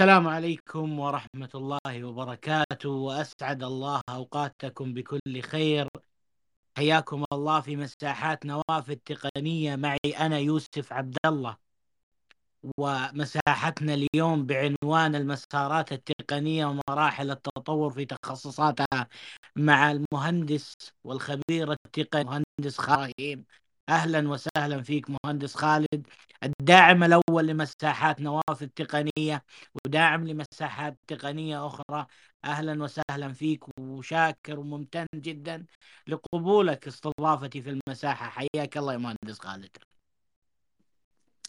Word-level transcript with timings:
السلام 0.00 0.28
عليكم 0.28 0.98
ورحمة 0.98 1.50
الله 1.54 2.04
وبركاته 2.04 2.88
وأسعد 2.88 3.62
الله 3.62 4.00
أوقاتكم 4.08 4.94
بكل 4.94 5.42
خير. 5.42 5.88
حياكم 6.76 7.24
الله 7.32 7.60
في 7.60 7.76
مساحات 7.76 8.46
نواف 8.46 8.90
التقنية. 8.90 9.76
معي 9.76 10.12
أنا 10.20 10.38
يوسف 10.38 10.92
عبد 10.92 11.16
الله 11.26 11.56
ومساحتنا 12.78 13.94
اليوم 13.94 14.46
بعنوان 14.46 15.14
المسارات 15.14 15.92
التقنية 15.92 16.66
ومراحل 16.66 17.30
التطور 17.30 17.90
في 17.90 18.04
تخصصاتها 18.04 19.08
مع 19.56 19.92
المهندس 19.92 20.74
والخبير 21.04 21.72
التقني 21.72 22.24
مهندس 22.24 22.78
خايم 22.78 23.44
أهلا 23.88 24.28
وسهلا 24.28 24.82
فيك 24.82 25.06
مهندس 25.10 25.54
خالد. 25.54 26.06
الداعم 26.42 27.04
الأول 27.04 27.46
لمساحات 27.46 28.20
نواف 28.20 28.62
التقنية 28.62 29.44
وداعم 29.86 30.26
لمساحات 30.26 30.96
تقنية 31.06 31.66
أخرى. 31.66 32.06
أهلا 32.44 32.82
وسهلا 32.82 33.32
فيك 33.32 33.64
وشاكر 33.80 34.58
وممتن 34.58 35.06
جدا 35.14 35.66
لقبولك 36.06 36.86
استضافتي 36.86 37.62
في 37.62 37.70
المساحة. 37.70 38.28
حياك 38.28 38.76
الله 38.76 38.92
يا 38.92 38.98
مهندس 38.98 39.38
خالد. 39.38 39.70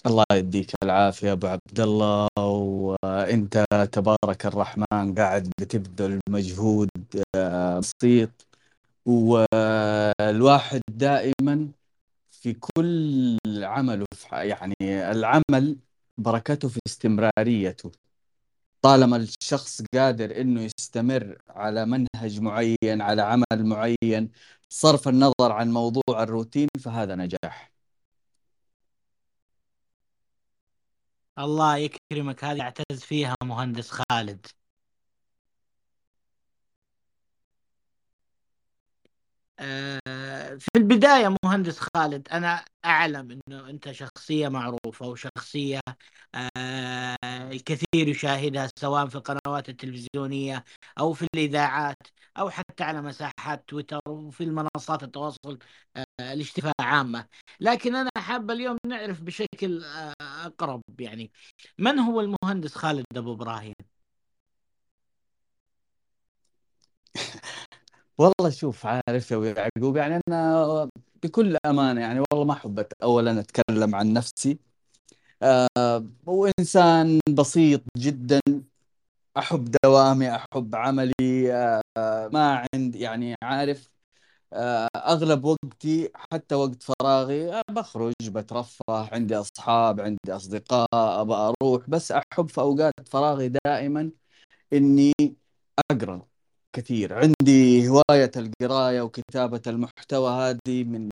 الله 0.05 0.25
يديك 0.33 0.71
العافية 0.83 1.31
أبو 1.31 1.47
عبد 1.47 1.79
الله 1.79 2.27
وأنت 2.39 3.65
تبارك 3.91 4.45
الرحمن 4.45 5.15
قاعد 5.17 5.51
بتبذل 5.61 6.19
مجهود 6.29 6.89
آه، 7.35 7.79
بسيط. 7.79 8.47
والواحد 9.05 10.81
دائما 10.89 11.71
في 12.41 12.53
كل 12.53 13.37
عمله 13.63 14.05
يعني 14.31 14.75
العمل 15.11 15.79
بركته 16.17 16.69
في 16.69 16.79
استمراريته. 16.87 17.91
طالما 18.81 19.17
الشخص 19.17 19.81
قادر 19.93 20.41
إنه 20.41 20.61
يستمر 20.61 21.37
على 21.49 21.85
منهج 21.85 22.41
معين 22.41 23.01
على 23.01 23.21
عمل 23.21 23.45
معين 23.65 24.31
صرف 24.69 25.07
النظر 25.07 25.51
عن 25.51 25.71
موضوع 25.71 26.23
الروتين 26.23 26.67
فهذا 26.83 27.15
نجاح. 27.15 27.71
الله 31.39 31.77
يكرمك 31.77 32.43
هذه 32.43 32.61
أعتز 32.61 33.01
فيها 33.03 33.35
مهندس 33.43 33.89
خالد 33.91 34.45
آه، 34.45 34.49
في 40.59 40.69
البداية 40.77 41.35
مهندس 41.45 41.79
خالد 41.79 42.27
أنا 42.29 42.65
أعلم 42.85 43.39
أنه 43.49 43.69
أنت 43.69 43.91
شخصية 43.91 44.47
معروفة 44.49 45.07
وشخصية 45.07 45.79
آه، 46.35 47.17
الكثير 47.51 48.07
يشاهدها 48.07 48.69
سواء 48.79 49.07
في 49.07 49.15
القنوات 49.15 49.69
التلفزيونية 49.69 50.63
أو 50.99 51.13
في 51.13 51.27
الإذاعات 51.35 51.97
أو 52.39 52.49
حتى 52.49 52.83
على 52.83 53.01
مساحات 53.01 53.63
تويتر 53.69 53.99
وفي 54.09 54.43
المنصات 54.43 55.03
التواصل 55.03 55.59
آه، 55.97 56.05
الاجتماعي 56.33 56.73
عامة 56.79 57.27
لكن 57.59 57.95
أنا 57.95 58.09
حابة 58.17 58.53
اليوم 58.53 58.77
نعرف 58.87 59.21
بشكل 59.21 59.83
أقرب 60.21 60.81
يعني 60.99 61.31
من 61.77 61.99
هو 61.99 62.21
المهندس 62.21 62.75
خالد 62.75 63.05
أبو 63.17 63.33
إبراهيم؟ 63.33 63.73
والله 68.17 68.49
شوف 68.49 68.85
عارف 68.85 69.31
يا 69.31 69.37
يعقوب 69.57 69.97
يعني 69.97 70.21
أنا 70.29 70.89
بكل 71.23 71.57
أمانة 71.65 72.01
يعني 72.01 72.19
والله 72.31 72.45
ما 72.45 72.53
احب 72.53 72.85
اولا 73.03 73.39
أتكلم 73.39 73.95
عن 73.95 74.13
نفسي. 74.13 74.59
آه 75.43 76.05
وانسان 76.27 77.19
بسيط 77.29 77.81
جدا 77.97 78.41
أحب 79.37 79.71
دوامي 79.85 80.35
أحب 80.35 80.75
عملي 80.75 81.53
آه 81.97 82.29
ما 82.33 82.65
عندي 82.75 82.99
يعني 82.99 83.35
عارف 83.43 83.91
آه 84.53 84.87
أغلب 84.97 85.45
وقتي 85.45 86.11
حتى 86.33 86.55
وقت 86.55 86.83
فراغي 86.83 87.53
آه 87.53 87.63
بخرج 87.71 88.13
بترفه 88.29 88.83
عندي 89.13 89.35
أصحاب 89.37 90.01
عندي 90.01 90.19
أصدقاء 90.37 90.87
ابى 91.21 91.33
أروح 91.33 91.89
بس 91.89 92.13
أحب 92.13 92.49
في 92.49 92.61
أوقات 92.61 92.93
فراغي 93.09 93.49
دائما 93.67 94.11
إني 94.73 95.13
أقرأ. 95.91 96.27
كثير. 96.77 97.13
عندي 97.13 97.87
هواية 97.89 98.31
القراية 98.37 99.01
وكتابة 99.01 99.61
المحتوى 99.67 100.31
هذه 100.31 100.83
من 100.83 101.09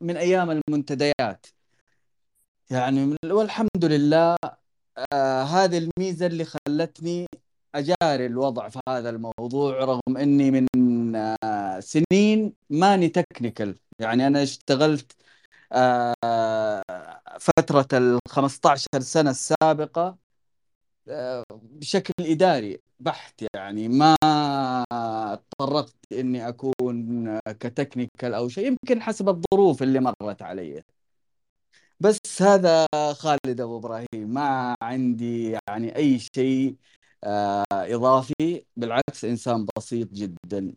من 0.00 0.16
أيام 0.16 0.50
المنتديات. 0.50 1.46
يعني 2.70 3.16
والحمد 3.24 3.84
لله 3.84 4.36
آه 5.12 5.42
هذه 5.42 5.78
الميزة 5.78 6.26
اللي 6.26 6.44
خلتني 6.44 7.26
أجاري 7.74 8.26
الوضع 8.26 8.68
في 8.68 8.80
هذا 8.88 9.10
الموضوع 9.10 9.84
رغم 9.84 10.16
أني 10.16 10.50
من 10.50 11.16
آه 11.44 11.80
سنين 11.80 12.54
ماني 12.70 13.08
تكنيكال 13.08 13.78
يعني 14.00 14.26
أنا 14.26 14.42
اشتغلت 14.42 15.12
آه 15.72 16.14
فترة 17.40 17.88
ال 17.98 18.18
15 18.28 19.00
سنة 19.00 19.30
السابقة 19.30 20.02
آه 20.06 20.27
بشكل 21.52 22.12
إداري 22.20 22.78
بحت 23.00 23.44
يعني. 23.54 23.88
ما 23.88 24.16
اضطررت 25.32 25.94
إني 26.12 26.48
أكون 26.48 27.38
كتكنيكال 27.48 28.34
أو 28.34 28.48
شيء 28.48 28.66
يمكن 28.66 29.02
حسب 29.02 29.28
الظروف 29.28 29.82
اللي 29.82 30.00
مرت 30.00 30.42
علي. 30.42 30.82
بس 32.00 32.42
هذا 32.42 32.86
خالد 33.12 33.60
أبو 33.60 33.78
إبراهيم. 33.78 34.06
ما 34.34 34.76
عندي 34.82 35.50
يعني 35.68 35.96
أي 35.96 36.18
شيء 36.18 36.76
آه، 37.24 37.64
إضافي. 37.72 38.64
بالعكس 38.76 39.24
إنسان 39.24 39.66
بسيط 39.78 40.08
جدا. 40.12 40.74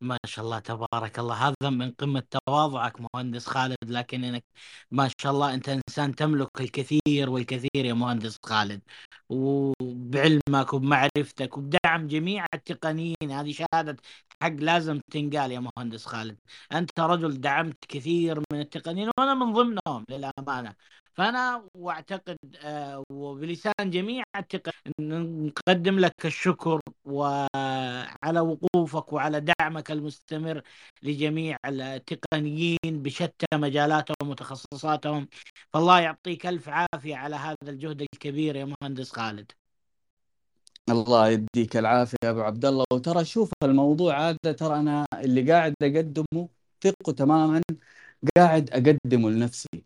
ما 0.00 0.18
شاء 0.26 0.44
الله 0.44 0.58
تبارك 0.58 1.18
الله. 1.18 1.34
هذا 1.34 1.70
من 1.70 1.90
قمة 1.92 2.22
تواضعك 2.30 2.96
مهندس 3.14 3.46
خالد 3.46 3.76
لكن 3.84 4.24
إنك 4.24 4.44
ما 4.90 5.10
شاء 5.22 5.32
الله 5.32 5.54
أنت 5.54 5.68
إنسان 5.68 6.14
تملك 6.14 6.60
الكثير 6.60 7.30
والكثير 7.30 7.84
يا 7.84 7.92
مهندس 7.94 8.36
خالد. 8.46 8.80
وبعلمك 9.28 10.72
وبمعرفتك 10.72 11.56
وبدعم 11.58 12.06
جميع 12.06 12.46
التقنيين 12.54 13.30
هذه 13.30 13.52
شهادة 13.52 13.96
حق 14.42 14.48
لازم 14.52 15.00
تنقال 15.12 15.52
يا 15.52 15.60
مهندس 15.76 16.06
خالد. 16.06 16.38
أنت 16.72 17.00
رجل 17.00 17.40
دعمت 17.40 17.84
كثير 17.88 18.38
من 18.52 18.60
التقنيين 18.60 19.10
وأنا 19.18 19.34
من 19.34 19.52
ضمنهم 19.52 20.04
للأمانة. 20.10 20.74
فأنا 21.14 21.68
وأعتقد 21.74 22.38
آه، 22.62 23.04
وبلسان 23.10 23.90
جميع 23.90 24.24
التقنيين 24.36 25.46
نقدم 25.46 25.98
لك 25.98 26.26
الشكر 26.26 26.80
وعلى 27.04 28.40
وقوفك 28.40 29.12
وعلى 29.12 29.40
دعمك 29.40 29.89
المستمر 29.92 30.62
لجميع 31.02 31.56
التقنيين 31.66 32.78
بشتى 32.84 33.46
مجالاتهم 33.54 34.30
وتخصصاتهم. 34.30 35.28
فالله 35.72 36.00
يعطيك 36.00 36.46
ألف 36.46 36.68
عافية 36.68 37.16
على 37.16 37.36
هذا 37.36 37.56
الجهد 37.68 38.02
الكبير 38.14 38.56
يا 38.56 38.74
مهندس 38.82 39.12
خالد. 39.12 39.52
الله 40.90 41.28
يديك 41.28 41.76
العافية 41.76 42.16
يا 42.24 42.30
أبو 42.30 42.40
عبد 42.40 42.64
الله. 42.64 42.84
وترى 42.92 43.24
شوف 43.24 43.52
الموضوع 43.62 44.28
هذا 44.28 44.52
ترى 44.52 44.76
أنا 44.80 45.06
اللي 45.14 45.52
قاعد 45.52 45.74
أقدمه 45.82 46.48
ثقة 46.82 47.12
تماما 47.12 47.62
قاعد 48.36 48.70
أقدمه 48.70 49.30
لنفسي. 49.30 49.84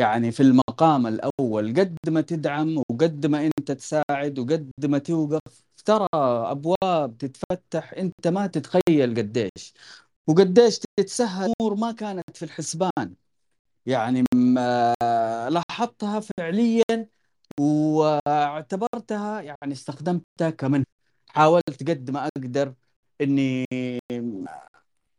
يعني 0.00 0.32
في 0.32 0.42
المقام 0.42 1.06
الأول 1.06 1.74
قد 1.80 1.96
ما 2.08 2.20
تدعم 2.20 2.78
وقد 2.78 3.26
ما 3.26 3.46
أنت 3.46 3.72
تساعد 3.72 4.38
وقد 4.38 4.70
ما 4.84 4.98
توقف 4.98 5.67
ترى 5.88 6.08
أبواب 6.50 7.18
تتفتح 7.18 7.92
أنت 7.92 8.28
ما 8.28 8.46
تتخيل 8.46 9.14
قديش. 9.18 9.74
وقديش 10.26 10.78
تتسهل 10.98 11.52
أمور 11.60 11.74
ما 11.74 11.92
كانت 11.92 12.36
في 12.36 12.44
الحسبان. 12.44 13.14
يعني 13.86 14.24
لاحظتها 15.50 16.20
فعليا 16.20 17.08
واعتبرتها 17.60 19.40
يعني 19.40 19.72
استخدمتها 19.72 20.50
كمن. 20.50 20.84
حاولت 21.28 21.90
قد 21.90 22.10
ما 22.10 22.26
أقدر 22.36 22.74
أني 23.20 23.66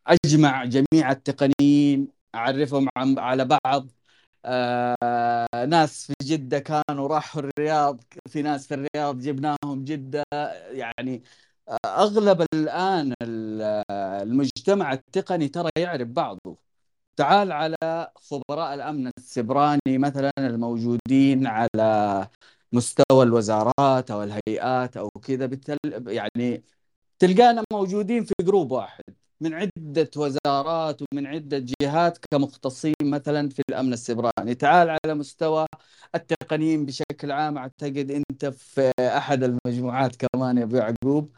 أجمع 0.07 0.65
جميع 0.65 1.11
التقنيين 1.11 2.07
أعرفهم 2.35 2.89
على 2.97 3.45
بعض. 3.45 3.87
آه 4.45 5.65
ناس 5.65 6.07
في 6.07 6.13
جدة 6.23 6.59
كانوا 6.59 7.07
راحوا 7.07 7.41
الرياض 7.41 8.03
في 8.29 8.41
ناس 8.41 8.67
في 8.67 8.73
الرياض 8.73 9.19
جبناهم 9.19 9.83
جدة. 9.85 10.23
يعني 10.71 11.23
أغلب 11.85 12.45
الآن 12.53 13.13
المجتمع 14.21 14.93
التقني 14.93 15.47
ترى 15.47 15.69
يعرف 15.77 16.07
بعضه. 16.07 16.57
تعال 17.17 17.51
على 17.51 17.75
خبراء 18.15 18.73
الأمن 18.75 19.11
السبراني 19.17 19.97
مثلا 19.99 20.31
الموجودين 20.39 21.47
على 21.47 22.27
مستوى 22.73 23.23
الوزارات 23.23 24.11
أو 24.11 24.23
الهيئات 24.23 24.97
أو 24.97 25.09
كذا 25.09 25.49
يعني 26.07 26.63
تلقانا 27.19 27.63
موجودين 27.73 28.25
في 28.25 28.33
جروب 28.41 28.71
واحد. 28.71 29.03
من 29.41 29.53
عدة 29.53 30.09
وزارات 30.17 31.01
ومن 31.01 31.27
عدة 31.27 31.65
جهات 31.81 32.17
كمختصين 32.31 32.93
مثلا 33.03 33.49
في 33.49 33.61
الأمن 33.69 33.93
السيبراني 33.93 34.55
تعال 34.55 34.89
على 34.89 35.13
مستوى 35.15 35.65
التقنيين 36.15 36.85
بشكل 36.85 37.31
عام. 37.31 37.57
أعتقد 37.57 38.11
أنت 38.11 38.45
في 38.45 38.91
أحد 38.99 39.43
المجموعات 39.43 40.15
كمان 40.15 40.57
يا 40.57 40.63
أبو 40.63 40.75
يعقوب 40.77 41.31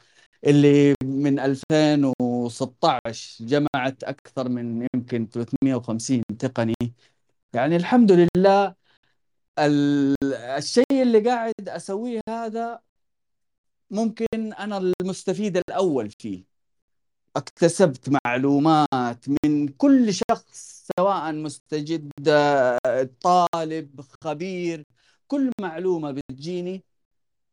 اللي 0.45 0.95
من 1.03 1.39
2016 1.39 3.45
جمعت 3.45 4.03
أكثر 4.03 4.50
من 4.50 4.88
يمكن 4.95 5.30
350 5.30 6.24
تقني. 6.39 6.75
يعني 7.53 7.75
الحمد 7.75 8.12
لله 8.12 8.75
الشيء 10.57 11.01
اللي 11.03 11.19
قاعد 11.19 11.53
أسويه 11.69 12.21
هذا 12.30 12.81
ممكن 13.92 14.53
أنا 14.53 14.77
المستفيد 15.01 15.57
الأول 15.57 16.09
فيه. 16.19 16.50
اكتسبت 17.35 18.09
معلومات 18.25 19.25
من 19.45 19.67
كل 19.67 20.13
شخص 20.13 20.87
سواء 20.97 21.31
مستجد 21.33 22.11
طالب 23.21 24.01
خبير 24.23 24.85
كل 25.27 25.51
معلومة 25.61 26.11
بتجيني 26.11 26.83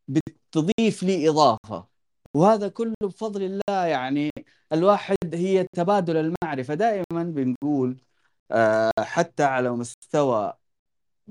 بتضيف 0.09 1.03
لي 1.03 1.29
إضافة. 1.29 1.87
وهذا 2.35 2.69
كله 2.69 2.95
بفضل 3.03 3.43
الله 3.43 3.87
يعني 3.87 4.31
الواحد 4.73 5.17
هي 5.35 5.65
تبادل 5.73 6.17
المعرفة. 6.17 6.75
دائما 6.75 7.23
بنقول 7.25 7.99
آه، 8.53 8.93
حتى 9.01 9.45
على 9.45 9.71
مستوى 9.71 10.55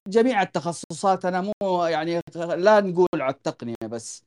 جميع 0.08 0.42
التخصصات 0.42 1.26
أنا 1.26 1.42
مو 1.64 1.86
يعني 1.86 2.22
لا 2.36 2.82
نقول 2.82 3.08
على 3.22 3.34
التقنية 3.36 3.76
بس 3.90 4.24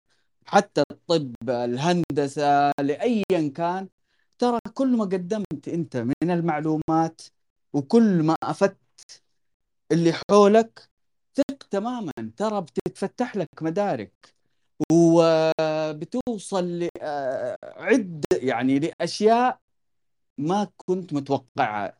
حتى 0.47 0.83
الطب 0.93 1.35
الهندسة 1.51 2.73
لأيا 2.81 3.53
كان 3.57 3.89
ترى 4.41 4.59
كل 4.75 4.97
ما 4.97 5.05
قدمت 5.05 5.69
أنت 5.69 5.97
من 5.97 6.31
المعلومات 6.31 7.21
وكل 7.73 8.23
ما 8.23 8.37
أفدت 8.43 9.23
اللي 9.93 10.13
حولك 10.13 10.89
ثق 11.37 11.63
تماما. 11.71 12.13
ترى 12.37 12.61
بتتفتح 12.61 13.37
لك 13.37 13.49
مدارك 13.63 14.35
وبتوصل 14.93 16.89
لعد 17.03 18.25
يعني 18.33 18.79
لأشياء 18.79 19.59
ما 20.39 20.69
كنت 20.77 21.13
متوقعها 21.13 21.99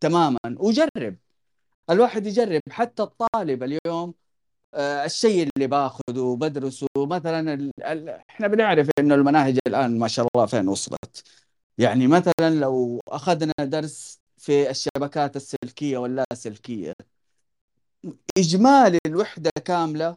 تماما. 0.00 0.38
وجرب. 0.46 1.16
الواحد 1.90 2.26
يجرب. 2.26 2.60
حتى 2.70 3.02
الطالب 3.02 3.62
اليوم 3.62 4.14
آه، 4.74 5.04
الشيء 5.04 5.48
اللي 5.56 5.66
باخذه 5.66 6.36
بدرسه 6.40 6.86
مثلا 6.96 7.70
إحنا 8.30 8.48
بنعرف 8.48 8.88
إنه 8.98 9.14
المناهج 9.14 9.58
الآن 9.66 9.98
ما 9.98 10.08
شاء 10.08 10.26
الله 10.34 10.46
فين 10.46 10.68
وصلت. 10.68 11.41
يعني 11.78 12.06
مثلا 12.06 12.50
لو 12.60 13.00
أخذنا 13.08 13.52
درس 13.60 14.20
في 14.38 14.70
الشبكات 14.70 15.36
السلكية 15.36 15.98
واللاسلكية 15.98 16.92
إجمالي 18.38 18.98
الوحدة 19.06 19.50
كاملة 19.64 20.16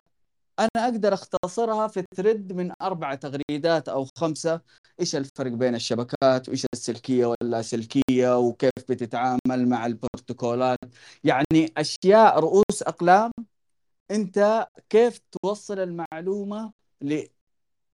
أنا 0.60 0.70
أقدر 0.78 1.14
أختصرها 1.14 1.88
في 1.88 2.04
ثريد 2.18 2.54
من 2.54 2.72
أربع 2.82 3.16
تغريدات 3.16 3.90
أو 3.90 4.06
خمسة. 4.18 4.62
إيش 5.00 5.16
الفرق 5.16 5.52
بين 5.52 5.76
الشبكات 5.76 6.50
وإيش 6.50 6.66
السلكية 6.74 7.26
واللاسلكية 7.26 8.38
وكيف 8.40 8.72
بتتعامل 8.90 9.70
مع 9.70 9.86
البروتوكولات؟ 9.86 10.80
يعني 11.24 11.74
أشياء 11.78 12.40
رؤوس 12.40 12.84
أقلام. 12.84 13.32
أنت 14.12 14.68
كيف 14.90 15.20
توصل 15.42 15.80
المعلومة 15.80 16.74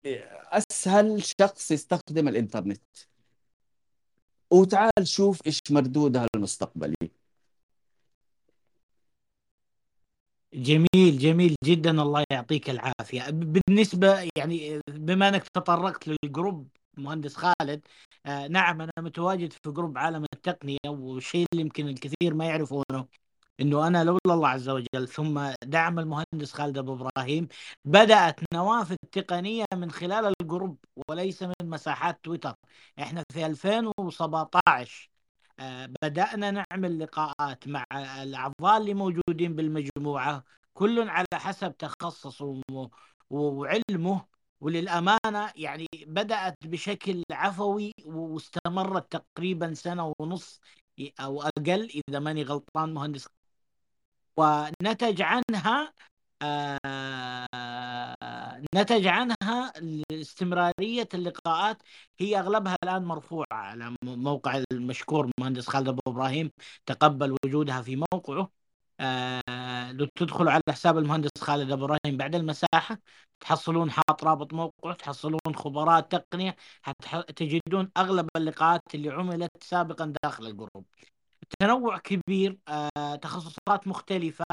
لأسهل 0.05 1.23
شخص 1.41 1.71
يستخدم 1.71 2.29
الإنترنت؟ 2.29 2.83
وتعال 4.51 4.91
شوف 5.09 5.41
إيش 5.47 5.59
مردودها 5.71 6.27
المستقبلي 6.37 6.95
جميل 10.55 11.19
جميل 11.19 11.55
جدا. 11.65 11.91
الله 12.03 12.25
يعطيك 12.33 12.71
العافية. 12.71 13.31
بالنسبة 13.31 14.31
يعني 14.37 14.81
بما 14.89 15.29
أنك 15.29 15.49
تطرقت 15.49 16.09
لل 16.09 16.26
group 16.26 16.69
مهندس 16.99 17.37
خالد 17.37 17.81
آه 18.27 18.47
نعم 18.49 18.81
أنا 18.83 18.93
متواجد 18.99 19.53
في 19.53 19.71
group 19.71 19.99
عالم 19.99 20.25
التقنية 20.35 20.79
والشيء 20.87 21.47
اللي 21.53 21.63
يمكن 21.63 21.89
الكثير 21.89 22.35
ما 22.35 22.45
يعرفونه. 22.47 23.09
إنه 23.61 23.87
أنا 23.87 24.05
لولا 24.05 24.21
الله 24.31 24.49
عز 24.49 24.69
وجل 24.69 25.09
ثم 25.09 25.53
دعم 25.65 25.99
المهندس 25.99 26.53
خالد 26.53 26.79
أبو 26.79 26.95
إبراهيم 26.95 27.49
بدأت 27.85 28.41
نوافذ 28.55 28.97
تقنية 29.13 29.65
من 29.75 29.91
خلال 29.91 30.35
الجروب 30.43 30.79
وليس 31.09 31.43
من 31.43 31.55
مساحات 31.63 32.25
تويتر. 32.25 32.55
إحنا 32.99 33.25
في 33.33 33.47
2017 33.47 35.11
آه، 35.61 35.87
بدأنا 36.03 36.51
نعمل 36.51 36.99
لقاءات 36.99 37.69
مع 37.69 37.85
الأعضاء 38.23 38.77
اللي 38.79 38.95
موجودين 38.95 39.57
بالمجموعة 39.57 40.45
كل 40.75 41.09
على 41.09 41.27
حسب 41.35 41.77
تخصصه 41.77 42.63
وعلمه. 43.31 44.27
وللأمانة 44.61 45.53
يعني 45.57 45.87
بدأت 46.07 46.55
بشكل 46.65 47.23
عفوي 47.31 47.93
واستمرت 48.05 49.13
تقريبا 49.13 49.75
سنة 49.75 50.13
ونص 50.21 50.61
أو 51.21 51.43
أقل 51.43 52.03
إذا 52.09 52.19
ماني 52.19 52.43
غلطان 52.43 52.95
مهندس 52.95 53.29
ونتج 54.39 55.23
عنها 55.23 55.93
آه 56.43 56.79
نتج 58.75 59.07
عنها 59.07 59.73
استمرارية 60.13 61.09
اللقاءات. 61.15 61.83
هي 62.19 62.39
أغلبها 62.39 62.77
الآن 62.85 63.05
مرفوعة 63.05 63.47
على 63.53 63.95
موقع 64.05 64.63
المشكور 64.73 65.31
المهندس 65.39 65.69
خالد 65.69 65.89
أبو 65.89 66.01
إبراهيم. 66.07 66.51
تقبل 66.87 67.37
وجودها 67.45 67.83
في 67.83 67.97
موقعه. 68.13 68.51
آه 69.01 69.93
لو 69.93 70.07
تدخلوا 70.17 70.53
على 70.53 70.63
حساب 70.71 70.99
المهندس 70.99 71.31
خالد 71.41 71.71
أبو 71.73 71.85
إبراهيم 71.85 72.17
بعد 72.17 72.35
المساحة 72.35 72.99
تحصلون 73.41 73.91
حاط 73.91 74.25
رابط 74.25 74.55
موقع 74.55 74.93
تحصلون 74.93 75.41
خبراء 75.57 76.01
تقنية 76.01 76.57
تجدون 77.37 77.91
أغلب 77.97 78.29
اللقاءات 78.37 78.83
اللي 78.95 79.11
عملت 79.11 79.51
سابقا 79.65 80.13
داخل 80.25 80.47
الجروب. 80.47 80.85
تنوع 81.61 81.99
كبير 81.99 82.59
آه، 82.69 83.17
تخصصات 83.17 83.87
مختلفة 83.89 84.45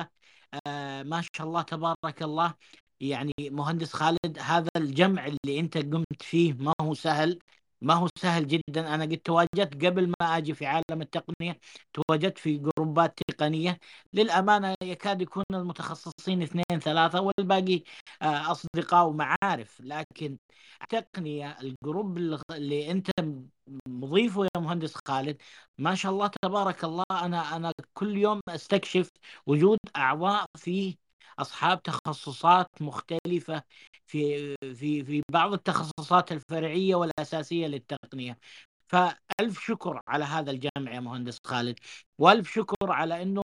آه، 0.68 1.03
ما 1.03 1.21
شاء 1.38 1.47
الله 1.47 1.62
تبارك 1.62 2.24
الله. 2.24 2.53
يعني 3.00 3.33
مهندس 3.42 3.94
خالد 3.94 4.39
هذا 4.39 4.69
الجمع 4.77 5.25
اللي 5.27 5.59
أنت 5.59 5.77
قمت 5.77 6.21
فيه 6.24 6.53
ما 6.53 6.74
هو 6.81 6.94
سهل. 6.94 7.39
ما 7.85 7.93
هو 7.93 8.07
سهل 8.17 8.47
جدا. 8.47 8.95
أنا 8.95 9.03
قد 9.03 9.17
تواجدت 9.17 9.85
قبل 9.85 10.07
ما 10.21 10.37
أجي 10.37 10.53
في 10.53 10.65
عالم 10.65 11.01
التقنية 11.01 11.59
تواجدت 11.93 12.37
في 12.37 12.57
جروبات 12.57 13.19
تقنية. 13.27 13.79
للأمانة 14.13 14.75
يكاد 14.83 15.21
يكون 15.21 15.43
المتخصصين 15.53 16.41
اثنين 16.43 16.79
ثلاثة 16.81 17.21
والباقي 17.21 17.83
آه، 18.21 18.51
أصدقاء 18.51 19.07
ومعارف. 19.07 19.81
لكن 19.81 20.38
التقنية 20.83 21.57
الجروب 21.62 22.17
اللي 22.51 22.91
أنت 22.91 23.10
مضيفه 23.88 24.43
يا 24.43 24.62
مهندس 24.62 24.93
خالد 25.07 25.41
ما 25.77 25.95
شاء 25.95 26.12
الله 26.12 26.27
تبارك 26.41 26.83
الله 26.83 27.03
أنا 27.12 27.55
أنا 27.55 27.74
كل 27.93 28.17
يوم 28.17 28.39
أستكشف 28.50 29.10
وجود 29.48 29.79
أعضاء 29.95 30.45
فيه 30.57 30.95
أصحاب 31.39 31.84
تخصصات 31.84 32.67
مختلفة 32.82 33.63
في 34.05 34.55
في 34.62 35.03
في 35.05 35.22
بعض 35.32 35.53
التخصصات 35.53 36.32
الفرعية 36.32 36.96
والأساسية 36.96 37.67
للتقنية. 37.67 38.39
فألف 38.88 39.60
شكر 39.60 40.01
على 40.08 40.25
هذا 40.25 40.51
الجمع 40.51 40.94
يا 40.94 41.00
مهندس 41.00 41.39
خالد. 41.46 41.79
وألف 42.20 42.51
شكر 42.53 42.91
على 42.91 43.22
إنه 43.22 43.41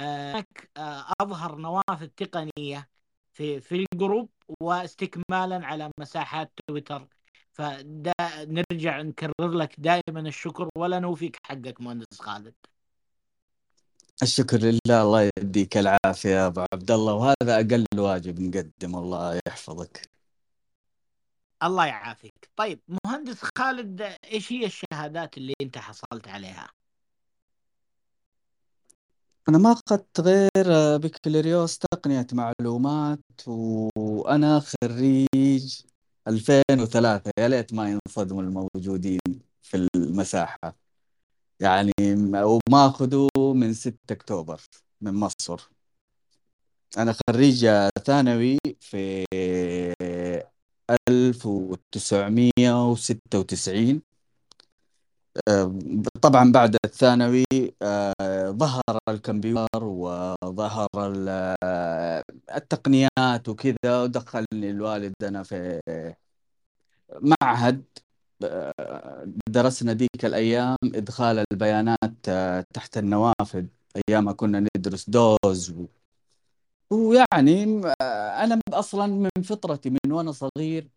هناك 0.00 0.70
آه، 0.76 1.12
أظهر 1.20 1.56
نوافذ 1.56 2.06
تقنيه 2.08 2.88
في 3.32 3.60
في 3.60 3.86
الجروب 3.92 4.30
واستكمالا 4.60 5.66
على 5.66 5.90
مساحات 6.00 6.52
تويتر. 6.68 7.08
فنرجع 7.52 9.02
نكرر 9.02 9.50
لك 9.50 9.74
دائما 9.80 10.20
الشكر 10.20 10.68
ولا 10.78 10.98
نوفيك 10.98 11.36
حقك 11.46 11.80
مهندس 11.80 12.20
خالد. 12.20 12.54
الشكر 14.22 14.58
لله 14.58 15.02
الله 15.02 15.30
يديك 15.38 15.76
العافية 15.76 16.30
يا 16.30 16.46
أبو 16.46 16.64
عبد 16.72 16.90
الله. 16.90 17.12
وهذا 17.12 17.54
أقل 17.56 17.86
واجب 17.98 18.40
نقدم 18.40 18.96
الله 18.96 19.40
يحفظك. 19.48 20.08
الله 21.62 21.86
يعافيك. 21.86 22.50
طيب 22.56 22.80
مهندس 23.04 23.38
خالد 23.58 24.02
إيش 24.32 24.52
هي 24.52 24.66
الشهادات 24.66 25.38
اللي 25.38 25.54
أنت 25.60 25.78
حصلت 25.78 26.28
عليها؟ 26.28 26.70
أنا 29.48 29.58
ما 29.58 29.72
أخذت 29.72 30.20
غير 30.20 30.96
بكالوريوس 30.98 31.78
تقنية 31.78 32.26
معلومات 32.32 33.18
وأنا 33.46 34.60
خريج 34.60 35.82
2003 36.28 37.30
يا 37.38 37.48
ليت 37.48 37.74
ما 37.74 37.90
ينصدموا 37.90 38.42
الموجودين 38.42 39.20
في 39.62 39.76
المساحة. 39.96 40.87
يعني 41.60 41.92
وماخذه 42.42 43.28
من 43.36 43.74
6 43.74 43.98
أكتوبر 44.10 44.60
من 45.00 45.14
مصر. 45.14 45.68
أنا 46.98 47.14
خريج 47.30 47.66
ثانوي 48.06 48.58
في 48.80 49.24
1996 51.08 54.02
طبعا 56.22 56.52
بعد 56.52 56.76
الثانوي 56.84 57.44
آه، 57.82 58.50
ظهر 58.50 58.82
الكمبيوتر 59.08 59.84
وظهر 59.84 60.86
ال- 60.96 61.56
التقنيات 62.54 63.48
وكذا 63.48 64.02
ودخلني 64.02 64.70
الوالد 64.70 65.14
أنا 65.22 65.42
في 65.42 65.80
معهد. 67.42 67.84
درسنا 69.48 69.92
ديك 69.92 70.24
الأيام 70.24 70.76
إدخال 70.84 71.44
البيانات 71.52 72.14
آه، 72.28 72.64
تحت 72.74 72.98
النوافذ 72.98 73.66
أيام 74.08 74.32
كنا 74.36 74.66
ندرس 74.76 75.10
دوز 75.10 75.70
و... 75.70 75.86
ويعني 76.90 77.82
آه، 78.02 78.44
أنا 78.44 78.60
أصلا 78.72 79.06
من 79.06 79.42
فطرتي 79.44 79.90
من 79.90 80.12
وأنا 80.12 80.32
صغير 80.32 80.88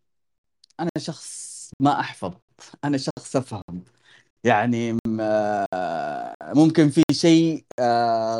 أنا 0.79 0.89
شخص 0.97 1.71
ما 1.81 1.99
أحفظ 1.99 2.33
أنا 2.83 2.97
شخص 2.97 3.35
أفهم. 3.35 3.83
يعني 4.43 4.97
آه، 5.21 6.35
ممكن 6.55 6.89
في 6.89 7.03
شيء 7.11 7.65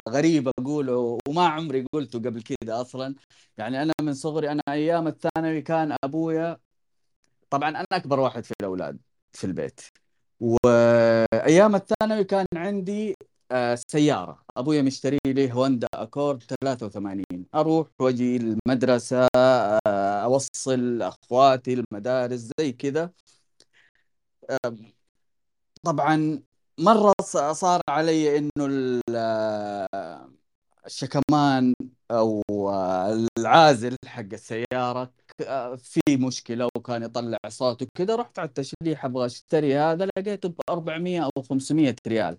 غريب 0.09 0.49
أقوله 0.59 1.17
وما 1.27 1.47
عمري 1.47 1.85
قلته 1.93 2.19
قبل 2.19 2.43
كذا 2.43 2.81
أصلا. 2.81 3.15
يعني 3.57 3.81
أنا 3.83 3.93
من 4.01 4.13
صغري 4.13 4.51
أنا 4.51 4.61
أيام 4.69 5.07
الثانوي 5.07 5.61
كان 5.61 5.97
أبويا 6.03 6.59
طبعا 7.51 7.69
أنا 7.69 7.85
أكبر 7.91 8.19
واحد 8.19 8.45
في 8.45 8.53
الأولاد 8.61 8.99
في 9.33 9.43
البيت. 9.43 9.81
وأيام 10.39 11.75
الثانوي 11.75 12.23
كان 12.23 12.45
عندي 12.55 13.15
آه، 13.51 13.75
سيارة. 13.87 14.43
ابويا 14.57 14.81
مشتري 14.81 15.17
لي 15.25 15.51
هوندا 15.53 15.87
أكورد 15.93 16.43
83 16.43 17.45
أروح 17.55 17.87
وأجي 17.99 18.37
المدرسة 18.37 19.27
أوصل 20.23 21.01
أخواتي 21.01 21.73
المدارس 21.73 22.49
زي 22.59 22.71
كذا. 22.71 23.11
طبعا 25.83 26.43
مرة 26.79 27.13
صار 27.53 27.81
علي 27.89 28.37
إنه 28.37 28.65
الشكمان 30.85 31.73
أو 32.11 32.41
العازل 33.37 33.95
حق 34.05 34.25
السيارة 34.33 35.13
في 35.77 36.01
مشكلة 36.17 36.69
وكان 36.77 37.03
يطلع 37.03 37.37
صوت 37.47 37.81
وكذا 37.81 38.15
رحت 38.15 38.39
على 38.39 38.47
التشليح 38.49 39.05
أبغى 39.05 39.25
أشتري 39.25 39.77
هذا 39.77 40.05
لقيته 40.17 40.49
ب 40.49 40.55
400 40.69 41.25
أو 41.37 41.41
500 41.49 41.95
ريال. 42.07 42.37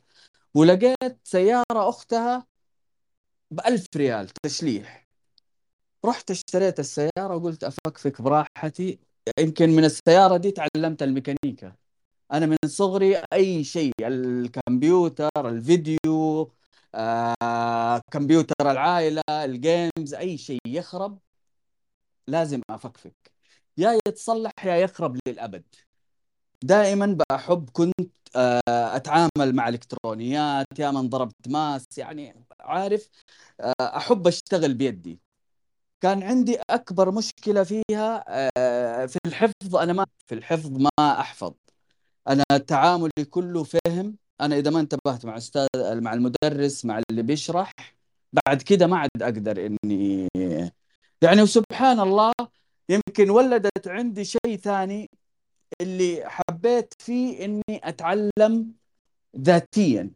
ولقيت 0.55 1.19
سيارة 1.25 1.89
أختها 1.89 2.47
ب 3.51 3.61
1000 3.67 3.87
ريال 3.97 4.29
تشليح 4.43 5.07
رحت 6.05 6.31
اشتريت 6.31 6.81
السيارة 6.81 7.37
وقلت 7.37 7.65
أفكفك 7.65 8.23
براحتي 8.23 8.99
يمكن 9.39 9.71
من 9.71 9.85
السيارة 9.85 10.37
دي 10.37 10.51
تعلمت 10.51 11.03
الميكانيكا. 11.03 11.77
أنا 12.33 12.47
من 12.47 12.57
صغري 12.67 13.17
أي 13.33 13.65
شيء 13.65 13.93
الكمبيوتر 14.03 15.31
الفيديو 15.49 16.53
آه، 16.95 18.03
كمبيوتر 18.13 18.71
العائلة 18.71 19.23
ال 19.31 19.45
games 19.45 20.15
أي 20.15 20.39
شيء 20.39 20.59
يخرب 20.67 21.19
لازم 22.29 22.61
أفكفك. 22.71 23.33
يا 23.79 23.99
يتصلح 24.09 24.53
يا 24.65 24.77
يخرب 24.77 25.19
للأبد. 25.29 25.65
دائما 26.65 27.19
بحب 27.33 27.71
كنت 27.73 28.13
آه، 28.37 28.61
أتعامل 28.97 29.55
مع 29.55 29.69
الكترونيات 29.69 30.67
يا 30.79 30.91
من 30.91 31.09
ضربت 31.09 31.49
ماس 31.49 31.85
يعني 31.99 32.45
عارف 32.61 33.09
آه، 33.61 33.75
أحب 33.81 34.27
أشتغل 34.27 34.75
بيدي. 34.75 35.21
كان 36.01 36.23
عندي 36.23 36.59
أكبر 36.71 37.11
مشكلة 37.11 37.65
فيها 37.65 38.25
آه، 38.59 39.07
في 39.07 39.19
الحفظ 39.27 39.77
أنا 39.77 39.93
ما 39.93 40.07
في 40.27 40.35
الحفظ 40.35 40.71
ما 40.79 40.91
أحفظ. 41.21 41.55
أنا 42.29 42.45
تعاملي 42.69 43.25
كله 43.31 43.65
فهم. 43.65 44.17
أنا 44.41 44.57
إذا 44.59 44.71
ما 44.71 44.81
انتبهت 44.81 45.27
مع 45.27 45.37
أستاذ 45.37 45.69
مع 46.01 46.15
المدرس 46.15 46.85
مع 46.85 47.03
اللي 47.11 47.23
بيشرح 47.23 47.73
بعد 48.47 48.63
كده 48.63 48.87
ما 48.87 48.99
عاد 48.99 49.11
أقدر 49.23 49.67
إني 49.67 50.29
يعني 51.23 51.43
وسبحان 51.43 52.01
الله 52.01 52.33
يمكن 52.89 53.31
ولدت 53.31 53.89
عندي 53.89 54.25
شيء 54.25 54.57
ثاني 54.57 55.11
اللي 55.81 56.23
حبيت 56.27 56.95
فيه 56.99 57.45
إني 57.45 57.63
أتعلم 57.85 58.75
ذاتيا. 59.37 60.11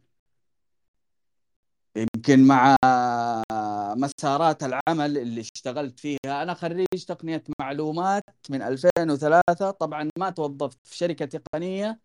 يمكن 1.95 2.47
مع 2.47 2.75
مسارات 3.95 4.63
العمل 4.63 5.17
اللي 5.17 5.41
اشتغلت 5.41 5.99
فيها 5.99 6.43
أنا 6.43 6.53
خريج 6.53 6.85
تقنية 7.07 7.43
معلومات 7.59 8.23
من 8.49 8.61
2003 8.61 9.71
طبعا 9.71 10.09
ما 10.19 10.29
توظفت 10.29 10.77
في 10.83 10.97
شركة 10.97 11.25
تقنية 11.25 11.99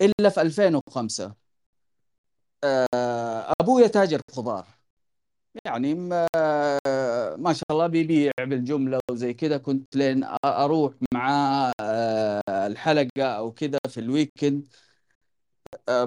إلا 0.00 0.28
في 0.30 0.40
2005 0.42 1.34
آه، 2.64 3.52
أبويا 3.60 3.86
تاجر 3.86 4.20
خضار. 4.32 4.66
يعني 5.66 5.94
ما, 5.94 6.26
ما 7.36 7.52
شاء 7.52 7.64
الله 7.70 7.86
بيبيع 7.86 8.32
بالجملة 8.40 9.00
وزي 9.10 9.34
كذا 9.34 9.58
كنت 9.58 9.96
لين 9.96 10.24
أروح 10.44 10.94
معاه 11.14 11.72
آه، 11.80 12.66
الحلقة 12.66 13.22
أو 13.24 13.52
كذا 13.52 13.78
في 13.88 14.00
الويكند 14.00 14.66
آه، 15.88 16.04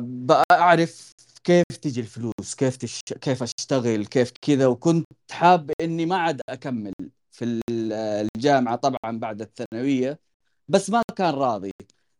بعرف 0.50 1.12
كيف 1.44 1.64
تجي 1.82 2.02
الفلوس 2.02 2.56
كيف 2.58 2.78
تش... 2.78 3.00
كيف 3.22 3.44
أشتغل 3.44 4.06
كيف 4.06 4.32
كذا. 4.42 4.68
وكنت 4.68 5.06
حاب 5.32 5.72
إني 5.82 6.06
ما 6.06 6.18
عاد 6.18 6.42
أكمل 6.50 6.94
في 7.32 7.62
الجامعة 7.72 8.76
طبعا 8.76 9.20
بعد 9.20 9.42
الثانوية 9.42 10.20
بس 10.68 10.90
ما 10.90 11.02
كان 11.16 11.34
راضي. 11.34 11.72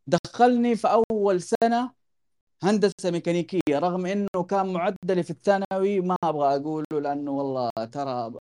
دخلني 0.08 0.76
في 0.76 0.88
أول 1.12 1.42
سنة 1.42 1.92
هندسة 2.64 3.12
ميكانيكية 3.12 3.60
رغم 3.80 4.06
إنه 4.06 4.44
كان 4.50 4.74
معدلي 4.74 5.24
في 5.24 5.30
الثانوي 5.32 6.00
ما 6.02 6.16
أبغى 6.24 6.56
أقوله 6.56 6.86
لأنه 7.02 7.32
والله 7.32 7.70
ترى 7.92 8.34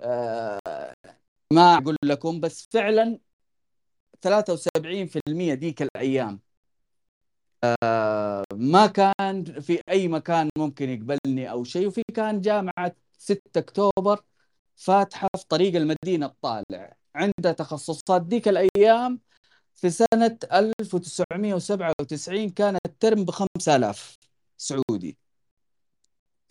آه 0.00 0.94
ما 1.54 1.78
أقول 1.78 1.96
لكم 2.04 2.40
بس 2.40 2.68
فعلا 2.72 3.20
73% 4.22 5.54
ديك 5.54 5.82
الأيام 5.82 6.40
آه 7.84 8.44
ما 8.54 8.86
كان 8.86 9.44
في 9.60 9.80
أي 9.88 10.08
مكان 10.08 10.48
ممكن 10.58 10.88
يقبلني 10.90 11.50
أو 11.50 11.64
شيء. 11.64 11.86
وفي 11.88 12.02
كان 12.14 12.40
جامعة 12.40 12.94
6 13.18 13.58
أكتوبر 13.58 14.20
فاتحة 14.76 15.28
في 15.38 15.46
طريق 15.48 15.76
المدينة 15.76 16.26
الطالع. 16.26 16.96
عندها 17.14 17.52
تخصصات 17.52 18.22
ديك 18.22 18.48
الأيام 18.48 19.20
في 19.82 19.90
سنة 19.90 20.38
1997 20.52 22.50
كان 22.50 22.78
الترم 22.86 23.24
ب 23.24 23.30
5000 23.30 24.18
سعودي. 24.56 25.18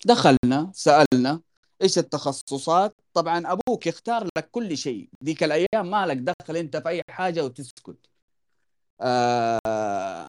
دخلنا 0.06 0.72
سألنا 0.74 1.42
إيش 1.82 1.98
التخصصات؟ 1.98 2.96
طبعا 3.14 3.52
أبوك 3.52 3.88
يختار 3.88 4.28
لك 4.38 4.50
كل 4.52 4.78
شيء. 4.78 5.10
ذيك 5.24 5.44
الأيام 5.44 5.92
ما 5.92 6.06
لك 6.06 6.18
دخل 6.18 6.58
أنت 6.58 6.78
في 6.78 6.90
أي 6.90 7.02
حاجة 7.10 7.46
وتسكت. 7.46 7.98
آه 9.02 10.28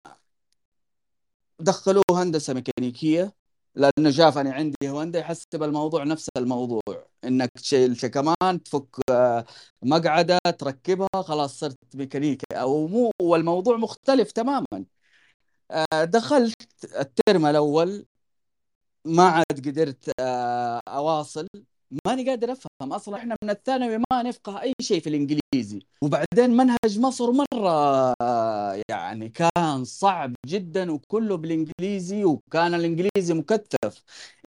دخلوه 1.60 2.04
هندسة 2.10 2.54
ميكانيكية 2.54 3.34
لأنه 3.74 4.10
شافني 4.10 4.50
عندي 4.50 4.76
هوندا 4.88 5.18
يحسب 5.18 5.62
الموضوع 5.62 6.04
نفس 6.04 6.28
الموضوع. 6.36 7.11
إنك 7.24 7.50
تشيل 7.56 7.96
شكمان 8.00 8.62
تفك 8.64 8.86
آه، 9.10 9.44
مقعدة 9.82 10.38
تركبها 10.58 11.08
خلاص 11.22 11.58
صرت 11.60 11.76
ميكانيكي. 11.96 12.46
أو 12.54 12.86
مو 12.86 13.10
والموضوع 13.22 13.76
مختلف 13.76 14.32
تماما. 14.32 14.66
آه، 15.70 16.04
دخلت 16.04 16.56
الترم 17.00 17.46
الأول 17.46 18.06
ما 19.04 19.22
عاد 19.28 19.68
قدرت 19.68 20.10
آه، 20.20 20.80
أواصل. 20.88 21.48
ماني 22.06 22.28
قادر 22.28 22.52
أفهم 22.52 22.92
أصلا. 22.92 23.16
إحنا 23.16 23.36
من 23.44 23.50
الثانوي 23.50 23.98
ما 23.98 24.22
نفقه 24.22 24.62
أي 24.62 24.72
شيء 24.82 25.00
في 25.00 25.08
الإنجليزي. 25.08 25.86
وبعدين 26.02 26.50
منهج 26.56 26.98
مصر 26.98 27.32
مرة 27.32 28.14
يعني 28.90 29.28
كان 29.28 29.84
صعب 29.84 30.34
جدا 30.46 30.92
وكله 30.92 31.36
بالإنجليزي 31.36 32.24
وكان 32.24 32.74
الإنجليزي 32.74 33.34
مكثف. 33.34 34.02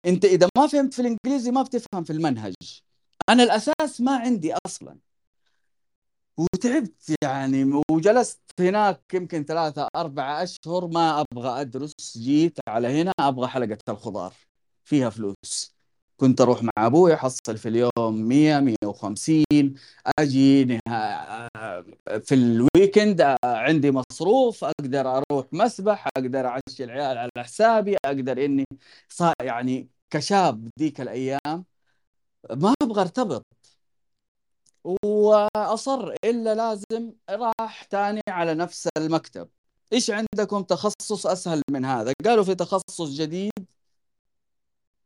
أنت 0.05 0.25
إذا 0.25 0.49
ما 0.57 0.67
فهمت 0.67 0.93
في 0.93 0.99
الإنجليزي 1.01 1.51
ما 1.51 1.61
بتفهم 1.61 2.03
في 2.03 2.13
المنهج. 2.13 2.53
أنا 3.29 3.43
الأساس 3.43 4.01
ما 4.01 4.17
عندي 4.17 4.53
أصلا. 4.65 4.97
وتعبت 6.37 7.15
يعني 7.23 7.81
وجلست 7.91 8.41
هناك 8.59 9.01
يمكن 9.13 9.43
ثلاثة 9.43 9.87
أربعة 9.95 10.43
أشهر 10.43 10.87
ما 10.87 11.21
أبغى 11.31 11.61
أدرس. 11.61 11.93
جيت 12.17 12.59
على 12.67 12.87
هنا 13.01 13.11
أبغى 13.19 13.47
حلقة 13.47 13.77
الخضار. 13.89 14.33
فيها 14.83 15.09
فلوس. 15.09 15.74
كنت 16.17 16.41
أروح 16.41 16.63
مع 16.63 16.71
أبوي 16.77 17.13
أحصل 17.13 17.57
في 17.57 17.69
اليوم 17.69 17.91
100 18.27 18.59
150 18.59 19.45
أجي 20.19 20.65
في 22.23 22.35
الويكند 22.35 23.35
عندي 23.43 23.91
مصروف 23.91 24.63
أقدر 24.63 25.17
أروح 25.17 25.45
مسبح 25.51 26.07
أقدر 26.17 26.47
اعشي 26.47 26.83
العيال 26.83 27.17
على 27.17 27.31
حسابي 27.37 27.97
أقدر 28.05 28.45
إني 28.45 28.65
صار 29.09 29.33
يعني 29.41 29.89
كشاب 30.09 30.69
ذيك 30.79 31.01
الأيام 31.01 31.65
ما 32.51 32.73
أبغى 32.81 33.01
أرتبط. 33.01 33.45
وأصر 35.05 36.13
إلا 36.25 36.55
لازم 36.55 37.13
راح 37.29 37.83
تاني 37.83 38.21
على 38.29 38.53
نفس 38.53 38.89
المكتب. 38.97 39.49
إيش 39.93 40.11
عندكم 40.11 40.63
تخصص 40.63 41.27
أسهل 41.27 41.61
من 41.71 41.85
هذا؟ 41.85 42.13
قالوا 42.25 42.43
في 42.43 42.55
تخصص 42.55 43.09
جديد 43.09 43.64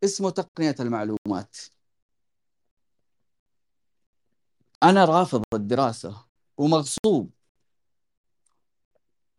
اسمه 0.04 0.30
تقنية 0.30 0.76
المعلومات. 0.80 1.58
أنا 4.84 5.06
رافض 5.06 5.44
الدراسة 5.54 6.26
ومغصوب. 6.58 7.32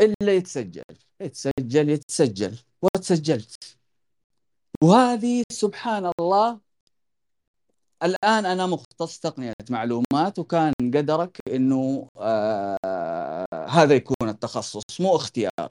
إلا 0.00 0.35
يتسجل. 0.35 0.83
يتسجل 1.21 1.88
يتسجل. 1.88 2.59
وتسجلت. 2.83 3.79
وهذه 4.83 5.43
سبحان 5.52 6.11
الله 6.21 6.61
الآن 8.02 8.47
أنا 8.47 8.67
مختص 8.67 9.19
تقنية 9.21 9.52
معلومات 9.71 10.38
وكان 10.38 10.73
قدرك 10.81 11.38
أنه 11.49 12.09
آه 12.17 13.47
هذا 13.69 13.95
يكون 13.95 14.29
التخصص 14.29 15.00
مو 15.00 15.17
اختيار. 15.17 15.69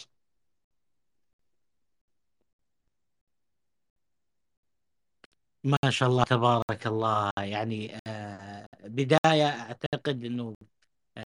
ما 5.64 5.78
شاء 5.90 6.10
الله 6.10 6.24
تبارك 6.24 6.88
الله. 6.88 7.32
يعني 7.38 7.98
آه 8.08 8.66
بداية 8.84 9.48
أعتقد 9.50 10.26
أنه 10.26 10.56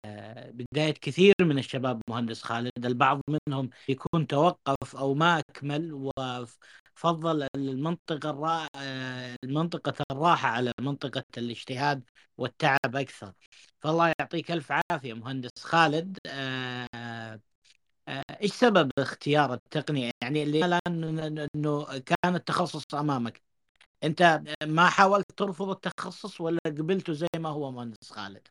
آه 0.05 0.51
بداية 0.51 0.93
كثير 0.93 1.33
من 1.41 1.59
الشباب 1.59 2.01
مهندس 2.09 2.43
خالد 2.43 2.85
البعض 2.85 3.21
منهم 3.47 3.69
يكون 3.89 4.27
توقف 4.27 4.95
أو 4.95 5.13
ما 5.13 5.39
أكمل 5.39 5.93
وفضل 5.93 7.47
المنطقة 7.55 8.29
الرا... 8.29 8.67
آه 8.75 9.35
المنطقة 9.43 9.93
الراحة 10.11 10.47
على 10.49 10.71
منطقة 10.81 11.23
الاجتهاد 11.37 12.03
والتعب 12.37 12.95
أكثر. 12.95 13.33
فالله 13.81 14.13
يعطيك 14.19 14.51
ألف 14.51 14.71
عافية 14.91 15.13
مهندس 15.13 15.51
خالد. 15.59 16.17
إيش 18.41 18.51
سبب 18.53 18.91
اختيار 18.99 19.53
التقنية؟ 19.53 20.11
يعني 20.23 20.43
اللي 20.43 20.79
إنه 21.55 21.99
كان 21.99 22.35
التخصص 22.35 22.95
أمامك. 22.95 23.41
أنت 24.03 24.41
ما 24.65 24.89
حاولت 24.89 25.25
ترفض 25.37 25.69
التخصص 25.69 26.41
ولا 26.41 26.59
قبلته 26.65 27.13
زي 27.13 27.27
ما 27.35 27.49
هو 27.49 27.71
مهندس 27.71 28.11
خالد؟ 28.11 28.47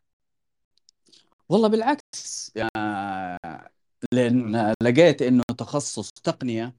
والله 1.48 1.68
بالعكس 1.68 2.52
لأن 4.12 4.74
لقيت 4.82 5.22
إنه 5.22 5.42
تخصص 5.58 6.10
تقنية 6.10 6.74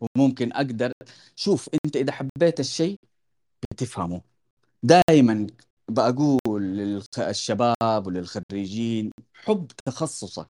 وممكن 0.00 0.52
أقدر. 0.52 0.92
شوف 1.36 1.68
أنت 1.84 1.96
إذا 1.96 2.12
حبيت 2.12 2.60
الشيء 2.60 2.96
بتفهمه. 3.70 4.20
دائما 4.82 5.46
بقول 5.88 6.62
للشباب 6.62 8.06
وللخريجين 8.06 9.10
حب 9.34 9.66
تخصصك. 9.86 10.48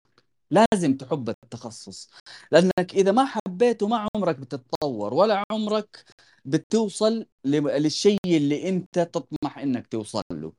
لازم 0.53 0.99
تحب 0.99 1.29
التخصص 1.31 2.11
لأنك 2.53 2.95
إذا 2.95 3.13
ما 3.13 3.27
حبيته 3.27 3.89
ما 3.89 4.09
عمرك 4.17 4.37
بتتطور 4.41 5.15
ولا 5.15 5.45
عمرك 5.53 6.05
بتوصل 6.45 7.27
للشيء 7.47 8.19
اللي 8.27 8.69
أنت 8.69 8.99
تطمح 9.01 9.59
إنك 9.59 9.87
توصل 9.87 10.23
له. 10.33 10.53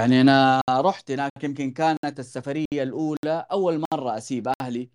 يعني 0.00 0.20
أنا 0.20 0.60
رحت 0.70 1.10
هناك 1.10 1.44
يمكن 1.44 1.70
كانت 1.72 2.18
السفرية 2.20 2.64
الأولى 2.82 3.46
أول 3.52 3.84
مرة 3.92 4.16
أسيب 4.18 4.48
أهلي 4.62 4.90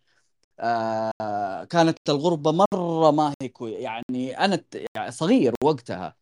آه 0.59 1.63
كانت 1.65 1.97
الغربة 2.09 2.51
مرة 2.51 3.11
ما 3.11 3.33
هي 3.43 3.51
يعني 3.83 4.39
أنا 4.45 4.63
يعني 4.95 5.11
صغير 5.11 5.53
وقتها. 5.63 6.17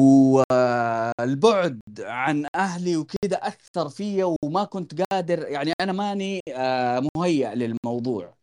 والبعد 0.00 1.80
عن 2.00 2.46
أهلي 2.54 2.96
وكذا 2.96 3.36
أثر 3.36 3.88
فيا 3.88 4.36
وما 4.44 4.64
كنت 4.64 5.02
قادر 5.02 5.48
يعني 5.48 5.72
أنا 5.80 5.92
ماني 5.92 6.40
آه، 6.54 7.02
مهيأ 7.16 7.54
للموضوع. 7.54 8.34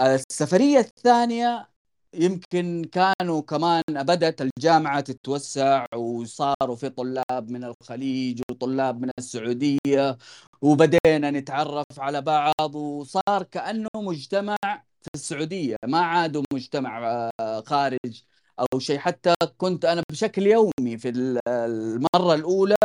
السفرية 0.00 0.78
الثانية 0.78 1.68
يمكن 2.14 2.84
كانوا 2.92 3.42
كمان 3.42 3.82
بدأت 3.88 4.40
الجامعة 4.42 5.00
تتوسع 5.00 5.86
وصاروا 5.96 6.76
في 6.76 6.88
طلاب 6.90 7.50
من 7.50 7.64
الخليج 7.64 8.42
وطلاب 8.50 9.00
من 9.02 9.10
السعودية 9.18 10.18
وبدينا 10.62 11.30
نتعرف 11.30 12.00
على 12.00 12.20
بعض 12.22 12.74
وصار 12.74 13.42
كأنه 13.42 13.88
مجتمع 13.96 14.56
في 15.02 15.08
السعودية 15.14 15.76
ما 15.86 15.98
عادوا 16.00 16.42
مجتمع 16.52 17.30
آه، 17.40 17.60
خارج. 17.66 18.24
أو 18.60 18.78
شيء. 18.78 18.98
حتى 18.98 19.34
كنت 19.58 19.84
أنا 19.84 20.02
بشكل 20.12 20.46
يومي 20.46 20.98
في 20.98 21.08
المرة 21.08 22.34
الأولى 22.34 22.76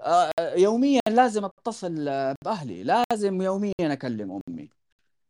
آه، 0.00 0.30
يوميا 0.56 1.00
لازم 1.08 1.44
أتصل 1.44 2.04
بأهلي 2.44 2.82
لازم 2.84 3.42
يوميا 3.42 3.72
أكلم 3.82 4.40
أمي. 4.48 4.70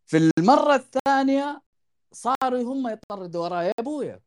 في 0.06 0.16
المرة 0.38 0.74
الثانية 0.74 1.62
صاروا 2.12 2.62
هم 2.62 2.88
يطردوا 2.88 3.42
وراي 3.44 3.66
يا 3.66 3.72
أبويا. 3.80 4.20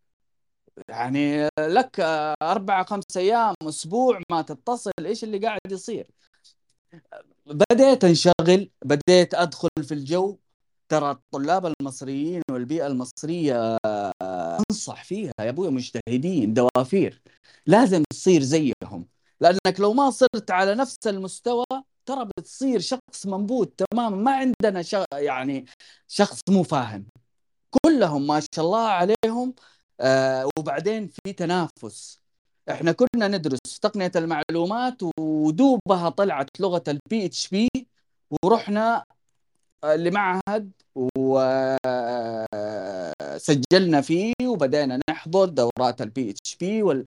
يعني 0.89 1.48
لك 1.60 2.00
أربعة 2.41 2.86
خمسة 2.86 3.22
أيام 3.22 3.56
أسبوع 3.63 4.22
ما 4.32 4.41
تتصل 4.41 4.91
إيش 5.06 5.24
اللي 5.24 5.38
قاعد 5.38 5.60
يصير؟ 5.72 6.08
بديت 7.46 8.04
أنشغل 8.04 8.72
بديت 8.86 9.34
أدخل 9.34 9.70
في 9.84 9.94
الجو. 9.94 10.38
ترى 10.91 11.12
الطلاب 11.12 11.73
المصريين 11.82 12.41
والبيئة 12.51 12.88
المصرية 12.88 13.77
أنصح 14.21 15.04
فيها 15.04 15.32
يا 15.39 15.49
أبوي 15.49 15.69
مجتهدين 15.69 16.54
دوافير. 16.54 17.21
لازم 17.65 18.04
تصير 18.10 18.41
زيهم. 18.41 19.08
لأنك 19.41 19.80
لو 19.80 19.93
ما 19.93 20.10
صرت 20.10 20.51
على 20.51 20.75
نفس 20.75 20.97
المستوى 21.08 21.65
ترى 22.06 22.27
بتصير 22.38 22.80
شخص 22.80 23.25
منبوذ 23.25 23.65
تماما. 23.65 24.17
ما 24.17 24.32
عندنا 24.36 24.82
شغ... 24.82 25.06
يعني 25.13 25.65
شخص 26.08 26.39
مو 26.49 26.63
فاهم. 26.63 27.06
كلهم 27.86 28.27
ما 28.27 28.39
شاء 28.56 28.65
الله 28.65 28.88
عليهم 28.88 29.54
آه 29.99 30.49
وبعدين 30.60 31.08
في 31.08 31.34
تنافس. 31.34 32.19
إحنا 32.71 32.91
كنا 32.91 33.27
ندرس 33.27 33.80
تقنية 33.82 34.12
المعلومات 34.15 34.97
ودوبها 35.19 36.10
طلعت 36.10 36.49
لغة 36.60 36.84
ال 36.88 37.26
PHP 37.26 37.69
ورحنا 38.43 39.06
لمعهد 39.86 40.71
وسجلنا 40.95 42.01
فيه 44.01 44.34
وبدأنا 44.45 44.99
نحضر 45.10 45.45
دورات 45.45 46.01
ال 46.02 46.30
PHP 46.32 46.84
وال 46.84 47.06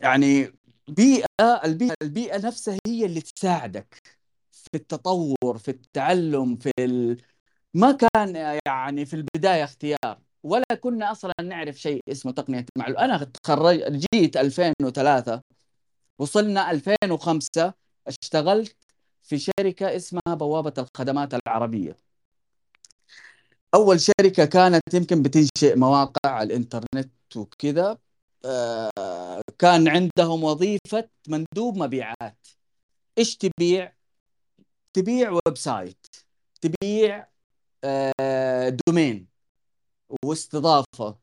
يعني 0.00 0.52
بيئة 0.88 1.26
البيئة 1.64 1.94
البيئة 2.02 2.46
نفسها 2.46 2.78
هي 2.86 3.06
اللي 3.06 3.20
تساعدك 3.20 4.02
في 4.52 4.68
التطور 4.74 5.58
في 5.58 5.68
التعلم 5.70 6.56
في 6.56 6.70
ال... 6.78 7.16
ما 7.74 7.92
كان 7.92 8.58
يعني 8.66 9.06
في 9.06 9.14
البداية 9.16 9.64
اختيار 9.64 10.18
ولا 10.44 10.64
كنا 10.80 11.12
أصلا 11.12 11.32
نعرف 11.42 11.76
شيء 11.76 12.00
اسمه 12.12 12.32
تقنية 12.32 12.66
معلومات 12.78 13.02
أنا 13.04 13.24
تخرج 13.24 13.98
جيت 14.14 14.36
2003 14.36 15.42
وصلنا 16.20 16.70
2005 16.70 17.74
اشتغلت 18.08 18.76
في 19.26 19.38
شركة 19.38 19.96
اسمها 19.96 20.34
بوابة 20.34 20.72
الخدمات 20.78 21.34
العربية. 21.34 21.96
أول 23.74 24.00
شركة 24.00 24.44
كانت 24.44 24.82
يمكن 24.94 25.22
بتنشئ 25.22 25.76
مواقع 25.76 26.30
على 26.30 26.46
الإنترنت 26.46 27.36
وكذا 27.36 27.98
آه، 28.44 29.42
كان 29.58 29.88
عندهم 29.88 30.44
وظيفة 30.44 31.08
مندوب 31.28 31.76
مبيعات. 31.76 32.46
إيش 33.18 33.36
تبيع؟ 33.36 33.92
تبيع 34.94 35.30
website 35.30 36.06
تبيع 36.60 37.28
آه، 37.84 38.68
domain 38.86 39.28
واستضافة. 40.24 41.18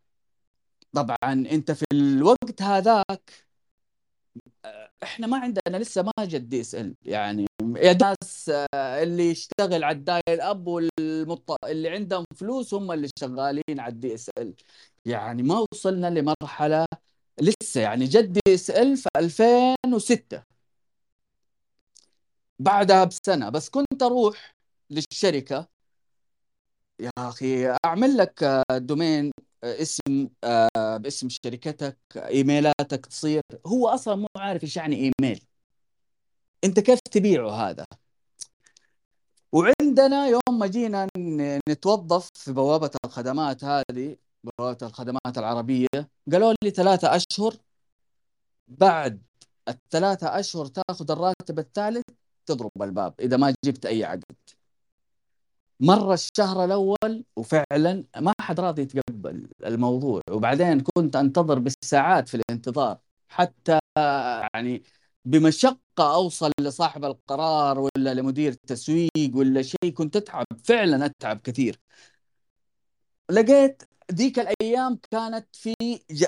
طبعا 0.93 1.17
أنت 1.33 1.71
في 1.71 1.85
الوقت 1.93 2.61
هذاك 2.61 3.31
إحنا 5.03 5.27
ما 5.27 5.37
عندنا 5.37 5.77
لسه 5.77 6.01
ما 6.03 6.25
جد 6.25 6.49
DSL 6.49 6.95
يعني 7.05 7.45
يا 7.77 7.93
ناس 7.93 8.49
آه، 8.73 9.03
اللي 9.03 9.29
يشتغل 9.31 9.83
على 9.83 9.97
ال 9.97 10.41
dial-up 10.41 10.67
والمط... 10.67 11.65
اللي 11.65 11.89
عندهم 11.89 12.25
فلوس 12.35 12.73
هم 12.73 12.91
اللي 12.91 13.09
شغالين 13.19 13.79
على 13.79 13.93
ال 13.93 14.13
DSL 14.15 14.53
يعني 15.05 15.43
ما 15.43 15.65
وصلنا 15.73 16.07
لمرحلة 16.09 16.85
لسه. 17.41 17.81
يعني 17.81 18.05
جد 18.05 18.33
DSL 18.33 18.97
في 18.97 19.09
2006 19.17 20.43
بعدها 22.59 23.03
بسنة. 23.03 23.49
بس 23.49 23.69
كنت 23.69 24.03
أروح 24.03 24.53
للشركة. 24.89 25.67
يا 26.99 27.11
أخي 27.17 27.75
أعمل 27.85 28.17
لك 28.17 28.63
domain 28.71 29.31
اسم 29.63 30.29
آه، 30.43 30.97
باسم 30.97 31.29
شركتك 31.29 31.97
إيميلاتك 32.15 33.05
تصير. 33.05 33.41
هو 33.65 33.87
أصلا 33.87 34.15
مو 34.15 34.27
عارف 34.37 34.63
إيش 34.63 34.77
يعني 34.77 34.95
إيميل. 34.95 35.45
أنت 36.63 36.79
كيف 36.79 36.99
تبيعه 37.11 37.49
هذا؟ 37.51 37.85
وعندنا 39.51 40.27
يوم 40.27 40.59
ما 40.59 40.67
جينا 40.67 41.07
نتوظف 41.69 42.29
في 42.33 42.53
بوابة 42.53 42.91
الخدمات 43.05 43.63
هذه 43.63 44.17
بوابة 44.43 44.77
الخدمات 44.81 45.37
العربية 45.37 45.87
قالوا 46.31 46.53
لي 46.63 46.69
ثلاثة 46.71 47.15
أشهر. 47.15 47.55
بعد 48.67 49.23
الثلاثة 49.67 50.39
أشهر 50.39 50.65
تاخذ 50.65 51.11
الراتب 51.11 51.59
الثالث 51.59 52.03
تضرب 52.45 52.71
الباب 52.81 53.13
إذا 53.19 53.37
ما 53.37 53.55
جبت 53.65 53.85
أي 53.85 54.03
عقد. 54.03 54.23
مر 55.83 56.13
الشهر 56.13 56.65
الأول 56.65 57.25
وفعلا 57.37 58.03
ما 58.17 58.33
حد 58.41 58.59
راضي 58.59 58.81
يتقبل 58.81 59.47
الموضوع. 59.65 60.21
وبعدين 60.31 60.79
كنت 60.81 61.15
أنتظر 61.15 61.59
بالساعات 61.59 62.29
في 62.29 62.35
الانتظار 62.37 62.97
حتى 63.29 63.79
يعني 64.53 64.83
بمشقة 65.25 65.79
أوصل 66.15 66.51
لصاحب 66.61 67.05
القرار 67.05 67.79
ولا 67.79 68.13
لمدير 68.13 68.53
تسويق 68.53 69.09
ولا 69.35 69.61
شيء 69.61 69.91
كنت 69.93 70.15
أتعب 70.15 70.45
فعلا 70.63 71.05
أتعب 71.05 71.39
كثير. 71.39 71.79
لقيت 73.31 73.83
ذيك 74.11 74.39
الأيام 74.39 74.99
كانت 75.11 75.47
في 75.55 75.75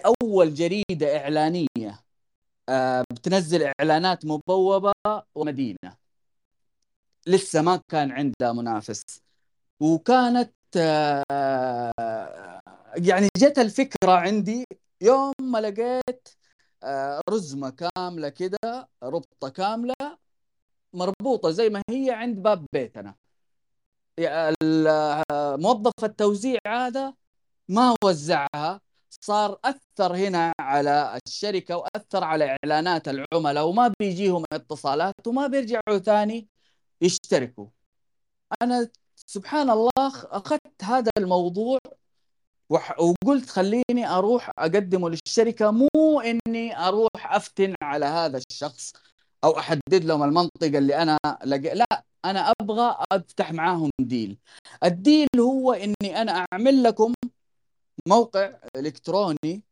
أول 0.06 0.54
جريدة 0.54 1.18
إعلانية 1.18 2.00
آه، 2.70 3.04
بتنزل 3.14 3.64
إعلانات 3.82 4.26
مبوبة 4.26 4.94
ومدينة. 5.36 5.98
لسه 7.28 7.62
ما 7.62 7.82
كان 7.92 8.12
عندها 8.12 8.54
منافس. 8.54 9.25
وكانت 9.80 10.54
آه، 10.78 12.62
يعني 12.98 13.28
جت 13.38 13.60
الفكرة 13.60 14.12
عندي 14.12 14.66
يوم 15.02 15.34
ما 15.42 15.58
لقيت 15.62 16.30
آه، 16.84 17.22
رزمة 17.30 17.70
كاملة 17.70 18.30
كده 18.30 18.90
ربطة 19.04 19.50
كاملة 19.50 19.96
مربوطة 20.94 21.52
زي 21.52 21.70
ما 21.70 21.82
هي 21.90 22.12
عند 22.12 22.40
باب 22.44 22.66
بيتنا. 22.74 23.16
موظف 25.58 26.04
التوزيع 26.04 26.60
هذا 26.68 27.14
ما 27.70 27.96
وزعها 28.04 28.82
صار 29.26 29.60
أثر 29.66 30.16
هنا 30.16 30.54
على 30.60 31.20
الشركة 31.28 31.78
وأثر 31.78 32.24
على 32.24 32.58
إعلانات 32.64 33.08
العملاء 33.08 33.68
وما 33.68 33.94
بيجيهم 34.00 34.44
اتصالات 34.54 35.28
وما 35.28 35.48
بيرجعوا 35.48 35.98
ثاني 36.00 36.48
يشتركوا. 37.02 37.68
أنا 38.62 38.90
سبحان 39.26 39.70
الله 39.70 39.90
أخذت 40.08 40.84
هذا 40.84 41.12
الموضوع 41.18 41.80
وقلت 42.70 43.50
خليني 43.50 44.08
أروح 44.08 44.52
أقدمه 44.58 45.10
للشركة 45.10 45.72
مو 45.72 46.20
إني 46.20 46.78
أروح 46.88 47.34
أفتن 47.36 47.76
على 47.82 48.06
هذا 48.06 48.38
الشخص 48.50 48.94
أو 49.44 49.60
أحدد 49.60 50.04
لهم 50.04 50.24
المنطقة 50.24 50.78
اللي 50.78 50.96
أنا 51.02 51.18
لقي... 51.46 51.76
لا 51.76 52.06
أنا 52.26 52.54
أبغى 52.62 52.98
أفتح 53.12 53.52
معاهم 53.54 53.90
deal 54.00 54.38
ال 54.84 54.92
deal 54.92 55.28
هو 55.40 55.74
إني 55.74 56.22
أنا 56.22 56.46
أعمل 56.54 56.84
لكم 56.84 57.14
موقع 58.08 58.54
إلكتروني 58.76 59.64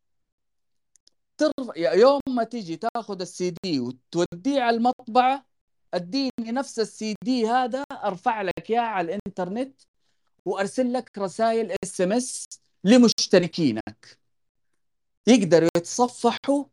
تر... 1.38 1.52
يوم 1.78 2.22
ما 2.30 2.44
تيجي 2.44 2.78
تاخذ 2.78 3.22
السي 3.22 3.54
دي 3.64 3.80
وتوديه 3.80 4.62
على 4.62 4.78
المطبعة 4.78 5.46
اديني 6.44 6.58
نفس 6.60 6.80
السي 6.80 7.16
دي 7.24 7.48
هذا 7.48 7.84
أرفع 7.92 8.42
لك 8.42 8.70
إياه 8.70 8.82
على 8.82 9.16
الإنترنت 9.16 9.82
وأرسل 10.46 10.94
لك 10.94 11.18
رسائل 11.18 11.76
SMS 11.84 12.46
لمشتركينك. 12.84 14.20
يقدروا 15.28 15.70
يتصفحوا 15.78 16.66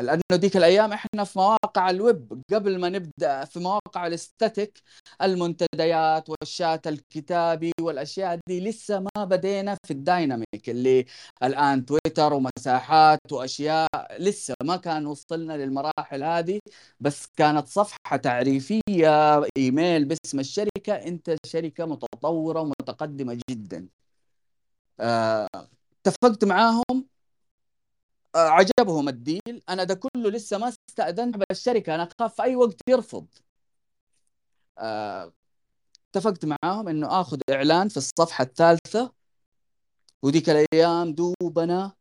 لأنه 0.00 0.22
ديك 0.32 0.56
الأيام 0.56 0.92
إحنا 0.92 1.24
في 1.24 1.38
مواقع 1.38 1.90
الويب 1.90 2.42
قبل 2.52 2.78
ما 2.80 2.88
نبدأ 2.88 3.44
في 3.44 3.58
مواقع 3.60 4.06
ال 4.06 4.17
static 4.17 4.82
المنتديات 5.22 6.28
والشات 6.30 6.86
الكتابي 6.86 7.72
والأشياء 7.80 8.38
دي 8.48 8.60
لسه 8.60 9.00
ما 9.16 9.24
بدينا 9.24 9.76
في 9.86 9.90
ال 9.92 10.02
dynamic 10.02 10.68
اللي 10.68 11.06
الآن 11.42 11.84
تويتر 11.86 12.32
ومساحات 12.34 13.20
وأشياء 13.32 13.88
لسه 14.20 14.54
ما 14.64 14.76
كان 14.76 15.06
وصلنا 15.06 15.52
للمراحل 15.56 16.22
هذه 16.24 16.58
بس 17.00 17.26
كانت 17.36 17.68
صفحة 17.68 18.16
تعريفية 18.16 19.42
إيميل 19.58 20.04
باسم 20.04 20.40
الشركة 20.40 20.92
أنت 20.94 21.36
شركة 21.46 21.86
متطورة 21.86 22.60
ومتقدمة 22.60 23.38
جدا. 23.50 23.88
آه، 25.00 25.48
اتفقت 26.06 26.44
معاهم؟ 26.44 27.08
عجبهم 28.36 29.08
الديل. 29.08 29.62
أنا 29.68 29.84
ده 29.84 29.94
كله 29.94 30.30
لسه 30.30 30.58
ما 30.58 30.72
استأذنت 30.90 31.36
بالشركة 31.36 31.94
أنا 31.94 32.08
أخاف 32.20 32.34
في 32.36 32.42
أي 32.42 32.56
وقت 32.56 32.80
يرفض. 32.88 33.26
آه، 34.78 35.32
اتفقت 36.10 36.44
معاهم 36.44 36.88
إنه 36.88 37.20
آخذ 37.20 37.38
إعلان 37.50 37.88
في 37.88 37.96
الصفحة 37.96 38.44
الثالثة. 38.44 39.12
وذيك 40.22 40.50
الأيام 40.50 41.14
دوبنا 41.14 41.92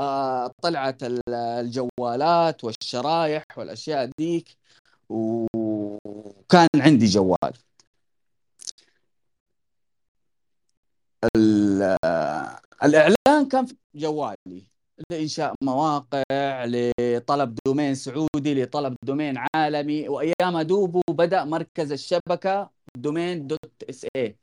آه، 0.00 0.52
طلعت 0.62 0.98
الجوالات 1.28 2.64
والشرايح 2.64 3.44
والأشياء 3.56 4.10
ديك 4.18 4.56
وكان 5.08 6.68
عندي 6.76 7.06
جوال. 7.06 7.52
الإعلان 12.82 13.48
كان 13.50 13.66
في 13.66 13.76
جوالي. 13.94 14.70
لإنشاء 15.10 15.54
مواقع 15.62 16.22
لطلب 16.64 17.58
domain 17.66 17.94
سعودي 17.94 18.62
لطلب 18.62 18.96
domain 19.04 19.34
عالمي. 19.54 20.08
وأيام 20.08 20.60
دوبو 20.60 21.00
بدأ 21.10 21.44
مركز 21.44 21.92
الشبكة 21.92 22.70
domain 22.96 23.46
dot 23.46 23.82
SA 23.90 24.36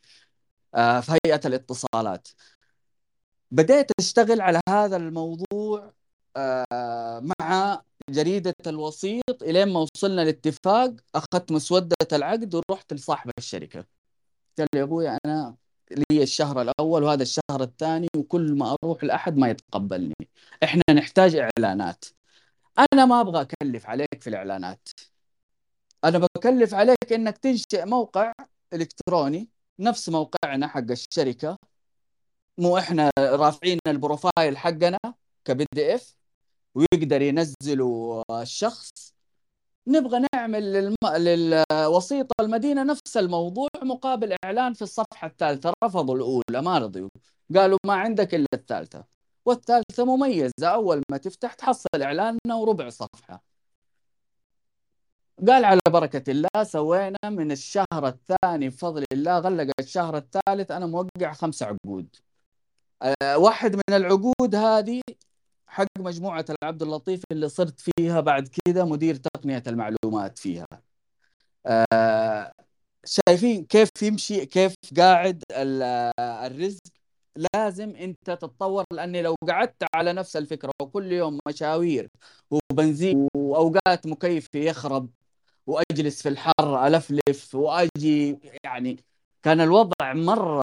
آه، 0.76 1.00
في 1.00 1.12
هيئة 1.26 1.42
الاتصالات. 1.46 2.28
بدأت 3.52 3.92
أشتغل 4.00 4.42
على 4.42 4.60
هذا 4.70 4.98
الموضوع 4.98 5.94
آه، 6.38 7.24
مع 7.40 7.82
جريدة 8.10 8.54
الوسيط. 8.68 9.44
إلين 9.44 9.68
ما 9.74 9.80
وصلنا 9.80 10.22
لاتفاق 10.22 10.96
أخذت 11.16 11.52
مسودة 11.52 11.96
العقد 12.14 12.56
ورحت 12.56 12.94
لصاحب 12.94 13.32
الشركة. 13.38 13.86
قال 14.58 14.68
لي 14.76 14.82
أبوي 14.84 15.10
أنا 15.10 15.56
لي 15.92 16.24
الشهر 16.24 16.62
الأول 16.62 17.04
وهذا 17.04 17.24
الشهر 17.24 17.62
الثاني 17.62 18.08
وكل 18.18 18.54
ما 18.58 18.76
أروح 18.84 19.04
لأحد 19.04 19.38
ما 19.38 19.50
يتقبلني. 19.50 20.16
إحنا 20.64 20.84
نحتاج 20.92 21.36
إعلانات. 21.36 22.06
أنا 22.94 23.06
ما 23.06 23.22
أبغى 23.22 23.42
أكلف 23.42 23.86
عليك 23.86 24.22
في 24.22 24.30
الإعلانات. 24.30 24.90
أنا 26.04 26.18
بكلف 26.18 26.74
عليك 26.74 27.14
إنك 27.14 27.38
تنشئ 27.38 27.86
موقع 27.86 28.34
إلكتروني 28.74 29.50
نفس 29.80 30.10
موقعنا 30.10 30.68
حق 30.68 30.92
الشركة. 30.92 31.58
مو 32.58 32.78
إحنا 32.78 33.12
رافعين 33.20 33.80
ال 33.88 33.97
profile 33.97 34.58
حقنا 34.58 35.00
ك 35.46 35.66
PDF 35.74 36.16
ويقدر 36.76 37.22
ينزله 37.22 38.24
الشخص. 38.32 39.14
نبغى 39.88 40.27
نعمل 40.48 40.74
للم... 40.74 40.96
للوسيط 41.18 42.28
المدينة 42.42 42.84
نفس 42.84 43.18
الموضوع 43.18 43.70
مقابل 43.84 44.36
إعلان 44.46 44.74
في 44.74 44.82
الصفحة 44.82 45.28
الثالثة 45.28 45.74
رفضوا 45.84 46.16
الأولى 46.16 46.62
ما 46.62 46.78
رضيوا. 46.78 47.10
قالوا 47.56 47.78
ما 47.86 47.94
عندك 47.94 48.36
إلا 48.36 48.48
الثالثة. 48.54 49.06
والثالثة 49.46 50.06
مميزة 50.06 50.68
أول 50.68 51.04
ما 51.12 51.18
تفتح 51.18 51.54
تحصل 51.54 52.02
إعلاننا 52.02 52.56
وربع 52.56 52.90
صفحة. 52.90 53.44
قال 55.48 55.66
على 55.66 55.80
بركة 55.90 56.32
الله 56.32 56.64
سوينا 56.64 57.18
من 57.30 57.52
الشهر 57.52 58.08
الثاني 58.08 58.70
بفضل 58.70 59.04
الله 59.14 59.40
غلق 59.40 59.72
الشهر 59.80 60.18
الثالث 60.18 60.72
أنا 60.72 60.86
موقع 60.86 61.34
خمسة 61.34 61.66
عقود. 61.66 62.16
أه 63.02 63.38
واحد 63.38 63.76
من 63.76 63.96
العقود 63.96 64.56
هذه 64.56 65.02
حق 65.78 65.88
مجموعة 66.00 66.46
العبد 66.64 66.82
اللطيف 66.84 67.22
اللي 67.32 67.50
صرت 67.50 67.80
فيها 67.80 68.20
بعد 68.22 68.48
كذا 68.66 68.84
مدير 68.86 69.16
تقنية 69.16 69.64
المعلومات 69.68 70.38
فيها. 70.38 70.66
آه 71.94 72.52
شايفين 73.06 73.66
كيف 73.66 73.90
يمشي 74.02 74.46
كيف 74.46 74.76
قاعد 74.98 75.44
الرزق؟ 75.52 76.82
لازم 77.56 77.96
انت 77.96 78.18
تتطور 78.26 78.84
لأني 78.94 79.22
لو 79.22 79.36
قعدت 79.50 79.84
على 79.96 80.14
نفس 80.14 80.36
الفكرة 80.38 80.72
وكل 80.82 81.12
يوم 81.12 81.40
مشاوير 81.48 82.10
وبنزين 82.52 83.28
وأوقات 83.38 84.08
مكيفي 84.08 84.68
يخرب 84.70 85.10
وأجلس 85.68 86.22
في 86.24 86.30
الحر 86.30 86.88
ألفلف 86.88 87.56
وأجي 87.56 88.40
يعني 88.66 88.98
كان 89.44 89.62
الوضع 89.62 90.14
مرة 90.14 90.62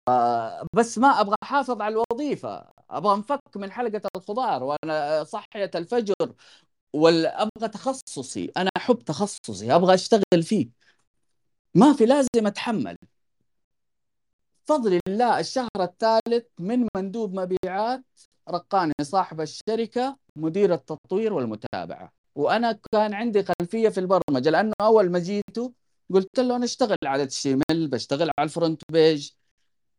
بس 0.75 0.99
ما 0.99 1.09
أبغى 1.21 1.37
أحافظ 1.43 1.83
على 1.83 1.95
الوظيفة. 2.13 2.67
أبغى 2.97 3.15
أنفك 3.15 3.41
من 3.57 3.73
حلقة 3.73 4.03
الخضار 4.17 4.63
وأنا 4.65 5.25
صحية 5.25 5.71
الفجر 5.75 6.15
وأبغى 6.93 7.69
تخصصي 7.73 8.53
أنا 8.57 8.71
أحب 8.77 8.99
تخصصي 8.99 9.75
أبغى 9.75 9.95
أشتغل 9.95 10.43
فيه. 10.43 10.69
ما 11.75 11.93
في 11.93 12.07
لازم 12.07 12.47
أتحمل. 12.47 12.97
فضل 14.65 15.01
الله 15.09 15.41
الشهر 15.41 15.69
الثالث 15.81 16.47
من 16.61 16.89
مندوب 16.97 17.35
مبيعات 17.35 18.05
رقاني 18.51 18.93
صاحب 19.03 19.41
الشركة 19.41 20.17
مدير 20.37 20.75
التطوير 20.75 21.33
والمتابعة. 21.33 22.13
وأنا 22.35 22.73
كان 22.93 23.15
عندي 23.15 23.45
خلفية 23.45 23.89
في 23.89 24.01
البرمجة 24.01 24.51
لأنه 24.51 24.73
أول 24.81 25.11
ما 25.11 25.19
جيته 25.19 25.73
قلت 26.15 26.41
له 26.41 26.57
أنا 26.57 26.65
أشتغل 26.65 26.97
على 27.07 27.23
ال 27.23 27.36
HTML 27.36 27.89
بشتغل 27.91 28.31
على 28.39 28.45
ال 28.45 28.83
FrontPage 28.93 29.31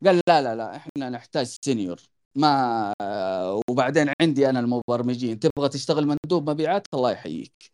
قال 0.05 0.21
لا 0.27 0.41
لا 0.41 0.55
لا 0.55 0.75
إحنا 0.75 1.09
نحتاج 1.09 1.45
senior 1.65 2.01
ما 2.35 2.93
وبعدين 3.69 4.11
عندي 4.21 4.49
أنا 4.49 4.59
المبرمجين 4.59 5.39
تبغى 5.39 5.69
تشتغل 5.69 6.07
مندوب 6.07 6.49
مبيعات 6.49 6.87
الله 6.93 7.11
يحييك. 7.11 7.71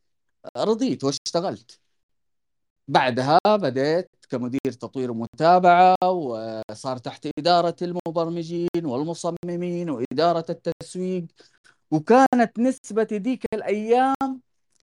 رضيت 0.57 1.03
واشتغلت. 1.03 1.79
بعدها 2.87 3.39
بديت 3.47 4.09
كمدير 4.29 4.71
تطوير 4.71 5.11
ومتابعة 5.11 5.95
وصار 6.03 6.97
تحت 6.97 7.27
إدارة 7.39 7.75
المبرمجين 7.81 8.85
والمصممين 8.85 9.89
وإدارة 9.89 10.45
التسويق. 10.49 11.25
وكانت 11.91 12.59
نسبتي 12.59 13.19
ديك 13.19 13.45
الأيام 13.53 14.41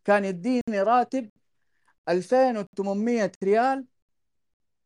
كان 0.04 0.24
يديني 0.24 0.82
راتب 0.82 1.30
2800 2.08 3.32
ريال 3.44 3.85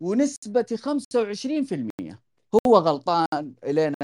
ونسبتي 0.01 0.77
25% 0.77 2.26
هو 2.67 2.77
غلطان 2.79 3.55
إلينا. 3.65 3.95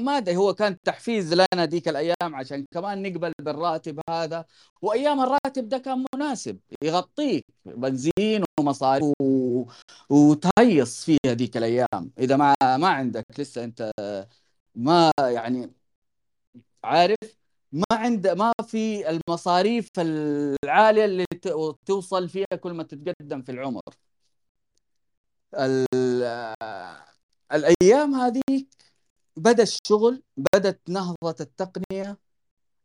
ما 0.00 0.16
أدري 0.16 0.36
هو 0.36 0.54
كان 0.54 0.76
تحفيز 0.84 1.34
لنا 1.34 1.64
ديك 1.64 1.88
الأيام 1.88 2.34
عشان 2.34 2.64
كمان 2.74 3.02
نقبل 3.02 3.32
بالراتب 3.42 4.00
هذا. 4.10 4.44
وأيام 4.82 5.20
الراتب 5.20 5.68
ده 5.68 5.78
كان 5.78 6.04
مناسب 6.14 6.58
يغطيك 6.82 7.44
بنزين 7.64 8.44
ومصاريف 8.60 9.12
و... 9.22 9.64
وتهيص 10.10 11.04
فيها 11.04 11.32
ديك 11.32 11.56
الأيام. 11.56 12.12
إذا 12.18 12.36
ما 12.36 12.54
ما 12.62 12.88
عندك 12.88 13.26
لسه 13.38 13.64
أنت 13.64 13.92
ما 14.74 15.10
يعني 15.20 15.72
عارف 16.84 17.16
ما 17.72 17.84
عند 17.92 18.26
ما 18.28 18.52
في 18.66 19.10
المصاريف 19.10 19.88
العالية 19.98 21.04
اللي 21.04 21.24
توصل 21.86 22.28
فيها 22.28 22.46
كل 22.60 22.72
ما 22.72 22.82
تتقدم 22.82 23.42
في 23.42 23.52
العمر. 23.52 23.82
الأيام 27.54 28.14
هذه 28.14 28.66
بدا 29.36 29.62
الشغل 29.62 30.22
بدأت 30.36 30.80
نهضة 30.88 31.36
التقنية 31.40 32.18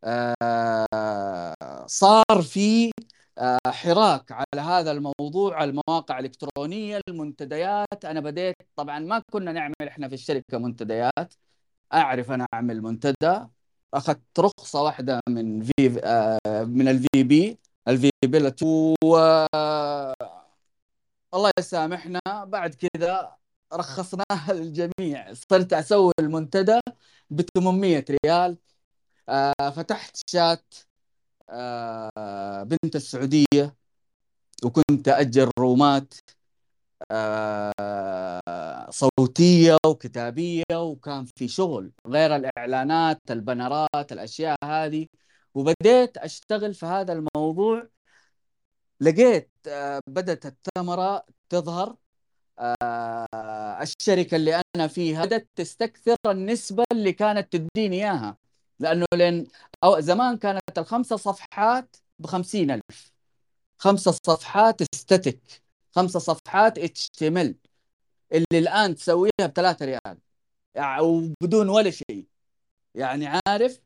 آه، 0.04 1.56
صار 1.88 2.42
في 2.42 2.92
آه، 3.38 3.58
حراك 3.68 4.32
على 4.32 4.62
هذا 4.62 4.92
الموضوع 4.92 5.64
المواقع 5.64 6.20
الإلكترونية 6.20 7.02
المنتديات. 7.10 8.06
أنا 8.06 8.20
بديت 8.20 8.56
طبعا 8.76 9.00
ما 9.00 9.24
كنا 9.32 9.52
نعمل 9.52 9.74
إحنا 9.88 10.08
في 10.08 10.14
الشركة 10.16 10.58
منتديات. 10.58 11.34
أعرف 11.94 12.32
أنا 12.32 12.46
أعمل 12.54 12.82
منتدى. 12.82 13.48
أخذت 13.94 14.40
رخصة 14.40 14.84
واحدة 14.84 15.20
من 15.30 15.64
في 15.64 16.02
آه، 16.04 16.40
من 16.64 16.88
ال 16.88 17.24
vB. 17.24 17.60
ال 17.88 18.10
vB 18.26 18.54
و 19.04 19.18
الله 21.34 21.52
يسامحنا. 21.60 22.20
بعد 22.46 22.76
كذا 22.76 23.38
رخصناها 23.74 24.54
للجميع. 24.54 25.34
صرت 25.34 25.74
أسوي 25.74 26.14
المنتدى 26.20 26.80
ب 27.30 27.42
800 27.42 28.06
ريال. 28.26 28.58
آه 29.30 29.70
فتحت 29.76 30.18
شات 30.30 30.76
آه 31.50 32.64
بنت 32.64 32.96
السعودية 32.96 33.76
وكنت 34.64 35.08
أجر 35.08 35.52
رومات 35.60 36.14
آه 37.12 38.90
صوتية 38.92 39.78
وكتابية 39.86 40.64
وكان 40.74 41.26
في 41.26 41.48
شغل 41.48 41.92
غير 42.08 42.36
الإعلانات 42.36 43.22
البنرات 43.32 44.12
الأشياء 44.12 44.58
هذه. 44.64 45.08
وبديت 45.56 46.18
أشتغل 46.18 46.74
في 46.74 46.86
هذا 46.86 47.14
الموضوع. 47.14 47.90
لقيت 49.02 49.52
آه 49.68 50.02
بدأت 50.08 50.46
الثمرة 50.46 51.26
تظهر. 51.50 51.96
آه، 52.60 53.28
الشركة 53.82 54.36
اللي 54.36 54.62
أنا 54.76 54.88
فيها 54.88 55.26
بدأت 55.26 55.50
تستكثر 55.56 56.16
النسبة 56.28 56.84
اللي 56.92 57.14
كانت 57.14 57.54
تديني 57.58 57.96
إياها. 57.96 58.38
لأنه 58.80 59.06
لين 59.14 59.48
أو 59.84 60.00
زمان 60.00 60.38
كانت 60.38 60.78
الخمسة 60.78 61.16
صفحات 61.16 61.96
ب 62.20 62.28
ألف. 62.72 63.12
خمسة 63.78 64.12
صفحات 64.12 64.82
static 64.94 65.42
خمسة 65.92 66.20
صفحات 66.20 66.78
HT 66.78 67.30
اللي 68.34 68.60
الآن 68.60 68.96
تسويها 68.96 69.32
ب 69.48 69.54
3 69.54 69.86
ريال. 69.86 70.18
يعني 70.76 71.02
وبدون 71.02 71.70
ولا 71.70 71.90
شيء. 71.92 72.28
يعني 72.96 73.28
عارف؟ 73.48 73.82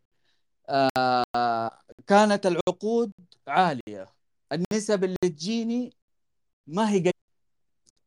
آه 0.70 1.72
كانت 2.08 2.46
العقود 2.46 3.12
عالية. 3.48 4.14
النسب 4.52 5.04
اللي 5.04 5.18
تجيني 5.22 5.94
ما 6.68 6.90
هي 6.92 7.12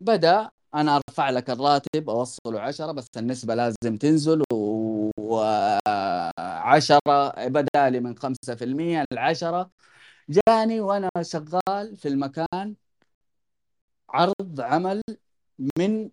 بدأ 0.01 0.51
أنا 0.75 0.97
أرفع 1.09 1.31
لك 1.31 1.51
الراتب 1.51 2.11
أوصله 2.11 2.61
10 2.61 2.93
بس 2.93 3.07
النسبة 3.17 3.55
لازم 3.55 3.97
تنزل 4.01 4.43
و10 4.53 6.99
بدالي 7.39 8.01
من 8.01 8.15
5% 8.19 9.05
ل 9.13 9.19
10 9.19 9.71
جاني 10.29 10.81
وأنا 10.81 11.11
شغال 11.23 11.97
في 11.97 12.09
المكان 12.09 12.75
عرض 14.11 14.61
عمل 14.61 15.03
من 15.79 16.11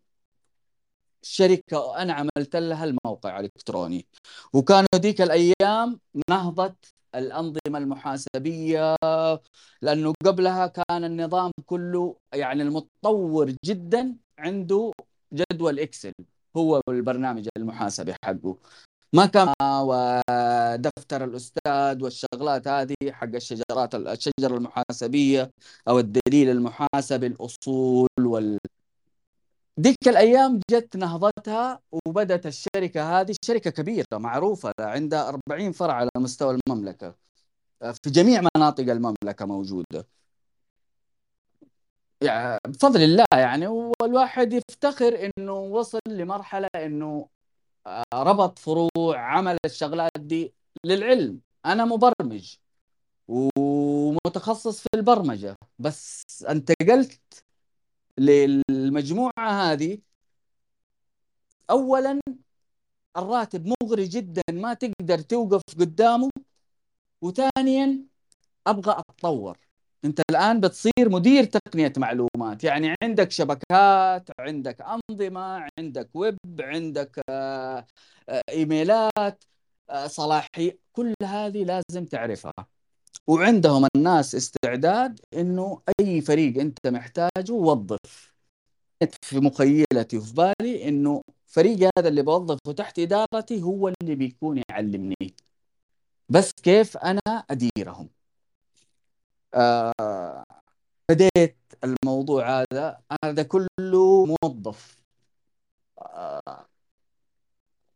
شركة 1.24 1.97
أنا 2.02 2.13
عملت 2.13 2.56
لها 2.56 2.86
الموقع 2.86 3.39
الإلكتروني. 3.39 4.08
وكانوا 4.54 4.88
ذيك 4.95 5.21
الأيام 5.21 6.00
نهضة 6.30 6.76
الأنظمة 7.15 7.78
المحاسبية 7.78 8.95
لأنه 9.82 10.13
قبلها 10.26 10.67
كان 10.67 11.04
النظام 11.04 11.52
كله 11.65 12.15
يعني 12.34 12.62
المتطور 12.63 13.56
جدا 13.65 14.15
عنده 14.38 14.91
جدول 15.34 15.80
إكسل 15.80 16.13
هو 16.58 16.82
البرنامج 16.89 17.47
المحاسبي 17.58 18.13
حقه. 18.26 18.58
ما 19.13 19.26
كان 19.26 19.54
ودفتر 19.62 21.24
الأستاذ 21.24 22.04
والشغلات 22.04 22.67
هذه 22.67 22.95
حق 23.12 23.36
الشجرات 23.36 23.95
الشجرة 23.95 24.58
المحاسبية 24.58 25.52
أو 25.88 26.00
الدليل 26.00 26.50
المحاسبي 26.50 27.28
الأصول 27.28 28.10
وال 28.19 28.58
ديك 29.77 30.07
الأيام 30.07 30.60
جت 30.71 30.97
نهضتها 30.97 31.79
وبدت 32.07 32.45
الشركة 32.45 33.19
هذه 33.21 33.36
شركة 33.45 33.69
كبيرة 33.71 34.05
معروفة 34.13 34.71
عندها 34.79 35.29
40 35.49 35.71
فرع 35.71 35.93
على 35.93 36.10
مستوى 36.17 36.57
المملكة. 36.67 37.15
في 37.81 38.10
جميع 38.10 38.41
مناطق 38.55 38.84
المملكة 38.91 39.45
موجودة. 39.45 40.07
يعني 42.23 42.60
بفضل 42.67 43.01
الله 43.01 43.25
يعني 43.34 43.67
والواحد 43.67 44.53
يفتخر 44.53 45.31
إنه 45.39 45.53
وصل 45.53 45.99
لمرحلة 46.10 46.67
إنه 46.75 47.27
آه، 47.88 48.03
ربط 48.13 48.60
فروع 48.60 49.17
عمل 49.19 49.57
الشغلات 49.65 50.12
دي 50.19 50.53
للعلم. 50.86 51.41
أنا 51.65 51.86
مبرمج 51.86 52.55
ومتخصص 53.27 54.81
في 54.81 54.88
البرمجة. 54.95 55.55
بس 55.79 56.23
أنتقلت 56.49 57.21
للمجموعة 58.21 59.31
هذه 59.71 59.99
اولا 61.69 62.19
الراتب 63.17 63.73
مغري 63.84 64.05
جدا 64.05 64.41
ما 64.51 64.73
تقدر 64.73 65.19
توقف 65.19 65.62
قدامه 65.79 66.29
وثانيا 67.23 68.05
أبغى 68.67 68.93
أتطور. 68.99 69.57
أنت 70.05 70.21
الآن 70.31 70.60
بتصير 70.62 71.10
مدير 71.10 71.43
تقنية 71.45 71.93
معلومات 71.97 72.63
يعني 72.63 72.95
عندك 73.03 73.31
شبكات 73.31 74.29
عندك 74.39 74.77
أنظمة 74.81 75.67
عندك 75.79 76.10
ويب 76.15 76.38
عندك 76.62 77.21
آه، 77.29 77.86
آه، 78.29 78.41
إيميلات 78.49 79.43
آه، 79.89 80.07
صلاحي 80.07 80.79
كل 80.93 81.13
هذه 81.23 81.63
لازم 81.63 82.05
تعرفها. 82.05 82.53
وعندهم 83.28 83.88
الناس 83.95 84.36
استعداد 84.36 85.19
إنه 85.34 85.82
أي 86.00 86.21
فريق 86.21 86.60
أنت 86.62 86.88
محتاجه 86.88 87.52
وظف. 87.54 88.32
في 89.21 89.39
مخيلتي 89.39 90.17
وفي 90.17 90.34
بالي 90.34 90.88
إنه 90.89 91.21
فريقي 91.47 91.89
هذا 91.97 92.08
اللي 92.10 92.21
بوظفه 92.21 92.71
تحت 92.78 93.00
إدارتي 93.00 93.62
هو 93.63 93.88
اللي 93.88 94.15
بيكون 94.15 94.62
يعلمني. 94.69 95.36
بس 96.30 96.52
كيف 96.63 96.97
أنا 96.97 97.21
أديرهم؟ 97.50 98.10
آه 99.54 100.43
بديت 101.12 101.58
الموضوع 101.84 102.62
هذا 102.62 103.02
هذا 103.26 103.43
كله 103.43 104.26
موظف. 104.26 105.02
آه 106.02 106.65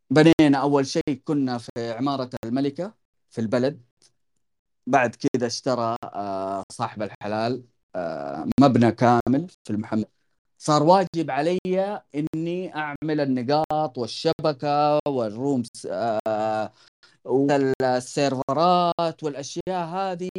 بنينا 0.09 0.57
أول 0.61 0.87
شيء 0.87 1.21
كنا 1.25 1.57
في 1.57 1.91
عمارة 1.91 2.29
الملكة 2.45 2.93
في 3.29 3.41
البلد. 3.41 3.81
بعد 4.87 5.15
كذا 5.15 5.47
اشترى 5.47 5.95
آه، 6.03 6.63
صاحب 6.71 7.01
الحلال 7.01 7.63
آه، 7.95 8.49
مبنى 8.61 8.91
كامل 8.91 9.47
في 9.63 9.69
المحمد. 9.69 10.05
صار 10.57 10.83
واجب 10.83 11.31
علي 11.31 11.59
إني 12.15 12.75
أعمل 12.75 13.19
النقاط 13.21 13.97
والشبكة 13.97 14.99
والرومز 15.07 15.69
آه، 15.87 16.73
والسيرفرات 17.25 19.23
والأشياء 19.23 19.85
هذه. 19.87 20.29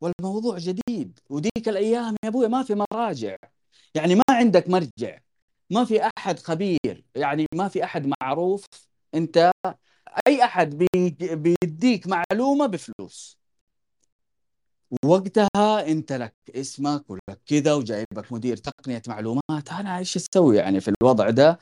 والموضوع 0.00 0.58
جديد. 0.58 1.18
وديك 1.30 1.68
الأيام 1.68 2.14
يا 2.24 2.28
أبوي 2.28 2.48
ما 2.48 2.62
في 2.62 2.84
مراجع. 2.92 3.36
يعني 3.94 4.14
ما 4.14 4.22
عندك 4.30 4.68
مرجع. 4.68 5.18
ما 5.70 5.84
في 5.84 6.10
أحد 6.18 6.38
خبير. 6.38 7.04
يعني 7.14 7.46
ما 7.54 7.68
في 7.68 7.84
أحد 7.84 8.12
معروف. 8.22 8.64
أنت 9.14 9.50
أي 10.26 10.44
أحد 10.44 10.86
بيديك 11.32 12.06
معلومة 12.08 12.66
بفلوس. 12.66 13.39
وقتها 15.04 15.88
انت 15.88 16.12
لك 16.12 16.34
اسمك 16.50 17.10
ولك 17.10 17.40
كذا 17.46 17.74
وجايبك 17.74 18.32
مدير 18.32 18.56
تقنية 18.56 19.02
معلومات 19.08 19.68
أنا 19.72 19.98
إيش 19.98 20.16
أسوي 20.16 20.56
يعني 20.56 20.80
في 20.80 20.92
الوضع 21.02 21.30
ده؟ 21.30 21.58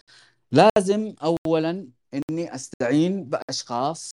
لازم 0.53 1.15
اولا 1.23 1.89
إني 2.15 2.55
أستعين 2.55 3.25
بأشخاص 3.25 4.11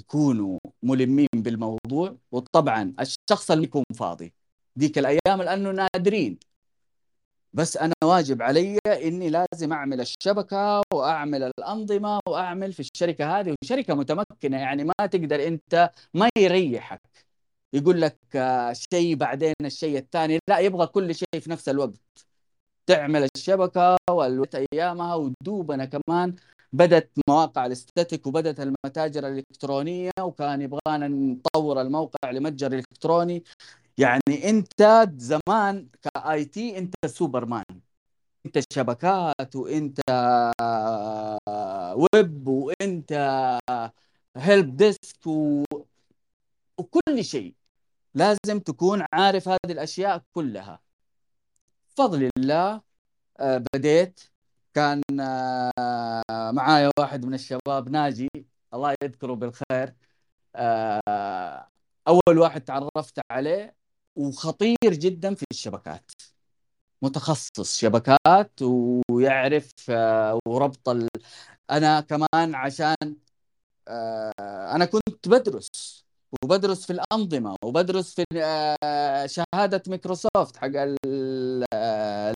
يكونوا 0.00 0.58
ملمين 0.82 1.28
بالموضوع 1.34 2.16
وطبعا 2.32 2.94
الشخص 3.00 3.50
اللي 3.50 3.64
يكون 3.64 3.84
فاضي. 3.98 4.34
ديك 4.76 4.98
الأيام 4.98 5.42
لأنه 5.42 5.70
نادرين. 5.70 6.38
بس 7.52 7.76
أنا 7.76 7.94
واجب 8.04 8.42
علي 8.42 8.78
إني 8.86 9.30
لازم 9.30 9.72
أعمل 9.72 10.00
الشبكة 10.00 10.82
وأعمل 10.94 11.42
الأنظمة 11.42 12.20
وأعمل 12.28 12.72
في 12.72 12.80
الشركة 12.80 13.40
هذه 13.40 13.54
وشركة 13.64 13.94
متمكنة 13.94 14.56
يعني 14.60 14.84
ما 14.84 15.06
تقدر 15.06 15.46
أنت 15.46 15.90
ما 16.14 16.28
يريحك. 16.38 17.29
يقول 17.74 18.00
لك 18.00 18.18
آه، 18.36 18.72
شيء 18.72 19.14
بعدين 19.16 19.54
الشيء 19.64 19.98
الثاني. 19.98 20.38
لا 20.48 20.58
يبغى 20.58 20.86
كل 20.86 21.14
شيء 21.14 21.40
في 21.40 21.50
نفس 21.50 21.68
الوقت. 21.68 22.00
تعمل 22.86 23.28
الشبكة 23.36 23.96
والوقت 24.10 24.54
أيامها 24.54 25.14
ودوبنا 25.14 25.84
كمان 25.84 26.34
بدت 26.72 27.10
مواقع 27.28 27.66
ال 27.66 27.75
static 27.75 28.26
وبدت 28.26 28.60
المتاجر 28.60 29.28
الإلكترونية 29.28 30.10
وكان 30.20 30.62
يبغانا 30.62 31.08
نطور 31.08 31.80
الموقع 31.80 32.30
لمتجر 32.30 32.72
إلكتروني. 32.72 33.44
يعني 33.98 34.50
أنت 34.50 35.10
زمان 35.16 35.88
ك 36.02 36.44
IT 36.44 36.78
أنت 36.78 36.94
سوبرمان. 37.06 37.64
أنت 38.46 38.58
شبكات 38.72 39.56
وأنت 39.56 40.00
ويب 41.96 42.48
وأنت 42.48 43.12
help 44.36 44.76
desk 44.76 45.26
و... 45.26 45.64
وكل 46.78 47.24
شيء. 47.24 47.54
لازم 48.14 48.60
تكون 48.60 49.04
عارف 49.12 49.48
هذه 49.48 49.58
الأشياء 49.72 50.22
كلها. 50.32 50.80
بفضل 51.96 52.30
الله 52.38 52.80
آه، 53.40 53.64
بديت 53.74 54.20
كان 54.74 55.02
آه، 55.20 56.50
معايا 56.52 56.90
واحد 56.98 57.24
من 57.26 57.34
الشباب 57.34 57.88
ناجي 57.90 58.28
الله 58.74 58.94
يذكره 59.02 59.34
بالخير 59.34 59.94
آه، 60.56 61.68
أول 62.08 62.38
واحد 62.38 62.60
تعرفت 62.64 63.20
عليه 63.32 63.76
وخطير 64.16 64.76
جدا 64.84 65.34
في 65.34 65.44
الشبكات. 65.52 66.10
متخصص 67.02 67.78
شبكات 67.78 68.62
ويعرف 69.10 69.72
وربط 70.46 70.88
ال... 70.88 71.08
أنا 71.70 72.00
كمان 72.00 72.54
عشان 72.54 72.96
أنا 74.74 74.84
كنت 74.84 75.28
بدرس. 75.28 75.68
وبدرس 76.44 76.86
في 76.86 76.92
الأنظمة 76.92 77.56
وبدرس 77.64 78.14
في 78.14 78.24
شهادة 79.26 79.82
مايكروسوفت 79.88 80.56
حق 80.56 80.70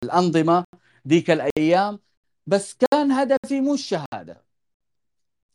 الأنظمة 0.05 0.65
ديك 1.05 1.31
الأيام. 1.31 2.01
بس 2.47 2.75
كان 2.75 3.13
هدفي 3.13 3.61
مو 3.61 3.75
الشهادة. 3.75 4.45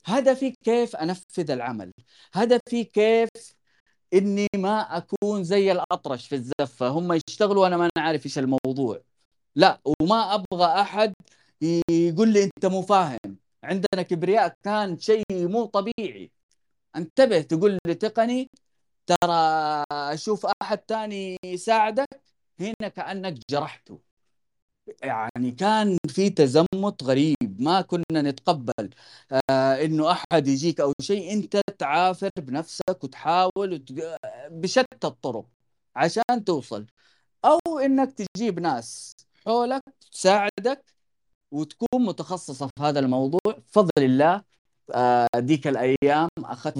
هدفي 0.05 0.53
كيف 0.63 0.95
أنفذ 0.95 1.51
العمل؟ 1.51 1.91
هدفي 2.33 2.83
كيف 2.83 3.29
إني 4.13 4.47
ما 4.55 4.97
أكون 4.97 5.43
زي 5.43 5.71
الأطرش 5.71 6.27
في 6.27 6.35
الزفة. 6.35 6.87
هم 6.87 7.13
يشتغلوا 7.13 7.63
وأنا 7.63 7.77
ما 7.77 7.89
عارف 7.97 8.25
إيش 8.25 8.39
الموضوع. 8.39 9.01
لا 9.55 9.81
وما 10.01 10.35
أبغى 10.35 10.65
أحد 10.81 11.13
يقول 11.89 12.33
لي 12.33 12.43
أنت 12.43 12.65
مو 12.65 12.81
فاهم. 12.81 13.37
عندنا 13.63 14.01
كبرياء 14.01 14.55
كان 14.63 14.99
شيء 14.99 15.23
مو 15.31 15.65
طبيعي. 15.65 16.31
انتبه 16.97 17.41
تقول 17.41 17.77
لي 17.87 17.95
تقني 17.95 18.49
ترى 19.07 19.33
أشوف 19.91 20.45
أحد 20.63 20.79
ثاني 20.89 21.37
يساعدك 21.45 22.07
هنا 22.59 22.89
كأنك 22.89 23.39
جرحته. 23.51 24.01
يعني 25.03 25.51
كان 25.51 25.97
في 26.09 26.29
تزمت 26.29 27.03
غريب 27.03 27.35
ما 27.61 27.81
كنا 27.81 28.21
نتقبل 28.21 28.89
آه 29.51 29.85
إنه 29.85 30.11
أحد 30.11 30.47
يجيك 30.47 30.79
أو 30.81 30.93
شيء. 31.01 31.33
أنت 31.33 31.61
تعافر 31.79 32.29
بنفسك 32.37 33.03
وتحاول 33.03 33.73
وت... 33.73 33.91
بشتى 34.51 35.07
الطرق 35.07 35.45
عشان 35.95 36.43
توصل. 36.45 36.85
أو 37.45 37.79
إنك 37.79 38.13
تجيب 38.13 38.59
ناس 38.59 39.13
حولك 39.45 39.81
تساعدك 40.11 40.93
وتكون 41.51 42.05
متخصصة 42.05 42.67
في 42.67 42.83
هذا 42.83 42.99
الموضوع. 42.99 43.41
بفضل 43.47 43.91
الله 43.99 44.43
ديك 45.35 45.67
الأيام 45.67 46.29
أخذت 46.39 46.77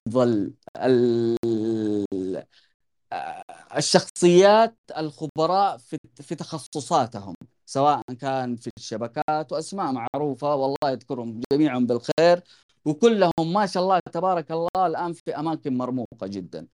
الشخصيات 3.77 4.75
الخبراء 4.97 5.77
في 5.77 5.97
في 6.21 6.35
تخصصاتهم 6.35 7.35
سواء 7.65 8.01
كان 8.19 8.55
في 8.55 8.69
الشبكات 8.77 9.51
وأسماء 9.51 9.91
معروفة 9.91 10.55
والله 10.55 10.77
يذكرهم 10.91 11.41
جميعا 11.53 11.79
بالخير 11.79 12.43
وكلهم 12.85 13.53
ما 13.53 13.65
شاء 13.65 13.83
الله 13.83 13.99
تبارك 14.13 14.51
الله 14.51 14.69
الآن 14.87 15.13
في 15.13 15.31
أماكن 15.39 15.77
مرموقة 15.77 16.27
جدا. 16.27 16.67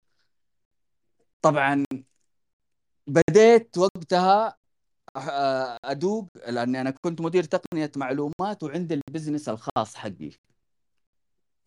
طبعا 1.42 1.86
بديت 3.08 3.78
وقتها 3.78 4.56
أدوق 5.86 6.28
لأني 6.50 6.82
أنا 6.82 6.92
كنت 6.92 7.22
مدير 7.22 7.44
تقنية 7.44 7.92
معلومات 7.96 8.64
وعندي 8.64 8.94
البزنس 8.94 9.50
الخاص 9.50 9.96
حقي 9.96 10.32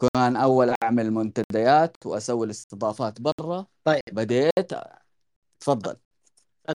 كان 0.00 0.37
أول 0.37 0.74
أعمل 0.83 1.11
منتديات 1.11 2.07
وأسوي 2.07 2.46
الاستضافات 2.46 3.20
برا. 3.20 3.66
طيب. 3.85 4.00
بديت. 4.12 4.70
تفضل. 5.61 5.96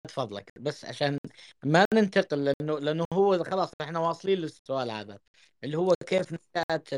فضلك 0.10 0.51
بس 0.60 0.86
عشان 0.86 1.17
ما 1.63 1.86
ننتقل 1.93 2.45
لأنه 2.45 2.79
لأنه 2.79 3.05
هو 3.13 3.43
خلاص 3.43 3.71
إحنا 3.82 3.99
واصلين 3.99 4.38
للسؤال 4.38 4.91
هذا 4.91 5.19
اللي 5.63 5.77
هو 5.77 5.93
كيف 6.08 6.34
نشأت 6.34 6.89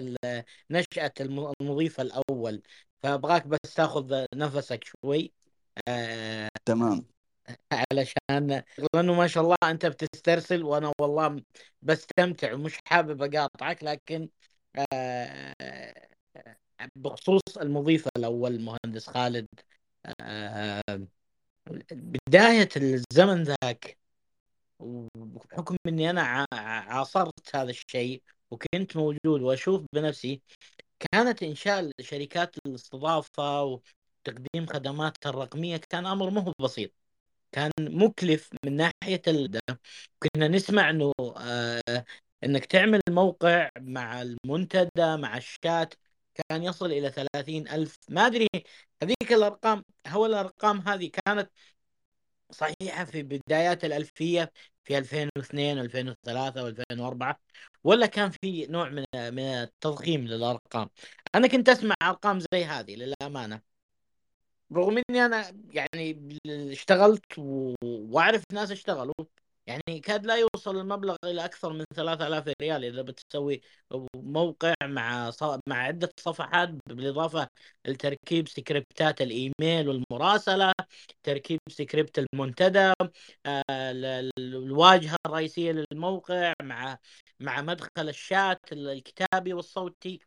نشأة 0.71 1.13
المضيف 1.61 2.01
الأول. 2.01 2.61
فأبغاك 3.03 3.47
بس 3.47 3.73
تأخذ 3.75 4.25
نفسك 4.35 4.83
شوي. 4.83 5.33
آه 5.87 6.49
تمام. 6.65 7.05
علشان 7.91 8.63
لأنه 8.95 9.13
ما 9.13 9.27
شاء 9.27 9.43
الله 9.43 9.55
أنت 9.63 9.85
بتسترسل 9.85 10.63
وأنا 10.63 10.91
والله 11.01 11.41
بستمتع 11.81 12.53
ومش 12.53 12.77
حابب 12.87 13.21
أقاطعك 13.35 13.83
لكن 13.83 14.29
آه 14.93 16.00
بخصوص 16.95 17.57
المضيف 17.61 18.07
الأول 18.17 18.55
المهندس 18.55 19.07
خالد 19.09 19.47
آه، 20.21 20.81
بداية 21.91 22.69
الزمن 22.77 23.43
ذاك 23.43 23.97
وبحكم 24.79 25.75
إني 25.87 26.09
أنا 26.09 26.47
عاصرت 26.87 27.55
هذا 27.55 27.69
الشيء 27.69 28.23
وكنت 28.51 28.97
موجود 28.97 29.41
وأشوف 29.41 29.85
بنفسي 29.93 30.41
كانت 30.99 31.43
إنشاء 31.43 31.91
شركات 32.01 32.55
الاستضافه 32.67 33.63
وتقديم 33.63 34.65
خدمات 34.67 35.25
الرقمية 35.25 35.77
كان 35.77 36.05
أمر 36.05 36.29
مو 36.29 36.53
بسيط 36.61 36.91
كان 37.51 37.71
مكلف 37.79 38.49
من 38.65 38.75
ناحية. 38.77 39.21
كنا 40.19 40.47
نسمع 40.47 40.89
إنه 40.89 41.13
آه 41.37 42.05
إنك 42.43 42.65
تعمل 42.65 43.01
موقع 43.09 43.69
مع 43.79 44.21
المنتدى 44.21 45.17
مع 45.17 45.37
الشات 45.37 45.93
كان 46.35 46.63
يصل 46.63 46.85
إلى 46.91 47.09
ثلاثين 47.11 47.67
ألف. 47.67 47.95
ما 48.09 48.27
أدري 48.27 48.47
هذيك 49.03 49.33
الأرقام 49.33 49.83
هو 50.07 50.25
الأرقام 50.25 50.79
هذه 50.79 51.11
كانت 51.25 51.51
صحيحة 52.51 53.05
في 53.05 53.23
بدايات 53.23 53.85
الألفية 53.85 54.51
في 54.83 54.97
2002 54.97 55.79
2003 55.79 56.71
و2004 56.71 57.35
ولا 57.83 58.05
كان 58.05 58.29
في 58.31 58.67
نوع 58.67 58.89
من 58.89 59.05
من 59.13 59.39
التضخيم 59.39 60.27
للأرقام؟ 60.27 60.89
أنا 61.35 61.47
كنت 61.47 61.69
أسمع 61.69 61.95
أرقام 62.03 62.39
زي 62.39 62.65
هذه 62.65 62.95
للأمانة. 62.95 63.61
رغم 64.73 65.01
إني 65.09 65.25
أنا 65.25 65.53
يعني 65.73 66.39
اشتغلت 66.71 67.25
وأعرف 67.83 68.43
ناس 68.53 68.71
اشتغلوا 68.71 69.13
يعني 69.67 69.99
كاد 69.99 70.25
لا 70.25 70.35
يوصل 70.35 70.77
المبلغ 70.77 71.15
إلى 71.23 71.45
أكثر 71.45 71.73
من 71.73 71.85
3000 71.95 72.53
ريال 72.61 72.85
إذا 72.85 73.01
بتسوي 73.01 73.61
موقع 74.15 74.73
مع 74.83 75.31
مع 75.67 75.75
عدة 75.77 76.09
صفحات 76.19 76.69
بالإضافة 76.89 77.47
لتركيب 77.85 78.47
scriptات 78.47 79.21
الإيميل 79.21 79.89
والمراسلة 79.89 80.73
تركيب 81.23 81.59
سكريبت 81.69 82.19
المنتدى 82.19 82.93
آه، 83.45 83.63
الواجهة 84.39 85.17
الرئيسية 85.25 85.71
للموقع 85.91 86.53
مع 86.61 86.97
مع 87.39 87.61
مدخل 87.61 88.09
الشات 88.09 88.59
الكتابي 88.71 89.53
والصوتي 89.53 90.19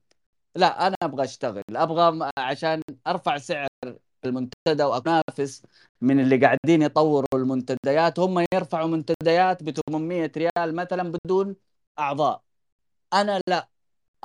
لا 0.56 0.86
أنا 0.86 0.96
أبغى 1.02 1.24
أشتغل 1.24 1.62
أبغى 1.76 2.30
عشان 2.38 2.82
أرفع 3.06 3.38
سعر 3.38 3.68
المنتدى 4.24 4.84
وانافس 4.84 5.62
من 6.00 6.20
اللي 6.20 6.36
قاعدين 6.36 6.82
يطوروا 6.82 7.26
المنتديات. 7.34 8.18
هم 8.18 8.46
يرفعوا 8.54 8.88
منتديات 8.88 9.62
ب 9.62 9.70
800 9.70 10.32
ريال 10.36 10.74
مثلا 10.76 11.12
بدون 11.12 11.56
أعضاء. 11.98 12.42
أنا 13.12 13.40
لا 13.48 13.68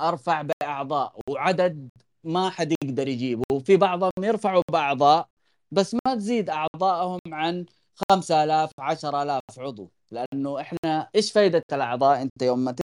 أرفع 0.00 0.42
بأعضاء 0.42 1.20
وعدد 1.30 1.88
ما 2.24 2.50
حد 2.50 2.72
يقدر 2.84 3.08
يجيبه. 3.08 3.42
وفي 3.52 3.76
بعضهم 3.76 4.12
يرفعوا 4.22 4.62
بأعضاء 4.72 5.28
بس 5.70 5.96
ما 6.06 6.14
تزيد 6.14 6.50
اعضائهم 6.50 7.20
عن 7.32 7.66
5000 8.10 8.70
10000 8.80 9.40
عضو. 9.58 9.90
لأنه 10.10 10.60
إحنا 10.60 11.10
إيش 11.14 11.32
فائده 11.32 11.62
الأعضاء؟ 11.72 12.22
أنت 12.22 12.42
يوم 12.42 12.58
ما 12.58 12.74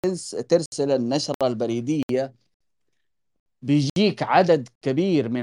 ترسل 0.48 0.90
النشرة 0.90 1.34
البريدية 1.46 2.34
بيجيك 3.62 4.22
عدد 4.22 4.68
كبير 4.82 5.28
من 5.28 5.42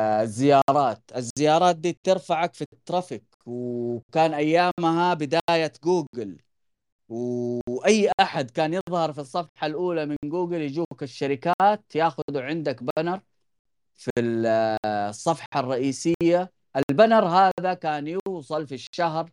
الزيارات. 0.00 1.02
الزيارات 1.16 1.76
دي 1.76 1.98
ترفعك 2.02 2.54
في 2.54 2.64
ال 2.72 2.78
traffic. 2.78 3.24
وكان 3.46 4.34
أيامها 4.34 5.14
بداية 5.14 5.72
جوجل. 5.84 6.38
وأي 7.08 8.10
أحد 8.20 8.50
كان 8.50 8.74
يظهر 8.74 9.12
في 9.12 9.20
الصفحة 9.20 9.66
الأولى 9.66 10.06
من 10.06 10.16
جوجل 10.24 10.62
يجوك 10.62 11.02
الشركات 11.02 11.84
ياخذوا 11.94 12.42
عندك 12.42 12.82
بنر 12.82 13.20
في 13.94 14.10
الصفحة 14.20 15.46
الرئيسية. 15.56 16.52
البنر 16.76 17.24
هذا 17.24 17.74
كان 17.74 18.18
يوصل 18.28 18.66
في 18.66 18.74
الشهر 18.74 19.30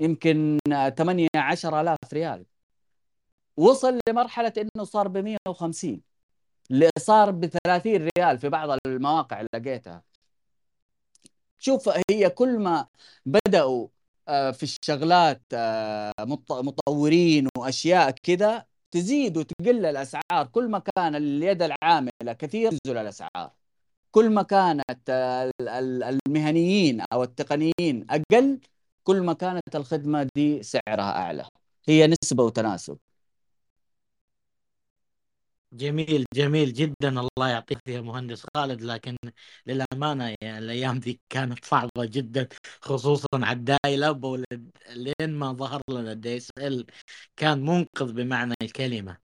يمكن 0.00 0.58
8 0.96 1.28
10000 1.36 1.96
ريال. 2.12 2.46
وصل 3.56 3.98
لمرحلة 4.08 4.52
إنه 4.58 4.84
صار 4.84 5.08
ب 5.08 5.18
150 5.18 6.02
اللي 6.70 6.90
صار 6.98 7.30
ب 7.30 7.46
30 7.46 8.08
ريال 8.18 8.38
في 8.38 8.48
بعض 8.48 8.78
المواقع 8.86 9.40
اللي 9.40 9.48
لقيتها. 9.54 10.02
شوف 11.58 11.90
هي 12.10 12.30
كل 12.30 12.58
ما 12.58 12.86
بدأوا 13.26 13.88
آه، 14.28 14.50
في 14.50 14.62
الشغلات 14.62 15.42
آه، 15.54 16.12
مطورين 16.50 17.48
وأشياء 17.58 18.10
كذا 18.10 18.66
تزيد 18.90 19.36
وتقل 19.36 19.86
الأسعار. 19.86 20.46
كل 20.52 20.68
ما 20.70 20.78
كان 20.96 21.14
اليد 21.14 21.62
العاملة 21.62 22.32
كثير 22.38 22.70
تنزل 22.70 22.98
الأسعار. 22.98 23.52
كل 24.12 24.30
ما 24.30 24.42
كانت 24.42 25.10
المهنيين 25.70 27.00
أو 27.12 27.22
التقنيين 27.22 28.06
أقل 28.10 28.60
كل 29.04 29.22
ما 29.22 29.32
كانت 29.32 29.76
الخدمة 29.76 30.28
دي 30.36 30.62
سعرها 30.62 31.12
أعلى. 31.18 31.48
هي 31.88 32.06
نسبة 32.24 32.44
وتناسب. 32.44 32.98
جميل 35.72 36.24
جميل 36.34 36.72
جدا. 36.72 37.08
الله 37.20 37.48
يعطيك 37.48 37.78
يا 37.88 38.00
مهندس 38.00 38.46
خالد 38.56 38.82
لكن 38.82 39.16
للأمانة 39.66 40.34
يعني 40.42 40.58
الأيام 40.58 40.98
ذي 40.98 41.20
كانت 41.30 41.64
صعبة 41.64 41.90
جدا 42.04 42.48
خصوصا 42.82 43.26
على 43.34 43.52
ال 43.58 44.04
dial-up 44.04 44.44
لين 44.90 45.34
ما 45.38 45.52
ظهر 45.52 45.80
لنا 45.90 46.12
ال 46.12 46.36
DSL 46.36 46.86
كان 47.36 47.62
منقذ 47.66 48.12
بمعنى 48.12 48.54
الكلمة. 48.62 49.18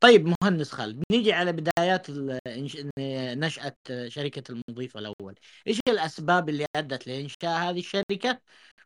طيب 0.00 0.34
مهندس 0.42 0.72
خالد 0.72 1.02
نيجي 1.12 1.32
على 1.32 1.52
بدايات 1.52 2.06
نشأة 3.38 3.76
شركة 4.08 4.42
المضيف 4.50 4.96
الأول. 4.96 5.34
إيش 5.66 5.80
الأسباب 5.88 6.48
اللي 6.48 6.66
أدت 6.76 7.06
لإنشاء 7.06 7.58
هذه 7.70 7.78
الشركة؟ 7.78 8.40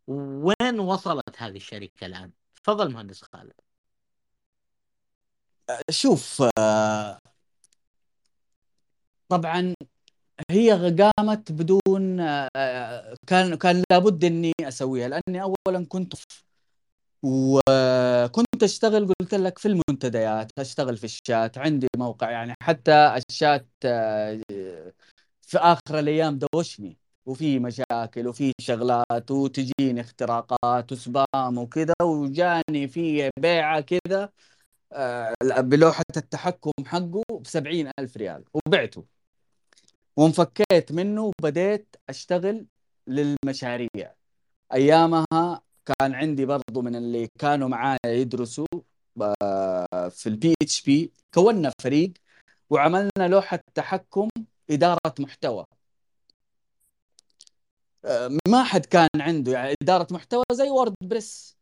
وين 0.06 0.80
وصلت 0.80 1.36
هذه 1.42 1.56
الشركة 1.56 2.06
الآن؟ 2.06 2.32
تفضل 2.54 2.92
مهندس 2.92 3.22
خالد. 3.32 3.52
شوف 5.90 6.42
طبعا 9.28 9.74
هي 10.50 10.72
قامت 11.18 11.52
بدون 11.52 12.16
كان 13.26 13.54
كان 13.54 13.84
لابد 13.90 14.24
إني 14.24 14.52
أسويها 14.60 15.08
لأني 15.08 15.42
اولا 15.42 15.86
كنت 15.88 16.14
وكنت 17.22 18.62
أشتغل 18.62 19.12
قلت 19.20 19.34
لك 19.34 19.58
في 19.58 19.68
المنتديات 19.68 20.52
أشتغل 20.58 20.96
في 20.96 21.04
الشات 21.04 21.58
عندي 21.58 21.86
موقع 21.96 22.30
يعني 22.30 22.54
حتى 22.62 23.14
الشات 23.30 23.68
آه، 23.84 24.40
في 25.42 25.58
آخر 25.58 25.98
الأيام 25.98 26.38
دوشني 26.54 26.98
وفي 27.26 27.58
مشاكل 27.58 28.28
وفي 28.28 28.52
شغلات 28.60 29.30
وتجيني 29.30 30.00
اختراقات 30.00 30.92
وسبام 30.92 31.58
وكذا 31.58 31.94
وجاني 32.02 32.88
في 32.88 33.30
بيعة 33.40 33.80
كذا 33.80 34.30
آه، 34.92 35.34
بلوحة 35.42 36.04
التحكم 36.16 36.72
حقه 36.86 37.22
بسبعين 37.44 37.90
ألف 38.00 38.16
ريال 38.16 38.44
وبعته. 38.54 39.06
وانفكيت 40.16 40.92
منه 40.92 41.22
وبديت 41.40 41.96
أشتغل 42.08 42.66
للمشاريع. 43.06 44.14
أيامها 44.74 45.49
كان 45.86 46.14
عندي 46.14 46.46
برضو 46.46 46.82
من 46.82 46.96
اللي 46.96 47.28
كانوا 47.38 47.68
معايا 47.68 47.98
يدرسوا 48.06 48.66
آه، 49.42 50.08
في 50.08 50.28
ال 50.28 50.54
PHP 50.62 51.12
كونا 51.34 51.72
فريق 51.82 52.12
وعملنا 52.70 53.28
لوحة 53.30 53.60
تحكم 53.74 54.28
إدارة 54.70 55.14
محتوى. 55.20 55.64
آه، 58.04 58.30
ما 58.48 58.64
حد 58.64 58.86
كان 58.86 59.08
عنده 59.20 59.52
يعني 59.52 59.74
إدارة 59.82 60.06
محتوى 60.10 60.44
زي 60.52 60.70
WordPress 60.70 61.56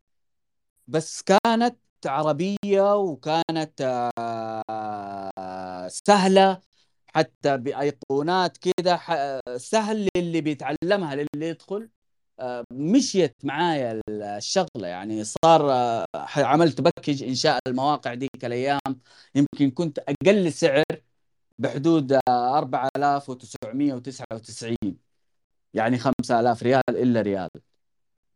بس 0.88 1.22
كانت 1.22 1.78
عربية 2.06 2.96
وكانت 2.96 3.80
آه، 4.20 5.88
سهلة 5.88 6.60
حتى 7.06 7.56
بأيقونات 7.56 8.58
كذا 8.58 9.00
سهل 9.56 10.08
للي 10.16 10.40
بيتعلمها 10.40 11.14
للي 11.14 11.48
يدخل. 11.48 11.88
مشيت 12.72 13.34
معايا 13.44 14.00
الشغلة 14.10 14.88
يعني 14.88 15.24
صار 15.24 15.70
آه، 15.72 16.04
عملت 16.36 16.80
بكج 16.80 17.22
إنشاء 17.24 17.58
المواقع 17.66 18.14
ديك 18.14 18.44
الأيام. 18.44 18.80
يمكن 19.34 19.70
كنت 19.70 19.98
أقل 19.98 20.52
سعر 20.52 20.84
بحدود 21.58 22.18
4999 22.28 24.76
يعني 25.74 25.98
5000 25.98 26.62
ريال 26.62 26.82
إلا 26.90 27.22
ريال. 27.22 27.48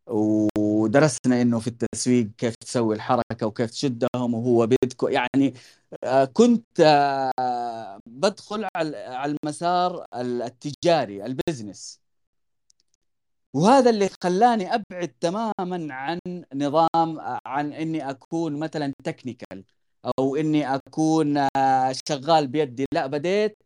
ودرسنا 0.06 1.42
إنه 1.42 1.58
في 1.60 1.66
التسويق 1.68 2.30
كيف 2.38 2.54
تسوي 2.56 2.94
الحركة 2.96 3.46
وكيف 3.46 3.70
تشدهم 3.70 4.34
وهو 4.34 4.66
بيدكو 4.66 5.08
يعني 5.08 5.54
آه، 6.04 6.24
كنت 6.24 6.80
آه، 6.80 8.00
بدخل 8.06 8.68
على 8.76 9.36
المسار 9.44 10.06
التجاري 10.14 11.24
ال 11.26 11.34
business. 11.34 12.01
وهذا 13.54 13.90
اللي 13.90 14.08
خلاني 14.24 14.74
أبعد 14.74 15.08
تماما 15.20 15.94
عن 15.94 16.18
نظام 16.54 17.20
عن 17.46 17.72
إني 17.72 18.10
أكون 18.10 18.58
مثلا 18.60 18.92
technical 19.04 19.64
أو 20.18 20.36
إني 20.36 20.74
أكون 20.74 21.36
آه، 21.56 21.92
شغال 22.08 22.46
بيدي. 22.48 22.86
لا 22.94 23.06
بديت 23.06 23.56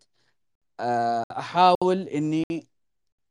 أحاول 1.31 2.09
إني 2.09 2.45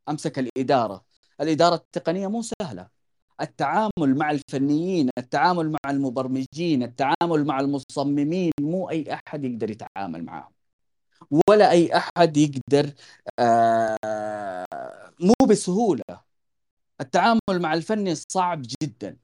أمسك 0.10 0.40
الإدارة. 0.40 1.06
الإدارة 1.42 1.76
التقنية 1.76 2.28
مو 2.28 2.42
سهلة. 2.42 2.88
التعامل 3.42 4.18
مع 4.18 4.32
الفنيين 4.32 5.10
التعامل 5.18 5.72
مع 5.72 5.92
المبرمجين 5.92 6.84
التعامل 6.84 7.46
مع 7.46 7.60
المصممين 7.60 8.52
مو 8.62 8.90
أي 8.90 9.14
أحد 9.14 9.46
يقدر 9.46 9.72
يتعامل 9.72 10.26
معهم 10.26 10.54
ولا 11.50 11.72
أي 11.72 11.92
أحد 11.98 12.38
يقدر 12.38 12.94
آه 13.40 13.98
مو 15.20 15.34
بسهولة. 15.50 16.25
التعامل 17.02 17.40
مع 17.50 17.74
الفني 17.74 18.16
صعب 18.16 18.62
جدا. 18.84 19.18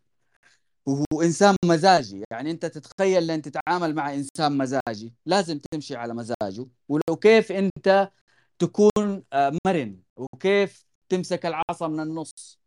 وإنسان 1.14 1.56
مزاجي. 1.66 2.24
يعني 2.32 2.52
أنت 2.52 2.66
تتخيل 2.66 3.28
لأن 3.28 3.42
تتعامل 3.42 3.96
مع 3.96 4.14
إنسان 4.14 4.58
مزاجي. 4.58 5.14
لازم 5.26 5.60
تمشي 5.60 5.96
على 5.96 6.14
مزاجه. 6.14 6.68
ولو 6.90 7.16
كيف 7.22 7.52
أنت 7.52 8.12
تكون 8.60 9.24
آه، 9.34 9.58
مرن. 9.68 10.02
وكيف 10.18 10.86
تمسك 11.10 11.46
العصا 11.46 11.88
من 11.88 12.00
النص. 12.00 12.60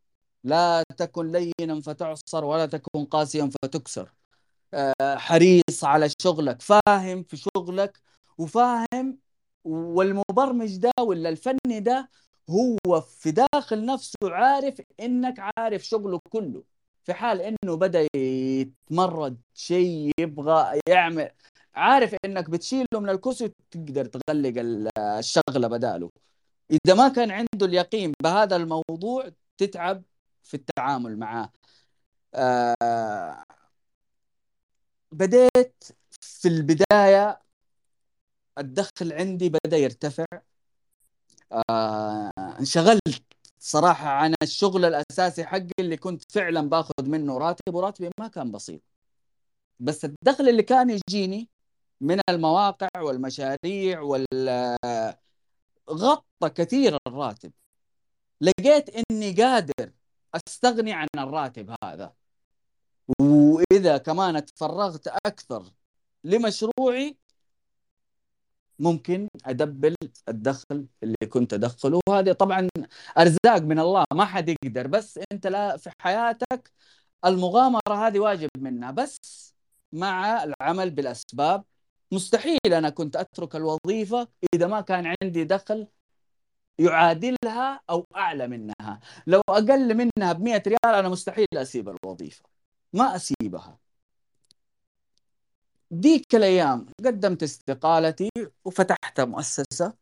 لا 0.45 0.83
تكن 0.97 1.33
لينا 1.33 1.81
فتعصر 1.81 2.45
ولا 2.45 2.67
تكن 2.67 3.05
قاسيا 3.05 3.51
فتكسر. 3.65 4.13
آه، 4.75 5.17
حريص 5.17 5.85
على 5.85 6.09
شغلك. 6.23 6.63
فاهم 6.63 7.23
في 7.23 7.37
شغلك. 7.37 8.01
وفاهم 8.39 9.19
والمبرمج 9.65 10.77
ده 10.77 10.91
ولا 11.01 11.29
الفني 11.29 11.81
ده 11.81 12.11
هو 12.51 13.01
في 13.01 13.31
داخل 13.31 13.87
نفسه 13.87 14.17
عارف 14.25 14.81
إنك 15.01 15.35
عارف 15.59 15.83
شغله 15.85 16.21
كله 16.31 16.65
في 17.05 17.15
حال 17.15 17.41
إنه 17.41 17.77
بدأ 17.77 18.09
يتمرد 18.17 19.41
شيء 19.55 20.13
يبغى 20.19 20.81
يعمل 20.89 21.31
عارف 21.75 22.17
إنك 22.25 22.51
بتشيله 22.51 22.87
من 22.95 23.11
الكرسي 23.11 23.45
وتقدر 23.45 24.05
تغلق 24.07 24.55
الشغلة 24.99 25.69
بداله. 25.69 26.11
إذا 26.71 26.95
ما 26.95 27.09
كان 27.09 27.31
عنده 27.31 27.67
اليقين 27.67 28.13
بهذا 28.23 28.57
الموضوع 28.57 29.31
تتعب 29.59 30.03
في 30.43 30.55
التعامل 30.55 31.19
معاه. 31.19 31.53
آه 32.35 33.45
بديت 35.13 35.85
في 36.11 36.49
البداية 36.49 37.41
الدخل 38.59 39.13
عندي 39.13 39.49
بدأ 39.49 39.77
يرتفع. 39.77 40.25
آه 41.53 42.31
انشغلت 42.61 43.23
صراحة 43.59 44.09
عن 44.09 44.35
الشغل 44.43 44.85
الأساسي 44.85 45.45
حقي 45.45 45.71
اللي 45.81 45.97
كنت 45.97 46.23
فعلا 46.33 46.69
باخذ 46.69 46.93
منه 47.09 47.39
راتب 47.39 47.75
وراتبي 47.75 48.11
ما 48.21 48.29
كان 48.29 48.53
بسيط. 48.53 48.83
بس 49.81 50.05
الدخل 50.05 50.49
اللي 50.49 50.63
كان 50.63 50.91
يجيني 50.91 51.49
من 52.01 52.21
المواقع 52.31 52.89
والمشاريع 53.01 54.01
وال 54.01 54.77
غطى 55.91 56.51
كثير 56.55 56.99
الراتب. 57.07 57.53
لقيت 58.41 58.91
إني 58.91 59.33
قادر 59.33 59.93
أستغني 60.35 60.93
عن 60.93 61.09
الراتب 61.19 61.75
هذا. 61.85 62.15
وإذا 63.21 63.99
كمان 63.99 64.45
تفرغت 64.47 65.09
أكثر 65.27 65.65
لمشروعي 66.25 67.19
ممكن 68.79 69.29
أدبل 69.47 69.95
الدخل 70.29 70.87
اللي 71.03 71.17
كنت 71.29 71.55
أدخله. 71.55 72.01
وهذه 72.09 72.33
طبعا 72.33 72.69
أرزاق 73.19 73.63
من 73.63 73.79
الله 73.79 74.05
ما 74.13 74.25
حد 74.25 74.49
يقدر. 74.49 74.87
بس 74.87 75.21
أنت 75.33 75.47
لا 75.47 75.77
في 75.77 75.91
حياتك 76.01 76.73
المغامرة 77.25 78.07
هذه 78.07 78.19
واجب 78.19 78.49
منها. 78.59 78.91
بس 78.91 79.17
مع 79.93 80.45
العمل 80.45 80.91
بالأسباب 80.91 81.65
مستحيل 82.13 82.59
أنا 82.67 82.91
كنت 82.91 83.17
أترك 83.17 83.57
الوظيفة 83.57 84.29
إذا 84.55 84.67
ما 84.67 84.81
كان 84.81 85.15
عندي 85.23 85.45
دخل 85.45 85.87
يعادلها 86.79 87.81
أو 87.91 88.07
أعلى 88.17 88.49
منها. 88.49 89.01
لو 89.27 89.41
أقل 89.49 89.95
منها 89.95 90.33
ب 90.33 90.41
100 90.43 90.63
ريال 90.67 90.79
أنا 90.95 91.09
مستحيل 91.09 91.47
أسيب 91.55 91.89
الوظيفة. 91.89 92.45
ما 92.93 93.17
أسيبها. 93.17 93.79
ديك 96.01 96.35
الأيام 96.35 96.87
قدمت 97.05 97.43
استقالتي 97.43 98.31
وفتحت 98.65 99.21
مؤسسة 99.21 99.95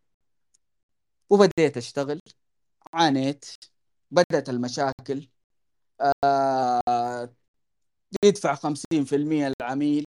وبديت 1.30 1.76
أشتغل 1.76 2.20
عانيت 2.94 3.46
بدأت 4.10 4.48
المشاكل 4.50 5.28
آه 6.24 7.30
يدفع 8.24 8.54
50% 8.54 9.52
العميل 9.60 10.04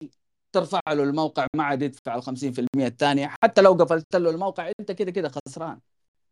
ترفع 0.53 0.81
له 0.89 1.03
الموقع 1.03 1.47
ما 1.57 1.65
عاد 1.65 1.83
يدفع 1.83 2.15
ال 2.17 2.23
50% 2.23 2.87
الثانية 2.87 3.35
حتى 3.45 3.61
لو 3.61 3.73
قفلت 3.75 4.17
له 4.17 4.31
الموقع 4.31 4.73
أنت 4.81 4.93
كده 4.93 5.11
كده 5.11 5.29
خسران. 5.49 5.81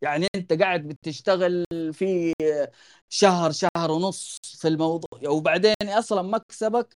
يعني 0.02 0.28
أنت 0.36 0.52
قاعد 0.54 0.88
بتشتغل 0.88 1.66
في 1.92 2.34
شهر 3.08 3.52
شهر 3.52 3.90
ونص 3.90 4.38
في 4.60 4.68
الموضوع 4.68 5.30
وبعدين 5.30 5.74
أصلا 5.82 6.22
مكسبك 6.22 6.96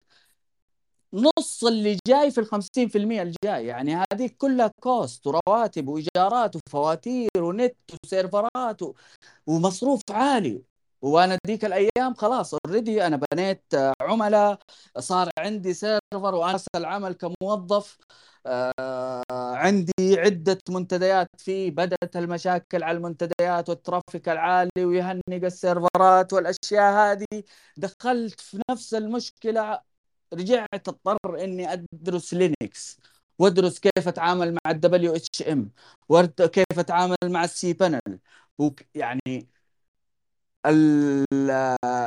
نص 1.14 1.64
اللي 1.64 1.98
جاي 2.08 2.32
في 2.32 2.38
ال 2.42 2.46
50% 2.46 3.22
الجاي 3.22 3.66
يعني 3.68 3.96
هذه 3.96 4.30
كلها 4.38 4.72
كوست 4.82 5.28
ورواتب 5.28 5.88
وإيجارات 5.88 6.56
وفواتير 6.56 7.30
ونت 7.38 7.76
و 8.06 8.15
server 8.15 8.72
ات 8.72 8.82
ومصروف 9.48 10.02
عالي. 10.12 10.64
وأنا 11.02 11.38
ديك 11.48 11.66
الأيام 11.66 12.14
خلاص 12.18 12.54
already 12.68 13.08
أنا 13.08 13.20
بنيت 13.34 13.64
عملاء 14.02 14.60
صار 15.00 15.30
عندي 15.40 15.74
server 15.74 16.36
وأنا 16.36 16.60
العمل 16.76 17.14
كموظف. 17.14 17.98
آه 18.46 19.24
عندي 19.32 19.92
عدة 20.20 20.58
منتديات 20.70 21.28
فيه. 21.38 21.72
بدأت 21.72 22.16
المشاكل 22.18 22.84
على 22.84 22.98
المنتديات 22.98 23.70
وال 23.70 23.83
traffic 23.83 24.30
العالي 24.30 24.86
ويهنق 24.86 25.22
ال 25.44 25.55
server 25.55 26.22
ات 26.22 26.34
والأشياء 26.34 26.94
هذه. 26.94 27.44
دخلت 27.78 28.42
في 28.42 28.60
نفس 28.72 28.94
المشكلة 28.94 29.82
رجعت 30.34 30.88
اضطر 30.90 31.44
إني 31.44 31.74
أدرس 31.74 32.34
Linux 32.34 33.00
وأدرس 33.40 33.80
كيف 33.80 34.08
أتعامل 34.08 34.52
مع 34.54 34.72
ال 34.72 35.16
WHM 35.16 35.72
وكيف 36.10 36.80
أتعامل 36.80 37.18
مع 37.24 37.44
ال 37.44 37.74
cPanel 37.74 38.20
يعني 38.96 39.48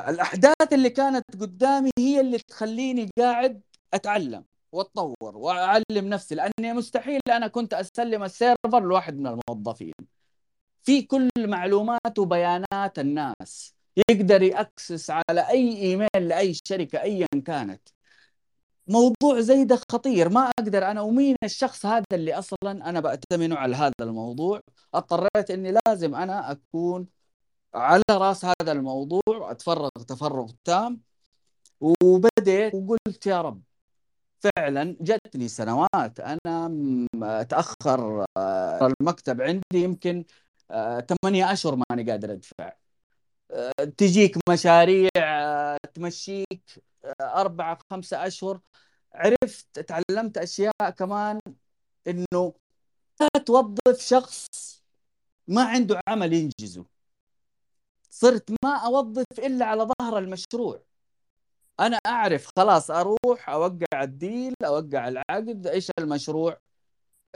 الأحداث 0.08 0.72
اللي 0.72 0.90
كانت 0.90 1.24
قدامي 1.40 1.90
هي 1.98 2.20
اللي 2.20 2.38
تخليني 2.38 3.10
قاعد 3.18 3.62
أتعلم 3.94 4.44
وأتطور 4.72 5.36
وأعلم 5.36 5.84
نفسي 6.08 6.34
لأني 6.34 6.72
مستحيل 6.72 7.20
أنا 7.30 7.46
كنت 7.48 7.74
أسلم 7.74 8.22
ال 8.24 8.32
server 8.32 8.80
لواحد 8.80 9.14
من 9.18 9.26
الموظفين. 9.26 9.92
في 10.82 11.02
كل 11.02 11.30
معلومات 11.38 12.18
وبيانات 12.18 12.98
الناس 12.98 13.74
يقدر 14.10 14.42
ي 14.42 14.52
access 14.52 15.10
على 15.10 15.48
أي 15.50 15.76
إيميل 15.82 16.08
لأي 16.28 16.54
شركة 16.68 17.02
ايا 17.02 17.26
كانت. 17.46 17.88
موضوع 18.88 19.40
زي 19.40 19.64
ده 19.64 19.80
خطير. 19.92 20.28
ما 20.28 20.50
أقدر 20.58 20.90
أنا 20.90 21.00
ومين 21.00 21.36
الشخص 21.44 21.86
هذا 21.86 22.04
اللي 22.12 22.34
أصلا 22.34 22.88
أنا 22.88 23.00
بأتمنه 23.00 23.56
على 23.56 23.76
هذا 23.76 23.92
الموضوع؟ 24.00 24.60
اضطريت 24.94 25.50
إني 25.50 25.74
لازم 25.86 26.14
أنا 26.14 26.50
أكون 26.52 27.06
على 27.74 28.02
رأس 28.10 28.44
هذا 28.44 28.72
الموضوع 28.72 29.22
أتفرغ 29.50 29.88
تفرغ 30.08 30.52
تام 30.64 31.00
وبديت 31.80 32.74
وقلت 32.74 33.26
يا 33.26 33.42
رب 33.42 33.62
فعلا 34.40 34.96
جتني 35.00 35.48
سنوات. 35.48 36.20
أنا 36.20 36.70
أتأخر 37.22 38.24
آه، 38.36 38.92
المكتب 39.00 39.40
عندي 39.42 39.62
يمكن 39.74 40.24
آه، 40.70 41.00
ثمانية 41.00 41.52
أشهر 41.52 41.78
ماني 41.90 42.10
قادر 42.10 42.32
أدفع. 42.32 42.72
آه، 43.50 43.72
تجيك 43.98 44.38
مشاريع 44.50 45.10
تمشيك. 45.94 46.84
أربعة 47.20 47.78
خمسة 47.90 48.26
أشهر. 48.26 48.60
عرفت 49.14 49.80
تعلمت 49.80 50.38
أشياء 50.38 50.90
كمان 50.98 51.40
إنه 52.08 52.54
لا 53.20 53.28
توظف 53.46 54.00
شخص 54.00 54.46
ما 55.48 55.64
عنده 55.64 56.00
عمل 56.08 56.32
ينجزه. 56.32 56.84
صرت 58.10 58.50
ما 58.64 58.76
أوظف 58.76 59.24
إلا 59.38 59.64
على 59.66 59.88
ظهر 60.00 60.18
المشروع. 60.18 60.82
أنا 61.80 61.96
أعرف 62.06 62.50
خلاص 62.56 62.90
أروح 62.90 63.48
أوقع 63.48 64.02
ال 64.02 64.13
deal 64.13 64.54
أوقع 64.64 65.08
العقد 65.08 65.66
إيش 65.66 65.90
المشروع؟ 65.98 66.58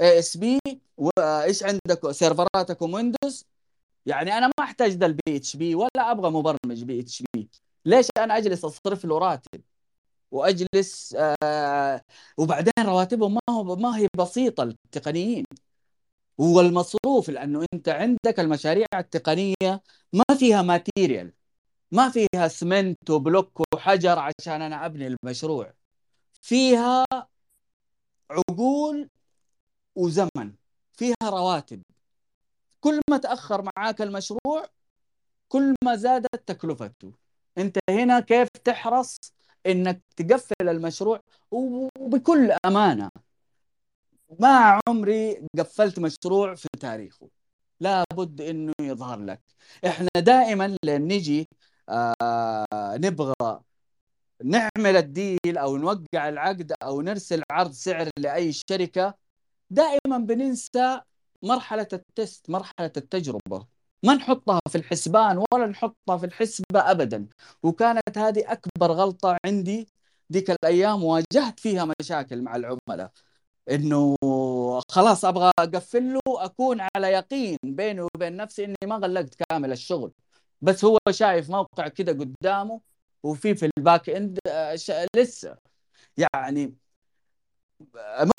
ASP 0.01 0.59
وإيش 0.97 1.63
عندك؟ 1.65 2.11
server 2.11 2.67
اتكم 2.67 2.95
Windows 2.95 3.45
يعني 4.07 4.39
أنا 4.39 4.47
ما 4.47 4.65
أحتاج 4.65 4.91
ذا 4.91 5.07
ال 5.07 5.37
PHP 5.37 5.75
ولا 5.75 6.11
أبغى 6.11 6.31
مبرمج 6.31 6.85
PHP. 6.85 7.51
ليش 7.85 8.07
أنا 8.19 8.37
أجلس 8.37 8.65
أصرف 8.65 9.05
له 9.05 9.19
راتب؟ 9.19 9.63
وأجلس 10.31 11.17
آه 11.45 12.03
وبعدين 12.39 12.73
رواتبهم 12.81 13.35
ما 13.35 13.41
هو 13.51 13.77
ما 13.77 13.99
هي 13.99 14.09
بسيطة 14.19 14.63
التقنيين 14.63 15.45
والمصروف 16.39 17.31
لأنه 17.31 17.67
أنت 17.75 17.89
عندك 17.89 18.41
المشاريع 18.41 18.87
التقنية 18.95 19.83
ما 20.13 20.25
فيها 20.39 20.63
material 20.63 21.33
ما 21.93 22.11
فيها 22.11 22.47
اسمنت 22.47 23.11
وبلوك 23.11 23.63
وحجر 23.75 24.19
عشان 24.19 24.63
أنا 24.63 24.87
أبني 24.87 25.07
المشروع. 25.25 25.75
فيها 26.43 27.05
عقول 28.31 29.09
وزمن 29.97 30.55
فيها 30.93 31.17
رواتب. 31.25 31.83
كل 32.81 33.01
ما 33.11 33.19
تأخر 33.19 33.65
معاك 33.77 34.03
المشروع 34.03 34.67
كل 35.49 35.75
ما 35.85 35.97
زادت 35.97 36.49
تكلفته. 36.49 37.13
انت 37.59 37.79
هنا 37.91 38.21
كيف 38.21 38.49
تحرص 38.65 39.17
انك 39.67 40.03
تقفل 40.17 40.69
المشروع 40.69 41.21
وبكل 41.51 42.53
أمانة. 42.67 43.11
ما 44.41 44.81
عمري 44.89 45.47
قفلت 45.59 45.99
مشروع 45.99 46.55
في 46.55 46.69
تاريخه. 46.81 47.29
لابد 47.81 48.41
إنه 48.41 48.73
يظهر 48.81 49.21
لك. 49.21 49.41
إحنا 49.87 50.09
دائما 50.17 50.77
لما 50.85 50.99
نجي 50.99 51.49
آه 51.89 52.65
نبغى 52.97 53.61
نعمل 54.45 54.97
الديل 54.97 55.59
أو 55.59 55.77
نوقع 55.77 56.29
العقد 56.29 56.73
أو 56.83 57.01
نرسل 57.03 57.43
عرض 57.51 57.73
سعر 57.73 58.11
لأي 58.19 58.53
شركة 58.53 59.15
دائما 59.71 60.19
بننسى 60.19 61.01
مرحلة 61.43 61.89
ال 61.93 62.04
test 62.04 62.51
مرحلة 62.51 62.93
التجربة. 62.97 63.78
ما 64.03 64.15
نحطها 64.15 64.61
في 64.69 64.79
الحسبان 64.79 65.45
ولا 65.53 65.67
نحطها 65.67 66.17
في 66.19 66.27
الحسبة 66.27 66.91
ابدا. 66.91 67.29
وكانت 67.63 68.19
هذه 68.19 68.53
أكبر 68.53 68.93
غلطة 68.93 69.37
عندي 69.47 69.89
ذيك 70.33 70.51
الأيام 70.51 71.05
واجهت 71.05 71.61
فيها 71.61 71.89
مشاكل 72.01 72.43
مع 72.43 72.57
العملاء. 72.57 73.13
إنه 73.71 74.17
خلاص 74.91 75.25
أبغى 75.25 75.51
أقفل 75.59 76.13
له 76.15 76.21
أكون 76.45 76.81
على 76.97 77.07
يقين 77.13 77.59
بيني 77.65 78.01
وبين 78.01 78.37
نفسي 78.37 78.65
إني 78.65 78.77
ما 78.85 78.97
غلقت 78.97 79.35
كامل 79.35 79.73
الشغل. 79.73 80.13
بس 80.63 80.85
هو 80.85 80.99
شايف 81.11 81.51
موقع 81.51 81.89
كده 81.89 82.13
قدامه 82.13 82.81
وفي 83.23 83.55
في 83.55 83.71
ال 83.79 83.85
back 83.85 84.11
end 84.11 84.39
آه، 84.49 84.77
لسه. 85.17 85.57
يعني 86.19 86.75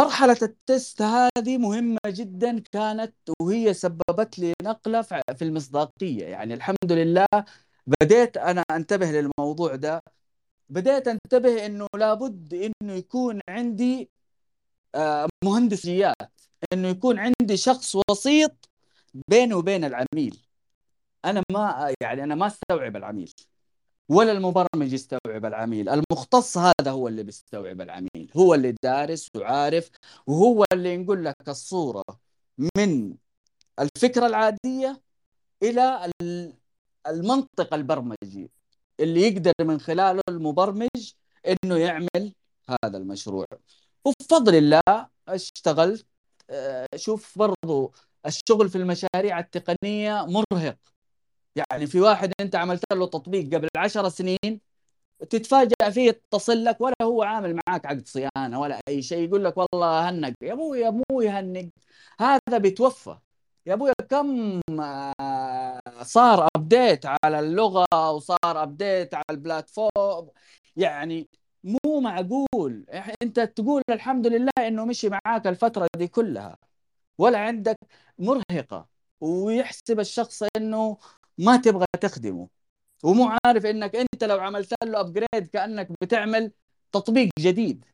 مرحلة 0.01 0.37
التست 0.41 1.01
هذه 1.01 1.57
مهمة 1.57 1.97
جدا 2.07 2.59
كانت 2.59 3.15
وهي 3.41 3.73
سببت 3.73 4.39
لي 4.39 4.53
نقلة 4.63 5.01
في 5.01 5.41
المصداقية. 5.41 6.25
يعني 6.25 6.53
الحمد 6.53 6.91
لله 6.91 7.25
بديت 7.87 8.37
أنا 8.37 8.63
أنتبه 8.71 9.05
للموضوع 9.11 9.75
ده. 9.75 10.03
بديت 10.69 11.07
أنتبه 11.07 11.65
أنه 11.65 11.87
لابد 11.95 12.53
أنه 12.53 12.93
يكون 12.93 13.39
عندي 13.49 14.09
آه، 14.95 15.27
مهندسيات 15.45 16.31
أنه 16.73 16.87
يكون 16.87 17.19
عندي 17.19 17.57
شخص 17.57 17.97
وسيط 18.11 18.69
بيني 19.29 19.53
وبين 19.53 19.83
العميل. 19.85 20.47
أنا 21.25 21.43
ما 21.51 21.95
يعني 22.01 22.23
أنا 22.23 22.35
ما 22.35 22.47
أستوعب 22.47 22.95
العميل. 22.95 23.33
ولا 24.09 24.31
المبرمج 24.31 24.93
يستوعب 24.93 25.45
العميل. 25.45 25.89
المختص 25.89 26.57
هذا 26.57 26.91
هو 26.91 27.07
اللي 27.07 27.23
بيستوعب 27.23 27.81
العميل. 27.81 28.31
هو 28.37 28.53
اللي 28.53 28.75
دارس 28.83 29.27
وعارف 29.35 29.89
وهو 30.27 30.65
اللي 30.73 30.95
يقول 30.95 31.25
لك 31.25 31.35
الصورة 31.49 32.03
من 32.77 33.15
الفكرة 33.79 34.27
العادية 34.27 35.01
إلى 35.63 36.11
المنطق 37.07 37.73
البرمجي. 37.73 38.51
اللي 38.99 39.21
يقدر 39.21 39.53
من 39.61 39.79
خلاله 39.79 40.21
المبرمج 40.29 41.13
إنه 41.47 41.77
يعمل 41.77 42.33
هذا 42.69 42.97
المشروع. 42.97 43.45
وبفضل 44.05 44.55
الله 44.55 45.09
اشتغلت 45.27 46.05
آه، 46.49 46.87
شوف 46.95 47.37
برضو 47.37 47.93
الشغل 48.25 48.69
في 48.69 48.75
المشاريع 48.77 49.39
التقنية 49.39 50.25
مرهق. 50.25 50.77
يعني 51.55 51.87
في 51.87 52.01
واحد 52.01 52.33
انت 52.41 52.55
عملت 52.55 52.83
له 52.93 53.05
تطبيق 53.07 53.55
قبل 53.55 53.67
عشر 53.77 54.09
سنين 54.09 54.61
تتفاجأ 55.29 55.89
فيه 55.91 56.09
يتصل 56.09 56.63
لك 56.65 56.81
ولا 56.81 56.95
هو 57.03 57.23
عامل 57.23 57.59
معاك 57.67 57.85
عقد 57.85 58.07
صيانة 58.07 58.59
ولا 58.59 58.79
أي 58.89 59.01
شيء 59.01 59.27
يقول 59.27 59.45
لك 59.45 59.55
والله 59.57 60.09
هنق. 60.09 60.33
يا 60.41 60.53
أبوي 60.53 60.79
يا 60.79 60.87
أبوي 60.87 61.25
يهنق 61.25 61.69
هذا 62.19 62.57
بيتوفى. 62.57 63.17
يا 63.65 63.73
أبوي 63.73 63.91
كم 64.09 64.61
آه، 64.79 65.79
صار 66.03 66.47
أبديت 66.55 67.05
على 67.25 67.39
اللغة 67.39 67.85
وصار 68.11 68.63
أبديت 68.63 69.13
على 69.13 69.23
البلاتفورم؟ 69.31 70.29
يعني 70.75 71.29
مو 71.63 71.99
معقول. 71.99 72.85
أنت 73.21 73.39
تقول 73.39 73.81
الحمد 73.89 74.27
لله 74.27 74.51
إنه 74.59 74.85
مشي 74.85 75.09
معاك 75.09 75.47
الفترة 75.47 75.87
دي 75.97 76.07
كلها 76.07 76.57
ولا 77.17 77.39
عندك 77.39 77.77
مرهقة. 78.19 78.87
ويحسب 79.21 79.99
الشخص 79.99 80.43
إنه 80.57 80.97
ما 81.39 81.57
تبغى 81.57 81.85
تخدمه. 82.01 82.47
ومو 83.03 83.31
عارف 83.45 83.65
إنك 83.65 83.95
أنت 83.95 84.23
لو 84.23 84.39
عملت 84.39 84.73
له 84.83 84.99
ابجريد 84.99 85.47
كأنك 85.53 85.87
بتعمل 86.01 86.51
تطبيق 86.91 87.29
جديد. 87.39 87.85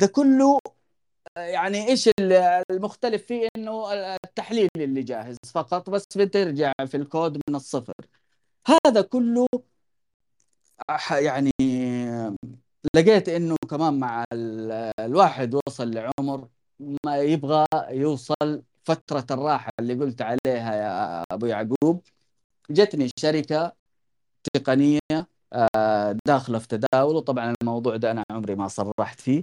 ده 0.00 0.06
كله 0.06 0.58
يعني 1.36 1.88
إيش 1.88 2.10
المختلف 2.70 3.26
فيه؟ 3.26 3.48
إنه 3.56 3.92
التحليل 3.92 4.68
اللي 4.76 5.02
جاهز 5.02 5.36
فقط 5.54 5.90
بس 5.90 6.06
بترجع 6.16 6.72
في 6.86 6.96
الكود 6.96 7.40
من 7.48 7.54
الصفر. 7.54 7.94
هذا 8.66 9.02
كله 9.02 9.46
يعني 11.10 11.50
لقيت 12.96 13.28
إنه 13.28 13.56
كمان 13.70 14.00
مع 14.00 14.24
الواحد 15.00 15.54
وصل 15.68 15.90
لعمر 15.90 16.48
ما 17.06 17.16
يبغى 17.18 17.66
يوصل 17.90 18.62
فترة 18.84 19.26
الراحة 19.30 19.70
اللي 19.80 19.94
قلت 19.94 20.22
عليها 20.22 20.74
يا 20.74 21.24
أبو 21.32 21.46
يعقوب. 21.46 22.02
جتني 22.70 23.08
شركة 23.18 23.72
تقنية 24.54 25.00
آه، 25.52 26.16
داخله 26.26 26.58
في 26.58 26.68
تداول 26.68 27.16
وطبعا 27.16 27.54
الموضوع 27.62 27.96
ده 27.96 28.10
أنا 28.10 28.24
عمري 28.30 28.54
ما 28.54 28.68
صرحت 28.68 29.20
فيه. 29.20 29.42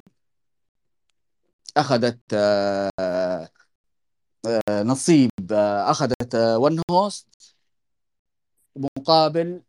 أخذت 1.78 2.20
آه، 2.34 2.90
آه، 4.70 4.84
نصيب 4.84 5.32
أخذت 5.52 6.36
ون 6.36 6.82
هوست 6.92 7.28
مقابل 8.76 9.62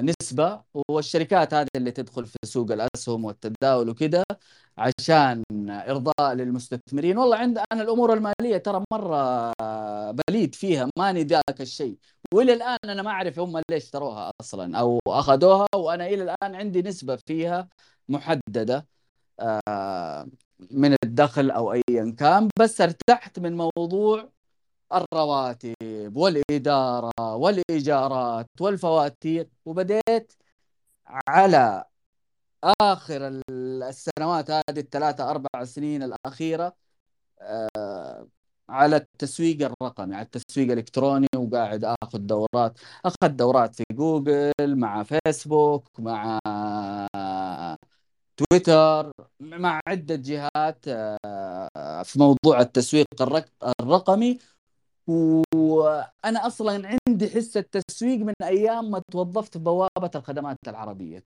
نسبة 0.00 0.62
والشركات 0.88 1.54
هذه 1.54 1.68
اللي 1.76 1.90
تدخل 1.90 2.26
في 2.26 2.36
سوق 2.44 2.72
الأسهم 2.72 3.24
والتداول 3.24 3.88
وكده 3.88 4.24
عشان 4.78 5.42
إرضاء 5.70 6.32
للمستثمرين. 6.34 7.18
والله 7.18 7.36
عند 7.36 7.58
أنا 7.72 7.82
الأمور 7.82 8.12
المالية 8.14 8.56
ترى 8.58 8.84
مرة 8.92 9.52
بليد 10.28 10.54
فيها 10.54 10.88
ماني 10.98 11.22
ذاك 11.24 11.60
الشيء. 11.60 11.98
والى 12.34 12.52
الآن 12.52 12.78
أنا 12.84 13.02
ما 13.02 13.10
أعرف 13.10 13.38
هم 13.38 13.62
ليش 13.70 13.84
اشتروها 13.84 14.30
أصلا 14.40 14.78
أو 14.78 14.98
أخذوها 15.08 15.66
وأنا 15.76 16.06
إلى 16.06 16.22
الآن 16.22 16.54
عندي 16.54 16.82
نسبة 16.82 17.16
فيها 17.26 17.68
محددة 18.08 18.86
آه، 19.68 20.28
من 20.70 20.96
الدخل 21.04 21.50
أو 21.50 21.72
ايا 21.72 22.14
كان. 22.18 22.48
بس 22.58 22.80
ارتحت 22.80 23.38
من 23.38 23.56
موضوع 23.56 24.30
الرواتب 24.92 26.16
والإدارة 26.16 27.10
والإيجارات 27.36 28.46
والفواتير 28.60 29.48
وبديت 29.64 30.32
على 31.28 31.84
آخر 32.82 33.42
السنوات 33.50 34.50
هذه 34.50 34.62
الثلاثة 34.80 35.30
أربع 35.30 35.64
سنين 35.64 36.02
الأخيرة 36.02 36.76
آه، 37.42 38.28
على 38.68 38.96
التسويق 38.96 39.72
الرقمي 39.82 40.14
على 40.14 40.24
التسويق 40.26 40.72
الإلكتروني 40.72 41.26
وقاعد 41.36 41.84
آخذ 42.02 42.18
دورات 42.18 42.78
اخذ 43.04 43.28
دورات 43.28 43.74
في 43.76 43.84
جوجل 43.92 44.52
مع 44.60 45.02
فيسبوك 45.02 45.88
مع 46.00 46.38
تويتر 48.36 49.12
مع 49.40 49.80
عدة 49.88 50.14
جهات 50.16 50.84
آه، 50.88 52.02
في 52.04 52.18
موضوع 52.18 52.60
التسويق 52.60 53.06
الرقمي. 53.80 54.38
وأنا 55.06 56.46
أصلا 56.46 56.98
عندي 57.08 57.30
حس 57.30 57.56
التسويق 57.56 58.18
من 58.18 58.34
أيام 58.42 58.90
ما 58.90 59.02
توظفت 59.12 59.58
بوابة 59.58 60.10
الخدمات 60.14 60.58
العربية. 60.68 61.24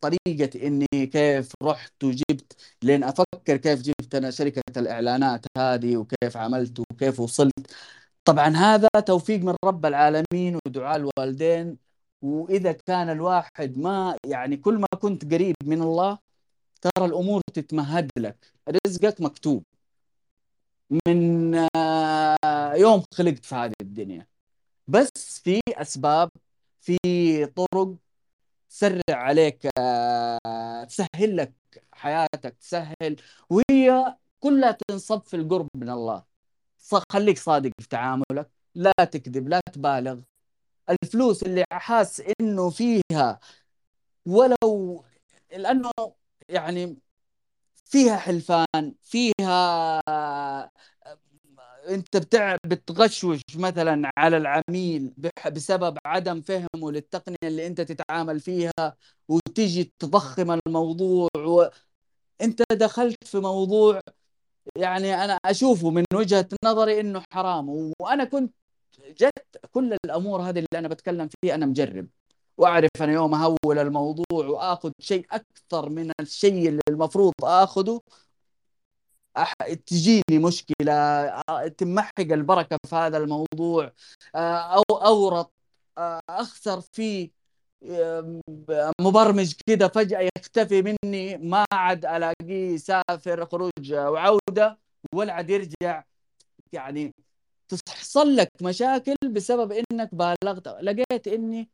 طريقة 0.00 0.66
إني 0.66 1.06
كيف 1.06 1.52
رحت 1.62 2.04
وجبت 2.04 2.56
لين 2.82 3.04
أفكر 3.04 3.56
كيف 3.56 3.82
جبت 3.82 4.14
أنا 4.14 4.30
شركة 4.30 4.62
الإعلانات 4.76 5.46
هذه 5.58 5.96
وكيف 5.96 6.36
عملت 6.36 6.80
وكيف 6.80 7.20
وصلت. 7.20 7.74
طبعا 8.24 8.48
هذا 8.48 8.88
توفيق 9.06 9.40
من 9.40 9.54
رب 9.64 9.86
العالمين 9.86 10.58
ودعاء 10.66 10.96
الوالدين. 10.96 11.78
وإذا 12.22 12.72
كان 12.72 13.10
الواحد 13.10 13.78
ما 13.78 14.16
يعني 14.26 14.56
كل 14.56 14.78
ما 14.78 14.86
كنت 15.00 15.32
قريب 15.34 15.56
من 15.64 15.82
الله 15.82 16.18
ترى 16.82 17.06
الأمور 17.06 17.42
تتمهد 17.54 18.10
لك. 18.18 18.52
رزقك 18.86 19.20
مكتوب. 19.20 19.64
من 21.06 21.54
يوم 22.76 23.02
خلقت 23.14 23.44
في 23.44 23.54
هذه 23.54 23.74
الدنيا. 23.82 24.26
بس 24.88 25.10
في 25.44 25.60
أسباب 25.68 26.30
في 26.80 26.98
طرق 27.46 27.96
تسرع 28.70 29.02
عليك 29.10 29.68
آه، 29.78 30.84
تسهل 30.84 31.36
لك 31.36 31.54
حياتك 31.92 32.56
تسهل. 32.60 33.16
وهي 33.50 34.16
كلها 34.40 34.78
تنصب 34.88 35.22
في 35.24 35.36
القرب 35.36 35.68
من 35.76 35.90
الله. 35.90 36.24
خليك 37.12 37.38
صادق 37.38 37.70
في 37.80 37.88
تعاملك 37.88 38.50
لا 38.74 38.92
تكذب 39.12 39.48
لا 39.48 39.60
تبالغ. 39.72 40.20
الفلوس 40.90 41.42
اللي 41.42 41.64
حاس 41.72 42.22
إنه 42.40 42.70
فيها 42.70 43.40
ولو 44.26 45.04
لأنه 45.52 45.90
يعني 46.48 46.98
فيها 47.84 48.16
حلفان 48.16 48.94
فيها 49.02 50.02
انت 51.88 52.16
بتع... 52.16 52.56
بتغشوش 52.66 53.40
مثلا 53.56 54.10
على 54.18 54.36
العميل. 54.36 55.12
بسبب 55.52 55.98
عدم 56.06 56.40
فهمه 56.40 56.92
للتقنية 56.92 57.36
اللي 57.44 57.66
انت 57.66 57.80
تتعامل 57.80 58.40
فيها 58.40 58.96
وتيجي 59.28 59.92
تضخم 59.98 60.58
الموضوع 60.66 61.28
و... 61.36 61.64
انت 62.42 62.62
دخلت 62.72 63.16
في 63.26 63.38
موضوع 63.38 64.00
يعني 64.76 65.24
أنا 65.24 65.38
أشوفه 65.44 65.90
من 65.90 66.04
وجهة 66.14 66.48
نظري 66.64 67.00
إنه 67.00 67.22
حرام 67.32 67.68
وأنا 68.00 68.24
كنت 68.24 68.54
جت 69.00 69.32
كل 69.72 69.96
الأمور 70.04 70.42
هذه 70.42 70.58
اللي 70.58 70.78
أنا 70.78 70.88
بتكلم 70.88 71.28
فيها 71.42 71.54
أنا 71.54 71.66
مجرب 71.66 72.08
وأعرف 72.58 72.90
أنا 73.00 73.12
يوم 73.12 73.34
أهول 73.34 73.78
الموضوع 73.78 74.24
وآخذ 74.48 74.90
شيء 75.00 75.26
أكثر 75.32 75.88
من 75.88 76.12
الشيء 76.20 76.68
اللي 76.68 76.80
المفروض 76.88 77.32
آخذه 77.44 78.00
أح... 79.36 79.54
تجيني 79.86 80.38
مشكلة 80.38 80.94
تمحق 81.78 82.20
البركة 82.20 82.76
في 82.86 82.96
هذا 82.96 83.16
الموضوع 83.18 83.92
أو 84.36 84.82
أورط 84.90 85.52
أخسر 86.28 86.80
فيه 86.80 87.30
مبرمج 89.00 89.52
كده 89.66 89.88
فجأة 89.88 90.28
يختفي 90.36 90.82
مني 91.04 91.36
ما 91.38 91.64
عاد 91.72 92.06
ألاقيه 92.06 92.76
سافر 92.76 93.46
خروج 93.46 93.92
وعودة 93.94 94.78
ولا 95.14 95.32
عاد 95.32 95.50
يرجع. 95.50 96.04
يعني 96.72 97.14
تحصل 97.86 98.36
لك 98.36 98.50
مشاكل 98.62 99.16
بسبب 99.30 99.72
إنك 99.72 100.14
بالغت. 100.14 100.68
لقيت 100.68 101.28
إني 101.28 101.70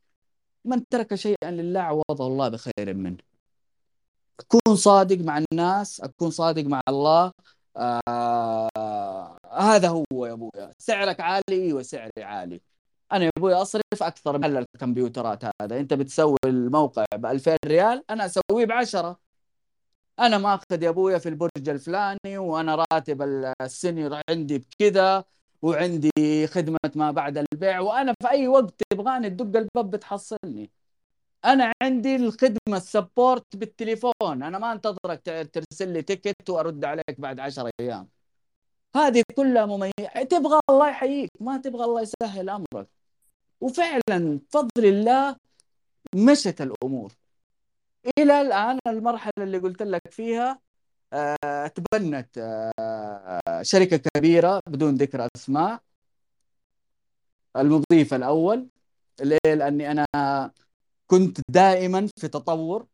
من 0.64 0.88
ترك 0.88 1.14
شيئا 1.14 1.50
لله 1.50 1.80
عوضه 1.80 2.26
الله 2.26 2.48
بخير 2.48 2.94
منه. 2.94 3.18
أكون 4.40 4.76
صادق 4.76 5.18
مع 5.18 5.42
الناس 5.52 6.00
أكون 6.00 6.30
صادق 6.30 6.62
مع 6.64 6.80
الله 6.88 7.32
آه 7.76 9.36
هذا 9.52 9.88
هو 9.88 10.26
يا 10.26 10.32
أبويا. 10.32 10.72
سعرك 10.78 11.20
عالي 11.20 11.42
أيوه 11.52 11.82
سعري 11.82 12.10
عالي. 12.18 12.60
أنا 13.12 13.24
يا 13.24 13.30
أبوي 13.38 13.54
أصرف 13.54 13.82
أكثر 14.02 14.38
من 14.38 14.56
الكمبيوترات 14.56 15.44
هذا. 15.62 15.80
أنت 15.80 15.94
بتسوي 15.94 16.36
الموقع 16.44 17.04
ب 17.14 17.26
2000 17.26 17.56
ريال 17.66 18.04
أنا 18.10 18.26
أسويه 18.26 18.66
ب 18.66 18.72
10 18.72 19.18
أنا 20.20 20.38
ماخذ 20.38 20.82
يا 20.82 20.88
أبويا 20.88 21.18
في 21.18 21.28
البرج 21.28 21.68
الفلاني 21.68 22.38
وأنا 22.38 22.84
راتب 22.92 23.22
ال 23.62 23.71
senior 23.71 24.20
عندي 24.30 24.58
بكذا 24.58 25.24
وعندي 25.62 26.10
خدمة 26.46 26.78
ما 26.94 27.10
بعد 27.10 27.38
البيع 27.38 27.80
وأنا 27.80 28.14
في 28.22 28.30
أي 28.30 28.48
وقت 28.48 28.74
تبغاني 28.90 29.30
تدق 29.30 29.60
الباب 29.60 29.90
بتحصلني. 29.90 30.70
أنا 31.44 31.72
عندي 31.82 32.16
الخدمة 32.16 32.76
ال 32.76 32.86
support 32.86 33.56
بالتليفون. 33.56 34.12
أنا 34.42 34.58
ما 34.58 34.72
أنتظرك 34.72 35.22
ترسل 35.52 35.92
لي 35.92 36.02
ticket 36.02 36.50
وأرد 36.50 36.84
عليك 36.84 37.20
بعد 37.20 37.40
10 37.40 37.70
أيام. 37.80 38.08
هذه 38.96 39.22
كلها 39.36 39.66
مميزات. 39.66 40.30
تبغى 40.30 40.60
الله 40.70 40.88
يحييك 40.90 41.30
ما 41.40 41.56
تبغى 41.58 41.84
الله 41.84 42.02
يسهل 42.02 42.50
أمرك. 42.50 42.88
وفعلا 43.60 44.40
بفضل 44.48 44.84
الله 44.84 45.36
مشت 46.14 46.60
الأمور. 46.60 47.12
إلى 48.18 48.40
الآن 48.40 48.78
المرحلة 48.86 49.32
اللي 49.38 49.58
قلت 49.58 49.82
لك 49.82 50.02
فيها 50.10 50.60
آه، 51.12 51.66
تبنت 51.66 52.38
آه، 52.38 53.62
شركة 53.62 53.96
كبيرة 54.16 54.60
بدون 54.68 54.94
ذكر 54.94 55.28
أسماء. 55.36 55.80
المضيف 57.56 58.14
الأول 58.14 58.68
ليه 59.20 59.54
لاني 59.54 59.90
أنا 59.90 60.06
كنت 61.10 61.40
دائما 61.50 62.08
في 62.20 62.28
تطور. 62.28 62.86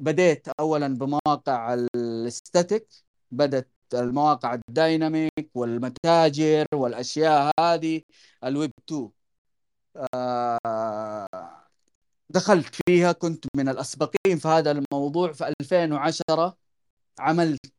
بديت 0.00 0.48
اولا 0.60 0.88
بمواقع 0.88 1.74
الأستاتيك 1.74 2.88
بدت 3.30 3.68
المواقع 3.94 4.54
الدايناميك 4.54 5.50
والمتاجر 5.54 6.66
والأشياء 6.74 7.52
هذه 7.60 8.02
الويب 8.44 8.72
2 8.88 9.10
آه، 10.14 11.28
دخلت 12.30 12.74
فيها 12.86 13.12
كنت 13.12 13.46
من 13.56 13.68
الأسبقين 13.68 14.38
في 14.38 14.48
هذا 14.48 14.70
الموضوع. 14.70 15.32
في 15.32 15.48
2010 15.60 16.56
عملت 17.18 17.72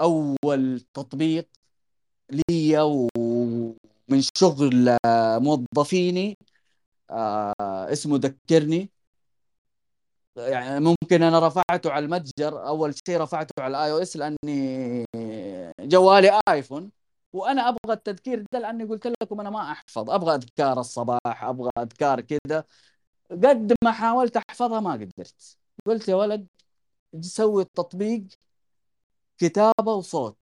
أول 0.00 0.80
تطبيق 0.94 1.48
لي 2.30 2.78
ومن 2.80 4.22
شغل 4.38 4.96
موظفيني. 5.40 6.38
آه، 7.10 7.54
اسمه 7.92 8.16
ذكرني. 8.18 8.90
يعني 10.36 10.80
ممكن 10.80 11.22
أنا 11.22 11.46
رفعته 11.48 11.90
على 11.90 12.04
المتجر 12.04 12.66
أول 12.68 12.94
شيء 13.06 13.20
رفعته 13.20 13.62
على 13.62 13.70
ال 13.78 13.92
iOS 13.92 14.16
لأني 14.16 15.04
جوالي 15.80 16.40
ايفون 16.48 16.90
وأنا 17.32 17.68
أبغى 17.68 17.92
التذكير 17.94 18.44
ده 18.52 18.58
لأني 18.58 18.84
قلت 18.84 19.06
لكم 19.22 19.40
أنا 19.40 19.50
ما 19.50 19.72
أحفظ. 19.72 20.10
أبغى 20.10 20.34
أذكار 20.34 20.80
الصباح 20.80 21.44
أبغى 21.44 21.70
أذكار 21.78 22.20
كذا. 22.20 22.64
قد 23.30 23.74
ما 23.84 23.92
حاولت 23.92 24.36
أحفظها 24.36 24.80
ما 24.80 24.92
قدرت. 24.92 25.58
قلت 25.86 26.08
يا 26.08 26.14
ولد 26.14 26.46
سوي 27.20 27.62
التطبيق 27.62 28.26
كتابة 29.38 29.94
وصوت. 29.94 30.38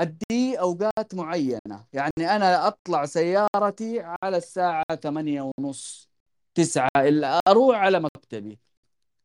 أدي 0.00 0.60
أوقات 0.60 1.14
معينة. 1.14 1.86
يعني 1.92 2.36
أنا 2.36 2.66
أطلع 2.68 3.04
سيارتي 3.06 4.00
على 4.22 4.36
الساعة 4.36 4.84
ثمانية 5.02 5.52
ونص 5.58 6.10
تسعة 6.54 6.88
إلا 6.96 7.40
أروح 7.48 7.76
على 7.78 8.00
مكتبي. 8.00 8.58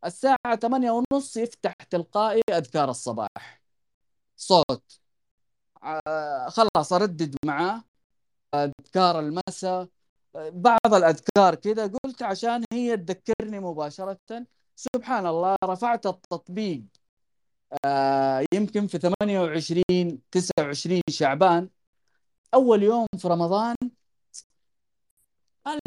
الساعة 0.06 0.56
ثمانية 0.62 0.92
ونص 0.92 1.38
يفتح 1.38 1.74
تلقائي 1.90 2.42
أذكار 2.52 2.90
الصباح. 2.90 3.62
صوت. 4.38 5.00
آه، 5.84 6.50
خلاص 6.50 6.94
أردد 6.94 7.36
معاه 7.46 7.84
أذكار 8.56 9.20
المساء. 9.20 9.88
بعض 10.36 10.94
الأذكار 10.94 11.56
كذا 11.56 11.88
قلت 12.06 12.24
عشان 12.24 12.64
هي 12.74 12.98
تذكرني 12.98 13.60
مباشرة. 13.60 14.20
سبحان 14.76 15.26
الله 15.28 15.56
رفعت 15.64 16.06
التطبيق. 16.06 16.84
يمكن 18.54 18.88
في 18.88 18.98
28 18.98 19.84
29 20.32 21.02
شعبان 21.10 21.70
أول 22.54 22.84
يوم 22.84 23.08
في 23.18 23.28
رمضان 23.28 23.76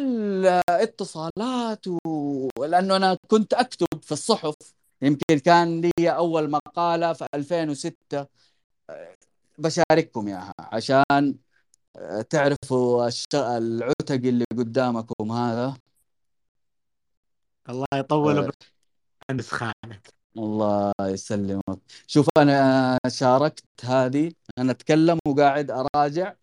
الاتصالات 0.01 1.87
و... 1.87 2.47
لأنه 2.65 2.95
أنا 2.95 3.17
كنت 3.27 3.53
أكتب 3.53 3.87
في 4.01 4.11
الصحف 4.11 4.55
يمكن 5.01 5.39
كان 5.39 5.81
لي 5.81 6.09
أول 6.09 6.49
مقالة 6.51 7.13
في 7.13 7.25
2006 7.35 8.27
بشارككم 9.57 10.27
إياها 10.27 10.53
عشان 10.59 11.35
تعرفوا 12.29 13.09
العتق 13.33 14.11
اللي 14.11 14.45
قدامكم 14.57 15.31
هذا. 15.31 15.77
الله 17.69 17.85
يطول 17.93 18.37
أه. 18.37 18.51
خانك. 19.41 20.22
الله 20.37 20.91
يسلمك. 21.01 21.79
شوف 22.07 22.27
أنا 22.37 22.97
شاركت 23.07 23.63
هذه 23.83 24.31
أنا 24.57 24.71
أتكلم 24.71 25.19
وقاعد 25.27 25.71
أراجع. 25.71 26.33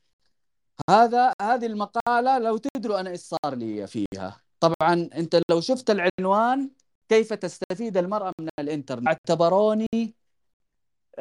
هذا 0.90 1.32
هذه 1.42 1.66
المقالة 1.66 2.38
لو 2.38 2.56
تدروا 2.56 3.00
أنا 3.00 3.10
إيش 3.10 3.20
صار 3.20 3.54
لي 3.54 3.86
فيها. 3.86 4.42
طبعا 4.60 5.10
أنت 5.14 5.40
لو 5.50 5.60
شفت 5.60 5.90
العنوان 5.90 6.70
كيف 7.08 7.32
تستفيد 7.32 7.96
المرأة 7.96 8.32
من 8.40 8.48
الإنترنت؟ 8.60 9.06
اعتبروني 9.08 10.14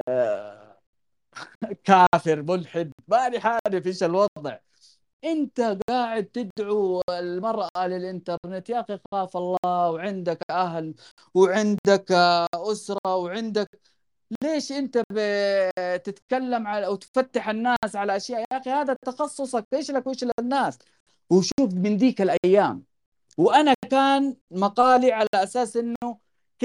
آه، 0.07 0.79
كافر 1.85 2.41
ملحد. 2.41 2.91
ماني 3.07 3.37
عارف 3.37 3.87
إيش 3.87 4.03
الوضع؟ 4.03 4.59
انت 5.23 5.77
قاعد 5.89 6.25
تدعو 6.25 7.01
المرأة 7.09 7.87
للإنترنت 7.87 8.69
يا 8.69 8.79
أخي 8.79 8.99
خاف 9.11 9.37
الله 9.37 9.91
وعندك 9.91 10.39
أهل 10.51 10.93
وعندك 11.33 12.11
أسرة 12.53 13.15
وعندك 13.15 13.81
ليش 14.43 14.71
أنت 14.71 15.03
بتتكلم 15.11 16.67
على 16.67 16.85
أو 16.85 16.95
تفتح 16.95 17.49
الناس 17.49 17.95
على 17.95 18.15
أشياء؟ 18.15 18.39
يا 18.41 18.57
أخي 18.57 18.69
هذا 18.69 18.95
تخصصك 19.05 19.65
إيش 19.73 19.91
لك 19.91 20.07
وإيش 20.07 20.25
للناس؟ 20.39 20.77
وشوف 21.29 21.73
من 21.73 21.97
ذيك 21.97 22.21
الأيام 22.21 22.83
وأنا 23.37 23.73
كان 23.91 24.35
مقالي 24.51 25.11
على 25.11 25.27
أساس 25.35 25.77
إنه 25.77 26.17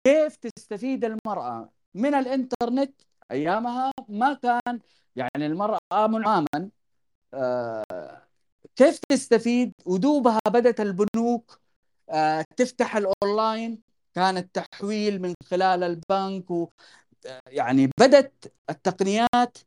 كيف 0.05 0.37
تستفيد 0.37 1.05
المرأة 1.05 1.73
من 1.95 2.15
الإنترنت 2.15 3.03
أيامها 3.31 3.93
ما 4.09 4.35
كان 4.35 4.81
يعني 5.17 5.47
المرأة 5.47 5.79
منعاما 5.93 6.71
آه 7.35 8.23
كيف 8.77 8.99
تستفيد؟ 9.09 9.73
ودوبها 9.87 10.41
بدأت 10.49 10.81
البنوك 10.81 11.61
آه، 12.11 12.45
تفتح 12.57 12.97
الأونلاين 12.97 13.83
كان 14.15 14.37
التحويل 14.37 15.23
من 15.23 15.35
خلال 15.51 15.83
البنك 15.83 16.51
و 16.51 16.69
يعني 17.47 17.91
بدأت 18.01 18.45
التقنيات 18.71 19.59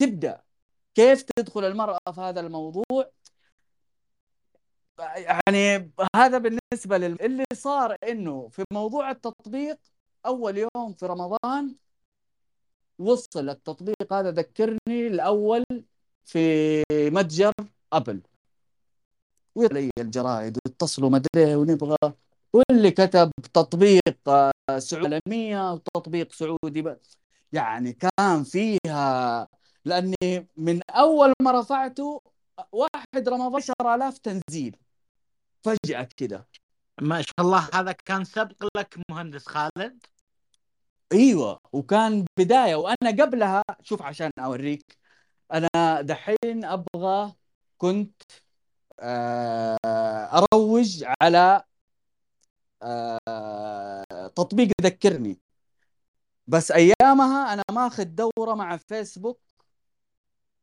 تبدأ. 0.00 0.42
كيف 0.94 1.22
تدخل 1.22 1.64
المرأة 1.64 1.98
في 2.14 2.20
هذا 2.20 2.40
الموضوع؟ 2.40 2.84
يعني 4.98 5.92
هذا 6.16 6.38
بالنسبة 6.38 6.98
لل... 6.98 7.22
اللي 7.22 7.44
صار 7.54 7.96
إنه 8.08 8.48
في 8.48 8.64
موضوع 8.72 9.10
التطبيق 9.10 9.78
أول 10.26 10.58
يوم 10.58 10.92
في 10.94 11.06
رمضان 11.06 11.76
وصل 12.98 13.48
التطبيق. 13.50 14.12
هذا 14.12 14.30
ذكرني 14.30 15.06
الأول 15.06 15.64
في 16.24 16.82
متجر 16.92 17.52
ابل 17.96 18.22
ويطلع 19.54 19.88
الجرائد 19.98 20.58
ويتصلوا 20.66 21.10
مدري 21.10 21.54
ونبغى. 21.56 21.96
واللي 22.52 22.90
كتب 22.90 23.30
تطبيق 23.52 24.28
آه، 24.28 24.52
سعودي 24.78 25.20
عالمية 25.28 25.72
وتطبيق 25.72 26.32
سعودي 26.32 26.94
يعني 27.52 27.92
كان 27.92 28.44
فيها 28.44 29.48
لأني 29.84 30.48
من 30.56 30.80
أول 30.90 31.32
ما 31.42 31.60
رفعته 31.60 32.20
واحد 32.72 33.28
رمى 33.28 33.56
10000 33.56 34.18
تنزيل. 34.18 34.76
فجأة 35.64 36.08
كده. 36.16 36.48
ما 37.00 37.22
شاء 37.22 37.40
الله 37.40 37.68
هذا 37.74 37.92
كان 37.92 38.24
سبق 38.24 38.64
لك 38.76 38.98
مهندس 39.10 39.46
خالد؟ 39.46 40.06
أيوه 41.12 41.58
وكان 41.72 42.24
بداية 42.38 42.74
وأنا 42.74 43.10
قبلها 43.22 43.62
شوف 43.82 44.02
عشان 44.02 44.30
أوريك. 44.38 44.98
أنا 45.52 46.00
دحين 46.00 46.64
أبغى 46.64 47.34
كنت 47.84 48.22
آه، 49.00 49.76
أروج 50.54 51.04
على 51.22 51.64
آه، 52.82 54.26
تطبيق 54.36 54.68
ذكرني 54.82 55.40
بس 56.46 56.70
أيامها 56.70 57.52
أنا 57.54 57.62
ماخذ 57.72 58.04
دورة 58.04 58.54
مع 58.54 58.76
فيسبوك 58.76 59.40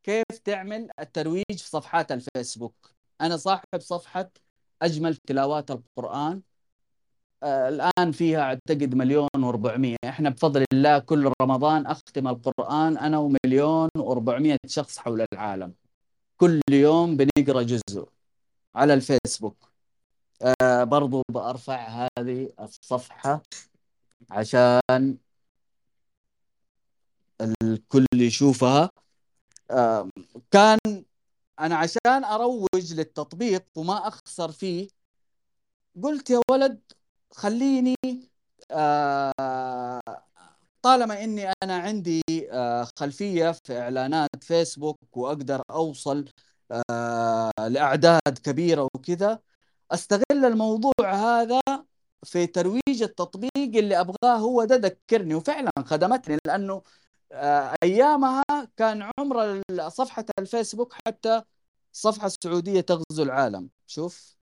كيف 0.04 0.26
تعمل 0.46 0.90
الترويج 1.00 1.44
في 1.50 1.70
صفحات 1.70 2.12
الفيسبوك. 2.12 2.92
أنا 3.22 3.38
صاحب 3.38 3.66
صفحة 3.80 4.32
أجمل 4.82 5.16
تلاوات 5.16 5.72
القرآن. 5.72 6.42
آه 7.44 7.70
الآن 7.70 8.12
فيها 8.12 8.42
أعتقد 8.42 8.96
مليون 8.96 9.28
و400 9.38 9.96
إحنا 10.06 10.30
بفضل 10.30 10.66
الله 10.74 11.00
كل 11.00 11.32
رمضان 11.42 11.86
أختم 11.86 12.28
القرآن 12.28 12.98
أنا 12.98 13.18
ومليون 13.18 13.90
و400 14.00 14.58
شخص 14.68 14.98
حول 15.00 15.26
العالم. 15.34 15.81
كل 16.42 16.62
يوم 16.72 17.18
بنقرأ 17.18 17.62
جزء 17.64 18.08
على 18.76 18.94
الفيسبوك. 18.94 19.72
آه 20.62 20.84
برضو 20.84 21.24
بأرفع 21.30 22.08
هذه 22.20 22.50
الصفحة 22.60 23.44
عشان 24.32 25.18
الكل 27.64 28.06
يشوفها. 28.14 28.90
آه 29.72 30.10
كان 30.52 30.80
أنا 31.60 31.76
عشان 31.76 32.24
أروج 32.26 32.94
للتطبيق 32.94 33.66
وما 33.76 34.08
أخسر 34.08 34.52
فيه 34.52 34.90
قلت 36.04 36.30
يا 36.30 36.42
ولد 36.52 36.82
خليني 37.34 37.96
آه 38.72 40.01
طالما 40.82 41.24
إني 41.24 41.54
أنا 41.64 41.78
عندي 41.78 42.22
آه 42.52 42.88
خلفية 43.00 43.52
في 43.52 43.80
إعلانات 43.80 44.30
فيسبوك 44.44 45.18
وأقدر 45.18 45.62
أوصل 45.72 46.26
آه 46.92 47.52
لأعداد 47.70 48.38
كبيرة 48.44 48.88
وكذا 48.96 49.40
أستغل 49.92 50.46
الموضوع 50.46 50.94
هذا 51.14 51.62
في 52.26 52.48
ترويج 52.48 53.04
التطبيق 53.04 53.52
اللي 53.58 54.00
أبغاه 54.00 54.38
هو 54.38 54.64
ده 54.66 54.76
ذكرني. 54.76 55.36
وفعلا 55.36 55.72
خدمتني 55.86 56.38
لأنه 56.48 56.84
آه، 57.32 57.76
أيامها 57.84 58.44
كان 58.78 59.10
عمر 59.20 59.62
صفحة 59.90 60.26
الفيسبوك 60.40 60.94
حتى 61.08 61.44
الصفحه 61.94 62.28
السعوديه 62.28 62.82
تغزو 62.82 63.24
العالم. 63.24 63.70
شوف. 63.88 64.38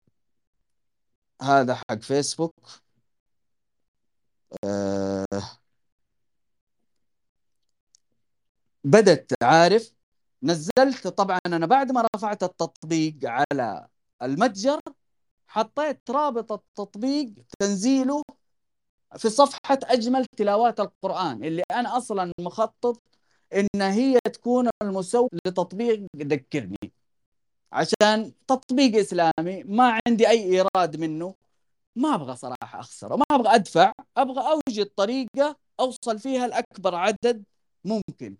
هذا 1.42 1.74
حق 1.74 1.98
فيسبوك. 2.02 2.54
آه 4.64 5.58
بدت 8.86 9.32
عارف؟ 9.42 9.92
نزلت 10.42 11.08
طبعا 11.08 11.38
أنا 11.46 11.66
بعد 11.66 11.92
ما 11.92 12.06
رفعت 12.16 12.42
التطبيق 12.42 13.14
على 13.24 13.88
المتجر 14.22 14.80
حطيت 15.48 16.10
رابط 16.10 16.52
التطبيق 16.52 17.34
تنزيله 17.60 18.22
في 19.18 19.30
صفحة 19.30 19.78
أجمل 19.84 20.26
تلاوات 20.36 20.80
القرآن 20.80 21.44
اللي 21.44 21.62
أنا 21.72 21.96
أصلا 21.98 22.32
مخطط 22.40 23.02
إن 23.54 23.82
هي 23.82 24.18
تكون 24.32 24.68
المسوق 24.82 25.30
لتطبيق 25.46 26.06
ذكرني. 26.16 26.92
عشان 27.72 28.32
تطبيق 28.48 28.96
إسلامي 29.00 29.64
ما 29.64 30.00
عندي 30.08 30.28
أي 30.28 30.44
إيراد 30.44 30.96
منه. 30.96 31.34
ما 31.96 32.14
أبغى 32.14 32.36
صراحة 32.36 32.80
أخسر 32.80 33.16
ما 33.16 33.24
أبغى 33.32 33.54
أدفع 33.54 33.92
أبغى 34.16 34.42
أوجد 34.52 34.86
طريقة 34.96 35.56
أوصل 35.80 36.18
فيها 36.18 36.46
لأكبر 36.48 36.94
عدد 36.94 37.44
ممكن. 37.84 38.36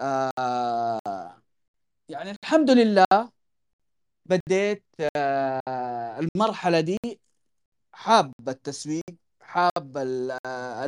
آه 0.00 1.42
يعني 2.08 2.30
الحمد 2.44 2.70
لله 2.70 3.06
بديت 4.26 4.84
آه 5.16 6.20
المرحلة 6.20 6.80
دي 6.80 6.98
حاب 7.92 8.32
التسويق 8.48 9.04
حاب 9.42 9.98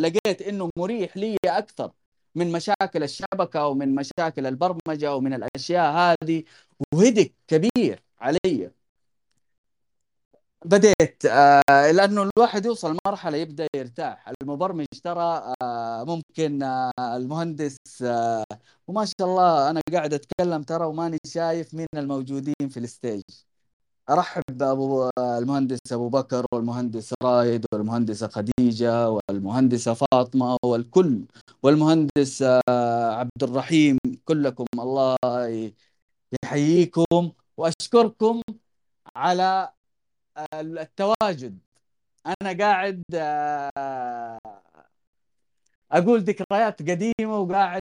لقيت 0.00 0.42
إنه 0.42 0.70
مريح 0.78 1.16
لي 1.16 1.36
أكثر 1.46 1.92
من 2.34 2.52
مشاكل 2.52 3.02
الشبكة 3.02 3.66
ومن 3.66 3.94
مشاكل 3.94 4.46
البرمجة 4.46 5.16
ومن 5.16 5.34
الأشياء 5.34 5.92
هذه 6.22 6.44
وهدك 6.94 7.34
كبير 7.48 8.02
علي. 8.20 8.70
بديت 10.64 11.26
آه 11.26 11.90
لأنه 11.90 12.22
الواحد 12.36 12.66
يوصل 12.66 12.96
مرحله 13.06 13.36
يبدأ 13.36 13.66
يرتاح. 13.76 14.32
المبرمج 14.42 14.86
ترى 15.04 15.54
آه 15.62 16.04
ممكن 16.04 16.62
آه 16.62 16.92
المهندس 17.16 17.76
آه 18.02 18.44
وما 18.88 19.04
شاء 19.04 19.28
الله 19.28 19.70
أنا 19.70 19.80
قاعد 19.92 20.14
أتكلم 20.14 20.62
ترى 20.62 20.84
وماني 20.86 21.18
شايف 21.26 21.74
مين 21.74 21.86
الموجودين 21.96 22.68
في 22.70 22.76
الستيج. 22.80 23.22
أرحب 24.10 24.42
بأبو 24.50 25.10
المهندس 25.18 25.78
أبو 25.92 26.08
بكر 26.08 26.46
والمهندس 26.54 27.14
رايد 27.22 27.66
والمهندسة 27.74 28.28
خديجة 28.28 29.10
والمهندسة 29.10 29.94
فاطمة 29.94 30.56
والكل 30.64 31.24
والمهندس 31.62 32.42
آه، 32.42 33.14
عبد 33.14 33.42
الرحيم. 33.42 33.98
كلكم 34.24 34.64
الله 34.78 35.16
يحييكم 36.44 37.32
وأشكركم 37.56 38.42
على 39.16 39.72
التواجد. 40.54 41.58
أنا 42.26 42.58
قاعد 42.58 43.02
آه، 43.14 44.38
أقول 45.92 46.20
ذكريات 46.20 46.82
قديمة 46.82 47.38
وقاعد 47.40 47.80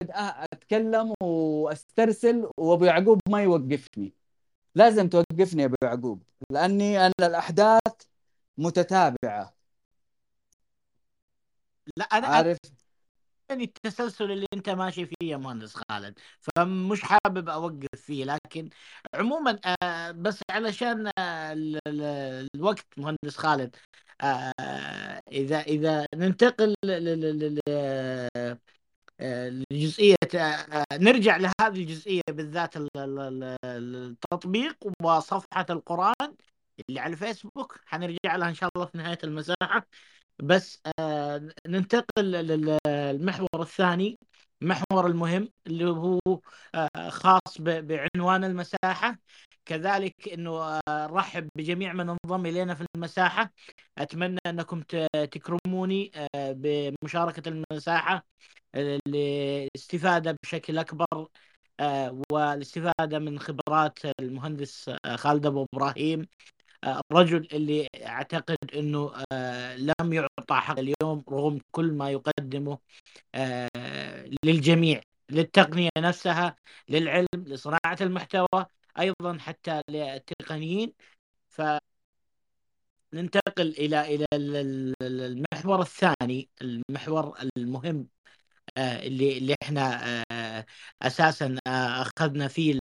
أتكلم 0.53 1.13
وأسترسل 1.23 2.49
وأبو 2.57 2.85
يعقوب 2.85 3.19
ما 3.29 3.43
يوقفني. 3.43 4.13
لازم 4.75 5.09
توقفني 5.09 5.61
يا 5.61 5.67
أبو 5.67 5.75
يعقوب 5.83 6.23
لأني 6.49 7.05
أنا 7.05 7.13
الأحداث 7.19 7.81
متتابعة. 8.57 9.55
لا 11.97 12.05
أنا 12.05 12.27
عارف؟ 12.27 12.57
يعني 13.49 13.63
التسلسل 13.63 14.31
اللي 14.31 14.45
انت 14.53 14.69
ماشي 14.69 15.05
فيه 15.05 15.15
يا 15.23 15.37
مهندس 15.37 15.75
خالد 15.75 16.19
فمش 16.39 17.01
حابب 17.01 17.49
أوقف 17.49 17.87
فيه 17.95 18.25
لكن 18.25 18.69
عموما 19.13 19.59
آه، 19.83 20.11
بس 20.11 20.39
علشان 20.51 21.11
آه، 21.19 21.53
الوقت 22.55 22.85
مهندس 22.97 23.37
خالد 23.37 23.75
آه، 24.21 24.53
إذا 25.31 25.59
إذا 25.61 26.05
ننتقل 26.15 26.75
الجزئية 29.21 30.15
نرجع 30.93 31.37
لهذه 31.37 31.51
الجزئية 31.81 32.21
بالذات 32.29 32.73
التطبيق 33.65 34.77
وصفحة 35.03 35.65
القرآن 35.69 36.35
اللي 36.89 36.99
على 36.99 37.13
الفيسبوك. 37.13 37.79
حنرجع 37.85 38.35
لها 38.35 38.49
إن 38.49 38.53
شاء 38.53 38.69
الله 38.75 38.85
في 38.85 38.97
نهاية 38.97 39.17
المساحة. 39.23 39.87
بس 40.43 40.81
ننتقل 41.67 42.47
للمحور 43.13 43.61
الثاني 43.61 44.17
المحور 44.61 45.07
المهم 45.07 45.49
اللي 45.67 45.85
هو 45.85 46.19
آه، 46.75 47.09
خاص 47.09 47.61
بعنوان 47.61 48.43
المساحة. 48.43 49.19
كذلك 49.65 50.29
إنه 50.33 50.79
آه، 50.87 51.07
بجميع 51.55 51.93
من 51.93 52.09
انضم 52.09 52.45
إلينا 52.45 52.75
في 52.75 52.85
المساحة. 52.95 53.51
أتمنى 53.97 54.39
أنكم 54.47 54.81
تكرموني 55.31 56.11
بمشاركة 56.35 57.49
المساحة 57.49 58.25
الاستفاده 58.75 60.37
بشكل 60.43 60.77
أكبر 60.77 61.27
آه، 61.79 62.21
والاستفادة 62.31 63.19
من 63.19 63.39
خبرات 63.39 63.99
المهندس 64.19 64.89
آه، 65.05 65.15
خالد 65.15 65.45
أبو 65.45 65.65
إبراهيم. 65.73 66.21
آه، 66.21 66.27
الرجل 66.85 67.47
اللي 67.53 67.87
أعتقد 68.05 68.57
إنه 68.75 69.11
لم 69.77 70.13
يعطى 70.13 70.55
حق 70.55 70.79
اليوم 70.79 71.23
رغم 71.29 71.59
كل 71.71 71.91
ما 71.93 72.11
يقدمه 72.11 72.79
للجميع 74.45 75.01
للتقنية 75.29 75.89
نفسها 75.97 76.55
للعلم 76.89 77.27
لصناعة 77.35 77.97
المحتوى 78.01 78.65
أيضا 78.99 79.37
حتى 79.39 79.81
للتقنيين. 79.89 80.93
ف 81.49 81.61
ننتقل 83.13 83.67
إلى 83.67 84.15
إلى 84.15 84.25
المحور 85.01 85.81
الثاني 85.81 86.49
المحور 86.61 87.37
المهم 87.57 88.07
آه، 88.77 89.07
اللي 89.07 89.37
اللي 89.37 89.55
إحنا 89.63 90.05
آه، 90.31 90.34
أساسا 91.01 91.57
أخذنا 91.67 92.47
فيه 92.47 92.79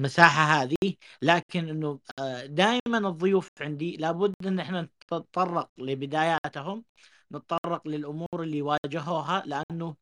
المساحة 0.00 0.42
هذه. 0.62 0.94
لكن 1.22 1.68
إنه 1.68 2.00
دائما 2.46 2.98
الضيوف 3.08 3.48
عندي 3.60 3.96
لابد 3.96 4.34
إن 4.46 4.60
إحنا 4.60 4.82
نتطرق 4.82 5.70
لبداياتهم 5.78 6.84
نتطرق 7.32 7.88
للأمور 7.88 8.42
اللي 8.42 8.62
واجهوها 8.62 9.42
لأنه 9.46 9.96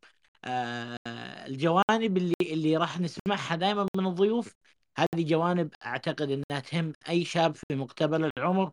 الجوانب 1.46 2.16
اللي 2.16 2.34
اللي 2.42 2.76
راح 2.76 3.00
نسمعها 3.00 3.56
دائما 3.56 3.86
من 3.96 4.06
الضيوف 4.06 4.54
هذه 4.98 5.24
جوانب 5.28 5.74
أعتقد 5.86 6.30
إنها 6.30 6.60
تهم 6.60 6.92
أي 7.08 7.24
شاب 7.24 7.54
في 7.56 7.74
مقتبل 7.74 8.30
العمر 8.38 8.72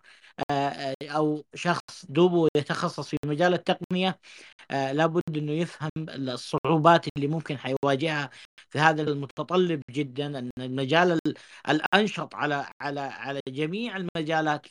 أو 1.03 1.45
شخص 1.55 2.05
دوبه 2.09 2.47
يتخصص 2.57 3.09
في 3.09 3.17
مجال 3.25 3.53
التقنية 3.53 4.19
لابد 4.71 5.37
إنه 5.37 5.51
يفهم 5.51 5.89
الصعوبات 5.97 7.05
اللي 7.17 7.27
ممكن 7.27 7.57
حيواجهها 7.57 8.29
في 8.69 8.79
هذا 8.79 9.01
المتطلب 9.01 9.81
جدا 9.91 10.39
أن 10.39 10.49
المجال 10.59 11.19
الأنشط 11.69 12.35
على 12.35 12.65
على 12.81 12.99
على 12.99 13.39
جميع 13.47 13.97
المجالات 13.97 14.67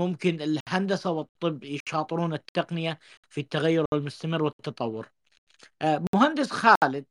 ممكن 0.00 0.38
الهندسة 0.42 1.10
والطب 1.10 1.64
يشاطرون 1.64 2.32
التقنية 2.34 2.98
في 3.28 3.40
التغير 3.40 3.84
المستمر 3.92 4.42
والتطور. 4.42 5.10
مهندس 6.14 6.50
خالد 6.50 7.04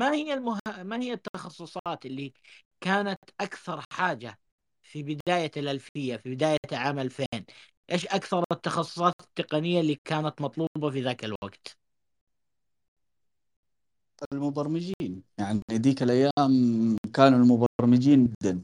ما 0.00 0.12
هي 0.14 0.34
المه... 0.34 0.58
ما 0.78 0.96
هي 1.02 1.12
التخصصات 1.12 2.06
اللي 2.06 2.32
كانت 2.80 3.18
أكثر 3.40 3.84
حاجة 3.92 4.38
في 4.82 5.02
بداية 5.02 5.50
الألفية 5.56 6.16
في 6.16 6.34
بداية 6.34 6.58
عام 6.72 6.98
2000 6.98 7.26
إيش 7.92 8.06
أكثر 8.06 8.44
التخصصات 8.52 9.14
التقنية 9.20 9.80
اللي 9.80 9.98
كانت 10.04 10.40
مطلوبة 10.42 10.90
في 10.90 11.00
ذاك 11.02 11.24
الوقت؟ 11.24 11.76
المبرمجين. 14.32 15.22
يعني 15.38 15.60
ذيك 15.72 16.02
الأيام 16.02 16.96
كانوا 17.14 17.38
المبرمجين 17.38 18.34
جدا. 18.42 18.62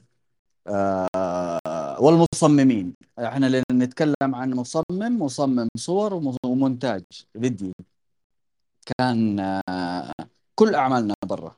آه 0.69 2.01
والمصممين. 2.01 2.95
إحنا 3.19 3.63
نتكلم 3.73 4.15
عن 4.35 4.55
مصمم 4.55 5.23
مصمم 5.23 5.69
صور 5.79 6.15
ومونتاج 6.45 7.03
فيديو. 7.41 7.73
كان 8.99 9.41
آه 9.41 10.13
كل 10.59 10.75
أعمالنا 10.75 11.15
برا 11.25 11.57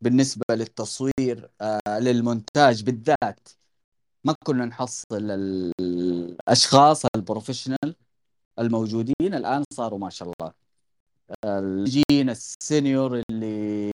بالنسبة 0.00 0.44
للتصوير 0.50 1.50
آه 1.60 1.98
للمونتاج 2.00 2.82
بالذات. 2.84 3.48
ما 4.24 4.34
كنا 4.46 4.64
نحصل 4.64 5.30
الأشخاص 5.80 7.02
ال 7.16 7.22
professional 7.22 7.96
الموجودين 8.58 9.34
الآن 9.34 9.64
صاروا 9.72 9.98
ما 9.98 10.10
شاء 10.10 10.32
الله. 10.40 10.52
الجين 11.44 12.30
ال 12.30 12.43
senior 12.43 13.22
اللي 13.30 13.90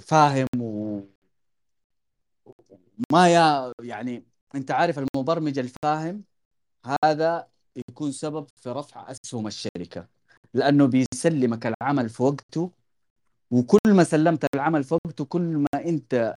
فاهم 0.00 0.46
و 0.60 1.00
ما 3.12 3.28
يا 3.34 3.72
يعني 3.82 4.24
أنت 4.54 4.70
عارف 4.70 4.98
المبرمج 4.98 5.58
الفاهم 5.58 6.24
هذا 7.04 7.48
يكون 7.90 8.12
سبب 8.12 8.46
في 8.56 8.70
رفع 8.70 9.10
أسهم 9.10 9.46
الشركة 9.46 10.08
لأنه 10.54 10.86
بيسلمك 10.86 11.66
العمل 11.66 12.08
في 12.08 12.22
وقته 12.22 12.72
وكل 13.50 13.78
ما 13.94 14.04
سلمت 14.04 14.46
العمل 14.54 14.84
في 14.84 14.94
وقته 14.94 15.24
كل 15.24 15.42
ما 15.42 15.84
أنت 15.84 16.34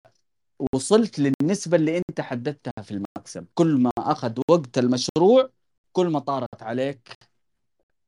وصلت 0.75 1.19
للنسبة 1.19 1.77
اللي 1.77 1.97
أنت 1.97 2.21
حددتها 2.21 2.83
في 2.83 2.91
المكسب. 2.91 3.47
كل 3.55 3.77
ما 3.81 3.91
أخذ 3.97 4.39
وقت 4.51 4.77
المشروع 4.77 5.49
كل 5.93 6.07
ما 6.07 6.19
طارت 6.19 6.63
عليك 6.63 7.17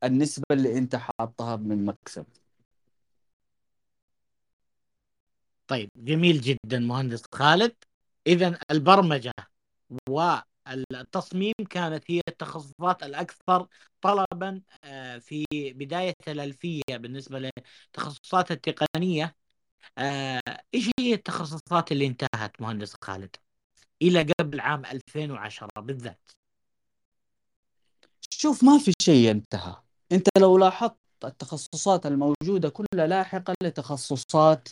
النسبة 0.04 0.46
اللي 0.52 0.78
أنت 0.78 0.96
حاطها 0.96 1.56
من 1.56 1.86
مكسب 1.86 2.26
طيب 5.68 5.90
جميل 5.96 6.42
جدا 6.42 6.80
مهندس 6.80 7.24
خالد. 7.36 7.76
اذا 8.28 8.60
البرمجة 8.72 9.32
والتصميم 10.68 11.54
كانت 11.70 12.04
هي 12.12 12.22
التخصصات 12.28 13.04
الأكثر 13.04 13.68
طلبا 14.02 14.62
في 15.20 15.46
بداية 15.52 16.14
الألفية 16.28 16.82
بالنسبة 16.92 17.40
للتخصصات 17.40 18.52
التقنية. 18.52 19.36
إيش 20.74 20.90
هي 21.00 21.14
التخصصات 21.14 21.92
اللي 21.92 22.08
انتهت 22.08 22.62
مهندس 22.62 22.94
خالد؟ 23.04 23.36
إلى 24.02 24.28
قبل 24.40 24.60
عام 24.60 24.86
2010 24.86 25.68
بالذات. 25.78 26.32
شوف 28.30 28.64
ما 28.64 28.78
في 28.78 28.94
شيء 29.02 29.32
انتهى 29.32 29.76
أنت 30.12 30.28
لو 30.38 30.58
لاحظت 30.58 30.96
التخصصات 31.24 32.06
الموجودة 32.06 32.70
كلها 32.70 33.08
لاحقة 33.08 33.54
لتخصصات 33.64 34.70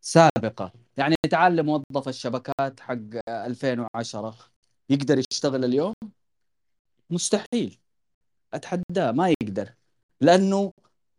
سابقة. 0.00 0.72
يعني 0.96 1.14
تعلم 1.30 1.66
موظف 1.66 2.08
الشبكات 2.08 2.80
حق 2.80 2.98
2010 3.28 4.53
يقدر 4.90 5.18
يشتغل 5.18 5.64
اليوم؟ 5.64 5.94
مستحيل. 7.10 7.78
أتحداه 8.54 9.12
ما 9.12 9.28
يقدر. 9.42 9.74
لأنه 10.20 10.72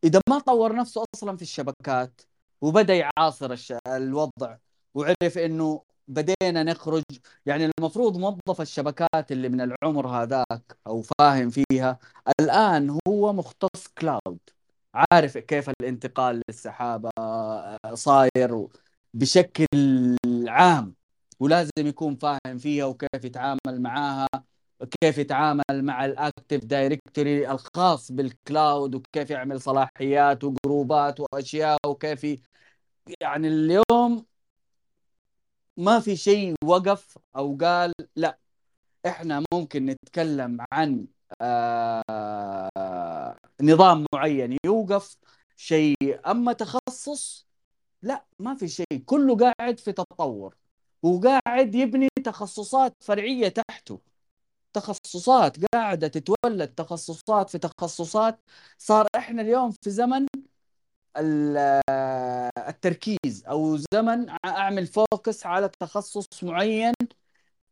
إذا 0.04 0.22
ما 0.30 0.40
طور 0.40 0.76
نفسه 0.76 1.04
أصلا 1.16 1.38
في 1.38 1.42
الشبكات 1.44 2.22
وبدأ 2.62 2.96
يعاصر 2.96 3.52
الش... 3.52 3.74
الوضع 3.88 4.58
وعرف 4.94 5.38
إنه 5.38 5.82
بدينا 6.08 6.64
نخرج 6.64 7.04
يعني 7.46 7.72
المفروض 7.80 8.18
موظف 8.18 8.62
الشبكات 8.62 9.32
اللي 9.32 9.50
من 9.50 9.62
العمر 9.62 10.08
هذاك 10.08 10.78
أو 10.88 11.02
فاهم 11.02 11.50
فيها 11.50 12.00
الآن 12.40 13.00
هو 13.08 13.34
مختص 13.34 13.88
cloud 13.98 14.40
عارف 15.14 15.38
كيف 15.38 15.70
الانتقال 15.70 16.42
للسحابة 16.50 17.10
صاير 17.94 18.68
بشكل 19.14 19.68
عام. 20.48 20.96
ولازم 21.40 21.72
يكون 21.78 22.16
فاهم 22.16 22.58
فيها 22.58 22.86
وكيف 22.86 23.26
يتعامل 23.26 23.60
معاها 23.82 24.28
كيف 25.02 25.18
يتعامل 25.18 25.64
مع 25.72 26.06
ال 26.06 26.14
Active 26.14 26.66
Directory 26.66 27.52
الخاص 27.52 28.12
بال 28.12 28.36
cloud 28.36 28.96
وكيف 28.96 29.30
يعمل 29.30 29.62
صلاحيات 29.62 30.44
و 30.44 30.55
group 30.55 31.09
ات 31.09 31.20
وأشياء 31.20 31.78
وكيف 31.88 32.26
يعني 33.22 33.48
اليوم 33.48 34.26
ما 35.78 36.00
في 36.00 36.16
شيء 36.16 36.56
وقف 36.64 37.18
أو 37.36 37.58
قال 37.62 37.94
لا 38.16 38.40
إحنا 39.08 39.44
ممكن 39.54 39.86
نتكلم 39.86 40.66
عن 40.74 41.08
آه 41.42 43.38
نظام 43.62 44.06
معين 44.14 44.58
يوقف 44.66 45.18
شيء 45.56 45.96
أما 46.32 46.54
تخصص 46.54 47.48
لا 48.02 48.26
ما 48.40 48.56
في 48.56 48.68
شيء 48.68 48.98
كله 49.06 49.38
قاعد 49.38 49.80
في 49.80 49.92
تطور. 49.94 50.56
وقاعد 51.04 51.76
يبني 51.76 52.10
تخصصات 52.26 52.94
فرعية 53.02 53.48
تحته. 53.50 54.02
تخصصات 54.74 55.58
قاعدة 55.76 56.08
تتولد 56.08 56.70
تخصصات 56.70 57.50
في 57.50 57.58
تخصصات. 57.58 58.40
صار 58.78 59.08
إحنا 59.18 59.42
اليوم 59.42 59.72
في 59.84 59.90
زمن 59.90 60.28
التركيز 62.70 63.44
أو 63.50 63.78
زمن 63.94 64.30
أعمل 64.46 64.88
فوكس 64.88 65.46
على 65.46 65.70
تخصص 65.80 66.44
معين. 66.44 66.94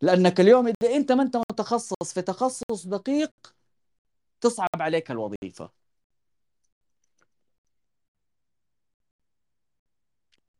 لأنك 0.01 0.39
اليوم 0.41 0.67
إذا 0.67 0.95
أنت 0.95 1.11
ما 1.11 1.23
أنت 1.23 1.37
متخصص 1.37 2.13
في 2.13 2.21
تخصص 2.21 2.87
دقيق 2.87 3.31
تصعب 4.41 4.81
عليك 4.81 5.11
الوظيفة. 5.11 5.82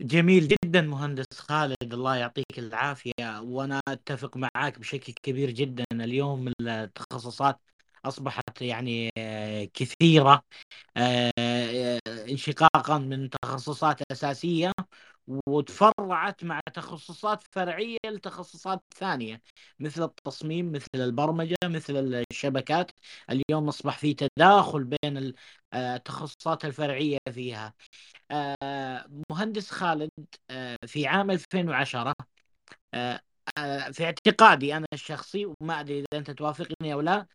جميل 0.02 0.48
جدا 0.66 0.82
مهندس 0.82 1.26
خالد 1.40 1.94
الله 1.94 2.16
يعطيك 2.16 2.60
العافية. 2.60 3.42
وأنا 3.42 3.82
أتفق 3.88 4.38
معك 4.38 4.80
بشكل 4.80 5.14
كبير 5.24 5.50
جدا. 5.52 5.86
اليوم 5.94 6.52
التخصصات 6.62 7.60
أصبحت 8.06 8.62
يعني 8.62 9.10
كثيرة. 9.74 10.44
انشقاقا 12.30 12.98
من 12.98 13.30
تخصصات 13.30 14.02
أساسية 14.12 14.72
وتفرعت 15.50 16.44
مع 16.44 16.60
تخصصات 16.74 17.44
فرعية 17.52 17.98
لتخصصات 18.06 18.82
ثانية 18.96 19.42
مثل 19.80 20.04
التصميم 20.04 20.72
مثل 20.72 20.88
البرمجة 20.96 21.56
مثل 21.66 22.24
الشبكات. 22.32 22.92
اليوم 23.30 23.68
أصبح 23.68 23.98
في 23.98 24.14
تداخل 24.14 24.84
بين 24.84 25.34
التخصصات 25.76 26.66
الفرعية 26.66 27.18
فيها. 27.32 27.74
مهندس 29.32 29.72
خالد 29.72 30.10
في 30.88 31.08
عام 31.08 31.32
2010 31.32 32.14
في 33.92 34.06
اعتقادي 34.06 34.78
أنا 34.78 34.86
الشخصي 34.94 35.46
وما 35.46 35.80
أدري 35.80 36.00
إذا 36.00 36.20
أنت 36.20 36.32
توافقني 36.32 36.94
أو 36.94 37.02
لا 37.02 37.28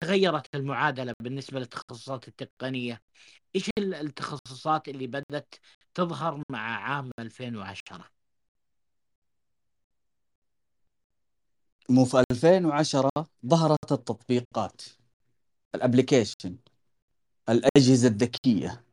تغيرت 0.00 0.54
المعادلة 0.54 1.14
بالنسبة 1.22 1.58
للتخصصات 1.60 2.28
التقنية. 2.28 3.02
إيش 3.56 3.70
التخصصات 3.78 4.88
اللي 4.88 5.06
بدأت 5.06 5.54
تظهر 5.94 6.42
مع 6.50 6.60
عام 6.60 7.10
2010 7.18 8.10
مو 11.88 12.04
في 12.04 12.24
2010 12.32 13.10
ظهرت 13.46 13.92
التطبيقات 13.92 14.82
الابلكيشن 15.74 16.56
الأجهزة 17.48 18.08
الذكية 18.08 18.84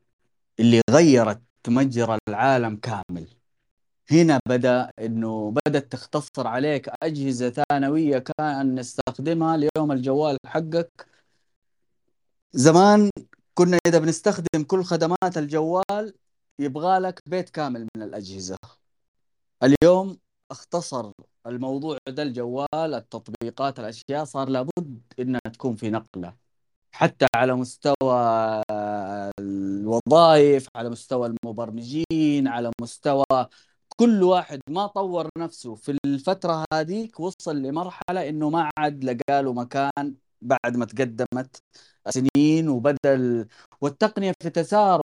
اللي 0.59 0.81
غيرت 0.91 1.41
مجرى 1.67 2.17
العالم 2.29 2.75
كامل. 2.77 3.36
هنا 4.11 4.39
بدأ 4.47 4.91
إنه 4.99 5.51
بدأت 5.51 5.91
تختصر 5.91 6.47
عليك 6.47 6.89
أجهزة 7.03 7.49
ثانوية 7.49 8.17
كان 8.19 8.75
نستخدمها 8.79 9.55
اليوم 9.55 9.91
الجوال 9.91 10.37
حقك. 10.45 11.07
زمان 12.53 13.09
كنا 13.53 13.79
إذا 13.87 13.99
بنستخدم 13.99 14.63
كل 14.67 14.83
خدمات 14.83 15.37
الجوال 15.37 16.13
يبغى 16.59 16.99
لك 16.99 17.21
بيت 17.25 17.49
كامل 17.49 17.87
من 17.95 18.03
الأجهزة. 18.03 18.57
اليوم 19.63 20.17
اختصر 20.51 21.11
الموضوع 21.47 21.97
ده 22.07 22.23
الجوال 22.23 22.67
التطبيقات 22.73 23.79
الأشياء 23.79 24.23
صار 24.25 24.49
لابد 24.49 25.01
إنها 25.19 25.41
تكون 25.53 25.75
في 25.75 25.89
نقلة. 25.89 26.35
حتى 26.91 27.25
على 27.35 27.55
مستوى 27.55 28.63
الوظائف 29.39 30.67
على 30.75 30.89
مستوى 30.89 31.27
المبرمجين 31.27 32.47
على 32.47 32.71
مستوى 32.81 33.47
كل 33.99 34.23
واحد 34.23 34.59
ما 34.69 34.87
طور 34.87 35.29
نفسه 35.37 35.75
في 35.75 35.97
الفترة 36.05 36.65
هذيك 36.73 37.19
وصل 37.19 37.55
لمرحلة 37.61 38.29
إنه 38.29 38.49
ما 38.49 38.69
عاد 38.77 39.03
لقى 39.03 39.43
له 39.43 39.53
مكان 39.53 40.15
بعد 40.41 40.77
ما 40.77 40.85
تقدمت 40.85 41.61
سنين 42.09 42.69
وبدل 42.69 43.47
والتقنية 43.81 44.33
في 44.43 44.49
تسارع 44.49 45.01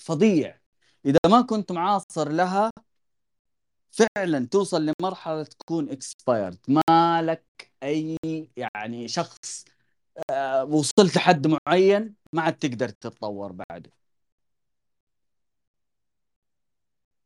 فظيع. 0.00 0.58
إذا 1.06 1.18
ما 1.26 1.42
كنت 1.42 1.72
معاصر 1.72 2.28
لها 2.32 2.70
فعلا 3.90 4.46
توصل 4.46 4.86
لمرحلة 5.00 5.42
تكون 5.44 5.88
اكسبايرد 5.90 6.58
ما 6.68 7.22
لك 7.22 7.44
أي 7.82 8.16
يعني 8.56 9.08
شخص 9.08 9.64
آه، 10.30 10.64
وصلت 10.64 11.16
لحد 11.16 11.46
معين 11.68 12.14
ما 12.34 12.42
عاد 12.42 12.54
تقدر 12.58 12.88
تتطور 12.88 13.52
بعده. 13.52 13.90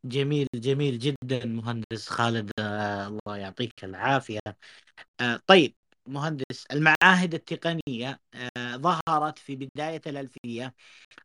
جميل 0.04 0.46
جميل 0.54 0.98
جدا 0.98 1.46
مهندس 1.46 2.08
خالد 2.08 2.50
آه 2.58 3.06
الله 3.06 3.36
يعطيك 3.36 3.84
العافية. 3.84 4.40
آه 5.20 5.40
طيب 5.46 5.74
مهندس 6.08 6.66
المعاهد 6.72 7.34
التقنية 7.34 8.20
آه 8.58 8.76
ظهرت 8.76 9.38
في 9.38 9.56
بداية 9.56 10.02
الألفية 10.06 10.74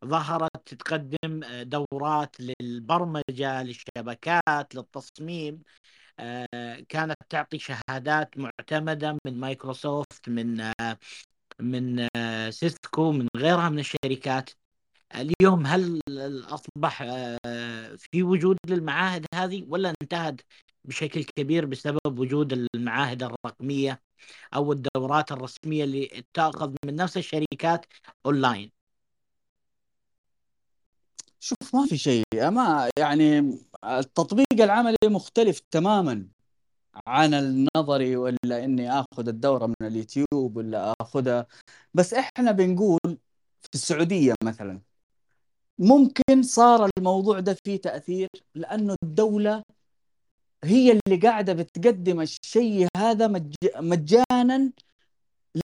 ظهرت 0.06 0.74
تقدم 0.74 1.42
دورات 1.64 2.36
للبرمجة 2.62 3.64
للشبكات 3.64 4.76
للتصميم 4.76 5.64
كانت 6.90 7.16
تعطي 7.30 7.60
شهادات 7.60 8.36
معتمدة 8.38 9.18
من 9.26 9.40
مايكروسوفت 9.40 10.30
من 10.30 10.72
من 11.60 12.08
سيسكو 12.52 13.12
من 13.12 13.28
غيرها 13.38 13.70
من 13.70 13.80
الشركات. 13.80 14.50
اليوم 15.16 15.66
هل 15.68 16.02
أصبح 16.50 17.02
آه، 17.46 17.96
في 17.98 18.24
وجود 18.24 18.58
للمعاهد 18.68 19.26
هذه 19.36 19.66
ولا 19.70 19.94
انتهت 20.02 20.42
بشكل 20.86 21.24
كبير 21.24 21.66
بسبب 21.66 22.20
وجود 22.20 22.54
المعاهد 22.76 23.24
الرقمية 23.24 24.02
أو 24.56 24.72
الدورات 24.72 25.32
الرسمية 25.32 25.84
اللي 25.84 26.24
تأخذ 26.34 26.74
من 26.86 26.96
نفس 26.96 27.18
الشركات 27.18 27.86
أونلاين؟ 28.26 28.72
شوف 31.40 31.76
ما 31.76 31.86
في 31.86 31.98
شيء. 31.98 32.24
ما 32.34 32.90
يعني 33.00 33.40
التطبيق 33.84 34.46
العملي 34.62 34.98
مختلف 35.06 35.60
تماما 35.72 36.28
عن 37.08 37.34
النظري 37.34 38.16
ولا 38.18 38.38
إني 38.64 38.92
آخذ 38.92 39.28
الدورة 39.28 39.68
من 39.68 39.88
اليوتيوب 39.88 40.58
ولا 40.58 40.94
آخذها. 41.02 41.48
بس 41.94 42.14
إحنا 42.14 42.52
بنقول 42.52 43.00
في 43.62 43.70
السعودية 43.76 44.34
مثلا 44.44 44.82
ممكن 45.80 46.44
صار 46.44 46.90
الموضوع 46.98 47.40
ده 47.40 47.54
فيه 47.66 47.78
تأثير 47.82 48.28
لأنه 48.56 48.96
الدولة 49.04 49.64
هي 50.64 50.92
اللي 50.92 51.18
قاعدة 51.28 51.54
بتقدم 51.54 52.22
الشيء 52.22 52.88
هذا 52.98 53.28
مجانا 53.78 54.72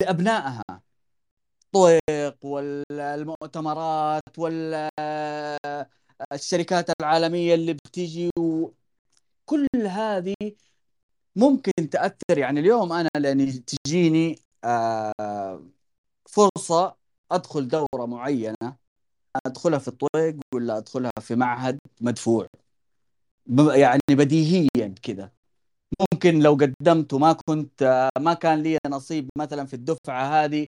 لأبنائها. 0.02 0.64
طويق 1.72 2.36
والمؤتمرات 2.44 4.22
والشركات 4.38 5.90
العالمية 7.00 7.54
اللي 7.54 7.72
بتيجي 7.74 8.30
كل 9.46 9.66
هذه 9.86 10.34
ممكن 11.36 11.72
تأثر. 11.90 12.38
يعني 12.38 12.60
اليوم 12.60 12.92
أنا 12.92 13.08
لأني 13.16 13.52
تجيني 13.52 14.38
آه، 14.64 15.64
فرصة 16.28 16.96
أدخل 17.32 17.68
دورة 17.68 18.06
معينة 18.06 18.79
أدخلها 19.46 19.78
في 19.78 19.88
الطويق 19.88 20.36
ولا 20.54 20.78
أدخلها 20.78 21.10
في 21.20 21.34
معهد 21.36 21.78
مدفوع؟ 22.00 22.46
يعني 23.74 24.00
بديهيا 24.10 24.94
كذا 25.02 25.32
ممكن 26.12 26.38
لو 26.40 26.52
قدمت 26.54 27.12
وما 27.14 27.32
كنت 27.32 28.10
ما 28.18 28.34
كان 28.34 28.62
لي 28.62 28.78
نصيب 28.88 29.28
مثلا 29.38 29.66
في 29.66 29.74
الدفعة 29.74 30.44
هذه 30.44 30.66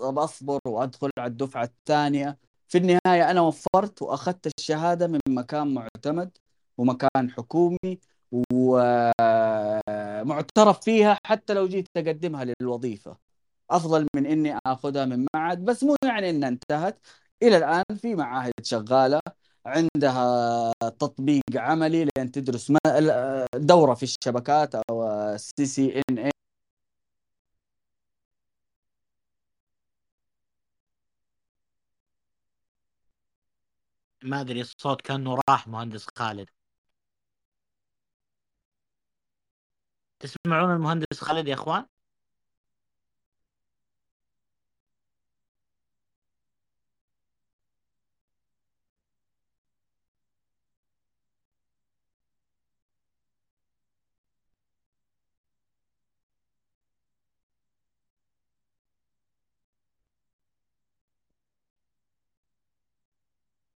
بأصبر 0.00 0.58
وأدخل 0.68 1.10
على 1.18 1.28
الدفعة 1.30 1.64
الثانية. 1.64 2.38
في 2.68 2.78
النهاية 2.78 3.30
أنا 3.30 3.40
وفرت 3.40 4.02
وأخذت 4.02 4.46
الشهادة 4.58 5.06
من 5.06 5.20
مكان 5.28 5.74
معتمد 5.74 6.38
ومكان 6.78 7.30
حكومي 7.30 8.00
ومعترف 10.22 10.80
فيها 10.80 11.18
حتى 11.26 11.54
لو 11.54 11.68
جيت 11.68 11.88
أقدمها 11.96 12.44
للوظيفة. 12.60 13.16
أفضل 13.70 14.06
من 14.16 14.26
إني 14.26 14.58
آخذها 14.66 15.04
من 15.04 15.26
معهد 15.34 15.64
بس 15.64 15.84
مو 15.84 15.96
يعني 16.04 16.30
إنها 16.30 16.48
انتهت. 16.48 16.98
إلى 17.42 17.56
الآن 17.56 17.84
في 17.96 18.14
معاهد 18.14 18.52
شغالة 18.62 19.20
عندها 19.66 20.72
تطبيق 20.98 21.42
عملي 21.56 22.04
لأن 22.16 22.30
تدرس 22.32 22.72
دورة 23.54 23.94
في 23.94 24.02
الشبكات 24.02 24.74
أو 24.74 25.06
CCNA 25.36 26.30
ما 34.24 34.40
أدري 34.40 34.60
الصوت 34.60 35.00
كأنه 35.02 35.38
راح 35.50 35.68
مهندس 35.68 36.06
خالد. 36.16 36.48
تسمعون 40.20 40.70
المهندس 40.74 41.20
خالد 41.20 41.48
يا 41.48 41.54
إخوان؟ 41.54 41.86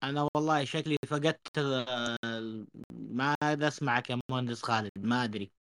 أنا 0.02 0.28
والله 0.36 0.64
شكلي 0.64 0.96
فقدت 1.06 1.58
آه، 1.58 2.16
ما 2.92 3.36
اسمعك 3.42 4.10
يا 4.10 4.20
مهندس 4.30 4.62
خالد 4.62 4.90
ما 4.96 5.24
أدري. 5.24 5.52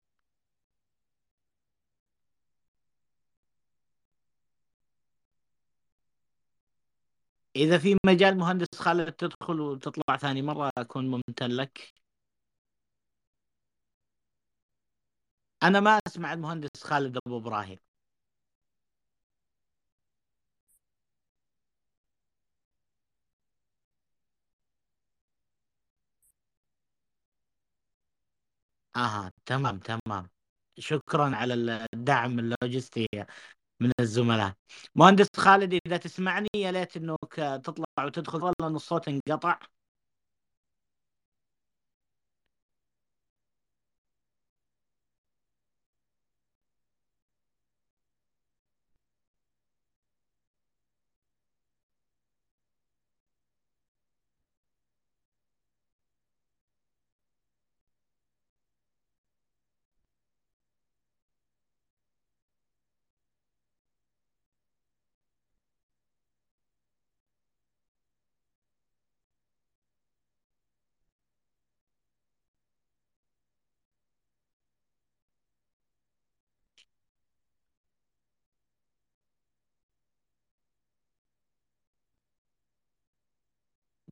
إذا 7.56 7.78
في 7.78 7.96
مجال 8.06 8.38
مهندس 8.38 8.66
خالد 8.74 9.12
تدخل 9.12 9.60
وتطلع 9.60 10.16
ثاني 10.16 10.42
مرة 10.42 10.70
أكون 10.78 11.08
ممتن 11.10 11.46
لك. 11.50 11.94
أنا 15.62 15.80
ما 15.80 15.98
أسمع 16.06 16.32
المهندس 16.32 16.68
خالد 16.84 17.18
أبو 17.26 17.38
إبراهيم. 17.38 17.78
أها 28.98 29.32
تمام 29.46 29.78
تمام. 29.78 30.30
شكرا 30.78 31.36
على 31.36 31.54
الدعم 31.94 32.38
اللوجستي 32.38 33.06
من 33.82 33.92
الزملاء. 34.00 34.54
مهندس 34.96 35.26
خالد 35.36 35.78
إذا 35.86 35.96
تسمعني 35.96 36.48
يا 36.56 36.72
ليت 36.72 36.96
إنك 36.96 37.60
تطلع 37.64 37.86
وتدخل. 38.04 38.38
والله 38.44 38.68
إن 38.68 38.76
الصوت 38.76 39.08
انقطع. 39.08 39.58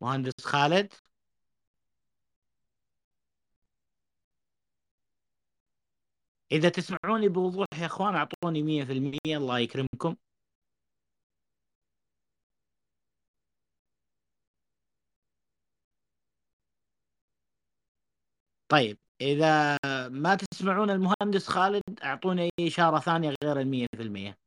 مهندس 0.06 0.32
خالد. 0.44 0.92
إذا 6.52 6.68
تسمعوني 6.68 7.28
بوضوح 7.28 7.66
يا 7.80 7.86
إخوان 7.86 8.14
أعطوني 8.14 8.62
مية 8.62 8.84
في 8.84 8.92
المية 8.92 9.36
الله 9.36 9.58
يكرمكم. 9.58 10.16
طيب 18.68 18.98
إذا 19.20 19.78
ما 20.08 20.34
تسمعون 20.34 20.90
المهندس 20.90 21.48
خالد 21.48 21.82
أعطوني 22.04 22.50
إشارة 22.60 22.98
ثانية 23.00 23.34
غير 23.44 23.60
المية 23.60 23.86
في 23.96 24.02
المية. 24.02 24.45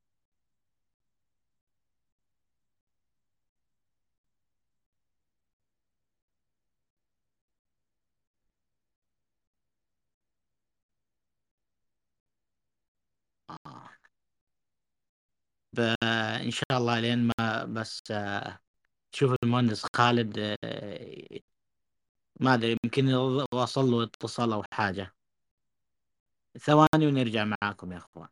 إن 16.45 16.51
شاء 16.51 16.77
الله 16.77 16.99
لين 16.99 17.31
ما 17.39 17.65
بس 17.65 18.01
آه، 18.11 18.59
تشوف 19.11 19.35
المهندس 19.43 19.85
خالد 19.95 20.39
آه، 20.63 21.39
ما 22.41 22.53
أدري 22.53 22.77
يمكن 22.83 23.13
وصل 23.53 23.85
له 23.91 24.03
اتصال 24.03 24.53
أو 24.53 24.63
حاجة. 24.73 25.13
ثواني 26.59 27.07
ونرجع 27.07 27.45
معاكم 27.61 27.91
يا 27.91 27.97
أخوان. 27.97 28.29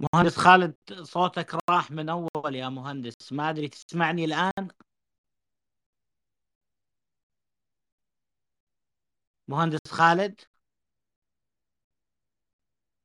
مهندس 0.00 0.36
خالد 0.36 0.74
صوتك 1.02 1.56
راح 1.70 1.90
من 1.90 2.08
أول 2.08 2.54
يا 2.54 2.68
مهندس. 2.68 3.32
ما 3.32 3.50
أدري 3.50 3.68
تسمعني 3.68 4.24
الآن؟ 4.24 4.68
مهندس 9.48 9.80
خالد؟ 9.90 10.40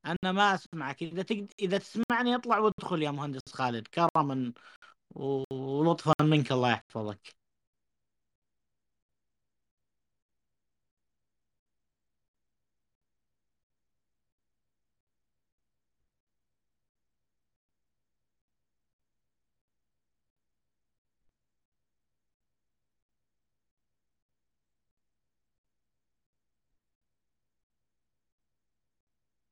أنا 0.05 0.31
ما 0.31 0.55
أسمعك. 0.55 1.03
إذا 1.03 1.21
تقد... 1.23 1.51
إذا 1.59 1.77
تسمعني 1.77 2.35
اطلع 2.35 2.59
وادخل 2.59 3.01
يا 3.03 3.11
مهندس 3.11 3.41
خالد. 3.53 3.87
كرما 3.87 4.53
ولطفا 5.15 6.13
منك 6.21 6.51
الله 6.51 6.71
يحفظك. 6.71 7.35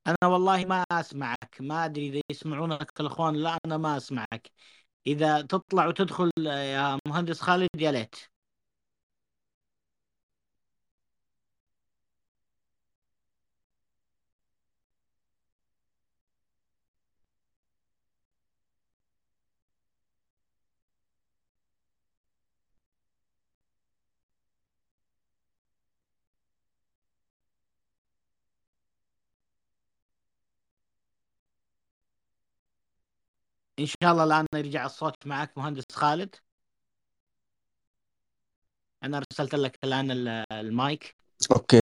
أنا 0.07 0.17
والله 0.31 0.65
ما 0.65 0.83
أسمعك 0.91 1.57
ما 1.59 1.85
أدري 1.85 2.07
إذا 2.09 2.21
يسمعونك 2.31 2.91
الأخوان 2.99 3.35
لا 3.35 3.57
أنا 3.65 3.77
ما 3.77 3.97
أسمعك. 3.97 4.51
إذا 5.07 5.41
تطلع 5.41 5.87
وتدخل 5.87 6.31
يا 6.47 6.99
مهندس 7.07 7.41
خالد 7.41 7.69
يا 7.81 7.91
ليت. 7.91 8.15
إن 33.81 33.85
شاء 33.85 34.11
الله 34.11 34.23
الآن 34.23 34.45
يرجع 34.55 34.85
الصوت 34.85 35.27
معك 35.27 35.57
مهندس 35.57 35.83
خالد. 35.91 36.35
أنا 39.03 39.17
أرسلت 39.17 39.55
لك 39.55 39.79
الآن 39.83 40.11
المايك. 40.51 41.15
أوكي. 41.51 41.79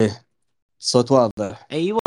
الصوت 0.80 1.11
واضح. 1.11 1.67
أيوه. 1.72 1.99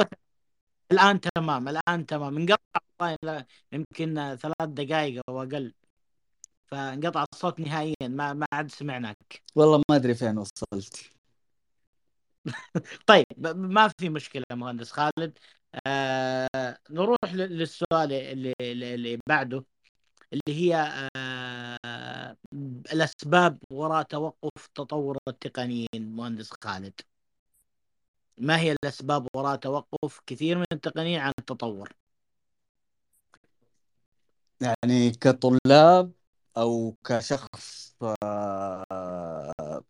الآن 0.92 1.20
تمام 1.20 1.68
الآن 1.68 2.06
تمام. 2.06 2.36
انقطع 2.36 3.46
يمكن 3.72 4.36
ثلاث 4.36 4.68
دقائق 4.68 5.22
أو 5.28 5.42
أقل. 5.42 5.74
فانقطع 6.66 7.24
الصوت 7.32 7.60
نهائيا 7.60 8.08
ما 8.08 8.32
ما 8.32 8.46
عاد 8.52 8.70
سمعناك. 8.70 9.42
والله 9.54 9.82
ما 9.90 9.96
أدري 9.96 10.14
فين 10.14 10.38
وصلت. 10.38 11.10
طيب 13.06 13.26
ما 13.56 13.88
في 14.00 14.08
مشكلة 14.08 14.44
مهندس 14.50 14.92
خالد. 14.92 15.38
آه 15.86 16.78
نروح 16.90 17.32
للسؤال 17.32 18.12
اللي, 18.12 18.54
اللي 18.60 19.18
بعده. 19.28 19.64
اللي 20.32 20.42
هي 20.60 20.76
آه 21.16 22.36
الأسباب 22.92 23.58
وراء 23.70 24.02
توقف 24.02 24.66
تطور 24.74 25.18
التقنيين 25.28 25.88
مهندس 26.16 26.50
خالد. 26.64 27.00
ما 28.38 28.60
هي 28.60 28.72
الأسباب 28.72 29.28
وراء 29.36 29.56
توقف؟ 29.56 30.20
كثير 30.26 30.58
من 30.58 30.64
التقنيين 30.72 31.20
عن 31.20 31.32
التطور. 31.38 31.92
يعني 34.60 35.10
كطلاب 35.10 36.12
أو 36.56 36.96
كشخص 37.04 37.96
آه، 38.22 39.82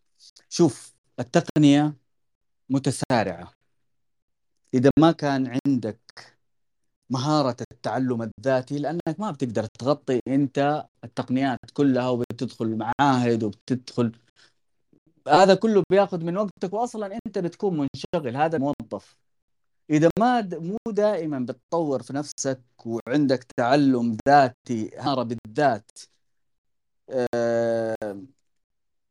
شوف 0.49 0.95
التقنية 1.21 1.97
متسارعة. 2.71 3.53
إذا 4.75 4.91
ما 4.99 5.13
كان 5.13 5.61
عندك 5.67 6.38
مهارة 7.11 7.57
التعلم 7.73 8.23
الذاتي 8.23 8.79
لأنك 8.79 9.21
ما 9.21 9.31
بتقدر 9.31 9.65
تغطي 9.67 10.21
أنت 10.29 10.87
التقنيات 11.05 11.59
كلها 11.73 12.09
وبتدخل 12.09 12.77
معاهد 12.77 13.45
وبتدخل 13.45 14.13
هذا 15.29 15.55
كله 15.55 15.83
بياخذ 15.91 16.25
من 16.25 16.37
وقتك 16.37 16.73
واصلا 16.73 17.19
أنت 17.27 17.39
بتكون 17.39 17.77
منشغل 17.77 18.37
هذا 18.37 18.59
موظف 18.59 19.19
إذا 19.91 20.11
ما. 20.19 20.41
مو 20.53 20.77
دائما 20.89 21.39
بتطور 21.39 22.03
في 22.03 22.13
نفسك 22.13 22.63
وعندك 22.87 23.45
تعلم 23.57 24.17
ذاتي 24.29 24.91
مهارة 24.97 25.23
بالذات 25.23 25.91
أه... 27.11 28.23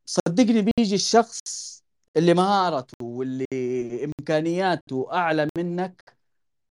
صدقني 0.06 0.62
بيجي 0.62 0.96
الشخص 0.96 1.40
اللي 2.18 2.34
مهارته 2.34 3.06
واللي 3.06 3.46
إمكانياته 4.06 5.14
أعلى 5.14 5.48
منك 5.58 6.17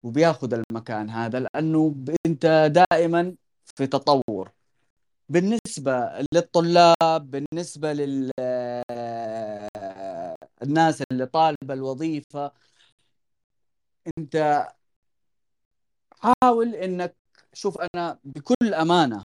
وبياخذ 0.04 0.54
المكان 0.54 1.10
هذا 1.10 1.40
لأنه 1.40 1.96
أنت 2.26 2.72
دائما 2.92 3.36
في 3.76 3.88
تطور. 3.88 4.52
بالنسبة 5.30 6.10
للطلاب 6.34 7.32
بالنسبة 7.32 7.94
لل 7.94 8.32
الناس 10.64 11.04
اللي 11.12 11.26
طالبة 11.26 11.74
الوظيفة 11.74 12.52
أنت 14.18 14.68
حاول 16.22 16.76
إنك 16.76 17.16
شوف 17.54 17.78
أنا 17.96 18.20
بكل 18.24 18.74
أمانة 18.74 19.24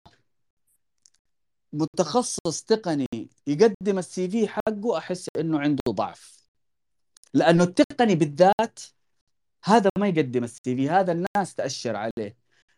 متخصص 1.73 2.63
تقني 2.63 3.29
يقدم 3.47 3.99
ال 3.99 4.29
CV 4.29 4.47
حقه 4.47 4.97
أحس 4.97 5.27
إنه 5.39 5.59
عنده 5.59 5.81
ضعف. 5.89 6.39
لأنه 7.33 7.63
التقني 7.63 8.15
بالذات 8.15 8.79
هذا 9.63 9.89
ما 9.97 10.07
يقدم 10.07 10.43
ال 10.43 10.75
CV 10.75 10.89
هذا 10.89 11.11
الناس 11.11 11.55
تأشر 11.55 11.95
عليه. 11.95 12.37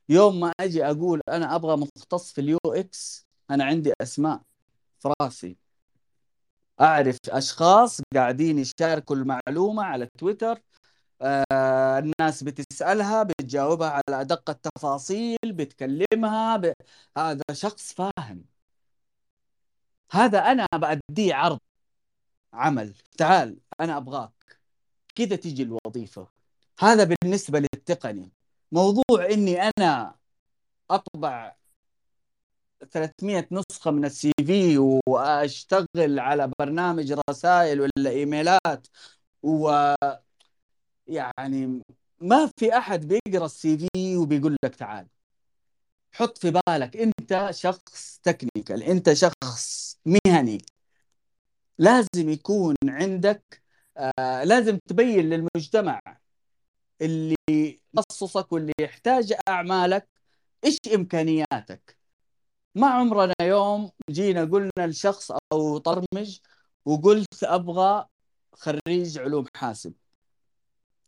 يوم 0.10 0.40
ما 0.40 0.52
أجي 0.60 0.86
أقول 0.86 1.22
أنا 1.30 1.56
أبغى 1.56 1.78
مختص 1.78 2.34
في 2.34 2.42
ال 2.42 2.58
UX 2.66 3.28
أنا 3.52 3.64
عندي 3.66 3.94
أسماء 4.02 4.42
في 5.00 5.14
راسي. 5.22 5.58
أعرف 6.82 7.18
أشخاص 7.30 8.02
قاعدين 8.16 8.60
يشاركوا 8.60 9.16
المعلومة 9.16 9.84
على 9.84 10.08
تويتر 10.20 10.62
آه 11.22 12.00
الناس 12.00 12.44
بتسألها 12.44 13.24
بتجاوبها 13.24 13.90
على 13.90 14.22
أدق 14.22 14.50
التفاصيل 14.50 15.38
بتكلمها 15.46 16.58
ب... 16.58 16.74
هذا 17.18 17.44
شخص 17.54 17.94
فاهم. 17.94 18.46
هذا 20.12 20.40
أنا 20.40 20.68
بأديه 20.76 21.36
عرض 21.36 21.60
عمل. 22.54 22.94
تعال 23.18 23.58
أنا 23.82 23.98
أبغاك. 23.98 24.32
كذا 25.16 25.36
تيجي 25.36 25.64
الوظيفة. 25.64 26.41
هذا 26.82 27.04
بالنسبة 27.04 27.60
للتقني. 27.60 28.32
موضوع 28.72 29.26
إني 29.32 29.62
أنا 29.62 30.16
أطبع 30.92 31.56
300 32.92 33.48
نسخة 33.52 33.92
من 33.92 34.06
السي 34.06 34.32
في 34.48 34.78
وأشتغل 35.08 36.20
على 36.20 36.52
برنامج 36.60 37.14
رسائل 37.30 37.82
ولا 37.82 38.10
إيميلات 38.10 38.88
و 39.44 39.70
يعني 41.08 41.82
ما 42.20 42.50
في 42.60 42.78
أحد 42.78 43.08
بيقرأ 43.08 43.46
السي 43.46 43.78
في 43.78 44.18
وبيقول 44.18 44.56
لك 44.64 44.76
تعال. 44.76 45.08
حط 46.14 46.38
في 46.38 46.52
بالك 46.52 46.98
أنت 46.98 47.48
شخص 47.52 48.20
تكنيكال 48.24 48.84
أنت 48.84 49.14
شخص 49.14 49.98
مهني. 50.06 50.58
لازم 51.78 52.30
يكون 52.30 52.76
عندك 52.88 53.64
آه 53.98 54.44
لازم 54.44 54.78
تبين 54.90 55.30
للمجتمع 55.30 56.00
اللي 57.02 57.36
تخصصك 57.96 58.52
واللي 58.52 58.74
يحتاج 58.82 59.34
أعمالك 59.48 60.08
إيش 60.66 60.78
إمكانياتك؟ 60.96 61.98
ما 62.76 62.88
عمرنا 62.88 63.34
يوم 63.42 63.92
جينا 64.10 64.46
قلنا 64.46 64.88
لشخص 64.88 65.32
أو 65.54 65.78
طرمج 65.78 66.40
وقلت 66.86 67.44
أبغى 67.44 68.08
خريج 68.54 69.20
علوم 69.20 69.46
حاسب. 69.56 69.94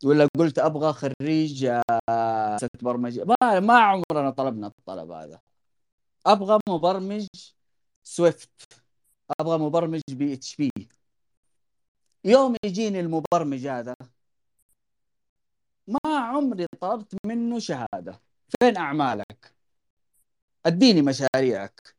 ولا 0.04 0.28
قلت 0.38 0.58
أبغى 0.58 0.92
خريج 0.92 1.64
آه، 2.10 2.58
برمجة. 2.82 3.24
ما, 3.24 3.60
ما 3.60 3.78
عمرنا 3.78 4.30
طلبنا 4.30 4.66
الطلب 4.66 5.10
هذا. 5.10 5.40
أبغى 6.26 6.58
مبرمج 6.68 7.26
Swift. 8.04 8.50
أبغى 9.40 9.58
مبرمج 9.58 10.02
PHP. 10.10 10.70
يوم 12.24 12.56
يجيني 12.64 13.00
المبرمج 13.00 13.66
هذا 13.66 13.94
ما 15.86 15.98
عمري 16.06 16.66
طلبت 16.80 17.14
منه 17.26 17.58
شهادة. 17.58 18.20
فين 18.48 18.76
أعمالك؟ 18.76 19.54
أديني 20.66 21.02
مشاريعك. 21.02 21.94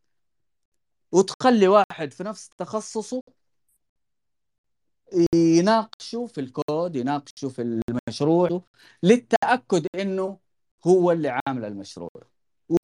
وتخلي 1.12 1.68
واحد 1.68 2.14
في 2.14 2.24
نفس 2.24 2.50
تخصصه 2.58 3.22
يناقشوا 5.36 6.28
في 6.28 6.42
الكود 6.42 6.96
يناقشوا 6.96 7.50
في 7.50 7.82
المشروع 7.90 8.62
للتأكد 9.04 9.88
إنه 9.96 10.40
هو 10.88 11.12
اللي 11.12 11.40
عامل 11.48 11.66
المشروع. 11.66 12.10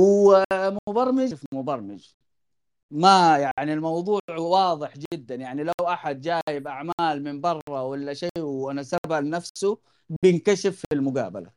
ومبرمج 0.01 1.33
في 1.35 1.45
مبرمج. 1.53 2.07
ما 2.91 3.37
يعني 3.37 3.73
الموضوع 3.73 4.19
واضح 4.29 4.93
جدا. 5.13 5.35
يعني 5.35 5.63
لو 5.63 5.73
أحد 5.87 6.21
جايب 6.21 6.67
أعمال 6.67 7.23
من 7.23 7.41
برا 7.41 7.81
ولا 7.81 8.13
شيء 8.13 8.29
ونسبها 8.39 9.21
لنفسه 9.21 9.79
بينكشف 10.23 10.75
في 10.79 10.85
المقابلة. 10.93 11.51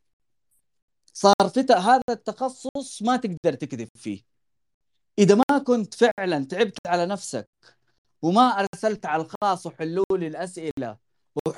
صار 1.13 1.49
في 1.55 1.61
هذا 1.73 2.03
التخصص 2.11 3.03
ما 3.03 3.17
تقدر 3.17 3.55
تكذب 3.55 3.89
فيه. 3.97 4.23
إذا 5.19 5.35
ما 5.35 5.59
كنت 5.59 5.95
فعلا 5.95 6.45
تعبت 6.45 6.79
على 6.87 7.07
نفسك 7.07 7.49
وما 8.23 8.43
أرسلت 8.43 9.07
على 9.07 9.23
الخاص 9.23 9.67
وحلوا 9.67 10.05
لي 10.13 10.27
الأسئلة 10.27 10.99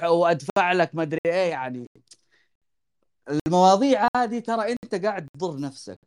وأدفع 0.04 0.72
لك 0.72 0.94
ما 0.94 1.02
أدري 1.02 1.20
إيه 1.26 1.50
يعني 1.50 1.86
المواضيع 3.46 4.08
هذه 4.16 4.38
ترى 4.38 4.72
أنت 4.72 4.94
قاعد 5.04 5.28
تضر 5.38 5.60
نفسك. 5.60 5.98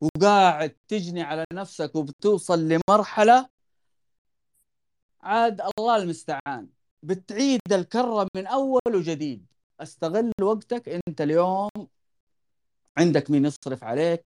وقاعد 0.00 0.76
تجني 0.88 1.22
على 1.22 1.44
نفسك 1.52 1.96
وبتوصل 1.96 2.68
لمرحلة 2.68 3.48
عاد 5.22 5.60
الله 5.78 5.96
المستعان. 5.96 6.68
بتعيد 7.02 7.60
الكرة 7.72 8.28
من 8.36 8.46
أول 8.46 8.80
وجديد. 8.94 9.46
أستغل 9.80 10.32
وقتك 10.42 10.88
أنت 10.88 11.20
اليوم. 11.20 11.70
عندك 12.98 13.30
مين 13.30 13.44
يصرف 13.44 13.84
عليك؟ 13.84 14.24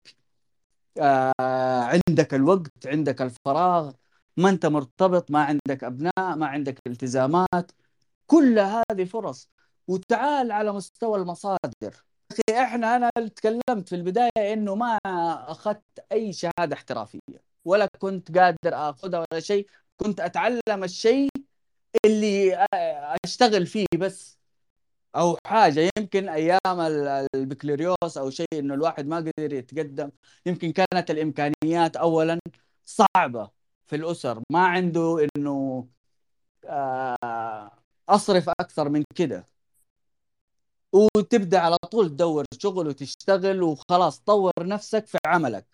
آه 0.99 1.99
عندك 2.09 2.33
الوقت 2.33 2.87
عندك 2.87 3.21
الفراغ. 3.21 3.91
ما 4.37 4.49
أنت 4.49 4.65
مرتبط 4.65 5.31
ما 5.31 5.43
عندك 5.43 5.83
أبناء 5.83 6.35
ما 6.35 6.47
عندك 6.47 6.79
التزامات. 6.87 7.71
كل 8.27 8.59
هذه 8.59 9.03
فرص. 9.03 9.49
وتعال 9.87 10.51
على 10.51 10.71
مستوى 10.71 11.19
المصادر. 11.19 12.03
أخي 12.31 12.63
إحنا 12.63 12.95
أنا 12.95 13.09
تكلمت 13.35 13.89
في 13.89 13.95
البداية 13.95 14.53
إنه 14.53 14.75
ما 14.75 14.97
أخذت 15.51 15.81
أي 16.11 16.33
شهادة 16.33 16.73
احترافية 16.73 17.19
ولا 17.65 17.87
كنت 17.99 18.37
قادر 18.37 18.57
آخذها 18.89 19.25
ولا 19.31 19.39
شيء. 19.39 19.67
كنت 19.97 20.19
أتعلم 20.19 20.83
الشيء 20.83 21.29
اللي 22.05 22.67
أشتغل 23.25 23.67
فيه 23.67 23.85
بس 23.99 24.39
أو 25.15 25.37
حاجة. 25.47 25.89
يمكن 25.99 26.29
أيام 26.29 26.79
البكالوريوس 27.35 28.17
أو 28.17 28.29
شيء 28.29 28.47
إنه 28.53 28.73
الواحد 28.73 29.07
ما 29.07 29.17
قدر 29.17 29.53
يتقدم. 29.53 30.11
يمكن 30.45 30.71
كانت 30.71 31.11
الإمكانيات 31.11 31.95
اولا 31.97 32.39
صعبة 32.85 33.51
في 33.87 33.95
الأسر. 33.95 34.41
ما 34.51 34.67
عنده 34.67 35.27
إنه 35.37 35.87
آه، 36.65 37.71
أصرف 38.09 38.49
أكثر 38.61 38.89
من 38.89 39.03
كده. 39.15 39.45
وتبدأ 40.93 41.59
على 41.59 41.77
طول 41.91 42.09
تدور 42.09 42.45
شغل 42.59 42.87
وتشتغل 42.87 43.63
وخلاص 43.63 44.19
طور 44.19 44.51
نفسك 44.61 45.07
في 45.07 45.17
عملك. 45.25 45.65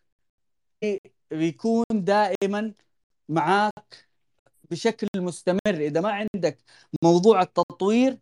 بيكون 1.32 1.86
دائما 1.92 2.74
معاك 3.30 4.08
بشكل 4.72 5.08
مستمر. 5.16 5.60
إذا 5.68 6.02
ما 6.02 6.12
عندك 6.12 6.58
موضوع 7.04 7.42
التطوير 7.42 8.20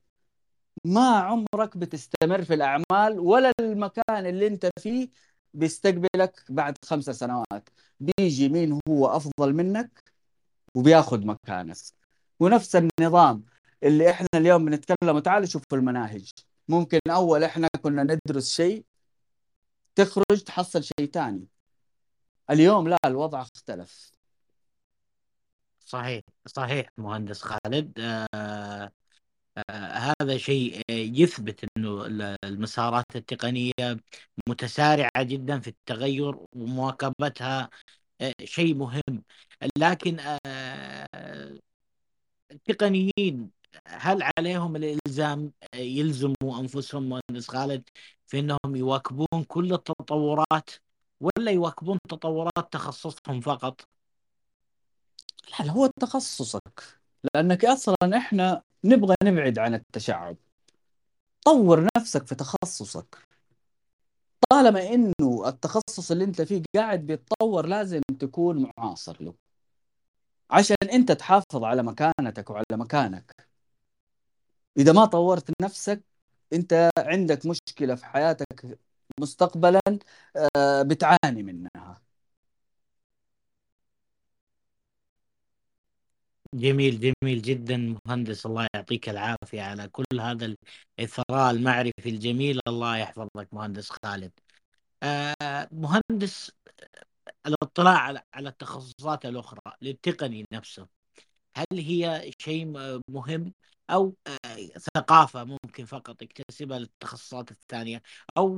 ما 0.86 1.10
عمرك 1.20 1.78
بتستمر 1.78 2.44
في 2.44 2.54
الأعمال 2.54 3.20
ولا 3.20 3.52
المكان 3.60 4.26
اللي 4.26 4.48
أنت 4.48 4.70
فيه 4.80 5.10
بيستقبلك 5.54 6.44
بعد 6.50 6.78
خمسة 6.86 7.12
سنوات. 7.14 7.70
بيجي 8.00 8.50
مين 8.50 8.80
هو 8.90 9.08
أفضل 9.08 9.54
منك 9.54 10.04
وبياخذ 10.76 11.26
مكانك. 11.26 11.78
ونفس 12.40 12.76
النظام 12.76 13.46
اللي 13.84 14.12
إحنا 14.12 14.28
اليوم 14.36 14.66
بنتكلم 14.66 15.20
تعالوا 15.20 15.48
شوفوا 15.48 15.78
المناهج. 15.78 16.32
ممكن 16.68 17.00
أول 17.10 17.44
إحنا 17.44 17.68
كنا 17.82 18.04
ندرس 18.04 18.56
شيء 18.56 18.86
تخرج 19.96 20.44
تحصل 20.46 20.84
شيء 20.84 21.12
ثاني. 21.14 21.48
اليوم 22.50 22.88
لا 22.88 22.98
الوضع 23.06 23.42
اختلف. 23.42 24.12
صحيح 25.80 26.22
صحيح 26.46 26.88
مهندس 26.98 27.42
خالد. 27.42 28.00
آه 28.00 28.92
آه 29.70 30.14
هذا 30.22 30.38
شيء 30.38 30.82
يثبت 30.90 31.66
إنه 31.78 32.06
المسارات 32.44 33.06
التقنية 33.16 33.74
متسارعة 34.50 35.24
جدا 35.24 35.60
في 35.60 35.68
التغير 35.68 36.36
ومواكبتها 36.56 37.70
آه 38.22 38.34
شيء 38.44 38.76
مهم. 38.76 39.24
لكن 39.78 40.18
آه 40.20 41.60
التقنيين 42.52 43.52
هل 43.88 44.24
عليهم 44.38 44.76
الإلزام 44.76 45.52
يلزموا 45.76 46.60
أنفسهم 46.60 47.10
مهندس 47.10 47.48
خالد 47.48 47.90
في 48.28 48.40
إنهم 48.40 48.76
يواكبون 48.76 49.44
كل 49.48 49.74
التطورات 49.74 50.70
ولا 51.22 51.52
يواكبون 51.52 52.00
تطورات 52.10 52.74
تخصصهم 52.74 53.42
فقط؟ 53.42 53.82
لا 55.60 55.72
هو 55.72 55.90
تخصصك؟ 56.02 56.84
لأنك 57.36 57.66
أصلا 57.66 57.96
إحنا 58.18 58.62
نبغى 58.84 59.16
نبعد 59.24 59.60
عن 59.60 59.74
التشعب. 59.74 60.38
طور 61.46 61.88
نفسك 61.98 62.28
في 62.28 62.36
تخصصك. 62.36 63.18
طالما 64.50 64.94
إنه 64.94 65.48
التخصص 65.48 66.12
اللي 66.12 66.24
أنت 66.24 66.42
فيه 66.42 66.64
قاعد 66.76 67.00
بيتطور 67.00 67.66
لازم 67.66 68.02
تكون 68.20 68.72
معاصر 68.78 69.24
له. 69.24 69.34
عشان 70.52 70.76
أنت 70.94 71.12
تحافظ 71.12 71.64
على 71.64 71.84
مكانتك 71.84 72.50
وعلى 72.50 72.66
مكانك. 72.72 73.45
إذا 74.78 74.92
ما 74.94 75.06
طورت 75.06 75.52
نفسك 75.62 76.04
أنت 76.54 76.90
عندك 76.98 77.46
مشكلة 77.46 77.96
في 77.96 78.06
حياتك 78.06 78.80
مستقبلا 79.20 79.82
آه، 80.58 80.82
بتعاني 80.82 81.44
منها. 81.44 82.02
جميل 86.54 87.00
جميل 87.24 87.42
جدا 87.42 87.98
مهندس 88.08 88.46
الله 88.46 88.68
يعطيك 88.76 89.10
العافية 89.10 89.62
على 89.62 89.88
كل 89.88 90.20
هذا 90.22 90.56
الإثراء 91.00 91.52
المعرفي 91.52 92.10
الجميل 92.10 92.60
الله 92.68 92.98
يحفظك 92.98 93.48
مهندس 93.54 93.90
خالد. 93.90 94.32
آه 95.04 95.70
مهندس 95.72 96.52
الاطلاع 97.48 97.98
على 98.00 98.24
على 98.34 98.50
التخصصات 98.50 99.26
الأخرى 99.26 99.62
للتقني 99.82 100.46
نفسه 100.54 100.88
هل 101.58 101.80
هي 101.80 102.32
شيء 102.40 102.66
مهم 103.10 103.54
أو 103.90 104.16
آه 104.28 104.58
ثقافة 104.98 105.44
ممكن 105.44 105.86
فقط 105.86 106.22
يكتسبها 106.22 106.80
للتخصصات 106.80 107.52
الثانية؟ 107.52 108.02
أو 108.38 108.56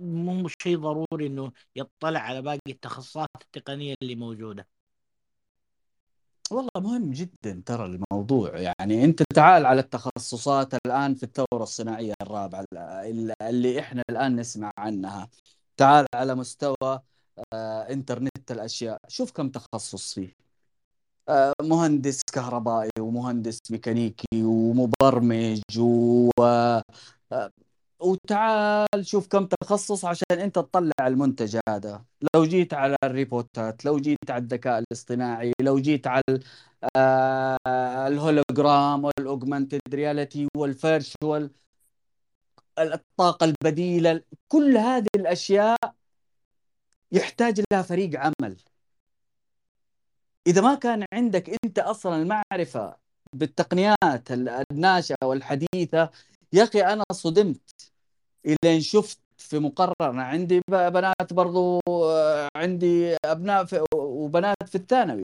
مو 0.00 0.48
شيء 0.62 0.78
ضروري 0.78 1.26
أنه 1.26 1.52
يطلع 1.76 2.20
على 2.20 2.42
باقي 2.42 2.58
التخصصات 2.68 3.28
التقنية 3.42 3.94
اللي 4.02 4.14
موجودة؟ 4.14 4.68
والله 6.50 6.70
مهم 6.76 7.10
جدا 7.10 7.62
ترى 7.66 7.84
الموضوع. 7.86 8.58
يعني 8.58 9.04
أنت 9.04 9.22
تعال 9.34 9.66
على 9.66 9.80
التخصصات 9.80 10.74
الآن 10.86 11.14
في 11.14 11.22
الثورة 11.22 11.62
الصناعية 11.62 12.14
الرابعة 12.22 12.64
اللي 13.42 13.80
إحنا 13.80 14.02
الآن 14.10 14.36
نسمع 14.36 14.70
عنها. 14.78 15.28
تعال 15.76 16.06
على 16.14 16.34
مستوى 16.34 17.00
آه، 17.54 17.90
إنترنت 17.90 18.50
الأشياء. 18.50 18.98
شوف 19.08 19.32
كم 19.32 19.48
تخصص 19.50 20.14
فيه. 20.14 20.51
مهندس 21.62 22.20
كهربائي 22.32 22.90
ومهندس 23.00 23.58
ميكانيكي 23.70 24.42
ومبرمج 24.44 25.60
و 25.78 26.30
آه، 27.32 27.50
وتعال 28.00 29.06
شوف 29.06 29.26
كم 29.28 29.46
تخصص 29.46 30.04
عشان 30.04 30.40
انت 30.40 30.54
تطلع 30.54 31.06
المنتج 31.06 31.58
هذا. 31.68 32.04
لو 32.34 32.44
جيت 32.44 32.74
على 32.74 32.96
الروبوتات 33.04 33.84
لو 33.84 33.98
جيت 33.98 34.30
على 34.30 34.42
الذكاء 34.42 34.78
الاصطناعي 34.78 35.52
لو 35.60 35.78
جيت 35.78 36.06
على 36.06 36.22
آه 36.96 37.56
ال 38.08 38.19
hologram 38.19 39.04
وال 39.04 39.18
augmented 39.18 39.80
reality 39.94 40.48
وال 40.56 40.77
virtual 40.77 41.50
الطاقة 42.78 43.44
البديلة 43.44 44.22
كل 44.48 44.76
هذه 44.76 45.08
الأشياء 45.16 45.76
يحتاج 47.12 47.60
لها 47.72 47.82
فريق 47.82 48.10
عمل. 48.20 48.56
إذا 50.46 50.60
ما 50.60 50.74
كان 50.74 51.04
عندك 51.12 51.50
أنت 51.64 51.78
أصلا 51.78 52.16
المعرفة 52.22 52.96
بالتقنيات 53.32 54.28
الناشئة 54.72 55.16
والحديثة 55.24 56.10
يا 56.52 56.64
أخي 56.64 56.82
أنا 56.82 57.04
صدمت 57.12 57.60
إلين 58.46 58.80
شفت 58.80 59.18
في 59.38 59.58
مقرر 59.58 59.94
أنا 60.02 60.24
عندي 60.24 60.60
بنات 60.68 61.32
برضو 61.32 61.80
عندي 62.56 63.16
أبناء 63.24 63.64
في 63.64 63.84
وبنات 63.94 64.56
في 64.66 64.74
الثانوي. 64.74 65.24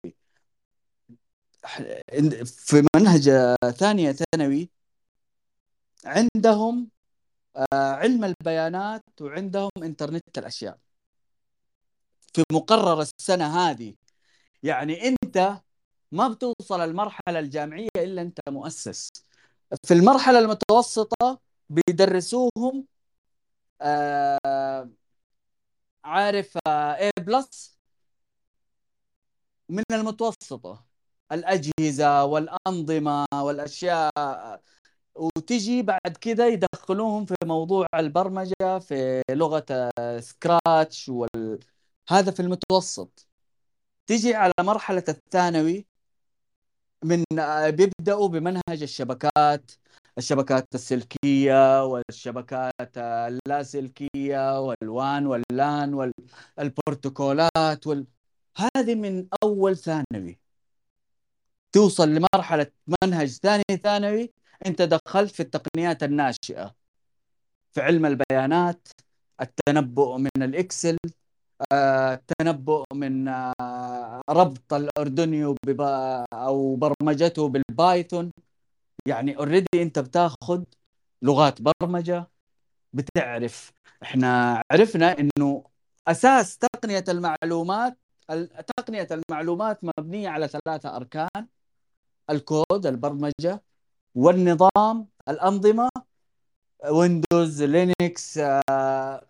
في 2.46 2.84
منهج 2.96 3.30
ثانية 3.78 4.12
ثانوي 4.12 4.70
عندهم 6.06 6.90
آه، 7.74 7.92
علم 7.94 8.24
البيانات 8.24 9.04
وعندهم 9.22 9.70
إنترنت 9.84 10.38
الأشياء. 10.38 10.78
في 12.34 12.44
مقرر 12.52 13.02
السنة 13.02 13.46
هذه 13.58 13.94
يعني 14.64 15.08
انت 15.08 15.62
ما 16.12 16.28
بتوصل 16.28 16.82
المرحلة 16.82 17.40
الجامعية 17.40 17.90
إلا 17.98 18.22
أنت 18.22 18.40
مؤسس. 18.50 19.10
في 19.86 19.94
المرحلة 19.94 20.40
المتوسطة 20.40 21.40
بيدرسوهم 21.70 22.88
آه 23.82 24.90
عارف 26.04 26.58
A 26.68 27.12
بلس 27.22 27.78
من 29.70 29.84
المتوسطة 29.92 30.86
الأجهزة 31.32 32.26
والأنظمة 32.26 33.26
والأشياء 33.34 34.12
وتجي 35.16 35.82
بعد 35.84 36.18
كذا 36.22 36.48
يدخلوهم 36.48 37.26
في 37.26 37.36
موضوع 37.46 37.88
البرمجة 37.96 38.80
في 38.80 39.22
لغة 39.32 39.66
سكراتش 40.20 41.10
وال... 41.10 41.60
هذا 42.10 42.32
في 42.32 42.40
المتوسط. 42.42 43.28
تجي 44.08 44.36
على 44.36 44.54
مرحلة 44.60 45.04
الثانوي 45.10 45.88
من 47.04 47.24
بيبدأوا 47.70 48.28
بمنهج 48.28 48.82
الشبكات 48.82 49.72
الشبكات 50.18 50.68
السلكية 50.76 51.86
والشبكات 51.86 52.98
اللاسلكية 52.98 54.62
والوان 54.62 55.26
واللان 55.28 55.94
والبروتوكولات 56.58 57.88
وال... 57.88 58.08
هذه 58.58 58.96
من 58.96 59.28
أول 59.44 59.78
ثانوي. 59.78 60.40
توصل 61.72 62.10
لمرحلة 62.10 62.72
منهج 63.04 63.28
ثاني 63.30 63.64
ثانوي 63.84 64.34
أنت 64.66 64.82
دخلت 64.82 65.32
في 65.32 65.40
التقنيات 65.40 66.04
الناشئة 66.04 66.76
في 67.74 67.82
علم 67.82 68.06
البيانات 68.06 68.88
التنبؤ 69.42 70.18
من 70.18 70.30
ال 70.44 70.53
Excel 70.53 70.98
التنبؤ 71.74 72.84
من 72.94 73.28
آه، 73.28 74.22
ربط 74.30 74.74
ال 74.74 74.84
Arduino 74.84 75.56
أو 76.34 76.76
برمجته 76.76 77.50
بال 77.50 77.68
Python. 77.68 78.32
يعني 79.08 79.38
already 79.38 79.68
أنت 79.82 80.00
بتاخذ 80.00 80.64
لغات 81.22 81.62
برمجة 81.62 82.28
بتعرف. 82.94 83.72
إحنا 84.04 84.62
عرفنا 84.72 85.16
إنه 85.20 85.64
أساس 86.08 86.58
تقنية 86.58 87.04
المعلومات 87.10 87.98
تقنية 88.78 89.08
المعلومات 89.12 89.80
مبنية 89.84 90.30
على 90.30 90.48
ثلاثة 90.48 90.96
أركان 90.96 91.48
الكود 92.30 92.86
البرمجة 92.86 93.64
والنظام 94.16 95.08
الأنظمة 95.30 95.90
Windows 96.92 97.64
Linux 97.64 98.38
آه، 98.70 99.28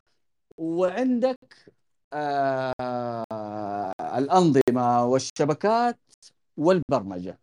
وعندك 0.57 1.76
آه، 2.13 3.93
الأنظمة 4.17 5.05
والشبكات 5.05 5.99
والبرمجة. 6.57 7.39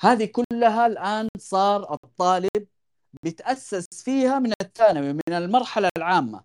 هذه 0.00 0.24
كلها 0.32 0.86
الآن 0.86 1.28
صار 1.38 1.94
الطالب 1.94 2.66
بيتأسس 3.22 3.86
فيها 4.04 4.38
من 4.38 4.52
الثانوي 4.62 5.12
من 5.12 5.34
المرحلة 5.34 5.88
العامة. 5.96 6.44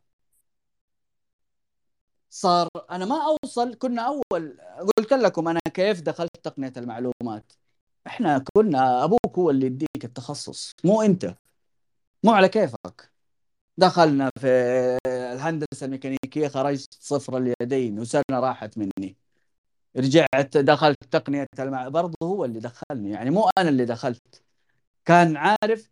صار 2.30 2.68
أنا 2.92 3.06
ما 3.06 3.16
أوصل 3.44 3.74
كنا 3.76 4.02
أول 4.02 4.58
قلت 4.98 5.14
لكم 5.14 5.48
أنا 5.48 5.60
كيف 5.74 6.02
دخلت 6.02 6.32
تقنية 6.44 6.74
المعلومات؟ 6.78 7.54
إحنا 8.08 8.44
كنا 8.56 9.04
أبوك 9.04 9.38
هو 9.40 9.50
اللي 9.50 9.66
يديك 9.66 10.06
التخصص 10.06 10.72
مو 10.84 11.02
أنت. 11.02 11.36
مو 12.24 12.32
على 12.34 12.50
كيفك. 12.50 13.12
دخلنا 13.78 14.30
في 14.40 14.48
الهندسة 15.08 15.86
الميكانيكية 15.86 16.48
خرجت 16.48 16.98
صفر 17.02 17.38
اليدين 17.38 18.00
وسنة 18.00 18.24
راحت 18.32 18.78
مني. 18.78 19.18
رجعت 19.98 20.58
دخلت 20.58 20.98
تقنية 21.12 21.48
المع... 21.60 21.88
برضه 21.88 22.16
هو 22.24 22.46
اللي 22.46 22.60
دخلني 22.60 23.12
يعني 23.12 23.30
مو 23.30 23.50
أنا 23.60 23.70
اللي 23.70 23.86
دخلت. 23.86 24.44
كان 25.06 25.38
عارف 25.38 25.90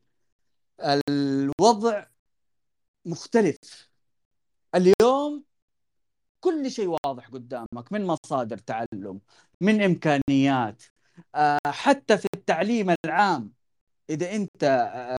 الوضع 1.09 2.05
مختلف. 3.05 3.89
اليوم 4.75 5.43
كل 6.39 6.71
شيء 6.71 6.87
واضح 7.05 7.27
قدامك 7.29 7.91
من 7.91 8.05
مصادر 8.05 8.57
تعلم 8.57 9.21
من 9.61 9.81
إمكانيات 9.83 10.83
آه، 11.35 11.59
حتى 11.67 12.17
في 12.17 12.27
التعليم 12.35 12.95
العام. 13.05 13.53
إذا 14.09 14.31
أنت 14.35 14.63
آه، 14.63 15.17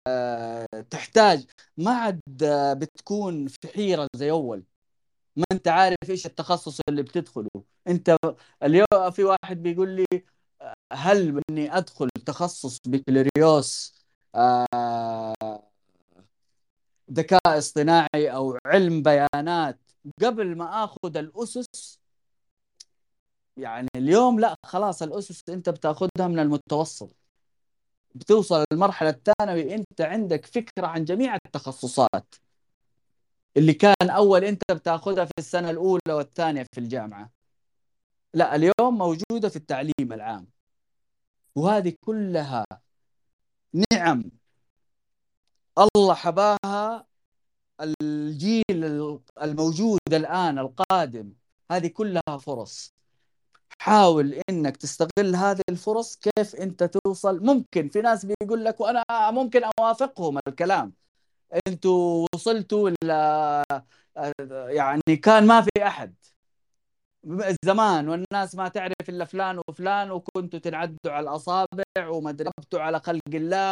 تحتاج 1.16 1.44
ما 1.76 1.90
عاد 1.90 2.20
بتكون 2.78 3.46
في 3.48 3.68
حيرة 3.74 4.08
زي 4.16 4.30
أول. 4.30 4.64
ما 5.36 5.44
أنت 5.52 5.68
عارف 5.68 6.10
إيش 6.10 6.26
التخصص 6.26 6.80
اللي 6.88 7.02
بتدخله. 7.02 7.50
أنت 7.88 8.16
اليوم 8.62 9.10
في 9.12 9.24
واحد 9.24 9.62
بيقول 9.62 9.88
لي 9.88 10.06
هل 10.92 11.42
إني 11.50 11.76
أدخل 11.78 12.08
تخصص 12.26 12.78
بكالوريوس 12.86 13.94
آه، 14.34 15.34
ذكاء 17.12 17.40
اصطناعي 17.46 18.30
أو 18.34 18.58
علم 18.66 19.02
بيانات 19.02 19.80
قبل 20.22 20.56
ما 20.56 20.84
آخذ 20.84 21.16
الأسس؟ 21.16 22.00
يعني 23.56 23.88
اليوم 23.96 24.40
لا 24.40 24.54
خلاص 24.66 25.02
الأسس 25.02 25.42
أنت 25.48 25.68
بتاخذها 25.68 26.28
من 26.28 26.38
المتوسط. 26.38 27.25
بتوصل 28.16 28.64
للمرحلة 28.72 29.10
الثانوي 29.10 29.74
أنت 29.74 30.00
عندك 30.00 30.46
فكرة 30.46 30.86
عن 30.86 31.04
جميع 31.04 31.34
التخصصات. 31.46 32.34
اللي 33.56 33.74
كان 33.74 34.10
أول 34.10 34.44
أنت 34.44 34.62
بتاخذها 34.72 35.24
في 35.24 35.32
السنة 35.38 35.70
الأولى 35.70 36.00
والثانية 36.12 36.66
في 36.74 36.80
الجامعة. 36.80 37.30
لا 38.34 38.54
اليوم 38.56 38.98
موجودة 38.98 39.48
في 39.48 39.56
التعليم 39.56 40.12
العام. 40.12 40.48
وهذه 41.56 41.94
كلها 42.00 42.64
نعم 43.92 44.24
الله 45.78 46.14
حباها 46.14 47.06
الجيل 47.80 48.84
الموجود 49.42 50.00
الآن 50.12 50.58
القادم 50.58 51.32
هذه 51.72 51.86
كلها 51.86 52.38
فرص. 52.40 52.95
حاول 53.78 54.42
إنك 54.50 54.76
تستغل 54.76 55.36
هذه 55.36 55.62
الفرص 55.68 56.16
كيف 56.16 56.56
أنت 56.56 56.84
توصل. 56.84 57.44
ممكن 57.44 57.88
في 57.88 58.00
ناس 58.00 58.26
بيقول 58.26 58.64
لك 58.64 58.80
وأنا 58.80 59.04
ممكن 59.30 59.62
أوافقهم 59.80 60.38
الكلام. 60.48 60.92
أنتوا 61.68 62.26
وصلتوا 62.34 62.90
يعني 64.70 65.16
كان 65.22 65.46
ما 65.46 65.60
في 65.62 65.70
أحد. 65.86 66.14
زمان 67.64 68.08
والناس 68.08 68.54
ما 68.54 68.68
تعرف 68.68 69.08
إلا 69.08 69.24
فلان 69.24 69.60
وفلان 69.68 70.10
وكنتوا 70.10 70.58
تنعدوا 70.58 70.96
على 71.06 71.30
الأصابع 71.30 71.84
وما 72.08 72.32
على 72.74 73.00
خلق 73.00 73.20
الله 73.34 73.70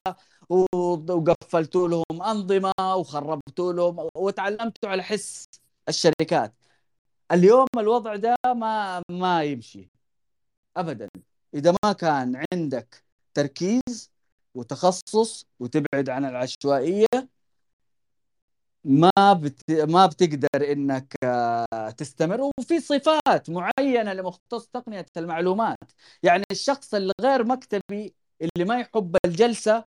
وقفلتوا 0.51 1.89
لهم 1.89 2.23
أنظمة 2.23 2.73
وخربتوا 2.97 3.73
لهم 3.73 4.09
وتعلمتوا 4.15 4.89
على 4.89 5.03
حس 5.03 5.45
الشركات. 5.89 6.55
اليوم 7.35 7.67
الوضع 7.79 8.17
ده 8.17 8.37
ما 8.47 9.03
ما 9.11 9.45
يمشي 9.45 9.91
ابدا. 10.77 11.09
إذا 11.55 11.75
ما 11.85 11.93
كان 11.93 12.45
عندك 12.53 13.05
تركيز 13.35 14.11
وتخصص 14.55 15.47
وتبعد 15.61 16.09
عن 16.11 16.25
العشوائية 16.25 17.07
ما 18.85 19.33
بت... 19.33 19.71
ما 19.71 20.07
بتقدر 20.07 20.73
إنك 20.73 21.15
آه، 21.25 21.91
تستمر. 21.99 22.51
وفي 22.61 22.81
صفات 22.81 23.51
معينة 23.51 24.13
لمختص 24.13 24.67
تقنية 24.67 25.07
المعلومات. 25.17 25.93
يعني 26.23 26.45
الشخص 26.51 26.95
اللي 26.95 27.13
غير 27.21 27.45
مكتبي 27.45 28.15
اللي 28.43 28.65
ما 28.69 28.81
يحب 28.81 29.17
الجلسة 29.27 29.85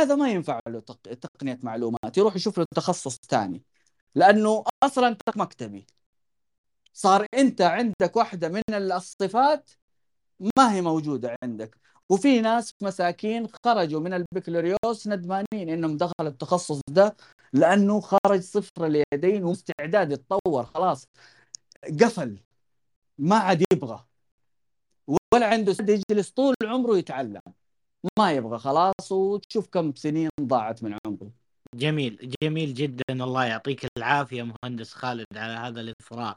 هذا 0.00 0.14
ما 0.14 0.30
ينفع 0.30 0.60
له 0.68 0.80
تق... 0.80 0.96
تقنية 1.02 1.58
معلومات. 1.62 2.18
يروح 2.18 2.36
يشوف 2.36 2.58
له 2.58 2.66
تخصص 2.76 3.18
ثاني. 3.28 3.62
لأنه 4.14 4.64
أصلا 4.84 5.16
مكتبي. 5.36 5.86
صار 6.92 7.26
انت 7.34 7.60
عندك 7.60 8.16
واحدة 8.16 8.48
من 8.48 8.62
الصفات 8.70 9.70
ما 10.58 10.72
هي 10.72 10.80
موجودة 10.80 11.36
عندك. 11.44 11.76
وفي 12.10 12.40
ناس 12.40 12.70
مساكين 12.82 13.46
خرجوا 13.64 14.00
من 14.00 14.12
البكالوريوس 14.12 15.06
ندمانين 15.06 15.68
إنهم 15.68 15.96
دخلوا 15.96 16.30
التخصص 16.30 16.80
ده 16.90 17.16
لأنه 17.52 18.00
خرج 18.00 18.40
صفر 18.40 18.86
اليدين 18.86 19.44
واستعداد 19.44 20.12
يتطور 20.12 20.64
خلاص. 20.64 21.04
قفل. 22.00 22.38
ما 23.18 23.36
عاد 23.36 23.64
يبغى. 23.72 24.04
ولا 25.34 25.46
عنده 25.46 25.76
يجلس 25.80 26.30
طول 26.30 26.54
عمره 26.64 26.98
يتعلم. 26.98 27.40
ما 28.18 28.32
يبغى 28.32 28.58
خلاص 28.58 29.12
وتشوف 29.12 29.66
كم 29.68 29.94
سنين 29.94 30.28
ضاعت 30.40 30.82
من 30.82 30.98
عمره. 31.06 31.30
جميل. 31.74 32.34
جميل 32.42 32.74
جدا. 32.74 33.04
الله 33.10 33.44
يعطيك 33.44 33.86
العافية 33.98 34.42
مهندس 34.42 34.92
خالد 34.92 35.26
على 35.36 35.52
هذا 35.52 35.80
الاثراء 35.80 36.36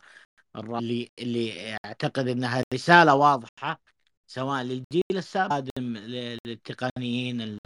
اللي 0.55 1.11
اللي 1.19 1.77
أعتقد 1.85 2.27
انها 2.27 2.63
رسالة 2.73 3.15
واضحة 3.15 3.81
سواء 4.27 4.63
للجيل 4.63 5.03
السابق 5.17 5.69
للتقنيين 5.79 7.57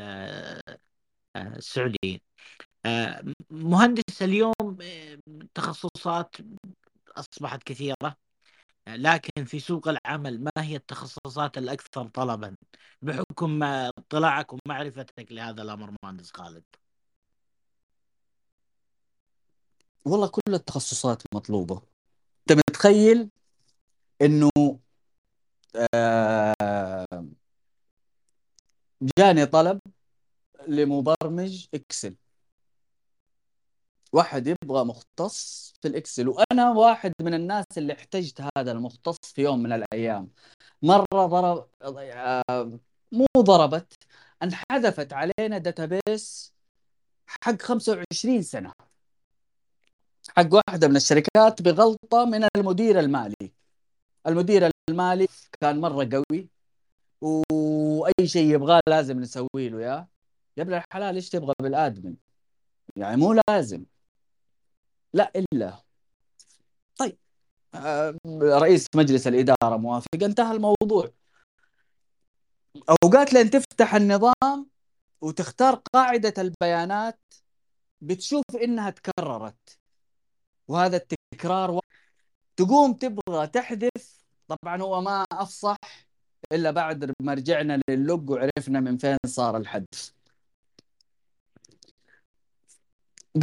السعوديين. 1.36 2.20
آه، 2.86 3.24
مهندس 3.50 4.22
اليوم 4.22 4.54
آه، 4.82 5.20
تخصصات 5.56 6.36
أصبحت 7.18 7.64
كثيرة 7.64 8.18
لكن 8.88 9.46
في 9.46 9.60
سوق 9.60 9.88
العمل 9.88 10.44
ما 10.44 10.52
هي 10.58 10.76
التخصصات 10.76 11.58
الأكثر 11.58 12.08
طلبا؟ 12.08 12.56
بحكم 13.02 13.64
اطلاعك 13.64 14.48
ومعرفتك 14.54 15.32
لهذا 15.32 15.62
الأمر 15.62 15.94
مهندس 16.04 16.32
خالد. 16.32 16.64
والله 20.06 20.28
كل 20.28 20.54
التخصصات 20.54 21.24
مطلوبة. 21.36 21.76
أنت 21.76 21.99
متخيل 22.80 23.30
إنه 24.22 24.50
آه، 25.96 26.54
جاني 29.20 29.46
طلب 29.46 29.80
لمبرمج 30.68 31.68
Excel. 31.74 32.16
واحد 34.14 34.48
يبغى 34.48 34.86
مختص 34.86 35.74
في 35.82 35.88
ال 35.88 35.95
Excel 35.95 36.28
وأنا 36.30 36.72
واحد 36.72 37.14
من 37.22 37.34
الناس 37.34 37.66
اللي 37.78 37.94
احتجت 37.94 38.42
هذا 38.58 38.72
المختص 38.72 39.18
في 39.24 39.42
يوم 39.42 39.64
من 39.64 39.72
الأيام. 39.74 40.32
مرة 40.82 41.06
ضرب 41.14 41.70
آه، 41.84 42.80
مو 43.12 43.26
ضربت 43.38 43.94
انحذفت 44.44 45.14
علينا 45.14 45.58
database 45.58 46.54
حق 47.28 47.62
25 47.62 48.42
سنة. 48.42 48.89
حق 50.38 50.54
واحدة 50.54 50.88
من 50.88 50.96
الشركات 50.96 51.62
بغلطة 51.62 52.26
من 52.26 52.48
المدير 52.58 53.00
المالي. 53.00 53.54
المدير 54.28 54.70
المالي 54.90 55.28
كان 55.62 55.82
مرة 55.82 56.10
قوي 56.14 56.50
وأي 57.22 58.28
شيء 58.28 58.54
يبغاه 58.56 58.82
لازم 58.90 59.20
نسوي 59.20 59.70
له 59.70 59.82
يا 59.82 60.08
يا 60.58 60.64
ابن 60.64 60.74
الحلال 60.74 61.16
إيش 61.16 61.30
تبغى 61.30 61.54
بالآدمن؟ 61.62 62.16
يعني 62.96 63.18
مو 63.18 63.36
لازم. 63.50 63.86
لا 65.14 65.32
إلا. 65.36 65.84
طيب 66.98 67.18
آه، 67.76 68.18
رئيس 68.42 68.88
مجلس 68.96 69.28
الإدارة 69.28 69.78
موافق 69.78 70.24
انتهى 70.24 70.52
الموضوع. 70.56 71.12
أوقات 73.04 73.34
لين 73.34 73.50
تفتح 73.50 73.96
النظام 73.96 74.70
وتختار 75.22 75.76
قاعدة 75.94 76.34
البيانات 76.38 77.20
بتشوف 78.02 78.44
إنها 78.64 78.90
تكررت. 78.90 79.79
وهذا 80.70 80.98
التكرار 80.98 81.80
تقوم 82.58 82.94
تبغى 82.94 83.48
تحذف. 83.48 84.20
طبعا 84.48 84.82
هو 84.82 85.02
ما 85.02 85.26
أفصح 85.32 85.78
إلا 86.52 86.72
بعد 86.72 87.14
ما 87.22 87.34
رجعنا 87.34 87.82
للوج 87.90 88.30
وعرفنا 88.30 88.80
من 88.80 88.98
فين 88.98 89.18
صار 89.26 89.58
الحذف 89.58 90.14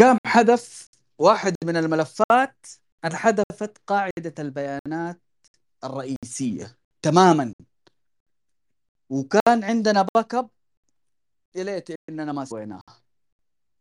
قام 0.01 0.19
حذف 0.27 0.89
واحد 1.19 1.55
من 1.65 1.77
الملفات 1.77 2.67
انحذفت 3.05 3.79
قاعدة 3.87 4.35
البيانات 4.39 5.21
الرئيسية 5.85 6.79
تماما. 7.03 7.55
وكان 9.11 9.65
عندنا 9.65 10.07
backup 10.15 10.51
يا 11.55 11.65
ليت 11.65 11.89
إننا 12.09 12.33
ما 12.33 12.45
سويناه 12.45 12.81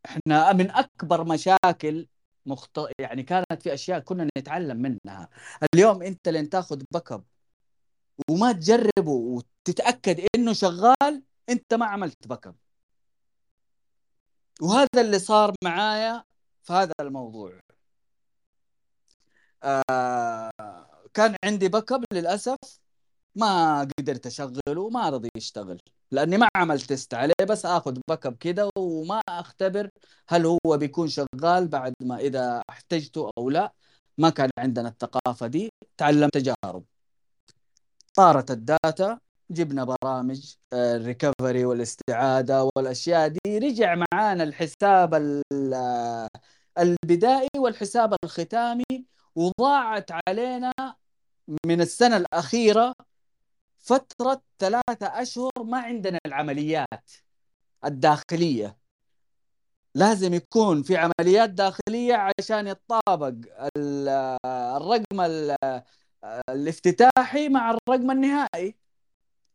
إحنا 0.05 0.53
من 0.53 0.71
أكبر 0.71 1.23
مشاكل 1.23 2.07
مخت... 2.45 2.79
يعني 2.99 3.23
كانت 3.23 3.63
في 3.63 3.73
أشياء 3.73 3.99
كنا 3.99 4.29
نتعلم 4.37 4.77
منها. 4.77 5.29
اليوم 5.73 6.03
أنت 6.03 6.29
لين 6.29 6.49
تاخذ 6.49 6.81
backup 6.91 7.23
وما 8.29 8.51
تجربه 8.51 9.11
وتتأكد 9.11 10.27
إنه 10.35 10.53
شغال 10.53 11.23
أنت 11.49 11.73
ما 11.73 11.85
عملت 11.85 12.27
backup 12.27 12.55
وهذا 14.61 15.01
اللي 15.01 15.19
صار 15.19 15.53
معايا 15.63 16.23
في 16.63 16.73
هذا 16.73 16.93
الموضوع. 16.99 17.59
آه 19.63 20.51
كان 21.13 21.35
عندي 21.45 21.67
backup 21.67 22.03
للأسف. 22.13 22.57
ما 23.35 23.81
قدرت 23.99 24.25
أشغله 24.27 24.81
وما 24.81 25.09
رضي 25.09 25.29
يشتغل 25.37 25.81
لأني 26.11 26.37
ما 26.37 26.47
عملت 26.55 26.83
test 26.83 27.13
عليه 27.13 27.33
بس 27.49 27.65
آخذ 27.65 27.97
backup 28.09 28.37
كده 28.37 28.69
وما 28.77 29.21
أختبر 29.29 29.89
هل 30.29 30.45
هو 30.45 30.77
بيكون 30.77 31.07
شغال 31.07 31.67
بعد 31.67 31.93
ما 32.01 32.17
إذا 32.17 32.61
احتجته 32.69 33.31
أو 33.37 33.49
لا. 33.49 33.73
ما 34.17 34.29
كان 34.29 34.49
عندنا 34.59 34.89
الثقافة 34.89 35.47
دي 35.47 35.69
تعلمت 35.97 36.33
تجارب. 36.33 36.83
طارت 38.15 38.51
ال 38.51 38.65
data 38.65 39.19
جبنا 39.51 39.83
برامج 39.83 40.55
ال 40.73 40.83
recovery 40.83 41.65
والاستعادة 41.65 42.69
والأشياء 42.75 43.27
دي 43.27 43.57
رجع 43.57 43.95
معانا 44.13 44.43
الحساب 44.43 45.13
البدائي 46.77 47.47
والحساب 47.57 48.15
الختامي 48.23 49.05
وضاعت 49.35 50.11
علينا 50.27 50.71
من 51.65 51.81
السنة 51.81 52.17
الأخيرة 52.17 52.93
فترة 53.85 54.41
ثلاثة 54.59 55.21
أشهر 55.21 55.63
ما 55.63 55.77
عندنا 55.79 56.19
العمليات 56.25 57.11
الداخلية. 57.85 58.77
لازم 59.95 60.33
يكون 60.33 60.83
في 60.83 60.97
عمليات 60.97 61.49
داخلية 61.49 62.13
عشان 62.39 62.67
يتطابق 62.67 63.33
الرقم 63.77 65.21
الافتتاحي 66.49 67.49
مع 67.49 67.71
الرقم 67.71 68.11
النهائي 68.11 68.75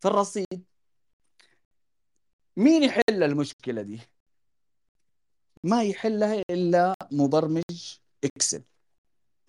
في 0.01 0.09
الرصيد. 0.09 0.65
مين 2.57 2.83
يحل 2.83 3.23
المشكلة 3.23 3.83
دي؟ 3.83 4.01
ما 5.65 5.83
يحلها 5.83 6.43
إلا 6.51 6.95
مبرمج 7.13 7.99
Excel. 8.25 8.63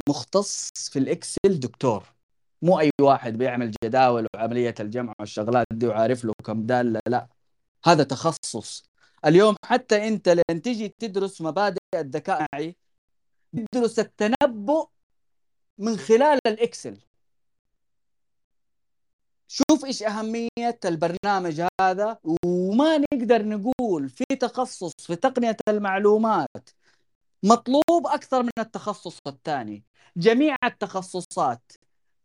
مختص 0.09 0.69
في 0.91 0.99
ال 0.99 1.09
Excel 1.09 1.59
دكتور. 1.59 2.20
مو 2.61 2.79
أي 2.79 2.91
واحد 3.01 3.37
بيعمل 3.37 3.71
جداول 3.83 4.27
وعملية 4.35 4.75
الجمع 4.79 5.13
والشغلات 5.19 5.67
دي 5.71 5.87
وعارف 5.87 6.25
له 6.25 6.33
كم 6.45 6.65
دالة 6.65 6.99
لا. 7.07 7.27
هذا 7.85 8.03
تخصص. 8.03 8.83
اليوم 9.25 9.55
حتى 9.65 10.07
أنت 10.07 10.29
لين 10.29 10.61
تجي 10.61 10.95
تدرس 10.99 11.41
مبادئ 11.41 11.77
الذكاء 11.95 12.73
تدرس 13.73 13.99
التنبؤ 13.99 14.87
من 15.77 15.97
خلال 15.97 16.39
ال 16.47 16.54
Excel. 16.54 16.97
شوف 19.47 19.85
إيش 19.85 20.03
أهمية 20.03 20.79
البرنامج 20.85 21.61
هذا 21.81 22.17
وما 22.45 22.97
نقدر 22.97 23.45
نقول 23.45 24.09
في 24.09 24.23
تخصص 24.39 24.93
في 24.99 25.15
تقنية 25.15 25.57
المعلومات 25.67 26.69
مطلوب 27.43 28.07
أكثر 28.07 28.43
من 28.43 28.51
التخصص 28.59 29.17
الثاني. 29.27 29.83
جميع 30.17 30.55
التخصصات 30.63 31.71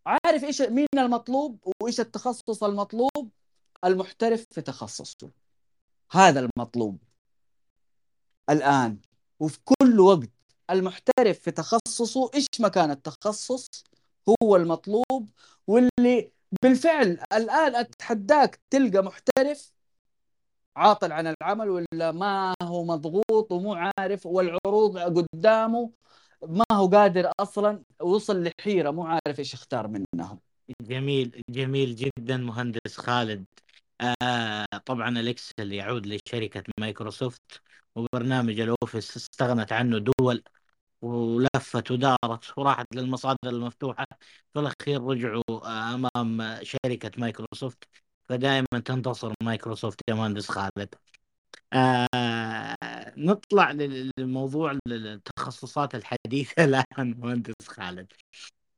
عارف 0.07 0.45
إيش 0.45 0.63
مين 0.63 0.87
المطلوب 0.99 1.59
وإيش 1.83 2.01
التخصص 2.01 2.65
المطلوب؟ 2.65 3.31
المحترف 3.85 4.45
في 4.51 4.63
تخصصه. 4.63 5.31
هذا 6.11 6.41
المطلوب. 6.41 6.99
الآن 8.51 8.99
وفي 9.41 9.59
كل 9.65 10.01
وقت 10.01 10.31
المحترف 10.71 11.39
في 11.39 11.51
تخصصه 11.51 12.31
إيش 12.35 12.47
مكان 12.61 12.91
التخصص؟ 12.91 13.67
هو 14.43 14.57
المطلوب 14.57 15.31
واللي 15.67 16.33
بالفعل 16.63 17.19
الآن 17.33 17.75
أتحداك 17.75 18.61
تلقى 18.71 19.03
محترف 19.03 19.73
عاطل 20.77 21.13
عن 21.13 21.27
العمل 21.27 21.69
ولا 21.71 22.13
ما 22.13 22.55
هو 22.63 22.85
مضغوط 22.85 23.53
ومو 23.53 23.75
عارف 23.75 24.27
والعروض 24.27 24.99
قدامه 24.99 25.91
ما 26.43 26.65
هو 26.73 26.87
قادر 26.89 27.33
أصلا 27.41 27.83
وصل 28.01 28.45
لحيرة 28.45 28.91
مو 28.91 29.07
عارف 29.07 29.39
إيش 29.39 29.55
يختار 29.55 29.89
منهم. 29.89 30.41
جميل 30.81 31.43
جميل 31.51 31.97
جدا 31.97 32.37
مهندس 32.37 32.97
خالد. 32.99 33.47
آه 34.23 34.67
طبعا 34.87 35.09
ال 35.09 35.19
Excel 35.19 35.73
يعود 35.73 36.07
لشركة 36.07 36.63
مايكروسوفت 36.81 37.61
وبرنامج 37.97 38.61
ال 38.61 38.69
Office 38.69 39.17
استغنت 39.17 39.73
عنه 39.73 39.99
دول 39.99 40.43
ولفت 41.03 41.91
ودارت 41.91 42.59
وراحت 42.59 42.87
للمصادر 42.97 43.39
المفتوحة. 43.47 44.07
في 44.55 44.61
الأخير 44.61 45.03
رجعوا 45.03 45.43
أمام 45.95 46.59
شركة 46.65 47.11
مايكروسوفت 47.19 47.85
فدائما 48.29 48.67
تنتصر 48.85 49.35
مايكروسوفت 49.43 50.01
يا 50.09 50.15
مهندس 50.15 50.49
خالد. 50.51 50.95
آه 51.73 52.96
نطلع 53.17 53.71
للموضوع 53.71 54.79
التخصصات 54.89 55.95
الحديثة. 55.95 56.53
الآن 56.65 57.15
مهندس 57.19 57.55
خالد. 57.69 58.13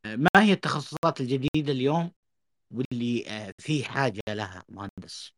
ما 0.04 0.28
هي 0.36 0.52
التخصصات 0.52 1.20
الجديدة 1.20 1.72
اليوم 1.72 2.12
واللي 2.70 3.24
آه 3.28 3.52
في 3.58 3.84
حاجة 3.84 4.20
لها 4.28 4.64
مهندس؟ 4.68 5.32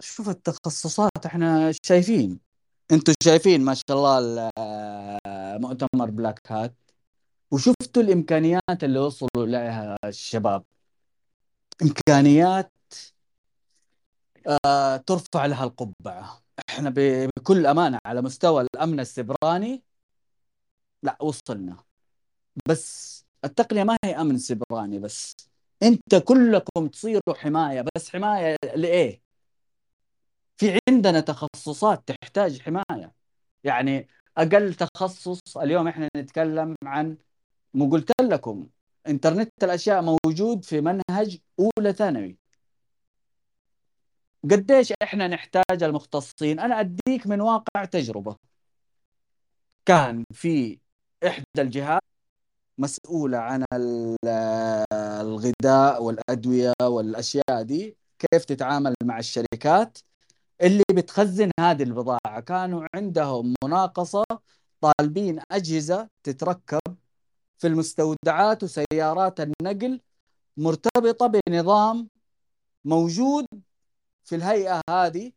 شوف 0.00 0.28
التخصصات 0.28 1.26
إحنا 1.26 1.72
شايفين. 1.82 2.40
أنتم 2.92 3.12
شايفين 3.22 3.60
ما 3.60 3.74
شاء 3.74 3.96
الله 3.96 4.50
آه، 4.58 5.58
مؤتمر 5.58 6.10
بلاك 6.10 6.40
هات 6.46 6.74
وشفتوا 7.50 8.02
الإمكانيات 8.02 8.84
اللي 8.84 8.98
وصلوا 8.98 9.46
لها 9.46 9.96
الشباب. 10.04 10.64
إمكانيات 11.82 12.72
آه 14.66 14.96
ترفع 14.96 15.46
لها 15.46 15.64
القبعة. 15.64 16.42
إحنا 16.70 16.90
بكل 16.96 17.66
أمانة 17.66 17.98
على 18.06 18.22
مستوى 18.22 18.62
الأمن 18.74 19.00
السبراني 19.00 19.82
لا 21.02 21.16
وصلنا. 21.22 21.76
بس 22.68 23.24
التقنية 23.44 23.84
ما 23.84 23.96
هي 24.04 24.20
أمن 24.20 24.38
سبراني 24.38 24.98
بس. 24.98 25.36
أنت 25.82 26.14
كلكم 26.14 26.88
تصيروا 26.88 27.34
حماية. 27.36 27.84
بس 27.96 28.10
حماية 28.10 28.56
لإيه؟ 28.76 29.22
في 30.56 30.78
عندنا 30.88 31.20
تخصصات 31.20 32.08
تحتاج 32.08 32.60
حماية. 32.60 33.14
يعني 33.64 34.08
أقل 34.36 34.74
تخصص 34.74 35.56
اليوم 35.56 35.88
إحنا 35.88 36.08
نتكلم 36.16 36.74
عن 36.84 37.16
مو 37.74 37.90
قلت 37.90 38.12
لكم 38.20 38.68
إنترنت 39.08 39.64
الأشياء 39.64 40.02
موجود 40.02 40.64
في 40.64 40.80
منهج 40.80 41.38
أولى 41.60 41.92
ثانوي. 41.92 42.39
قديش 44.44 44.92
إحنا 45.02 45.28
نحتاج 45.28 45.82
المختصين؟ 45.82 46.60
أنا 46.60 46.80
أديك 46.80 47.26
من 47.26 47.40
واقع 47.40 47.84
تجربة. 47.84 48.36
كان 49.86 50.24
في 50.32 50.78
إحدى 51.26 51.44
الجهات 51.58 52.02
مسؤولة 52.78 53.38
عن 53.38 53.64
الغذاء 54.94 56.02
والأدوية 56.02 56.72
والأشياء 56.82 57.62
دي 57.62 57.96
كيف 58.18 58.44
تتعامل 58.44 58.94
مع 59.04 59.18
الشركات؟ 59.18 59.98
اللي 60.62 60.82
بتخزن 60.92 61.50
هذه 61.60 61.82
البضاعة. 61.82 62.40
كانوا 62.40 62.86
عندهم 62.94 63.54
مناقصة 63.64 64.24
طالبين 64.80 65.40
أجهزة 65.52 66.08
تتركب 66.22 66.80
في 67.58 67.66
المستودعات 67.66 68.62
وسيارات 68.64 69.40
النقل 69.40 70.00
مرتبطة 70.56 71.26
بنظام 71.26 72.08
موجود 72.84 73.46
في 74.30 74.36
الهيئة 74.36 74.80
هذه 74.90 75.32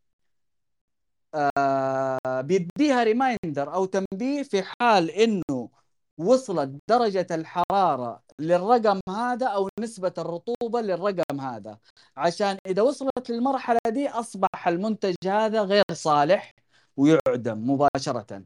آه 1.57 2.41
بيديها 2.41 3.03
ريمايندر 3.03 3.73
أو 3.73 3.85
تنبيه 3.85 4.43
في 4.43 4.63
حال 4.63 5.11
إنه 5.11 5.69
وصلت 6.17 6.79
درجة 6.89 7.27
الحرارة 7.31 8.23
للرقم 8.39 8.99
هذا 9.09 9.47
أو 9.47 9.69
نسبة 9.79 10.13
الرطوبة 10.17 10.81
للرقم 10.81 11.41
هذا. 11.41 11.79
عشان 12.17 12.57
إذا 12.65 12.81
وصلت 12.81 13.29
للمرحلة 13.29 13.79
دي 13.87 14.09
أصبح 14.09 14.67
المنتج 14.67 15.15
هذا 15.25 15.61
غير 15.63 15.83
صالح 15.91 16.51
ويعدم 16.97 17.69
مباشرة. 17.71 18.43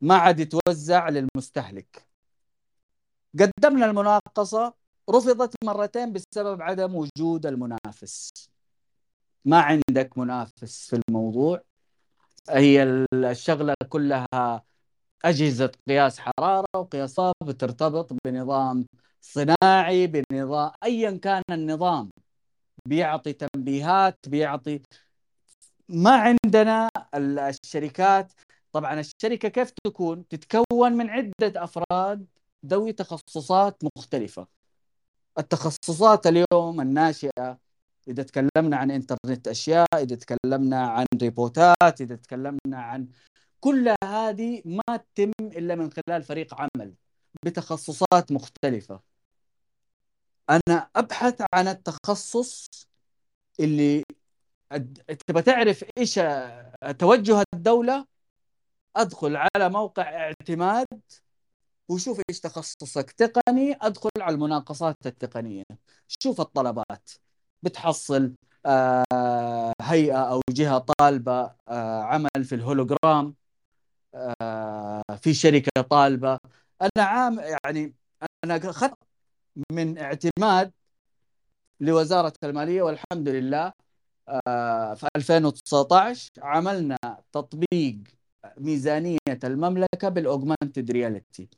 ما 0.00 0.16
عاد 0.16 0.40
يتوزع 0.40 1.08
للمستهلك. 1.08 2.08
قدمنا 3.40 3.86
المناقصة 3.86 4.74
رفضت 5.10 5.54
مرتين 5.64 6.12
بسبب 6.12 6.62
عدم 6.62 6.94
وجود 6.94 7.46
المنافس. 7.46 8.30
ما 9.44 9.60
عندك 9.60 10.18
منافس 10.18 10.90
في 10.90 11.02
الموضوع. 11.08 11.62
هي 12.50 12.82
الشغلة 13.14 13.74
كلها 13.88 14.64
أجهزة 15.24 15.72
قياس 15.88 16.18
حرارة 16.18 16.66
وقياس 16.76 17.20
بترتبط 17.42 18.12
بنظام 18.24 18.86
صناعي 19.20 20.06
بنظام 20.06 20.72
أيا 20.84 21.18
كان 21.22 21.42
النظام. 21.50 22.10
بيعطي 22.86 23.32
تنبيهات 23.32 24.18
بيعطي 24.28 24.82
ما 25.88 26.10
عندنا 26.10 26.88
الشركات. 27.14 28.32
طبعا 28.72 29.00
الشركة 29.00 29.48
كيف 29.48 29.70
تكون؟ 29.84 30.28
تتكون 30.28 30.92
من 30.92 31.10
عدة 31.10 31.64
أفراد 31.64 32.26
ذوي 32.66 32.92
تخصصات 32.92 33.82
مختلفة. 33.96 34.46
التخصصات 35.38 36.26
اليوم 36.26 36.80
الناشئة 36.80 37.58
إذا 38.08 38.22
تكلمنا 38.22 38.76
عن 38.76 38.90
إنترنت 38.90 39.48
أشياء 39.48 39.86
إذا 39.94 40.16
تكلمنا 40.16 40.86
عن 40.88 41.06
ريبوتات 41.22 42.00
إذا 42.00 42.16
تكلمنا 42.16 42.58
عن 42.74 43.08
كل 43.60 43.94
هذه 44.04 44.62
ما 44.64 44.96
تتم 44.96 45.32
إلا 45.40 45.74
من 45.74 45.90
خلال 45.92 46.22
فريق 46.22 46.54
عمل 46.54 46.94
بتخصصات 47.44 48.32
مختلفة. 48.32 49.00
أنا 50.50 50.90
أبحث 50.96 51.42
عن 51.54 51.68
التخصص 51.68 52.68
اللي 53.60 54.04
تبى 55.26 55.42
تعرف 55.42 55.84
إيش 55.98 56.20
توجه 56.98 57.44
الدولة؟ 57.54 58.06
أدخل 58.96 59.36
على 59.36 59.68
موقع 59.70 60.02
اعتماد 60.02 60.86
وشوف 61.88 62.20
إيش 62.30 62.40
تخصصك 62.40 63.10
تقني 63.12 63.76
أدخل 63.82 64.10
على 64.20 64.34
المناقصات 64.34 64.96
التقنية. 65.06 65.64
شوف 66.08 66.40
الطلبات. 66.40 67.10
بتحصل 67.62 68.34
آه 68.66 69.72
هيئة 69.82 70.18
أو 70.32 70.40
جهة 70.50 70.78
طالبة 70.78 71.54
آه 71.68 72.02
عمل 72.02 72.44
في 72.44 72.54
الهولوجرام 72.54 73.34
آه 74.14 75.02
في 75.22 75.34
شركة 75.34 75.82
طالبة. 75.90 76.38
أنا 76.82 77.04
عام 77.04 77.40
يعني 77.40 77.94
أنا 78.44 78.56
أخذت 78.70 78.94
من 79.72 79.98
اعتماد 79.98 80.72
لوزارة 81.80 82.32
المالية 82.44 82.82
والحمد 82.82 83.28
لله 83.28 83.72
في 84.96 85.08
2019 85.16 86.30
عملنا 86.38 86.96
تطبيق 87.32 87.98
ميزانية 88.58 89.18
المملكة 89.44 90.08
بالأوجمانتد 90.08 90.90
رياليتي 90.90 91.48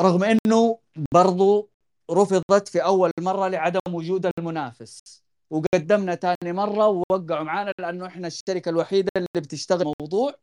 رغم 0.00 0.24
أنه 0.24 0.78
برضو 1.14 1.70
رفضت 2.10 2.68
في 2.68 2.84
أول 2.84 3.10
مرة 3.20 3.48
لعدم 3.48 3.80
وجود 3.94 4.30
المنافس. 4.38 5.22
وقدمنا 5.50 6.14
ثاني 6.14 6.52
مرة 6.52 6.86
ووقعوا 6.88 7.44
معنا 7.44 7.72
لأنه 7.78 8.06
إحنا 8.06 8.26
الشركة 8.26 8.68
الوحيدة 8.68 9.10
اللي 9.16 9.28
بتشتغل 9.36 9.92
موضوع. 10.00 10.34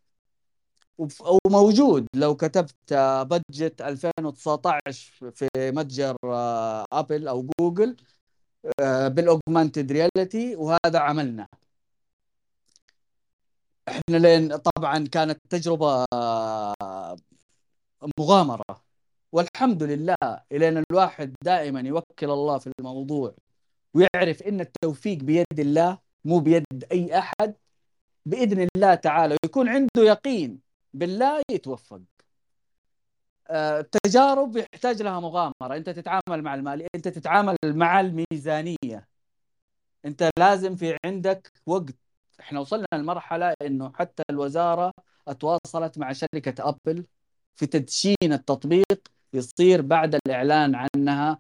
وموجود. 1.45 2.07
لو 2.15 2.36
كتبت 2.36 2.94
بادجت 3.30 3.81
2019 3.81 5.31
في 5.31 5.48
متجر 5.56 6.15
ابل 6.94 7.27
أو 7.27 7.48
جوجل 7.60 7.98
بال 9.07 9.23
augmented 9.23 9.91
reality 9.91 10.55
وهذا 10.56 10.99
عملنا. 10.99 11.48
إحنا 13.88 14.18
لين 14.18 14.57
طبعا 14.57 15.07
كانت 15.11 15.40
تجربة 15.49 16.06
مغامرة. 18.19 18.88
والحمد 19.31 19.84
لله 19.84 20.15
لأن 20.51 20.84
الواحد 20.91 21.35
دائما 21.43 21.80
يوكل 21.81 22.30
الله 22.31 22.57
في 22.57 22.72
الموضوع 22.80 23.35
ويعرف 23.93 24.43
إن 24.43 24.61
التوفيق 24.61 25.18
بيد 25.18 25.60
الله 25.60 25.99
مو 26.26 26.39
بيد 26.39 26.65
أي 26.91 27.19
أحد. 27.19 27.56
بإذن 28.26 28.68
الله 28.76 28.95
تعالى 28.95 29.38
ويكون 29.43 29.69
عنده 29.69 29.89
يقين 29.97 30.61
بالله 30.93 31.41
يتوفق. 31.51 32.01
التجارب 33.51 34.57
آه، 34.57 34.65
يحتاج 34.73 35.01
لها 35.01 35.19
مغامرة. 35.19 35.53
أنت 35.77 35.89
تتعامل 35.89 36.41
مع 36.43 36.56
المال 36.56 36.88
أنت 36.95 37.07
تتعامل 37.07 37.57
مع 37.65 37.99
الميزانية. 37.99 39.07
أنت 40.06 40.30
لازم 40.39 40.76
في 40.76 40.97
عندك 41.06 41.51
وقت. 41.65 41.95
إحنا 42.39 42.60
وصلنا 42.60 42.85
لمرحلة 42.93 43.53
إنه 43.61 43.93
حتى 43.95 44.23
الوزارة 44.30 44.91
تواصلت 45.39 45.97
مع 45.97 46.14
شركة 46.14 46.69
أبل 46.69 47.06
في 47.56 47.65
تدشين 47.68 48.34
التطبيق. 48.34 49.18
يصير 49.34 49.81
بعد 49.81 50.15
الإعلان 50.15 50.76
عنها 50.76 51.39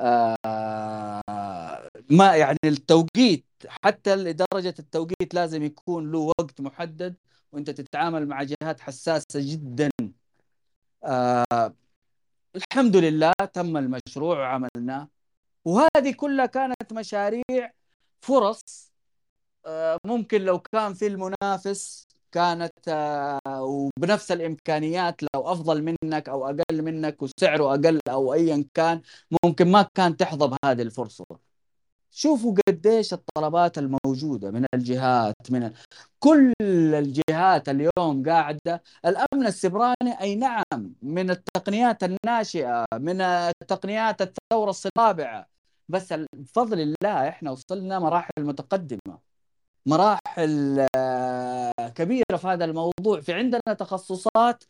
آه، 0.00 1.88
ما 2.10 2.36
يعني 2.36 2.58
التوقيت 2.64 3.44
حتى 3.84 4.16
لدرجة 4.16 4.74
التوقيت 4.78 5.34
لازم 5.34 5.62
يكون 5.62 6.12
له 6.12 6.18
وقت 6.18 6.60
محدد 6.60 7.16
وأنت 7.52 7.70
تتعامل 7.70 8.28
مع 8.28 8.42
جهات 8.42 8.80
حساسة 8.80 9.24
جدا. 9.36 9.90
آه 11.04 11.74
الحمد 12.56 12.96
لله 12.96 13.32
تم 13.54 13.76
المشروع 13.76 14.38
وعملناه 14.38 15.08
وهذه 15.64 16.12
كلها 16.16 16.46
كانت 16.46 16.92
مشاريع 16.92 17.72
فرص 18.22 18.92
آه 19.66 19.98
ممكن 20.06 20.42
لو 20.42 20.58
كان 20.60 20.94
في 20.94 21.06
المنافس 21.06 22.06
كانت 22.32 22.72
آه 22.88 23.40
وبنفس 23.62 24.32
الإمكانيات 24.32 25.22
لو 25.22 25.52
أفضل 25.52 25.82
منك 25.82 26.28
أو 26.28 26.46
أقل 26.46 26.82
منك 26.82 27.22
وسعره 27.22 27.74
أقل 27.74 28.00
أو 28.08 28.34
ايا 28.34 28.64
كان 28.74 29.02
ممكن 29.44 29.68
ما 29.70 29.82
كان 29.94 30.16
تحظى 30.16 30.46
بهذه 30.48 30.82
الفرصة. 30.82 31.24
شوفوا 32.10 32.54
قديش 32.68 33.12
الطلبات 33.12 33.78
الموجودة 33.78 34.50
من 34.50 34.66
الجهات 34.74 35.50
من 35.50 35.72
كل 36.18 36.52
الجهات 36.94 37.68
اليوم 37.68 38.22
قاعدة. 38.26 38.82
الأمن 39.06 39.46
السيبراني 39.46 40.20
أي 40.20 40.36
نعم 40.36 40.94
من 41.02 41.30
التقنيات 41.30 42.04
الناشئة 42.04 42.84
من 42.94 43.18
تقنيات 43.68 44.22
الثورة 44.22 44.74
الرابعة 44.86 45.46
بس 45.88 46.12
بفضل 46.34 46.80
الله 46.80 47.28
إحنا 47.28 47.50
وصلنا 47.50 47.98
مراحل 47.98 48.30
متقدمة. 48.38 49.18
مراحل 49.86 50.86
كبيرة 51.88 52.36
في 52.36 52.46
هذا 52.46 52.64
الموضوع 52.64 53.20
في 53.20 53.32
عندنا 53.32 53.60
تخصصات 53.78 54.64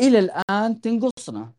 إلى 0.00 0.18
الآن 0.18 0.80
تنقصنا. 0.80 1.52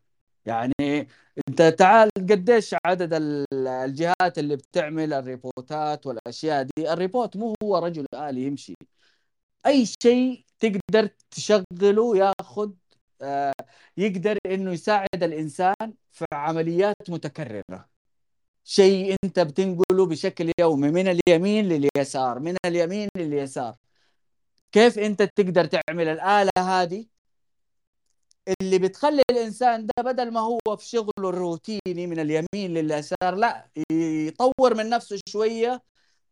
يعني 0.46 1.08
أنت 1.48 1.62
تعال 1.62 2.10
قديش 2.18 2.74
عدد 2.86 3.10
الجهات 3.52 4.38
اللي 4.38 4.56
بتعمل 4.56 5.12
الروبوتات 5.12 6.06
والأشياء 6.06 6.62
دي. 6.62 6.92
الروبوت 6.92 7.36
مو 7.36 7.54
هو 7.62 7.78
رجل 7.78 8.06
آلي 8.14 8.42
يمشي. 8.46 8.74
أي 9.66 9.86
شيء 10.02 10.44
تقدر 10.60 11.10
تشغله 11.30 12.16
ياخذ 12.16 12.70
آه 13.22 13.52
يقدر 13.96 14.38
إنه 14.46 14.72
يساعد 14.72 15.22
الإنسان 15.22 15.94
في 16.12 16.24
عمليات 16.32 17.10
متكررة. 17.10 17.88
شيء 18.64 19.16
أنت 19.24 19.40
بتنقله 19.40 20.06
بشكل 20.06 20.52
يومي 20.60 20.90
من 20.90 21.08
اليمين 21.08 21.68
لليسار 21.68 22.38
من 22.40 22.56
اليمين 22.66 23.08
لليسار. 23.16 23.76
كيف 24.72 24.98
انت 24.98 25.22
تقدر 25.22 25.64
تعمل 25.64 26.08
الآلة 26.08 26.50
هذه؟ 26.58 27.06
اللي 28.62 28.78
بتخلي 28.78 29.22
الإنسان 29.30 29.86
ده 29.86 30.02
بدل 30.02 30.30
ما 30.30 30.40
هو 30.40 30.76
في 30.78 30.86
شغله 30.88 31.10
الروتيني 31.18 32.06
من 32.06 32.18
اليمين 32.20 32.74
لليسار 32.74 33.34
لا 33.34 33.70
يطور 33.90 34.74
من 34.74 34.88
نفسه 34.90 35.20
شوية 35.28 35.82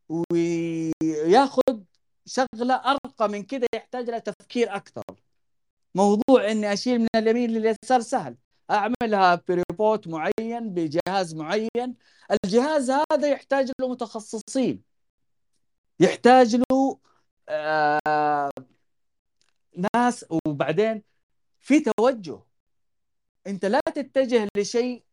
وياخذ 0.09 1.81
شغلة 2.27 2.75
أرقى 2.75 3.29
من 3.29 3.43
كده 3.43 3.67
يحتاج 3.75 4.11
لها 4.11 4.19
تفكير 4.19 4.77
أكثر 4.77 5.03
موضوع 5.95 6.51
إني 6.51 6.73
أشيل 6.73 6.99
من 7.01 7.09
اليمين 7.17 7.51
لليسار 7.51 8.01
سهل. 8.01 8.37
أعملها 8.71 9.43
بريبوت 9.49 10.09
معين 10.09 10.75
بجهاز 10.75 11.35
معين. 11.35 11.97
الجهاز 12.45 12.91
هذا 12.91 13.29
يحتاج 13.29 13.73
له 13.81 13.89
متخصصين. 13.89 14.83
يحتاج 16.01 16.57
له 16.57 16.99
آه 17.49 18.51
ناس 19.95 20.25
وبعدين 20.49 21.03
في 21.61 21.81
توجه. 21.81 22.41
انت 23.47 23.65
لا 23.65 23.81
تتجه 23.95 24.49
لشيء 24.57 25.05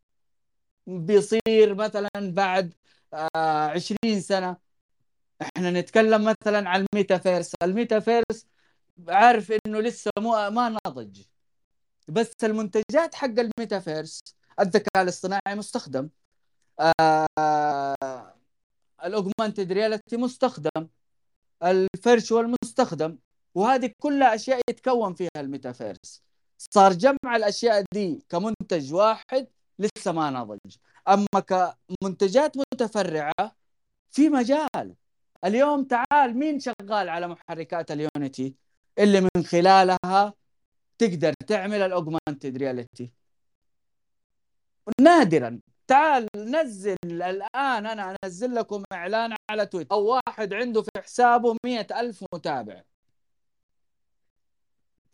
بيصير 0.87 1.75
مثلا 1.75 2.09
بعد 2.15 2.73
آه 3.13 3.67
20 3.69 4.21
سنة. 4.21 4.57
إحنا 5.57 5.71
نتكلم 5.71 6.25
مثلا 6.25 6.69
عن 6.69 6.85
الميتافيرس. 6.93 7.53
الميتافيرس 7.63 8.47
عارف 9.09 9.53
إنه 9.67 9.81
لسه 9.81 10.11
مو 10.19 10.31
ما 10.51 10.77
نضج 10.87 11.21
بس 12.09 12.33
المنتجات 12.43 13.15
حق 13.15 13.27
الميتافيرس 13.39 14.21
الذكاء 14.59 15.03
الاصطناعي 15.03 15.55
مستخدم. 15.55 16.09
آه 16.79 17.27
ال 19.05 19.12
augmented 19.12 19.71
reality 19.71 20.17
مستخدم. 20.17 20.87
ال 21.63 21.75
virtual 21.75 22.55
مستخدم 22.63 23.17
وهذه 23.55 23.91
كلها 23.99 24.35
أشياء 24.35 24.61
يتكون 24.69 25.13
فيها 25.13 25.29
الميتافيرس. 25.37 26.23
صار 26.57 26.93
جمع 26.93 27.35
الأشياء 27.35 27.83
دي 27.93 28.25
كمنتج 28.29 28.93
واحد 28.93 29.47
لسه 29.79 30.11
ما 30.11 30.29
نضج. 30.29 30.75
أما 31.07 31.39
كمنتجات 31.47 32.57
متفرعة 32.57 33.55
في 34.11 34.29
مجال. 34.29 34.95
اليوم 35.45 35.83
تعال 35.83 36.37
مين 36.37 36.59
شغال 36.59 37.09
على 37.09 37.27
محركات 37.27 37.91
اليونيتي؟ 37.91 38.55
اللي 38.99 39.21
من 39.21 39.43
خلالها 39.43 40.33
تقدر 40.97 41.33
تعمل 41.47 41.81
ال 41.81 41.89
augmented 41.89 42.57
reality 42.57 43.11
نادرا. 45.01 45.59
تعال 45.87 46.27
نزل 46.35 46.97
الآن 47.03 47.85
أنا 47.85 48.15
أنزل 48.23 48.55
لكم 48.55 48.83
إعلان 48.93 49.35
على 49.49 49.65
تويتر. 49.65 49.95
أو 49.95 50.05
واحد 50.05 50.53
عنده 50.53 50.81
في 50.81 50.89
حسابه 51.03 51.55
مئة 51.65 51.99
ألف 51.99 52.25
متابع. 52.33 52.83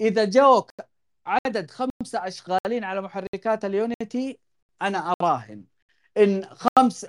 إذا 0.01 0.25
جوك 0.25 0.71
عدد 1.25 1.71
خمسة 1.71 2.27
أشغالين 2.27 2.83
على 2.83 3.01
محركات 3.01 3.65
اليونيتي 3.65 4.39
أنا 4.81 5.13
أراهن. 5.21 5.65
إن 6.17 6.45
خمس 6.45 7.05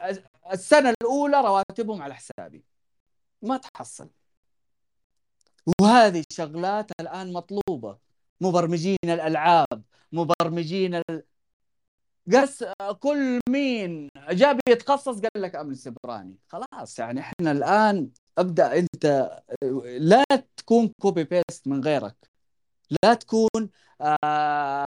السنة 0.53 0.95
الأولى 1.03 1.41
رواتبهم 1.41 2.03
على 2.03 2.15
حسابي. 2.15 2.65
ما 3.43 3.57
تحصل. 3.57 4.11
وهذه 5.81 6.25
الشغلات 6.31 6.91
الآن 7.01 7.33
مطلوبة. 7.33 7.99
مبرمجين 8.41 8.99
الألعاب 9.05 9.83
مبرمجين. 10.13 11.03
قس 12.33 12.65
كل 13.01 13.41
مين؟ 13.49 14.09
جاب 14.31 14.61
يتخصص 14.69 15.21
قال 15.21 15.43
لك 15.43 15.55
أمن 15.57 15.75
سبراني 15.75 16.37
خلاص 16.49 16.99
يعني 16.99 17.21
إحنا 17.21 17.53
الآن 17.53 18.11
أبدأ 18.39 18.79
أنت 18.79 19.39
لا 19.99 20.25
تكون 20.57 20.93
copy 21.01 21.25
paste 21.25 21.67
من 21.69 21.85
غيرك. 21.85 22.17
لا 23.05 23.15
تكون 23.15 23.71
آه 24.01 24.87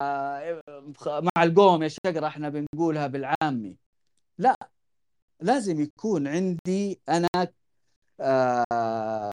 مع 1.08 1.44
القوم 1.44 1.84
يا 1.84 1.88
شقرة 1.88 2.28
إحنا 2.28 2.50
بنقولها 2.50 3.08
بالعامي. 3.08 3.78
لا 4.38 4.56
لازم 5.42 5.82
يكون 5.82 6.28
عندي 6.28 7.02
أنا 7.10 7.28
آه 8.22 9.32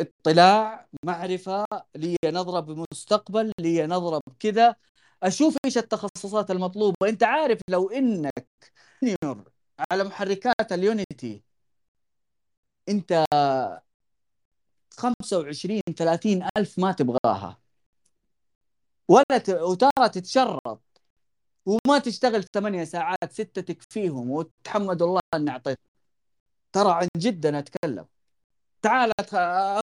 اطلاع 0.00 0.88
معرفة 1.04 1.64
لي 1.96 2.16
نظرة 2.26 2.60
بمستقبل 2.60 3.52
لي 3.60 3.86
نظرة 3.86 4.20
بكذا. 4.26 4.76
أشوف 5.22 5.56
إيش 5.64 5.78
التخصصات 5.78 6.50
المطلوبة. 6.50 6.96
أنت 7.08 7.22
عارف 7.22 7.60
لو 7.68 7.90
إنك 7.90 8.46
على 9.92 10.04
محركات 10.04 10.72
اليونيتي 10.72 11.42
أنت 12.88 13.24
25 14.96 15.80
30 15.96 16.46
ألف 16.58 16.78
ما 16.78 16.92
تبغاها. 16.92 17.60
ولا 19.08 19.38
ت... 19.44 19.50
وترى 19.50 20.08
تتشرط. 20.12 20.82
وما 21.66 21.98
تشتغل 21.98 22.44
ثمانية 22.54 22.84
ساعات 22.84 23.32
ستة 23.32 23.62
تكفيهم 23.62 24.30
وتحمد 24.30 25.02
الله 25.02 25.20
إني 25.34 25.50
أعطيت. 25.50 25.78
ترى 26.72 26.92
عن 26.92 27.08
جد 27.16 27.46
أنا 27.46 27.58
أتكلم. 27.58 28.06
تعال 28.82 29.12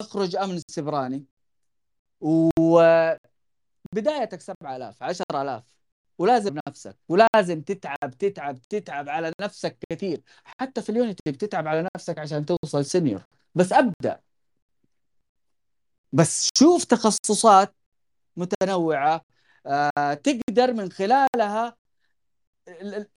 أخرج 0.02 0.36
أمن 0.36 0.56
السبراني 0.58 1.26
وبدايتك 3.94 4.42
7000 4.42 5.04
10000 5.04 5.64
ولازم 6.18 6.60
نفسك 6.68 6.98
ولازم 7.10 7.62
تتعب 7.62 8.12
تتعب 8.20 8.62
تتعب 8.70 9.10
على 9.10 9.34
نفسك 9.42 9.78
كثير. 9.90 10.22
حتى 10.46 10.82
في 10.82 10.90
اليونيتي 10.90 11.32
بتتعب 11.32 11.68
على 11.68 11.88
نفسك 11.96 12.20
عشان 12.20 12.46
توصل 12.46 12.86
سينيور 12.86 13.24
بس 13.56 13.74
أبدأ. 13.74 14.20
بس 16.14 16.50
شوف 16.58 16.84
تخصصات 16.84 17.76
متنوعة 18.38 19.22
آه، 19.68 20.14
تقدر 20.14 20.74
من 20.74 20.92
خلالها 20.92 21.78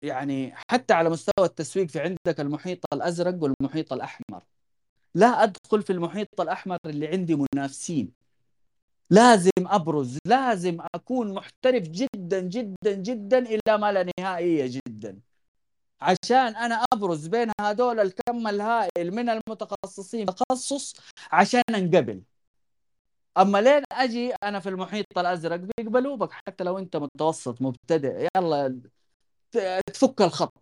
يعني 0.02 0.54
حتى 0.72 0.94
على 0.94 1.10
مستوى 1.10 1.46
التسويق 1.46 1.88
في 1.88 2.00
عندك 2.00 2.40
المحيط 2.40 2.80
الأزرق 2.94 3.44
والمحيط 3.44 3.94
الأحمر. 3.94 4.44
لا 5.16 5.44
أدخل 5.44 5.84
في 5.84 5.94
المحيط 5.94 6.42
الأحمر 6.42 6.78
اللي 6.86 7.08
عندي 7.08 7.36
منافسين. 7.56 8.25
لازم 9.10 9.52
أبرز 9.58 10.18
لازم 10.26 10.78
أكون 10.96 11.34
محترف 11.34 11.84
جدا 11.84 12.40
جدا 12.42 12.94
جدا 12.94 13.38
إلى 13.40 13.78
ما 13.78 13.92
لا 13.92 14.12
نهائية 14.20 14.82
جدا. 14.88 15.20
عشان 16.02 16.56
أنا 16.56 16.86
أبرز 16.94 17.28
بين 17.28 17.52
هذول 17.62 18.00
الكم 18.00 18.48
الهائل 18.48 19.12
من 19.12 19.30
المتخصصين 19.30 20.26
تخصص 20.26 20.96
عشان 21.32 21.62
أنقبل. 21.70 22.22
أما 23.38 23.62
لين 23.62 23.84
أجي 23.92 24.34
أنا 24.44 24.60
في 24.60 24.70
المحيط 24.70 25.18
الأزرق 25.18 25.56
بيقبلوا 25.56 26.16
بك 26.18 26.32
حتى 26.32 26.64
لو 26.64 26.78
أنت 26.78 26.98
متوسط 26.98 27.62
مبتدئ 27.62 28.28
يلا 28.38 28.82
تفك 29.94 30.22
الخط. 30.22 30.54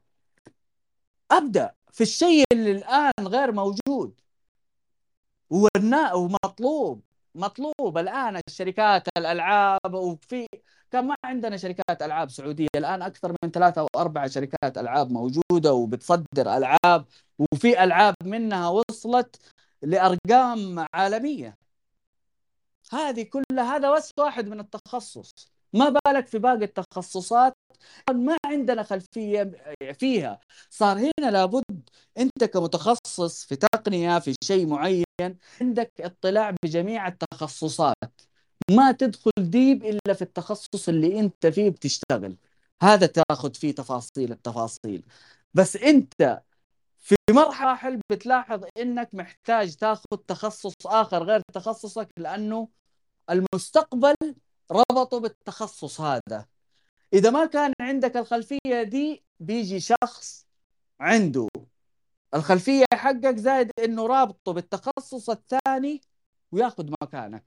أبدأ 1.32 1.74
في 1.91 2.02
الشيء 2.02 2.44
اللي 2.53 2.72
الآن 2.72 3.11
غير 3.22 3.52
موجود. 3.52 4.22
ومطلوب. 5.49 7.02
مطلوب 7.35 7.97
الآن 7.97 8.41
الشركات 8.47 9.07
الألعاب 9.18 9.93
وفي 9.93 10.47
كان 10.91 11.07
ما 11.07 11.15
عندنا 11.26 11.57
شركات 11.57 12.01
ألعاب 12.01 12.30
سعودية 12.30 12.68
الآن 12.76 13.01
أكثر 13.01 13.35
من 13.43 13.51
ثلاثة 13.51 13.81
أو 13.81 13.88
أربعة 13.95 14.27
شركات 14.27 14.77
ألعاب 14.77 15.11
موجودة 15.11 15.73
وبتصدر 15.73 16.57
ألعاب 16.57 17.05
وفي 17.39 17.84
ألعاب 17.84 18.15
منها 18.23 18.69
وصلت 18.69 19.35
لأرقام 19.81 20.85
عالمية. 20.93 21.57
هذه 22.91 23.23
كلها 23.23 23.76
هذا 23.77 23.95
بس 23.95 24.11
واحد 24.19 24.47
من 24.47 24.60
التخصص. 24.60 25.52
ما 25.74 25.90
بالك 25.90 26.28
في 26.28 26.40
باقي 26.40 26.64
التخصصات؟ 26.64 27.54
ما 28.12 28.38
عندنا 28.45 28.84
خلفية 28.84 29.52
فيها. 29.94 30.40
صار 30.70 30.98
هنا 30.98 31.32
لابد 31.32 31.90
أنت 32.18 32.44
كمتخصص 32.44 33.45
في 33.45 33.56
تقنية 33.56 34.20
في 34.20 34.36
شيء 34.44 34.68
معين 34.68 35.04
عندك 35.62 35.91
اطلاع 36.00 36.56
بجميع 36.64 37.08
التخصصات. 37.08 38.22
ما 38.72 38.91
تدخل 38.91 39.32
ديب 39.38 39.84
إلا 39.86 40.14
في 40.14 40.22
التخصص 40.22 40.90
اللي 40.90 41.20
أنت 41.20 41.48
فيه 41.48 41.70
بتشتغل. 41.70 42.38
هذا 42.84 43.06
تاخذ 43.08 43.54
فيه 43.54 43.72
تفاصيل 43.76 44.32
التفاصيل. 44.32 45.06
بس 45.54 45.76
أنت 45.76 46.41
في 47.00 47.16
مراحل 47.32 48.00
بتلاحظ 48.12 48.66
إنك 48.78 49.16
محتاج 49.16 49.76
تاخذ 49.76 50.18
تخصص 50.28 50.74
آخر 50.86 51.24
غير 51.24 51.41
تخصصك 51.54 52.10
لأنه 52.18 52.70
المستقبل 53.30 54.16
ربطه 54.74 55.20
بالتخصص 55.20 56.02
هذا. 56.02 56.45
إذا 57.14 57.30
ما 57.30 57.45
كان 57.45 57.74
عندك 57.82 58.18
الخلفية 58.18 58.84
دي 58.84 59.24
بيجي 59.40 59.80
شخص 59.80 60.48
عنده. 61.00 61.48
الخلفية 62.34 62.86
حقك 62.94 63.36
زائد 63.36 63.72
إنه 63.80 64.08
رابطه 64.08 64.54
بالتخصص 64.54 65.30
الثاني 65.30 66.02
وياخذ 66.52 66.91
مكانك. 67.02 67.45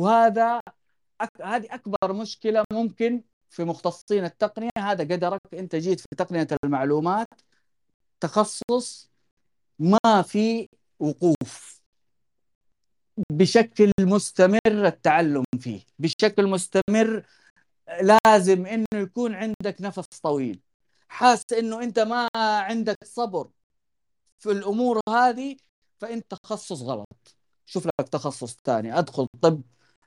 وهذا 0.00 0.60
أك... 1.20 1.42
هذه 1.42 1.74
أكبر 1.74 2.12
مشكلة 2.12 2.64
ممكن 2.72 3.24
في 3.50 3.64
مختصين 3.64 4.24
التقنية. 4.24 4.70
هذا 4.78 5.04
قدرك 5.04 5.40
أنت 5.54 5.76
جيت 5.76 6.00
في 6.00 6.06
تقنية 6.18 6.48
المعلومات. 6.64 7.28
تخصص 8.20 9.10
ما 9.78 10.22
في 10.22 10.68
وقوف. 10.98 11.79
بشكل 13.30 13.92
مستمر 14.00 14.58
التعلم 14.66 15.44
فيه. 15.60 15.80
بشكل 15.98 16.46
مستمر 16.46 17.24
لازم 18.02 18.66
إنه 18.66 18.86
يكون 18.94 19.34
عندك 19.34 19.76
نفس 19.80 20.06
طويل. 20.22 20.60
حاس 21.08 21.42
إنه 21.58 21.82
أنت 21.82 21.98
ما 21.98 22.28
عندك 22.36 22.96
صبر 23.04 23.50
في 24.38 24.50
الأمور 24.52 25.00
هذه 25.08 25.56
فانت 26.00 26.24
تخصص 26.34 26.82
غلط. 26.82 27.36
شوف 27.66 27.86
لك 27.86 28.08
تخصص 28.08 28.56
ثاني. 28.64 28.98
أدخل 28.98 29.26
طب 29.42 29.62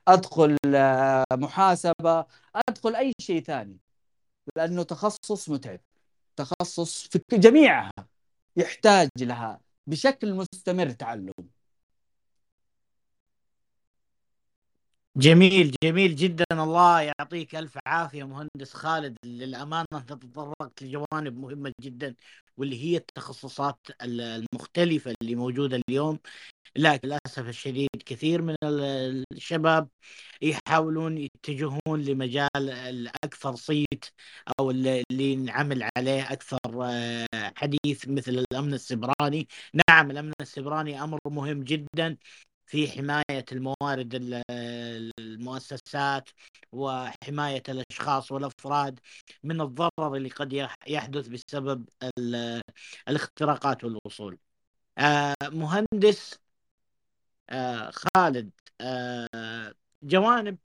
أدخل 0.07 0.57
آه، 0.75 1.23
محاسبة 1.33 2.25
أدخل 2.69 2.95
أي 2.95 3.13
شيء 3.21 3.43
ثاني. 3.43 3.77
لأنه 4.57 4.83
تخصص 4.83 5.49
متعب. 5.49 5.79
تخصص 6.35 7.07
في 7.07 7.19
جميعها 7.33 7.91
يحتاج 8.57 9.09
لها. 9.19 9.61
بشكل 9.87 10.33
مستمر 10.33 10.89
تعلم. 10.91 11.33
جميل 15.17 15.75
جميل 15.83 16.15
جدا. 16.15 16.45
الله 16.51 17.01
يعطيك 17.01 17.55
ألف 17.55 17.77
عافية 17.87 18.23
مهندس 18.23 18.73
خالد. 18.73 19.17
للأمانة 19.25 19.85
تطرقت 20.07 20.81
لجوانب 20.83 21.37
مهمة 21.37 21.73
جدا 21.81 22.15
واللي 22.57 22.83
هي 22.83 22.97
التخصصات 22.97 23.79
المختلفة 24.01 25.13
اللي 25.21 25.35
موجودة 25.35 25.81
اليوم. 25.89 26.19
لكن 26.75 27.07
للأسف 27.07 27.47
الشديد 27.49 27.89
كثير 28.05 28.41
من 28.41 28.55
الشباب 29.33 29.89
يحاولون 30.41 31.17
يتجهون 31.17 32.01
لمجال 32.01 32.69
الأكثر 32.71 33.55
صيت 33.55 34.05
أو 34.59 34.71
اللي 34.71 35.35
نعمل 35.35 35.89
عليه 35.97 36.33
أكثر 36.33 36.59
آه، 36.83 37.27
حديث 37.55 38.07
مثل 38.07 38.31
الأمن 38.51 38.73
السبراني. 38.73 39.47
نعم 39.89 40.11
الأمن 40.11 40.33
السبراني 40.41 41.03
أمر 41.03 41.19
مهم 41.27 41.63
جدا. 41.63 42.17
في 42.65 42.87
حماية 42.91 43.45
الموارد 43.51 44.43
المؤسسات 45.19 46.29
وحماية 46.71 47.63
الأشخاص 47.69 48.31
والأفراد 48.31 48.99
من 49.43 49.61
الضرر 49.61 50.15
اللي 50.15 50.29
قد 50.29 50.67
يحدث 50.87 51.27
بسبب 51.27 51.89
الاختراقات 53.07 53.83
والوصول. 53.83 54.37
آه، 54.97 55.35
مهندس 55.43 56.39
آه، 57.49 57.91
خالد 57.91 58.51
آه، 58.81 59.73
جوانب 60.03 60.57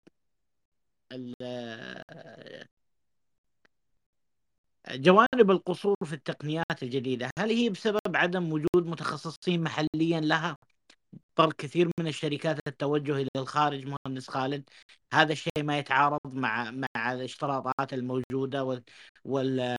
جوانب 4.90 5.50
القصور 5.50 5.96
في 6.04 6.12
التقنيات 6.12 6.82
الجديدة. 6.82 7.30
هل 7.38 7.50
هي 7.50 7.68
بسبب 7.70 8.16
عدم 8.16 8.52
وجود 8.52 8.86
متخصصين 8.86 9.62
محليا 9.62 10.20
لها؟ 10.20 10.56
اضطر 11.38 11.52
كثير 11.52 11.90
من 12.00 12.06
الشركات 12.08 12.58
التوجه 12.68 13.16
إلى 13.16 13.28
الخارج 13.36 13.86
مهندس 14.06 14.28
خالد. 14.28 14.70
هذا 15.12 15.32
الشيء 15.32 15.62
ما 15.62 15.78
يتعارض 15.78 16.20
مع 16.26 16.70
مع 16.70 17.12
الاشتراطات 17.12 17.92
الموجودة 17.92 18.64
وال 18.64 18.82
وال 19.24 19.76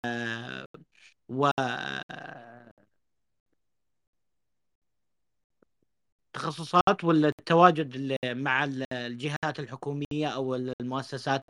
و 1.29 1.49
تخصصات 6.34 7.03
ولا 7.03 7.27
التواجد 7.27 8.15
مع 8.25 8.63
الجهات 8.91 9.59
الحكومية 9.59 10.27
أو 10.27 10.55
المؤسسات 10.55 11.43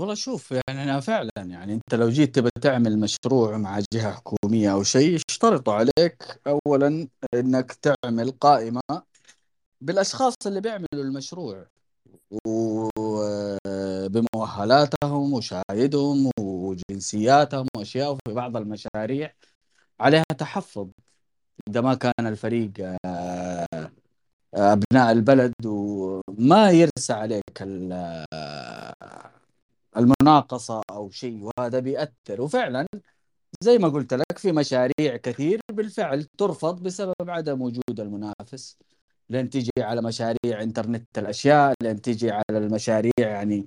والله 0.00 0.14
شوف 0.14 0.50
يعني 0.52 0.82
أنا 0.82 1.00
فعلا 1.00 1.30
يعني 1.36 1.74
أنت 1.74 1.94
لو 1.94 2.08
جيت 2.08 2.34
تبى 2.34 2.50
تعمل 2.62 2.98
مشروع 2.98 3.56
مع 3.56 3.80
جهة 3.94 4.12
حكومية 4.12 4.72
أو 4.72 4.82
شيء 4.82 5.14
يشترطوا 5.30 5.74
عليك 5.74 6.40
اولا 6.46 7.08
إنك 7.34 7.72
تعمل 7.72 8.30
قائمة 8.30 8.80
بالأشخاص 9.80 10.34
اللي 10.46 10.60
بيعملوا 10.60 10.86
المشروع. 10.94 11.66
وبمؤهلاتهم 14.06 15.32
وشهايدهم 15.32 16.30
وجنسياتهم 16.40 17.66
وأشياء 17.76 18.12
وفي 18.12 18.34
بعض 18.34 18.56
المشاريع 18.56 19.32
عليها 20.00 20.24
تحفظ. 20.38 20.88
إذا 21.68 21.80
ما 21.80 21.94
كان 21.94 22.26
الفريق 22.26 22.72
آه، 23.06 23.66
أبناء 24.54 25.12
البلد 25.12 25.54
وما 25.66 26.70
يرسى 26.70 27.12
عليك 27.12 27.62
المناقصة 29.96 30.82
أو 30.90 31.10
شيء 31.10 31.50
وهذا 31.58 31.78
بيأثر. 31.80 32.40
وفعلا 32.42 32.86
زي 33.60 33.78
ما 33.78 33.88
قلت 33.88 34.14
لك 34.14 34.38
في 34.38 34.52
مشاريع 34.52 35.16
كثير 35.16 35.60
بالفعل 35.72 36.24
ترفض 36.24 36.82
بسبب 36.82 37.14
عدم 37.28 37.62
وجود 37.62 38.00
المنافس. 38.00 38.78
لين 39.30 39.50
تجي 39.50 39.70
على 39.78 40.02
مشاريع 40.02 40.62
إنترنت 40.62 41.18
الأشياء 41.18 41.74
لين 41.82 42.00
تجي 42.02 42.30
على 42.30 42.44
المشاريع 42.58 43.12
يعني 43.18 43.66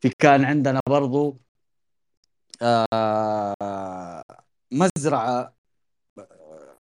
في 0.00 0.08
كان 0.18 0.44
عندنا 0.44 0.80
برضو 0.88 1.38
آه 2.62 4.22
مزرعة 4.72 5.56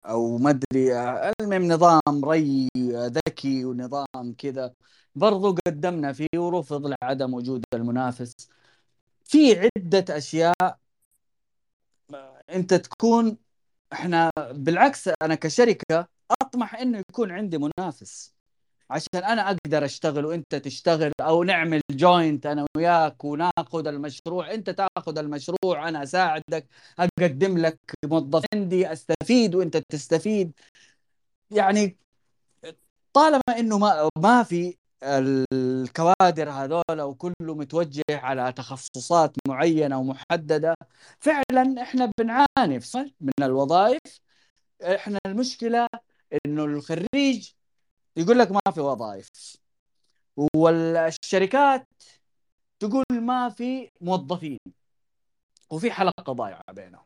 أو 0.06 0.38
ما 0.38 0.50
أدري 0.50 0.94
المهم 1.40 1.62
نظام 1.72 2.24
ري 2.24 2.68
ذكي 2.88 3.64
ونظام 3.64 4.34
كذا. 4.38 4.74
برضو 5.14 5.54
قدمنا 5.66 6.12
فيه 6.12 6.28
ورفض 6.38 6.86
لعدم 7.02 7.34
وجود 7.34 7.64
المنافس. 7.74 8.32
في 9.24 9.58
عدة 9.76 10.16
أشياء 10.16 10.78
أنت 12.50 12.74
تكون 12.74 13.36
إحنا 13.92 14.30
بالعكس 14.50 15.10
أنا 15.22 15.34
كشركة 15.34 16.08
أطمح 16.42 16.74
إنه 16.74 16.98
يكون 17.10 17.30
عندي 17.32 17.58
منافس. 17.58 18.34
عشان 18.90 19.24
أنا 19.24 19.48
أقدر 19.50 19.84
أشتغل 19.84 20.24
وأنت 20.26 20.54
تشتغل 20.54 21.12
أو 21.20 21.42
نعمل 21.44 21.80
جوينت 21.90 22.46
أنا 22.46 22.66
وياك 22.76 23.24
وناخذ 23.24 23.86
المشروع 23.86 24.54
أنت 24.54 24.70
تاخذ 24.70 25.18
المشروع 25.18 25.88
أنا 25.88 26.02
أساعدك 26.02 26.68
أقدم 26.98 27.58
لك 27.58 27.78
موظف 28.04 28.44
عندي 28.54 28.92
أستفيد 28.92 29.54
وأنت 29.54 29.76
تستفيد. 29.76 30.52
يعني 31.50 31.98
طالما 33.12 33.42
إنه 33.58 33.78
ما 33.78 34.08
ما 34.18 34.42
في 34.42 34.76
الكوادر 35.04 36.50
هذول 36.50 37.00
وكله 37.00 37.54
متوجه 37.54 38.02
على 38.10 38.52
تخصصات 38.52 39.36
معينة 39.48 39.98
ومحددة. 39.98 40.74
فعلا 41.20 41.82
إحنا 41.82 42.10
بنعاني 42.20 42.80
من 43.20 43.32
الوظائف. 43.42 44.00
إحنا 44.82 45.18
المشكلة 45.26 45.88
إنه 46.46 46.64
الخريج 46.64 47.52
يقول 48.16 48.38
لك 48.38 48.50
ما 48.52 48.60
في 48.74 48.80
وظائف 48.80 49.28
والشركات 50.56 51.88
تقول 52.80 53.04
ما 53.12 53.48
في 53.48 53.90
موظفين 54.00 54.58
وفي 55.70 55.90
حلقة 55.92 56.32
ضايعة 56.32 56.62
بينهم. 56.72 57.04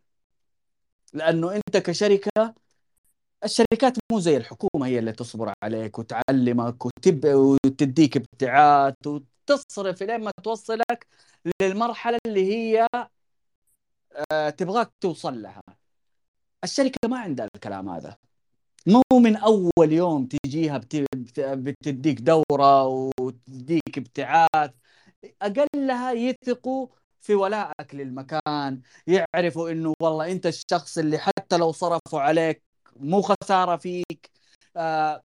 لأنه 1.12 1.52
أنت 1.56 1.76
كشركة 1.76 2.54
الشركات 3.44 3.97
مو 4.12 4.20
زي 4.20 4.36
الحكومة 4.36 4.86
هي 4.86 4.98
اللي 4.98 5.12
تصبر 5.12 5.52
عليك 5.65 5.98
وتعلمك 5.98 6.86
وتب... 6.86 7.24
وتديك 7.35 8.16
ابتعاث 8.16 8.94
وتصرف 9.06 10.02
لين 10.02 10.20
ما 10.20 10.31
توصلك 10.44 11.06
للمرحلة 11.62 12.19
اللي 12.27 12.44
هي 12.52 12.86
آه، 14.32 14.51
تبغاك 14.51 14.90
توصل 15.01 15.43
لها. 15.43 15.62
الشركة 16.65 17.09
ما 17.09 17.19
عندها 17.19 17.48
الكلام 17.55 17.89
هذا. 17.89 18.16
مو 18.86 19.02
من 19.20 19.36
أول 19.36 19.93
يوم 19.93 20.27
تجيها 20.27 20.78
بتديك 21.39 22.20
دورة 22.20 22.86
وتديك 22.86 23.98
ابتعاث 23.98 24.70
أقلها 25.43 26.12
يثقوا 26.12 26.89
في 27.20 27.35
ولائك 27.35 27.94
للمكان 27.94 28.82
يعرفوا 29.06 29.70
إنه 29.70 29.94
والله 30.02 30.32
أنت 30.32 30.47
الشخص 30.47 30.98
اللي 30.98 31.19
حتى 31.19 31.56
لو 31.56 31.73
صرفوا 31.73 32.20
عليك 32.20 32.62
مو 33.00 33.22
خسارة 33.22 33.76
فيك. 33.76 34.30
آه 34.76 35.22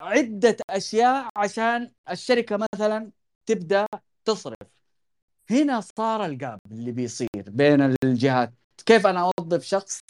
عدة 0.00 0.56
أشياء 0.70 1.28
عشان 1.36 1.90
الشركة 2.10 2.58
مثلا 2.74 3.10
تبدأ 3.46 3.86
تصرف. 4.24 4.68
هنا 5.50 5.80
صار 5.80 6.24
الجاب 6.24 6.58
اللي 6.72 6.92
بيصير 6.92 7.28
بين 7.46 7.96
الجهات. 8.04 8.54
كيف 8.86 9.06
أنا 9.06 9.30
أوظف 9.40 9.64
شخص؟ 9.64 10.00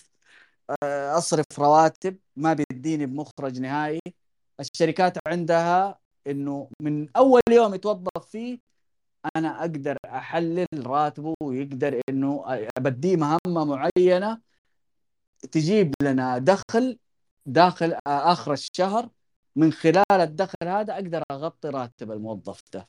آه، 0.82 1.18
أصرف 1.18 1.44
رواتب 1.58 2.18
ما 2.36 2.52
بيديني 2.54 3.06
بمخرج 3.06 3.60
نهائي. 3.60 4.00
الشركات 4.60 5.18
عندها 5.28 5.98
إنه 6.26 6.70
من 6.82 7.08
أول 7.16 7.40
يوم 7.50 7.74
يتوظف 7.74 8.26
فيه 8.30 8.58
أنا 9.36 9.60
أقدر 9.60 9.96
أحلل 10.06 10.66
راتبه 10.86 11.34
ويقدر 11.42 12.00
إنه 12.10 12.44
أبديه 12.78 13.16
مهمة 13.16 13.64
معينة 13.64 14.40
تجيب 15.52 15.94
لنا 16.02 16.38
دخل 16.38 16.98
داخل 17.46 17.96
آخر 18.06 18.52
الشهر 18.52 19.08
من 19.56 19.72
خلال 19.72 20.04
الدخل 20.12 20.68
هذا 20.68 20.94
أقدر 20.94 21.22
أغطي 21.30 21.68
راتب 21.68 22.12
الموظف 22.12 22.62
ده. 22.72 22.88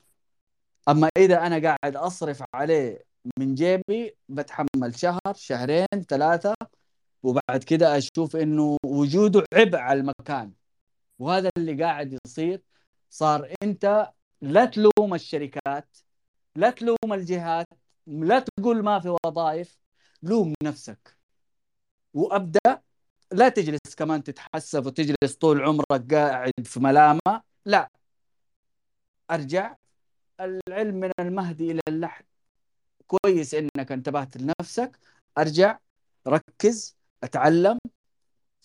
أما 0.88 1.08
إذا 1.16 1.46
أنا 1.46 1.58
قاعد 1.68 1.96
أصرف 1.96 2.42
عليه 2.54 3.04
من 3.38 3.54
جيبي 3.54 4.16
بتحمل 4.28 4.98
شهر 4.98 5.34
شهرين 5.34 5.86
ثلاثة 6.08 6.54
وبعد 7.22 7.64
كده 7.66 7.98
أشوف 7.98 8.36
إنه 8.36 8.76
وجوده 8.84 9.44
عبء 9.54 9.78
على 9.78 10.00
المكان. 10.00 10.52
وهذا 11.18 11.50
اللي 11.56 11.84
قاعد 11.84 12.18
يصير. 12.26 12.62
صار 13.10 13.54
أنت 13.62 14.12
لا 14.42 14.64
تلوم 14.64 15.14
الشركات 15.14 15.96
لا 16.56 16.70
تلوم 16.70 17.12
الجهات 17.12 17.66
لا 18.06 18.38
تقول 18.38 18.82
ما 18.82 19.00
في 19.00 19.16
وظائف 19.26 19.78
لوم 20.22 20.54
نفسك. 20.62 21.21
وأبدأ. 22.14 22.82
لا 23.32 23.48
تجلس 23.48 23.94
كمان 23.96 24.22
تتحسف 24.22 24.86
وتجلس 24.86 25.34
طول 25.40 25.62
عمرك 25.62 26.14
قاعد 26.14 26.52
في 26.64 26.80
ملامة. 26.80 27.42
لا. 27.66 27.90
أرجع. 29.30 29.76
العلم 30.40 30.94
من 30.94 31.10
المهدي 31.20 31.70
إلى 31.70 31.80
اللحد. 31.88 32.24
كويس 33.06 33.54
إنك 33.54 33.92
انتبهت 33.92 34.36
لنفسك. 34.36 34.98
أرجع. 35.38 35.78
ركز. 36.28 36.96
أتعلم. 37.24 37.78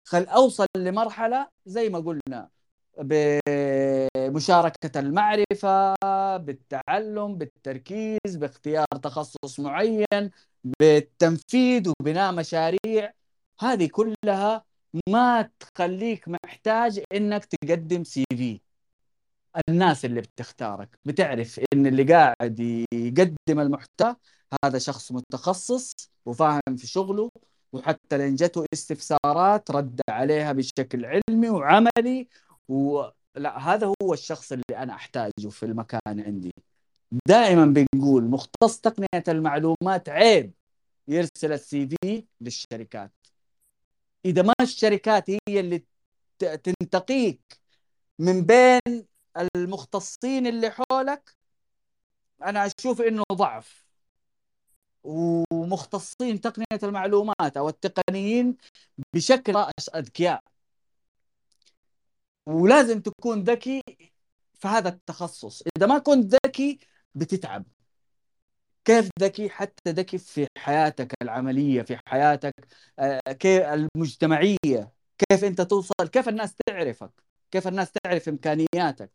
خل 0.05 0.23
أوصل 0.23 0.65
لمرحلة 0.77 1.47
زي 1.65 1.89
ما 1.89 1.99
قلنا 1.99 2.49
بمشاركة 2.97 4.99
المعرفة 4.99 5.95
بالتعلم 6.37 7.37
بالتركيز 7.37 8.35
باختيار 8.35 8.85
تخصص 9.03 9.59
معين 9.59 10.31
بالتنفيذ 10.63 11.91
وبناء 12.01 12.31
مشاريع. 12.33 13.13
هذه 13.59 13.87
كلها 13.87 14.65
ما 15.09 15.49
تخليك 15.59 16.25
محتاج 16.27 17.03
إنك 17.13 17.45
تقدم 17.45 18.03
سي 18.03 18.25
في 18.29 18.61
الناس 19.69 20.05
اللي 20.05 20.21
بتختارك. 20.21 20.99
بتعرف 21.05 21.59
إن 21.73 21.87
اللي 21.87 22.03
قاعد 22.03 22.59
يقدم 22.93 23.59
المحتوى 23.59 24.15
هذا 24.65 24.79
شخص 24.79 25.11
متخصص 25.11 25.93
وفاهم 26.25 26.75
في 26.77 26.87
شغله 26.87 27.29
وحتى 27.73 28.17
لين 28.17 28.35
جته 28.35 28.65
استفسارات 28.73 29.71
رد 29.71 30.01
عليها 30.09 30.51
بشكل 30.53 31.05
علمي 31.05 31.49
وعملي 31.49 32.27
ولا 32.67 33.57
هذا 33.59 33.93
هو 34.03 34.13
الشخص 34.13 34.51
اللي 34.51 34.77
أنا 34.77 34.93
أحتاجه 34.93 35.49
في 35.49 35.63
المكان 35.63 35.99
عندي. 36.07 36.51
دائما 37.27 37.65
بنقول 37.65 38.23
مختص 38.23 38.79
تقنية 38.81 39.23
المعلومات 39.27 40.09
عيب. 40.09 40.53
يرسل 41.07 41.53
السي 41.53 41.87
في 41.87 42.25
للشركات. 42.41 43.11
إذا 44.27 44.41
ما 44.41 44.53
الشركات 44.61 45.29
هي 45.29 45.59
اللي 45.59 45.85
تنتقيك 46.39 47.41
من 48.19 48.41
بين 48.45 49.07
المختصين 49.55 50.47
اللي 50.47 50.71
حولك 50.71 51.35
أنا 52.43 52.69
أشوف 52.79 53.01
إنه 53.01 53.23
ضعف. 53.33 53.87
ومختصين 55.03 56.41
تقنية 56.41 56.65
المعلومات 56.83 57.57
أو 57.57 57.69
التقنيين 57.69 58.57
بشكل 59.13 59.53
أذكياء. 59.95 60.43
ولازم 62.45 63.01
تكون 63.01 63.43
ذكي 63.43 63.81
في 64.53 64.67
هذا 64.67 64.89
التخصص. 64.89 65.63
إذا 65.77 65.87
ما 65.87 65.97
كنت 65.99 66.35
ذكي 66.45 66.79
بتتعب. 67.15 67.65
كيف 68.87 69.09
ذكي 69.21 69.49
حتى 69.49 69.91
ذكي 69.91 70.17
في 70.17 70.47
حياتك 70.57 71.13
العملية 71.21 71.81
في 71.81 71.97
حياتك 72.07 72.53
آه، 72.99 73.19
كيف 73.39 73.63
المجتمعية. 73.63 74.91
كيف 75.29 75.43
أنت 75.43 75.61
توصل 75.61 76.07
كيف 76.13 76.29
الناس 76.29 76.55
تعرفك 76.67 77.11
كيف 77.51 77.67
الناس 77.67 77.91
تعرف 77.91 78.29
إمكانياتك. 78.29 79.11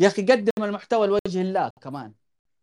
يا 0.00 0.08
أخي 0.08 0.22
قدم 0.22 0.64
المحتوى 0.64 1.06
لوجه 1.06 1.42
الله 1.42 1.70
كمان. 1.82 2.14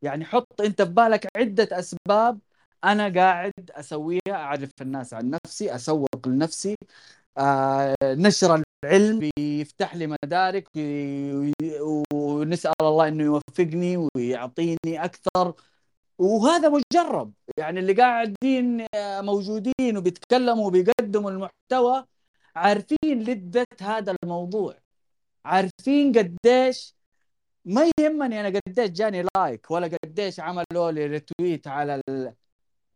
يعني 0.01 0.25
حط 0.25 0.61
أنت 0.61 0.81
في 0.81 0.89
بالك 0.91 1.27
عدة 1.37 1.69
أسباب 1.79 2.39
أنا 2.83 3.09
قاعد 3.21 3.53
أسويها 3.71 4.19
أعرف 4.31 4.71
الناس 4.81 5.13
عن 5.15 5.29
نفسي 5.45 5.75
أسوق 5.75 6.27
لنفسي 6.27 6.75
آه 7.37 7.95
نشر 8.03 8.63
العلم 8.85 9.19
بيفتح 9.37 9.95
لي 9.95 10.07
مدارك 10.07 10.67
ونسأل 12.13 12.73
الله 12.81 13.07
إنه 13.07 13.23
يوفقني 13.23 13.97
ويعطيني 14.15 14.77
أكثر. 15.05 15.53
وهذا 16.21 16.69
مجرب. 16.69 17.33
يعني 17.57 17.79
اللي 17.79 17.93
قاعدين 17.93 18.85
موجودين 18.95 19.97
وبيتكلموا 19.97 20.67
وبيقدموا 20.67 21.31
المحتوى 21.31 22.05
عارفين 22.55 23.23
لذة 23.23 23.65
هذا 23.81 24.15
الموضوع. 24.23 24.75
عارفين 25.45 26.11
قديش 26.17 26.95
ما 27.65 27.91
يهمني 27.99 28.39
أنا 28.41 28.59
قديش 28.67 28.89
جاني 28.91 29.25
like 29.35 29.71
ولا 29.71 29.91
قديش 30.05 30.39
عملوا 30.39 30.91
لي 30.91 31.05
retweet 31.05 31.67
على 31.67 32.01
ال... 32.09 32.33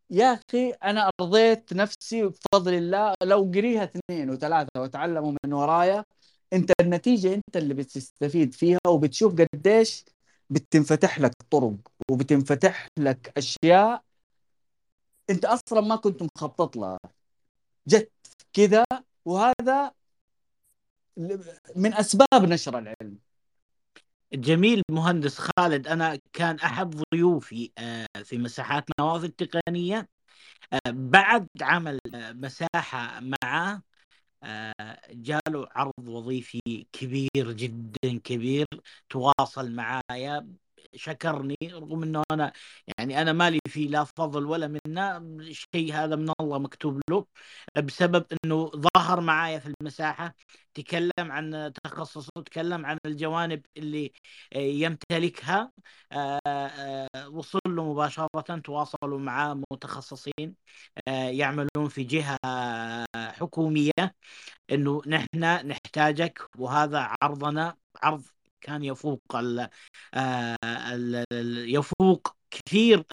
يا 0.09 0.39
أخي 0.51 0.71
أنا 0.71 1.11
أرضيت 1.21 1.73
نفسي 1.73 2.23
بفضل 2.23 2.73
الله. 2.73 3.13
لو 3.23 3.51
قريها 3.55 3.83
اثنين 3.83 4.29
وثلاثة 4.29 4.81
وتعلموا 4.81 5.33
من 5.45 5.53
ورايا 5.53 6.05
أنت 6.53 6.71
النتيجة 6.81 7.33
أنت 7.33 7.57
اللي 7.57 7.73
بتستفيد 7.73 8.53
فيها 8.53 8.79
وبتشوف 8.87 9.35
قديش 9.41 10.05
بتنفتح 10.49 11.19
لك 11.19 11.31
طرق 11.51 11.75
وبتنفتح 12.11 12.87
لك 12.99 13.33
أشياء 13.37 14.03
أنت 15.29 15.45
أصلا 15.45 15.81
ما 15.81 15.95
كنت 15.95 16.23
مخطط 16.23 16.77
لها. 16.77 16.99
جت 17.87 18.11
كذا 18.53 18.85
وهذا 19.25 19.91
من 21.75 21.93
أسباب 21.93 22.43
نشر 22.43 22.77
العلم. 22.79 23.17
جميل 24.33 24.81
مهندس 24.91 25.39
خالد 25.39 25.87
أنا 25.87 26.19
كان 26.33 26.59
احد 26.59 27.03
ضيوفي 27.13 27.71
آه، 27.77 28.07
في 28.23 28.37
مساحات 28.37 28.85
نوافذ 28.99 29.29
تقنيه 29.29 30.09
آه، 30.73 30.79
بعد 30.91 31.47
عمل 31.61 31.99
آه، 32.15 32.31
مساحة 32.31 33.19
معه 33.43 33.81
جاله 35.11 35.67
عرض 35.71 36.07
وظيفي 36.09 36.61
كبير 36.93 37.51
جدا 37.51 38.19
كبير 38.23 38.65
تواصل 39.09 39.71
معايا 39.71 40.47
شكرني 40.95 41.55
رغم 41.63 42.03
إنه 42.03 42.23
أنا 42.31 42.53
يعني 42.97 43.21
أنا 43.21 43.33
مالي 43.33 43.59
فيه 43.67 43.87
لا 43.89 44.03
فضل 44.03 44.45
ولا 44.45 44.67
منه 44.67 45.17
الشيء 45.17 45.93
هذا 45.93 46.15
من 46.15 46.31
الله 46.41 46.59
مكتوب 46.59 47.01
له 47.09 47.25
بسبب 47.77 48.25
إنه 48.45 48.71
ظهر 48.97 49.21
معايا 49.21 49.59
في 49.59 49.73
المساحة 49.81 50.35
تكلم 50.73 51.11
عن 51.19 51.73
تخصصه 51.83 52.31
تكلم 52.45 52.85
عن 52.85 52.97
الجوانب 53.05 53.65
اللي 53.77 54.11
يمتلكها 54.55 55.71
آه، 56.11 56.39
آه، 56.47 57.29
وصل 57.29 57.59
له 57.67 57.91
مباشرة 57.93 58.27
تواصلوا 58.63 59.19
معاه 59.19 59.61
متخصصين 59.71 60.55
آه، 61.07 61.29
يعملون 61.29 61.87
في 61.89 62.03
جهة 62.03 62.37
حكومية 63.15 63.91
إنه 64.71 65.01
نحن 65.07 65.67
نحتاجك 65.67 66.39
وهذا 66.59 67.11
عرضنا 67.23 67.77
عرض 68.03 68.23
كان 68.65 68.83
يفوق 68.83 69.21
ال 69.35 69.69
ال 70.15 71.25
يفوق 71.75 72.35
كثير 72.51 73.03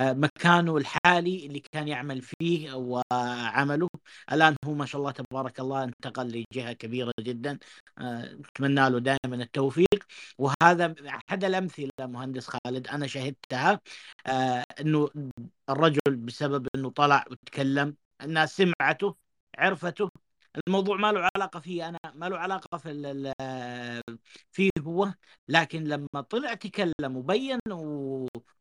مكانه 0.00 0.76
الحالي 0.76 1.46
اللي 1.46 1.60
كان 1.72 1.88
يعمل 1.88 2.22
فيه 2.22 2.72
وعمله. 2.74 3.88
الآن 4.32 4.56
هو 4.66 4.74
ما 4.74 4.86
شاء 4.86 5.00
الله 5.00 5.10
تبارك 5.12 5.60
الله 5.60 5.84
انتقل 5.84 6.44
لجهة 6.54 6.72
كبيرة 6.72 7.12
جدا. 7.20 7.58
اتمنى 7.98 8.90
له 8.90 8.98
دائما 8.98 9.36
التوفيق. 9.42 10.06
وهذا 10.38 10.94
أحد 11.08 11.44
الأمثلة 11.44 11.90
مهندس 12.00 12.46
خالد 12.48 12.88
أنا 12.88 13.06
شهدتها 13.06 13.80
إنه 14.80 15.10
الرجل 15.70 16.16
بسبب 16.16 16.68
إنه 16.74 16.90
طلع 16.90 17.24
وتكلم 17.30 17.96
الناس 18.22 18.56
سمعته 18.56 19.16
عرفته 19.58 20.10
الموضوع 20.68 20.96
ما 20.96 21.12
له 21.12 21.28
علاقة 21.36 21.60
فيه 21.60 21.88
أنا 21.88 21.98
ما 22.14 22.28
له 22.28 22.38
علاقة 22.38 22.78
في 22.78 22.90
فيه 24.52 24.70
هو. 24.80 25.14
لكن 25.48 25.84
لما 25.84 26.20
طلع 26.30 26.54
تكلم 26.54 27.16
وبين 27.16 27.58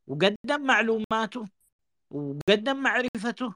وقدم 0.07 0.61
معلوماته 0.67 1.45
وقدم 2.11 2.77
معرفته 2.77 3.55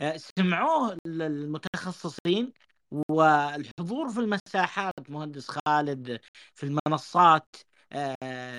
آه، 0.00 0.16
سمعوه 0.16 0.98
المتخصصين 1.06 2.52
والحضور 2.90 4.08
في 4.10 4.20
المساحات 4.20 5.10
مهندس 5.10 5.48
خالد 5.50 6.20
في 6.54 6.64
المنصات 6.66 7.56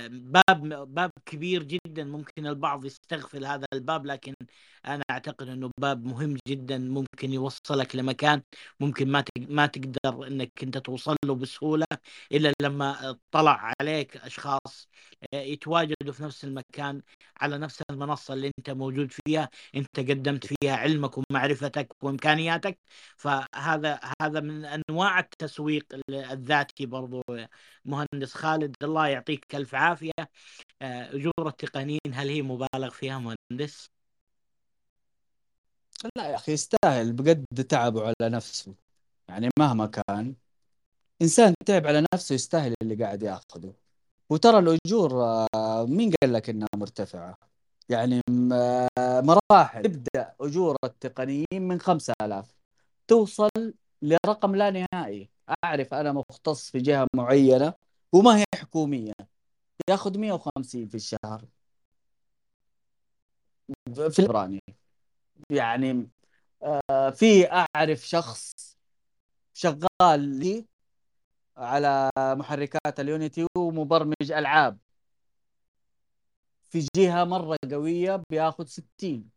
باب 0.09 0.69
باب 0.93 1.11
كبير 1.25 1.63
جدا 1.63 2.03
ممكن 2.03 2.47
البعض 2.47 2.85
يستغفل 2.85 3.45
هذا 3.45 3.65
الباب 3.73 4.05
لكن 4.05 4.33
أنا 4.85 5.03
أعتقد 5.11 5.49
إنه 5.49 5.71
باب 5.81 6.05
مهم 6.05 6.37
جدا 6.47 6.77
ممكن 6.77 7.33
يوصلك 7.33 7.95
لمكان 7.95 8.41
ممكن 8.79 9.11
ما 9.11 9.23
ما 9.37 9.65
تقدر 9.65 10.27
إنك 10.27 10.51
أنت 10.63 10.77
توصل 10.77 11.15
له 11.25 11.35
بسهولة 11.35 11.85
إلا 12.31 12.53
لما 12.61 13.17
طلع 13.31 13.73
عليك 13.81 14.17
أشخاص 14.17 14.87
آه، 15.33 15.37
يتواجدوا 15.41 16.13
في 16.13 16.23
نفس 16.23 16.43
المكان 16.45 17.01
على 17.41 17.57
نفس 17.57 17.81
المنصة 17.91 18.33
اللي 18.33 18.51
أنت 18.59 18.69
موجود 18.69 19.11
فيها 19.11 19.49
أنت 19.75 19.87
قدمت 19.99 20.45
فيها 20.45 20.75
علمك 20.75 21.17
ومعرفتك 21.17 21.95
وإمكانياتك. 22.03 22.79
فهذا 23.17 23.99
هذا 24.21 24.39
من 24.39 24.65
أنواع 24.65 25.19
التسويق 25.19 25.85
الذاتي 26.09 26.85
برضو 26.85 27.21
مهندس 27.85 28.33
خالد 28.33 28.75
الله 28.83 29.07
يعطيك 29.07 29.20
ألف 29.29 29.75
عافية. 29.75 30.11
آه، 30.81 31.15
أجور 31.15 31.47
التقنيين 31.47 32.13
هل 32.13 32.29
هي 32.29 32.41
مبالغ 32.41 32.89
فيها 32.89 33.19
مهندس؟ 33.19 33.87
لا 36.17 36.29
يا 36.29 36.35
أخي 36.35 36.51
يستاهل 36.51 37.13
بقد 37.13 37.45
تعبه 37.69 38.01
على 38.03 38.29
نفسه. 38.29 38.75
يعني 39.29 39.49
مهما 39.59 39.85
كان 39.85 40.35
إنسان 41.21 41.53
تعب 41.65 41.87
على 41.87 42.05
نفسه 42.13 42.35
يستاهل 42.35 42.73
اللي 42.81 42.95
قاعد 42.95 43.23
ياخذه. 43.23 43.73
وترى 44.29 44.59
الأجور 44.59 45.23
آه، 45.23 45.85
مين 45.85 46.13
قال 46.21 46.33
لك 46.33 46.49
إنها 46.49 46.67
مرتفعة؟ 46.75 47.37
يعني 47.89 48.21
آه، 48.53 48.87
مراحل. 48.99 49.83
تبدأ 49.83 50.33
أجور 50.41 50.75
التقنيين 50.83 51.61
من 51.61 51.79
5000 51.79 52.55
توصل 53.07 53.49
لرقم 54.01 54.55
لا 54.55 54.85
نهائي. 54.93 55.29
أعرف 55.63 55.93
أنا 55.93 56.11
مختص 56.11 56.71
في 56.71 56.79
جهة 56.79 57.07
معينة 57.15 57.73
وما 58.13 58.37
هي 58.39 58.43
حكومية؟ 58.55 59.13
ياخذ 59.89 60.17
150 60.17 60.87
في 60.87 60.95
الشهر. 60.95 61.45
في 64.11 64.19
البراني 64.19 64.63
يعني 65.49 66.09
آه، 66.63 67.09
في 67.09 67.51
أعرف 67.51 67.99
شخص 68.07 68.51
شغال 69.53 70.19
لي 70.39 70.65
على 71.57 72.09
محركات 72.17 72.99
اليونيتي 72.99 73.47
ومبرمج 73.57 74.31
ألعاب. 74.31 74.77
في 76.69 76.87
جهة 76.95 77.23
مرة 77.23 77.57
قوية 77.71 78.23
بياخذ 78.29 78.65
60 78.65 79.29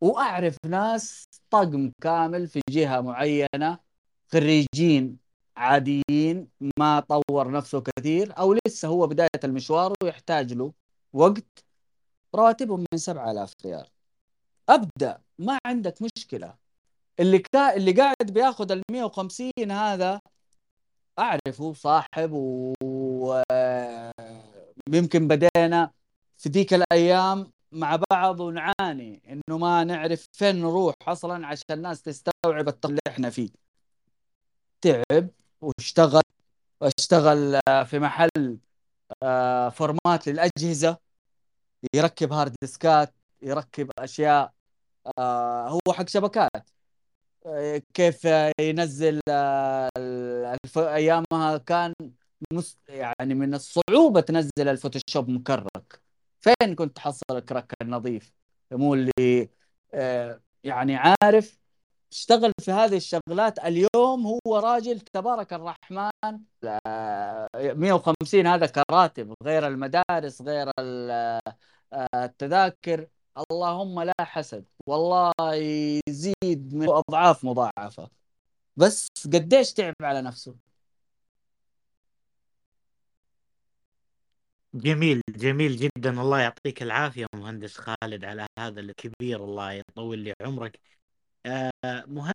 وأعرف 0.00 0.56
ناس 0.66 1.28
طقم 1.50 1.92
كامل 2.02 2.48
في 2.48 2.60
جهة 2.70 3.00
معينة 3.00 3.78
خريجين 4.32 5.21
عاديين 5.56 6.48
ما 6.78 7.00
طور 7.00 7.50
نفسه 7.50 7.80
كثير 7.80 8.38
أو 8.38 8.56
لسه 8.66 8.88
هو 8.88 9.06
بداية 9.06 9.28
المشوار 9.44 9.92
ويحتاج 10.02 10.52
له 10.52 10.72
وقت 11.12 11.64
رواتبهم 12.34 12.84
من 12.92 12.98
7000 12.98 13.52
ريال. 13.66 13.86
أبدأ 14.68 15.20
ما 15.38 15.58
عندك 15.66 15.94
مشكلة. 16.02 16.54
اللي 17.20 17.38
كا 17.38 17.76
اللي 17.76 17.92
قاعد 17.92 18.30
بياخذ 18.30 18.72
ال 18.72 18.82
150 18.90 19.50
هذا 19.70 20.20
أعرفه 21.18 21.72
صاحب 21.72 22.32
و 22.32 22.74
يمكن 24.92 25.28
بدينا 25.28 25.90
في 26.38 26.48
ذيك 26.48 26.74
الأيام 26.74 27.50
مع 27.72 28.00
بعض 28.10 28.40
ونعاني 28.40 29.22
إنه 29.28 29.58
ما 29.58 29.84
نعرف 29.84 30.26
فين 30.32 30.56
نروح 30.60 30.94
أصلا 31.08 31.46
عشان 31.46 31.64
الناس 31.70 32.02
تستوعب 32.02 32.68
الطريق 32.68 32.84
اللي 32.86 33.00
إحنا 33.08 33.30
فيه. 33.30 33.50
تعب 34.80 35.28
واشتغل 35.62 36.22
واشتغل 36.80 37.60
في 37.86 37.98
محل 37.98 38.58
آه، 39.22 39.68
format 39.68 40.28
للأجهزة 40.28 40.98
يركب 41.94 42.32
hard 42.32 42.54
disk 42.62 43.04
ات 43.04 43.14
يركب 43.42 43.90
أشياء 43.98 44.52
آه، 45.18 45.68
هو 45.68 45.92
حق 45.92 46.08
شبكات 46.08 46.70
آه، 47.46 47.82
كيف 47.94 48.24
ينزل. 48.60 49.20
أيامها 50.76 51.58
كان. 51.58 51.94
يعني 52.88 53.34
من 53.34 53.54
الصعوبة 53.54 54.20
تنزل 54.20 54.68
الفوتوشوب 54.68 55.28
مكرك 55.28 56.00
فين 56.40 56.74
كنت 56.74 56.96
تحصل 56.96 57.24
الكراك 57.36 57.72
النظيف 57.82 58.32
مو 58.72 58.94
اللي 58.94 59.48
يعني 60.64 60.96
عارف 61.22 61.58
اشتغل 62.12 62.52
في 62.60 62.70
هذه 62.72 62.96
الشغلات 62.96 63.58
اليوم 63.58 64.26
هو 64.26 64.56
راجل 64.58 65.00
تبارك 65.00 65.52
الرحمن 65.52 66.10
150 67.54 68.46
هذا 68.46 68.66
كراتب 68.66 69.34
غير 69.44 69.66
المدارس 69.66 70.42
غير 70.42 70.70
التذاكر. 72.14 73.06
اللهم 73.52 74.00
لا 74.00 74.14
حسد 74.20 74.64
والله 74.86 75.32
يزيد 76.08 76.74
من 76.74 76.88
أضعاف 76.88 77.44
مضاعفة. 77.44 78.10
بس 78.76 79.08
قديش 79.26 79.72
تعب 79.72 79.94
على 80.02 80.22
نفسه؟ 80.22 80.56
جميل 84.74 85.20
جميل 85.30 85.76
جدا. 85.76 86.10
الله 86.20 86.40
يعطيك 86.40 86.82
العافية 86.82 87.26
مهندس 87.34 87.76
خالد 87.76 88.24
على 88.24 88.46
هذا 88.58 88.80
الكبير 88.80 89.44
الله 89.44 89.72
يطول 89.72 90.18
لي 90.18 90.34
عمرك. 90.42 90.80
آه، 90.86 91.01
مهم. 92.08 92.32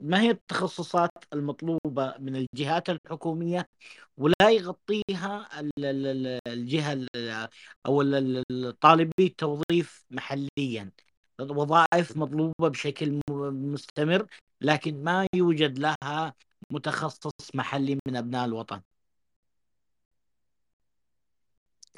ما 0.00 0.20
هي 0.20 0.30
التخصصات 0.30 1.10
المطلوبة 1.32 2.14
من 2.18 2.36
الجهات 2.36 2.90
الحكومية 2.90 3.68
ولا 4.18 4.50
يغطيها 4.50 5.48
الجهة 6.46 7.06
أو 7.86 8.02
الطالبي 8.02 9.12
التوظيف 9.26 10.04
محليا. 10.10 10.90
وظائف 11.40 12.16
مطلوبة 12.16 12.68
بشكل 12.68 13.20
مستمر 13.52 14.26
لكن 14.60 15.04
ما 15.04 15.26
يوجد 15.34 15.78
لها 15.78 16.34
متخصص 16.70 17.32
محلي 17.54 17.98
من 18.08 18.16
أبناء 18.16 18.44
الوطن. 18.44 18.80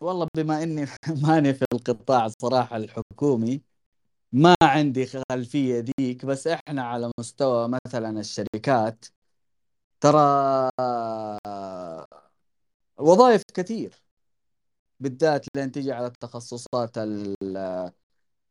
والله 0.02 0.28
بما 0.36 0.62
إني 0.62 0.86
ماني 1.26 1.54
في 1.54 1.64
القطاع 1.74 2.26
الصراحه 2.26 2.76
الحكومي 2.76 3.62
ما 4.32 4.54
عندي 4.62 5.06
خلفية 5.06 5.84
ذيك 6.00 6.26
بس 6.26 6.46
إحنا 6.46 6.82
على 6.82 7.10
مستوى 7.18 7.68
مثلا 7.68 8.20
الشركات 8.20 9.04
ترى 10.00 10.20
وظائف 12.98 13.42
كثير 13.54 13.94
بالذات 15.00 15.46
لين 15.56 15.72
تجي 15.72 15.92
على 15.92 16.06
التخصصات 16.06 16.98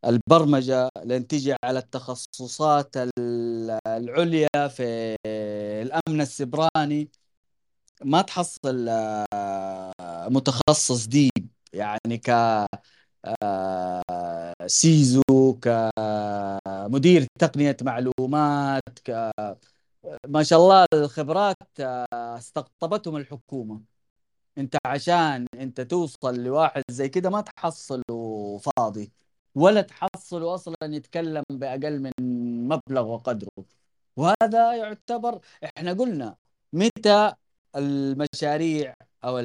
البرمجة 0.05 0.89
لين 1.03 1.27
تجي 1.27 1.55
على 1.63 1.79
التخصصات 1.79 2.95
العليا 3.87 4.67
في 4.67 4.83
الأمن 5.81 6.21
السيبراني 6.21 7.09
ما 8.05 8.21
تحصل 8.21 8.89
متخصص 10.29 11.05
deep 11.07 11.47
يعني 11.73 12.17
ك 12.17 12.29
آه، 13.43 14.00
CISO 14.67 15.21
كمدير 15.61 17.27
تقنية 17.39 17.77
معلومات 17.81 18.99
ك 19.05 19.31
ما 20.27 20.43
شاء 20.43 20.59
الله 20.59 20.85
الخبرات 20.93 21.55
آه، 21.79 22.05
استقطبتهم 22.37 23.15
الحكومة. 23.17 23.81
انت 24.57 24.77
عشان 24.85 25.47
انت 25.55 25.81
توصل 25.81 26.43
لواحد 26.43 26.83
زي 26.91 27.09
كده 27.09 27.29
ما 27.29 27.41
تحصله 27.41 28.03
فاضي 28.59 29.11
ولا 29.55 29.81
تحصله 29.81 30.55
أصلا 30.55 30.75
يتكلم 30.83 31.43
بأقل 31.51 31.99
من 32.01 32.11
مبلغ 32.69 33.07
وقدره. 33.07 33.65
وهذا 34.17 34.73
يعتبر 34.75 35.41
إحنا 35.65 35.93
قلنا 35.93 36.37
متى 36.73 37.33
المشاريع 37.75 38.93
أو 39.25 39.39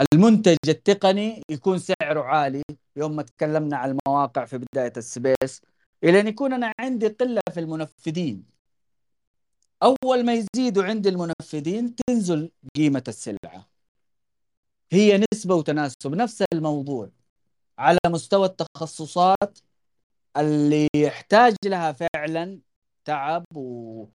المنتج 0.00 0.56
التقني 0.68 1.42
يكون 1.50 1.78
سعره 1.78 2.22
عالي 2.22 2.62
يوم 2.96 3.16
ما 3.16 3.22
تكلمنا 3.22 3.76
عن 3.76 3.98
المواقع 3.98 4.44
في 4.44 4.58
بداية 4.58 4.92
السبيس 4.96 5.62
إلى 6.04 6.20
أن 6.20 6.26
يكون 6.26 6.52
أنا 6.52 6.72
عندي 6.80 7.08
قلة 7.08 7.40
في 7.54 7.60
المنفذين. 7.60 8.44
أول 9.82 10.24
ما 10.24 10.34
يزيدوا 10.34 10.84
عند 10.84 11.06
المنفذين 11.06 11.94
تنزل 11.96 12.50
قيمة 12.76 13.04
السلعة. 13.08 13.68
هي 14.92 15.20
نسبة 15.34 15.54
وتناسب 15.54 16.14
نفس 16.14 16.44
الموضوع. 16.52 17.10
على 17.78 17.98
مستوى 18.06 18.46
التخصصات 18.46 19.58
اللي 20.36 20.88
يحتاج 20.96 21.56
لها 21.64 21.92
فعلا 21.92 22.60
تعب 23.04 23.44
و 23.56 24.06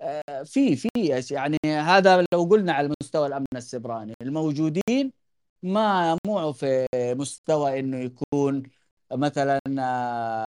آه، 0.00 0.42
في 0.42 0.76
في 0.76 0.88
يعني 1.30 1.58
هذا 1.64 2.26
لو 2.32 2.44
قلنا 2.44 2.72
على 2.72 2.90
مستوى 3.02 3.26
الأمن 3.26 3.46
السبراني 3.56 4.14
الموجودين 4.22 5.12
ما 5.62 6.18
مو 6.26 6.52
في 6.52 6.86
مستوى 6.94 7.80
إنه 7.80 7.98
يكون 7.98 8.62
مثلا 9.12 9.60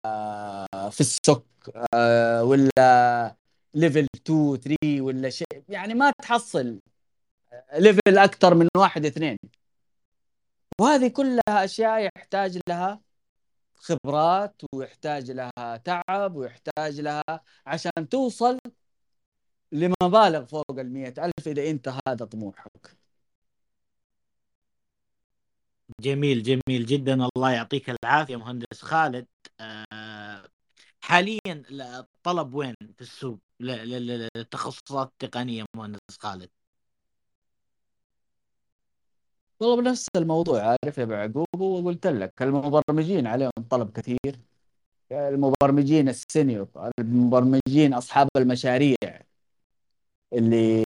آه، 0.05 0.89
في 0.89 1.01
ال 1.01 1.12
SOC 1.12 1.43
آه، 1.93 2.43
ولا 2.43 3.35
level 3.73 4.07
2 4.15 4.57
3 4.57 5.01
ولا 5.01 5.29
شيء. 5.29 5.63
يعني 5.69 5.93
ما 5.93 6.11
تحصل 6.11 6.79
level 7.73 8.17
أكثر 8.17 8.55
من 8.55 8.67
واحد 8.77 9.05
اثنين. 9.05 9.37
وهذه 10.81 11.07
كلها 11.07 11.65
أشياء 11.65 12.09
يحتاج 12.17 12.59
لها 12.69 13.01
خبرات 13.75 14.61
ويحتاج 14.75 15.31
لها 15.31 15.77
تعب 15.85 16.35
ويحتاج 16.35 17.01
لها 17.01 17.23
عشان 17.65 18.09
توصل 18.11 18.59
لمبالغ 19.71 20.45
فوق 20.45 20.79
المية 20.79 21.13
ألف 21.17 21.47
إذا 21.47 21.69
أنت 21.69 21.93
هذا 22.07 22.25
طموحك. 22.25 22.98
جميل 25.99 26.43
جميل 26.43 26.85
جدا. 26.85 27.27
الله 27.35 27.51
يعطيك 27.51 27.89
العافية 27.89 28.35
مهندس 28.35 28.81
خالد. 28.81 29.27
آه، 29.59 30.49
حاليا 31.01 31.39
الطلب 31.71 32.53
وين 32.53 32.75
في 32.95 33.01
السوق؟ 33.01 33.39
للتخصصات 33.59 35.11
التقنية 35.23 35.65
مهندس 35.75 36.17
خالد. 36.19 36.49
والله 39.59 39.75
بنفس 39.81 40.07
الموضوع. 40.15 40.61
عارف 40.61 40.97
يا 40.97 41.25
أبو 41.25 41.45
وقلت 41.53 42.07
لك 42.07 42.41
المبرمجين 42.41 43.27
عليهم 43.27 43.51
طلب 43.69 43.91
كثير. 43.91 44.39
المبرمجين 45.11 46.09
السينيور 46.09 46.67
المبرمجين 46.99 47.93
أصحاب 47.93 48.27
المشاريع 48.37 48.95
اللي 50.33 50.83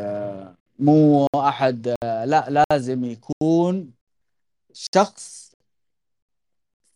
آه، 0.00 0.56
مو 0.78 1.26
أحد 1.34 1.94
آه، 2.04 2.24
لا 2.24 2.64
لازم 2.70 3.04
يكون 3.04 3.97
شخص 4.78 5.54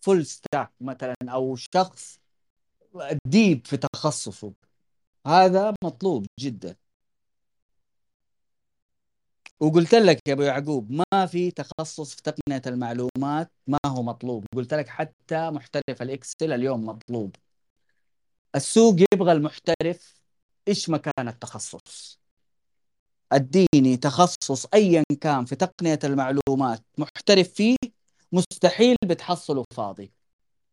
full 0.01 0.27
stack 0.27 0.73
مثلا 0.81 1.15
أو 1.29 1.57
شخص 1.57 2.21
deep 3.27 3.67
في 3.67 3.77
تخصصه. 3.77 4.53
هذا 5.27 5.75
مطلوب 5.85 6.27
جدا. 6.41 6.77
وقلت 9.61 9.95
لك 9.95 10.19
يا 10.29 10.33
أبو 10.33 10.43
يعقوب 10.43 10.91
ما 10.93 11.27
في 11.27 11.51
تخصص 11.51 12.15
في 12.15 12.23
تقنية 12.23 12.63
المعلومات 12.67 13.53
ما 13.67 13.79
هو 13.87 14.03
مطلوب. 14.03 14.47
قلت 14.57 14.75
لك 14.75 14.89
حتى 14.89 15.51
محترف 15.51 16.03
الإكسل 16.03 16.53
اليوم 16.53 16.87
مطلوب. 16.87 17.37
السوق 18.57 18.97
يبغى 19.15 19.33
المحترف 19.33 20.23
إيش 20.69 20.91
مكان 20.91 21.29
التخصص؟ 21.29 22.22
اديني 23.33 23.97
تخصص 23.97 24.67
ايا 24.75 25.05
كان 25.21 25.45
في 25.45 25.57
تقنية 25.57 25.99
المعلومات 26.05 26.85
محترف 26.99 27.49
فيه 27.49 27.77
مستحيل 28.33 28.97
بتحصله 29.05 29.65
فاضي. 29.77 30.13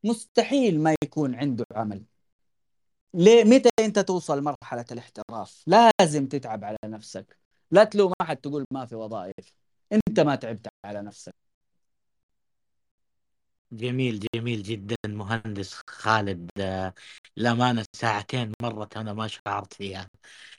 مستحيل 0.04 0.80
ما 0.80 0.96
يكون 1.04 1.36
عنده 1.36 1.66
عمل. 1.76 2.04
ليه؟ 3.14 3.44
متى 3.44 3.70
أنت 3.80 4.00
توصل 4.00 4.44
مرحلة 4.44 4.86
الاحتراف؟ 4.92 5.64
لازم 5.68 6.28
تتعب 6.28 6.64
على 6.64 6.78
نفسك. 6.86 7.38
لا 7.72 7.84
تلوم 7.84 8.14
أحد 8.22 8.38
تقول 8.38 8.66
ما 8.74 8.86
في 8.86 8.96
وظائف. 8.96 9.54
أنت 9.94 10.20
ما 10.20 10.36
تعبت 10.36 10.68
على 10.86 11.02
نفسك. 11.02 11.34
جميل 13.72 14.28
جميل 14.36 14.64
جدا 14.64 14.96
مهندس 15.08 15.74
خالد. 15.90 16.50
الأمانة 17.38 17.86
ساعتين 17.96 18.52
مرت 18.62 18.98
أنا 18.98 19.14
ما 19.14 19.28
شعرت 19.28 19.74
فيها. 19.74 20.02
آه، 20.02 20.59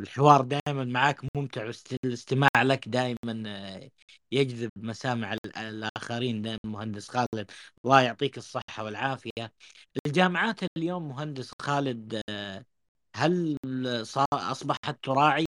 الحوار 0.00 0.40
دائما 0.42 0.84
معك 0.84 1.20
ممتع 1.36 1.70
والاستماع 2.04 2.48
لك 2.62 2.88
دائما 2.88 3.42
آه، 3.46 3.90
يجذب 4.32 4.70
مسامع 4.76 5.36
الآخرين 5.56 6.42
دائما 6.42 6.60
مهندس 6.64 7.08
خالد. 7.08 7.50
الله 7.84 8.00
يعطيك 8.02 8.38
الصحة 8.38 8.84
والعافية. 8.84 9.52
الجامعات 10.06 10.60
اليوم 10.76 11.08
مهندس 11.08 11.50
خالد 11.62 12.22
آه، 12.30 12.64
هل 13.16 13.56
أصبحت 14.32 15.04
تراعي 15.04 15.46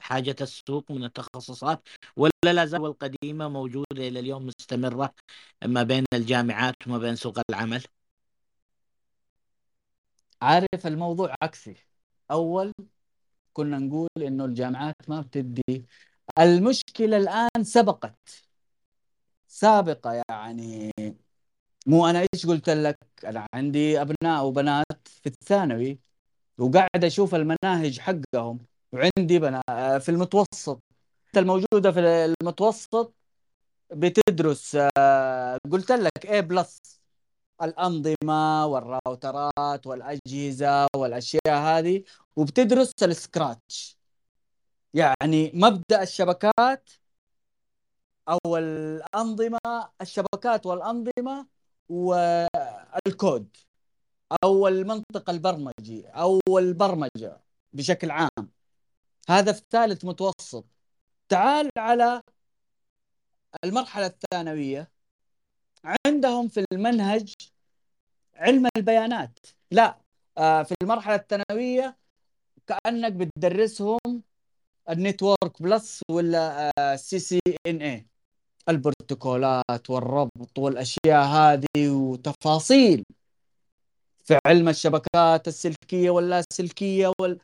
حاجة 0.00 0.36
السوق 0.40 0.90
من 0.90 1.04
التخصصات 1.04 1.88
ولا 2.16 2.52
لا 2.52 2.66
زال 2.66 2.86
القديمة 2.86 3.48
موجودة 3.48 3.86
إلى 4.08 4.20
اليوم 4.20 4.46
مستمرة 4.46 5.14
ما 5.64 5.82
بين 5.82 6.04
الجامعات 6.14 6.74
وما 6.86 6.98
بين 6.98 7.16
سوق 7.16 7.38
العمل؟ 7.50 7.84
عارف 10.42 10.86
الموضوع 10.86 11.34
عكسي. 11.42 11.76
أول 12.30 12.72
كنا 13.52 13.78
نقول 13.78 14.08
إنه 14.18 14.44
الجامعات 14.44 14.96
ما 15.08 15.20
بتدي. 15.20 15.86
المشكلة 16.38 17.16
الآن 17.16 17.64
سبقت. 17.64 18.18
سابقة 19.48 20.22
يعني. 20.30 20.92
مو 21.86 22.06
أنا 22.06 22.26
إيش 22.34 22.46
قلت 22.46 22.70
لك؟ 22.70 22.98
أنا 23.24 23.46
عندي 23.54 24.00
أبناء 24.00 24.44
وبنات 24.46 25.08
في 25.08 25.26
الثانوي 25.26 26.00
وقاعد 26.58 27.04
أشوف 27.04 27.34
المناهج 27.34 28.00
حقهم 28.00 28.66
وعندي 28.92 29.38
بنات 29.38 30.02
في 30.02 30.08
المتوسط. 30.08 30.82
الموجودة 31.36 31.92
في 31.92 32.00
المتوسط 32.00 33.14
بتدرس 33.92 34.78
آه، 34.98 35.58
قلت 35.72 35.92
لك 35.92 36.26
A 36.26 36.40
plus 36.40 37.01
الأنظمة 37.62 38.66
والراوترات 38.66 39.86
والأجهزة 39.86 40.86
والأشياء 40.96 41.40
هذه 41.48 42.04
وبتدرس 42.36 42.92
ال 43.02 43.14
Scratch 43.14 43.98
يعني 44.94 45.52
مبدأ 45.54 46.02
الشبكات 46.02 46.90
أو 48.28 48.56
الأنظمة 48.56 49.58
الشبكات 50.00 50.66
والأنظمة 50.66 51.46
والكود 51.88 53.56
أو 54.44 54.68
المنطق 54.68 55.30
البرمجي 55.30 56.06
أو 56.08 56.40
البرمجة 56.58 57.40
بشكل 57.72 58.10
عام. 58.10 58.50
هذا 59.28 59.52
في 59.52 59.62
ثالث 59.70 60.04
متوسط. 60.04 60.64
تعال 61.28 61.70
على 61.78 62.22
المرحلة 63.64 64.06
الثانوية. 64.06 64.90
عندهم 66.06 66.48
في 66.48 66.64
المنهج 66.72 67.34
علم 68.34 68.68
البيانات. 68.76 69.38
لا 69.70 69.98
آه 70.38 70.62
في 70.62 70.74
المرحلة 70.82 71.14
الثانوية 71.14 71.96
كأنك 72.66 73.12
بتدرسهم 73.12 73.98
ال 74.90 74.99
Network 74.99 75.62
plus 75.62 76.02
ولا 76.10 76.72
CCNA 76.96 78.06
البروتوكولات 78.68 79.90
والربط 79.90 80.58
والأشياء 80.58 81.24
هذه 81.26 81.90
وتفاصيل 81.90 83.04
في 84.24 84.38
علم 84.46 84.68
الشبكات 84.68 85.48
السلكية 85.48 86.10
واللاسلكيه 86.10 87.12
وال... 87.20 87.38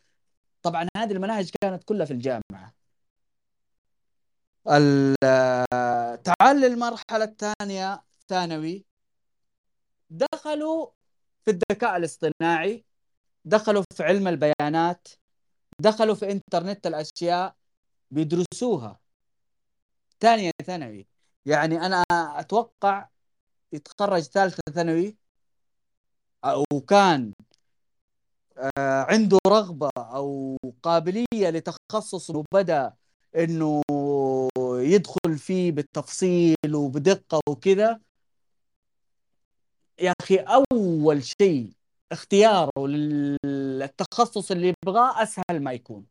طبعا 0.63 0.89
هذه 0.97 1.13
المناهج 1.13 1.51
كانت 1.63 1.85
كلها 1.85 2.07
في 2.07 2.13
الجامعة. 2.13 2.75
تعال 6.25 6.57
للمرحلة 6.61 7.25
الثانية 7.25 8.03
ثانوي. 8.29 8.88
دخلوا 10.11 10.87
في 11.45 11.51
الذكاء 11.51 11.97
الاصطناعي 11.97 12.85
دخلوا 13.45 13.83
في 13.95 14.03
علم 14.03 14.29
البيانات 14.29 15.09
دخلوا 15.81 16.15
في 16.15 16.33
انترنت 16.33 16.87
الأشياء 16.87 17.57
بيدرسوها. 18.11 19.01
ثانية 20.21 20.51
ثانوي 20.65 21.07
يعني 21.47 21.87
أنا 21.87 22.05
أتوقع 22.41 23.09
يتخرج 23.73 24.23
ثالثة 24.23 24.63
ثانوي 24.75 25.17
وكان 26.73 27.33
آه، 28.59 29.03
عنده 29.03 29.39
رغبة 29.47 29.91
أو 29.99 30.57
قابلية 30.83 31.27
لتخصص 31.51 32.31
وبدأ 32.31 32.95
إنه 33.37 33.83
يدخل 34.79 35.39
فيه 35.39 35.73
بالتفصيل 35.73 36.75
وبدقة 36.75 37.41
وكذا 37.49 38.01
يا 40.01 40.13
أخي 40.21 40.37
أول 40.37 41.25
شيء 41.25 41.73
اختياره 42.13 42.87
للتخصص 42.87 44.51
اللي 44.51 44.75
يبغاه 44.83 45.23
أسهل 45.23 45.63
ما 45.63 45.73
يكون. 45.73 46.07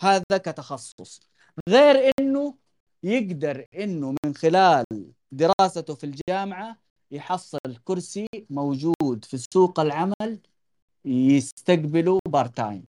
هذا 0.00 0.38
كتخصص. 0.38 1.20
غير 1.68 2.12
إنه 2.20 2.54
يقدر 3.02 3.66
إنه 3.74 4.14
من 4.24 4.34
خلال 4.34 4.84
دراسته 5.32 5.94
في 5.94 6.04
الجامعة 6.04 6.78
يحصل 7.10 7.58
كرسي 7.84 8.26
موجود 8.50 9.24
في 9.24 9.38
سوق 9.54 9.80
العمل 9.80 10.40
يستقبله 11.04 12.18
part 12.28 12.56
time 12.56 12.84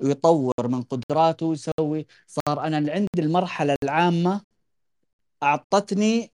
ويطور 0.00 0.68
من 0.68 0.82
قدراته 0.82 1.46
ويسوي 1.46 2.06
صار 2.26 2.60
أنا 2.66 2.76
عندي 2.76 3.08
المرحلة 3.18 3.76
العامة 3.82 4.42
أعطتني 5.42 6.30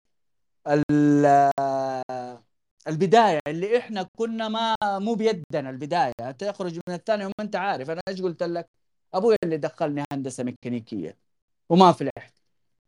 البداية 2.89 3.41
اللي 3.49 3.79
إحنا 3.79 4.09
كنا 4.17 4.49
ما 4.49 4.77
مو 4.83 5.15
بيدنا 5.15 5.71
البداية. 5.71 6.13
تخرج 6.39 6.81
من 6.89 6.95
الثاني 6.95 7.25
وما 7.25 7.35
أنت 7.41 7.57
عارف. 7.57 7.91
أنا 7.91 8.01
إيش 8.09 8.23
قلت 8.23 8.43
لك؟ 8.43 8.69
أبوي 9.15 9.37
اللي 9.45 9.57
دخلني 9.57 10.05
هندسة 10.13 10.45
ميكانيكية 10.45 11.19
وما 11.69 11.93
فلحت. 11.93 12.35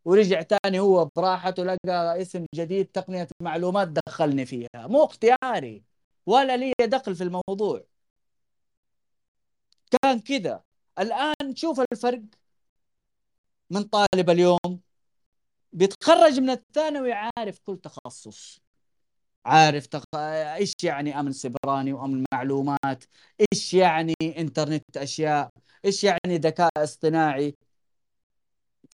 ورجع 0.05 0.43
تاني 0.43 0.81
هو 0.81 1.09
براحته 1.17 1.65
لقى 1.65 2.23
اسم 2.23 2.47
جديد 2.55 2.87
تقنية 2.87 3.29
معلومات 3.43 3.89
دخلني 4.09 4.47
فيها. 4.47 4.69
مو 4.77 5.05
اختياري 5.05 5.85
ولا 6.27 6.57
لي 6.57 6.73
دخل 6.81 7.15
في 7.17 7.25
الموضوع. 7.25 7.85
كان 10.03 10.21
كذا. 10.21 10.63
الآن 10.99 11.57
شوف 11.57 11.81
الفرق 11.93 12.23
من 13.71 13.83
طالب 13.83 14.31
اليوم. 14.31 14.81
بيتخرج 15.73 16.41
من 16.41 16.51
الثانوي 16.51 17.13
عارف 17.13 17.59
كل 17.65 17.79
تخصص. 17.79 18.64
عارف 19.47 19.87
تخ... 19.87 20.05
إيش 20.15 20.73
يعني 20.83 21.21
أمن 21.21 21.33
سيبراني 21.33 21.93
وأمن 21.93 22.25
معلومات؟ 22.35 23.05
إيش 23.53 23.75
يعني 23.75 24.15
إنترنت 24.23 24.97
أشياء؟ 24.97 25.51
إيش 25.85 26.05
يعني 26.05 26.39
ذكاء 26.39 26.71
اصطناعي؟ 26.77 27.55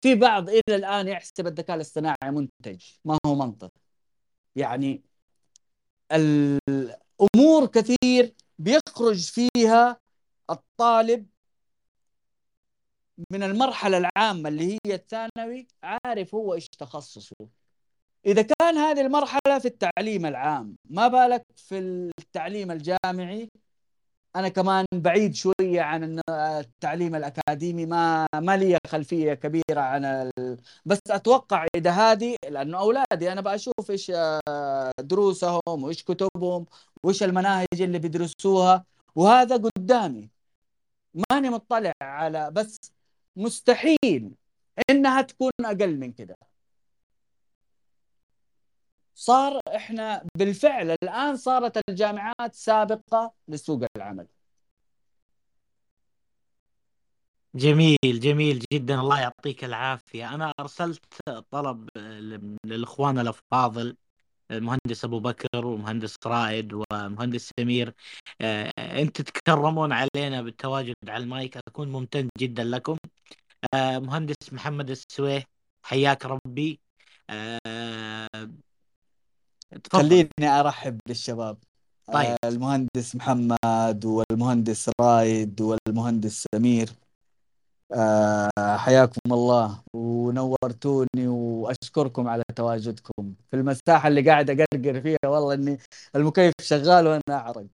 في 0.02 0.14
بعض 0.14 0.48
إلى 0.50 0.76
الآن 0.76 1.08
يحسب 1.08 1.46
الذكاء 1.46 1.76
الاصطناعي 1.76 2.30
منتج 2.30 2.82
ما 3.04 3.18
هو 3.26 3.34
منطق. 3.34 3.72
يعني 4.56 5.02
الأمور 6.12 7.66
كثير 7.66 8.34
بيخرج 8.58 9.30
فيها 9.30 10.00
الطالب 10.50 11.26
من 13.30 13.42
المرحلة 13.42 13.98
العامة 13.98 14.48
اللي 14.48 14.78
هي 14.86 14.94
الثانوي 14.94 15.66
عارف 15.82 16.34
هو 16.34 16.54
إيش 16.54 16.68
تخصصه. 16.68 17.36
إذا 18.26 18.42
كان 18.42 18.76
هذه 18.78 19.00
المرحلة 19.00 19.58
في 19.58 19.68
التعليم 19.68 20.26
العام 20.26 20.76
ما 20.90 21.08
بالك 21.08 21.42
في 21.56 21.78
التعليم 22.18 22.70
الجامعي؟ 22.70 23.50
أنا 24.36 24.48
كمان 24.48 24.86
بعيد 24.92 25.34
شوية 25.34 25.82
عن 25.82 26.20
التعليم 26.30 27.14
الأكاديمي 27.14 27.86
ما 27.86 28.26
ما 28.34 28.56
لي 28.56 28.78
خلفية 28.88 29.34
كبيرة 29.34 29.80
عن 29.80 30.04
ال... 30.04 30.32
بس 30.86 30.98
أتوقع 31.10 31.66
إذا 31.76 31.90
هذه 31.90 32.36
لأنه 32.50 32.78
أولادي 32.78 33.32
أنا 33.32 33.40
بشوف 33.40 33.90
إيش 33.90 34.12
آه، 34.14 34.92
دروسهم 35.00 35.60
وإيش 35.66 36.04
كتبهم 36.04 36.66
وإيش 37.02 37.22
المناهج 37.22 37.66
اللي 37.80 37.98
بيدرسوها 37.98 38.84
وهذا 39.16 39.56
قدامي. 39.56 40.30
ماني 41.32 41.50
مطلع 41.50 41.92
على 42.02 42.50
بس 42.50 42.92
مستحيل 43.36 44.34
إنها 44.90 45.22
تكون 45.22 45.50
أقل 45.64 45.98
من 45.98 46.12
كده. 46.12 46.36
صار 49.16 49.60
إحنا 49.76 50.26
بالفعل 50.38 50.90
الآن 51.02 51.36
صارت 51.36 51.80
الجامعات 51.88 52.54
سابقة 52.54 53.34
لسوق 53.48 53.84
العمل. 53.96 54.26
جميل 57.54 57.96
جميل 58.04 58.64
جدا. 58.72 59.00
الله 59.00 59.20
يعطيك 59.20 59.64
العافية. 59.64 60.34
أنا 60.34 60.52
أرسلت 60.60 61.04
طلب 61.50 61.88
للإخوان 62.66 63.18
الأفاضل 63.18 63.96
المهندس 64.50 65.04
أبو 65.04 65.20
بكر 65.20 65.66
ومهندس 65.66 66.16
رائد 66.26 66.72
ومهندس 66.72 67.50
سمير. 67.60 67.94
آه، 68.40 68.72
انت 68.78 69.22
تكرمون 69.22 69.92
علينا 69.92 70.42
بالتواجد 70.42 70.94
على 71.08 71.24
المايك. 71.24 71.56
أكون 71.68 71.88
ممتن 71.92 72.28
جدا 72.38 72.64
لكم. 72.64 72.96
آه، 73.74 73.98
مهندس 73.98 74.52
محمد 74.52 74.90
السويح 74.90 75.44
حياك 75.82 76.26
ربي. 76.26 76.80
آه، 77.30 78.28
خليني 79.92 80.30
أرحب 80.60 80.98
بالشباب. 81.06 81.56
طيب. 82.12 82.36
المهندس 82.44 83.16
محمد 83.16 84.04
والمهندس 84.04 84.90
رايد 85.00 85.60
والمهندس 85.60 86.46
سمير. 86.54 86.90
آه 87.92 88.50
حياكم 88.76 89.32
الله 89.32 89.82
ونورتوني 89.94 91.28
وأشكركم 91.28 92.28
على 92.28 92.42
تواجدكم. 92.56 93.34
في 93.50 93.56
المساحة 93.56 94.08
اللي 94.08 94.30
قاعد 94.30 94.50
أقرقر 94.50 95.00
فيها 95.00 95.18
والله 95.26 95.54
إني 95.54 95.78
المكيف 96.16 96.52
شغال 96.60 97.06
وأنا 97.06 97.22
أعرق. 97.30 97.66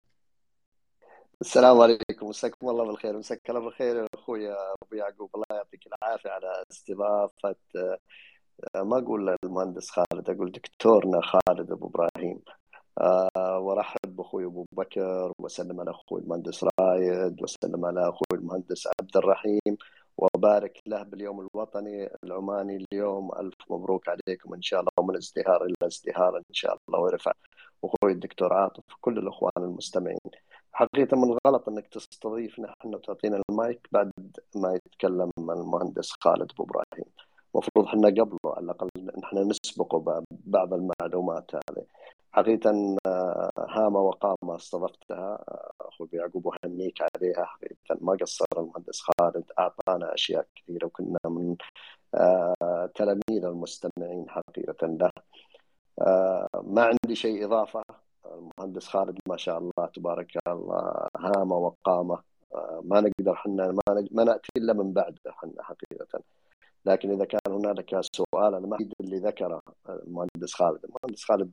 السلام 1.42 1.82
عليكم. 1.82 2.30
مساكم 2.30 2.70
الله 2.70 2.86
بالخير. 2.86 3.18
مساك 3.18 3.50
الله 3.50 3.60
بالخير 3.60 3.96
يا 3.96 4.08
أخوي 4.16 4.54
أبو 4.54 4.96
يعقوب. 4.96 5.30
الله 5.36 5.46
يعطيك 5.52 5.88
العافية 5.88 6.30
على 6.30 6.64
استضافة 6.72 7.56
آه، 7.76 7.98
ما 8.76 8.98
أقول 8.98 9.36
المهندس 9.44 9.90
خالد 9.90 10.30
أقول 10.30 10.52
دكتورنا 10.52 11.22
خالد 11.22 11.72
أبو 11.72 11.88
إبراهيم. 11.88 12.40
آه، 13.02 13.60
وأرحب 13.60 14.16
بأخوي 14.16 14.46
أبو 14.46 14.66
بكر 14.72 15.32
وأسلم 15.40 15.80
على 15.80 15.92
أخوي 15.92 16.22
المهندس 16.22 16.66
رايد 16.80 17.42
وأسلم 17.42 17.86
على 17.86 18.10
أخوي 18.10 18.40
المهندس 18.40 18.88
عبد 19.02 19.18
الرحيم. 19.18 19.78
وبارك 20.18 20.80
له 20.88 21.04
باليوم 21.04 21.48
الوطني 21.56 22.10
العماني 22.24 22.86
اليوم. 22.94 23.32
ألف 23.40 23.56
مبروك 23.70 24.10
عليكم 24.10 24.54
إن 24.54 24.62
شاء 24.62 24.80
الله 24.80 24.92
ومن 25.00 25.16
ازدهار 25.16 25.66
إلى 25.66 25.76
ازدهار 25.84 26.38
إن 26.38 26.54
شاء 26.54 26.78
الله 26.90 27.00
ويرفع 27.00 27.32
أخوي 27.84 28.12
الدكتور 28.12 28.54
عاطف 28.54 28.84
وكل 28.94 29.18
الأخوان 29.18 29.52
المستمعين. 29.58 30.18
حقيقة 30.74 31.18
من 31.18 31.24
الغلط 31.38 31.70
أنك 31.70 31.88
تستضيفنا 31.88 32.74
إحنا 32.82 32.98
وتعطينا 32.98 33.42
المايك 33.50 33.88
بعد 33.92 34.12
ما 34.56 34.74
يتكلم 34.74 35.32
المهندس 35.40 36.12
خالد 36.12 36.52
أبو 36.52 36.64
إبراهيم. 36.64 37.06
المفروض 37.56 37.86
إحنا 37.88 38.08
قبله 38.10 38.38
على 38.46 38.66
الأقل 38.66 38.90
إحنا 39.24 39.44
نسبقه 39.44 40.24
بعض 40.32 40.74
المعلومات 40.74 41.52
هذه. 41.56 41.86
حقيقة 42.32 42.98
آه، 43.08 43.52
هامة 43.70 44.00
وقامة 44.00 44.56
استضفتها 44.56 45.44
آه، 45.50 45.72
أخوي 45.82 46.10
يعقوب 46.14 46.46
وهنيك 46.46 47.02
عليها. 47.02 47.46
حقيقة 47.46 47.98
ما 48.02 48.18
قصر 48.22 48.46
المهندس 48.58 49.02
خالد 49.02 49.44
أعطانا 49.60 50.14
أشياء 50.14 50.48
كثيرة 50.56 50.86
وكنا 50.86 51.18
من 51.26 51.56
آه، 52.16 52.90
تلاميذ 52.96 53.46
المستمعين 53.46 54.26
حقيقة 54.30 54.88
له. 54.88 55.12
ما 56.64 56.84
عندي 56.84 57.16
شيء 57.16 57.46
إضافة. 57.46 57.84
المهندس 58.26 58.88
خالد 58.88 59.20
ما 59.30 59.38
شاء 59.38 59.58
الله 59.58 59.88
تبارك 59.96 60.38
الله 60.48 61.08
هامة 61.18 61.56
وقامة. 61.58 62.20
ما 62.84 63.02
نقدر 63.02 63.36
حنا 63.36 63.68
ما, 63.72 64.08
ما 64.12 64.24
نأتي 64.24 64.50
إلا 64.58 64.74
من 64.74 64.94
بعده 64.94 65.20
حنا 65.28 65.64
حقيقة. 65.64 66.22
لكن 66.86 67.12
إذا 67.12 67.26
كان 67.26 67.40
هنالك 67.48 68.02
سؤال 68.16 68.56
أنا 68.56 68.68
ما 68.68 68.78
اللي 69.02 69.18
ذكره 69.18 69.62
المهندس 69.90 70.54
خالد. 70.54 70.80
المهندس 70.86 71.24
خالد 71.24 71.52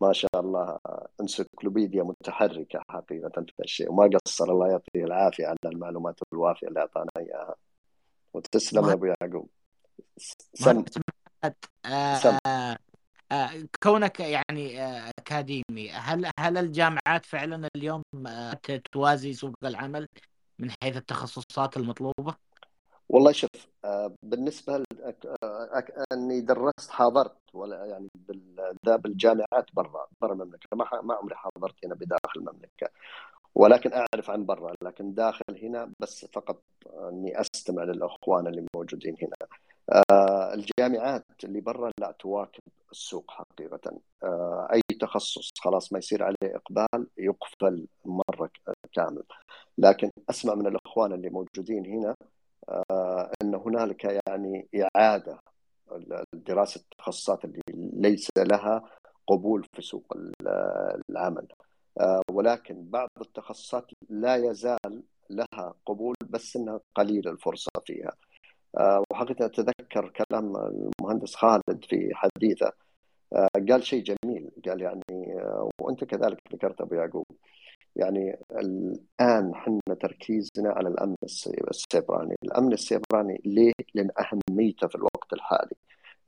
ما 0.00 0.12
شاء 0.12 0.40
الله 0.40 0.78
انسيكلوبيديا 1.20 2.02
متحركة 2.02 2.80
حقيقة 2.90 3.44
في 3.56 3.62
الشيء 3.64 3.90
وما 3.90 4.18
قصر 4.26 4.52
الله 4.52 4.68
يعطيه 4.68 5.04
العافية 5.04 5.46
على 5.46 5.56
المعلومات 5.64 6.20
الوافية 6.32 6.68
اللي 6.68 6.80
أعطانا 6.80 7.10
إياها. 7.16 7.54
وتسلم 8.34 8.88
يا 8.88 8.92
أبو 8.92 9.04
يعقوب. 9.06 9.48
سم. 10.54 10.84
آه 11.86 12.76
آه 13.32 13.50
كونك 13.82 14.20
يعني 14.20 14.82
آه 14.82 15.10
أكاديمي 15.18 15.90
هل 15.90 16.30
هل 16.38 16.58
الجامعات 16.58 17.26
فعلا 17.26 17.68
اليوم 17.76 18.02
توازي 18.92 19.32
سوق 19.32 19.54
العمل 19.64 20.08
من 20.58 20.70
حيث 20.82 20.96
التخصصات 20.96 21.76
المطلوبة؟ 21.76 22.34
والله 23.08 23.32
شوف 23.32 23.50
آه، 23.84 24.14
بالنسبة 24.22 24.84
أني 26.12 26.40
درست 26.40 26.90
حاضرت 26.90 27.36
ولا 27.54 27.84
يعني 27.86 28.08
بالجامعات 28.84 29.66
برا 29.72 30.06
برا 30.20 30.32
المملكة. 30.32 30.68
ما 30.76 30.86
ما 31.02 31.14
عمري 31.14 31.34
حاضرت 31.34 31.84
هنا 31.84 31.94
بداخل 31.94 32.40
المملكة 32.40 32.88
ولكن 33.54 33.92
أعرف 33.92 34.30
عن 34.30 34.46
برا 34.46 34.74
لكن 34.82 35.14
داخل 35.14 35.44
هنا 35.62 35.92
بس 36.00 36.24
فقط 36.26 36.62
أني 37.10 37.40
أستمع 37.40 37.84
للإخوان 37.84 38.46
اللي 38.46 38.66
موجودين 38.76 39.16
هنا. 39.22 39.36
آه، 40.10 40.54
الجامعات 40.54 41.24
اللي 41.44 41.60
برا 41.60 41.90
لا 42.00 42.12
تواكب 42.18 42.62
السوق 42.92 43.30
حقيقة. 43.30 44.00
آه، 44.22 44.68
أي 44.72 44.80
تخصص 45.00 45.50
خلاص 45.60 45.92
ما 45.92 45.98
يصير 45.98 46.22
عليه 46.24 46.36
إقبال 46.56 47.06
يقفل 47.18 47.86
مرة 48.04 48.50
كامل. 48.92 49.22
لكن 49.78 50.10
أسمع 50.30 50.54
من 50.54 50.66
الإخوان 50.66 51.12
اللي 51.12 51.30
موجودين 51.30 51.86
هنا 51.86 52.10
آه، 52.10 52.33
إن 53.42 53.54
هنالك 53.54 54.04
يعني 54.26 54.68
إعادة 54.74 55.38
دراسه 56.32 56.80
التخصصات 56.80 57.44
اللي 57.44 57.60
ليس 57.94 58.28
لها 58.38 58.82
قبول 59.26 59.66
في 59.72 59.82
سوق 59.82 60.16
العمل. 61.10 61.46
آه، 62.00 62.22
ولكن 62.30 62.84
بعض 62.90 63.08
التخصصات 63.20 63.90
لا 64.08 64.36
يزال 64.36 65.02
لها 65.30 65.74
قبول 65.86 66.14
بس 66.30 66.56
إنها 66.56 66.80
قليل 66.94 67.28
الفرصة 67.28 67.70
فيها. 67.86 68.12
آه، 68.78 69.02
وحقيقة 69.10 69.46
أتذكر 69.46 70.08
كلام 70.08 70.56
المهندس 70.56 71.34
خالد 71.34 71.84
في 71.88 72.10
حديثه. 72.14 72.72
قال 73.70 73.84
شيء 73.84 74.04
جميل. 74.04 74.50
قال 74.66 74.82
يعني 74.82 75.02
وأنت 75.80 76.04
كذلك 76.04 76.38
ذكرت 76.52 76.80
أبو 76.80 76.94
يعقوب. 76.94 77.26
يعني 77.96 78.38
الآن 78.50 79.50
إحنا 79.54 79.80
تركيزنا 80.00 80.70
على 80.70 80.88
الأمن 80.88 81.14
السيبراني، 81.70 82.34
الأمن 82.44 82.72
السيبراني 82.72 83.40
ليه؟ 83.44 83.72
لأن 83.94 84.10
أهميته 84.20 84.88
في 84.88 84.94
الوقت 84.94 85.32
الحالي 85.32 85.76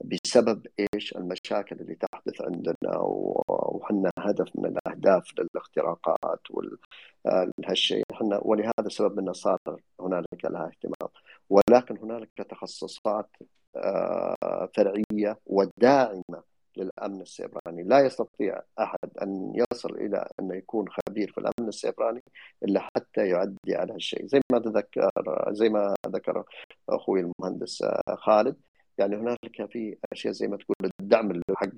بسبب 0.03 0.67
إيش؟ 0.79 1.15
المشاكل 1.15 1.75
اللي 1.81 1.95
تحدث 1.95 2.41
عندنا 2.41 2.97
وحنا 2.99 4.11
هدف 4.19 4.47
من 4.55 4.65
الأهداف 4.65 5.31
للاختراقات 5.39 6.41
وهالشيء 6.51 8.03
إحنا 8.11 8.39
ولهذا 8.43 8.71
السبب 8.85 9.19
إنه 9.19 9.33
صار 9.33 9.59
هنالك 9.99 10.45
لها 10.45 10.67
اهتمام 10.67 11.09
ولكن 11.49 11.97
هنالك 11.97 12.29
تخصصات 12.49 13.29
آه، 13.75 14.69
فرعية 14.75 15.39
وداعمة 15.45 16.43
للأمن 16.77 17.21
السيبراني، 17.21 17.83
لا 17.83 17.99
يستطيع 17.99 18.61
أحد 18.79 19.17
أن 19.21 19.53
يصل 19.71 19.95
إلى 19.95 20.27
انه 20.39 20.55
يكون 20.55 20.85
خبير 20.89 21.31
في 21.31 21.37
الأمن 21.37 21.67
السيبراني 21.69 22.23
إلا 22.63 22.79
حتى 22.79 23.27
يعدي 23.27 23.75
على 23.75 23.93
هالشيء، 23.93 24.25
زي 24.27 24.41
ما 24.51 24.59
تذكر 24.59 25.09
زي 25.49 25.69
ما 25.69 25.95
ذكر 26.07 26.43
أخوي 26.89 27.19
المهندس 27.19 27.83
خالد 28.09 28.55
يعني 28.97 29.15
هنالك 29.15 29.71
في 29.71 29.97
أشياء 30.13 30.33
زي 30.33 30.47
ما 30.47 30.57
تقول 30.57 30.91
الدعم 31.01 31.41
حق 31.55 31.69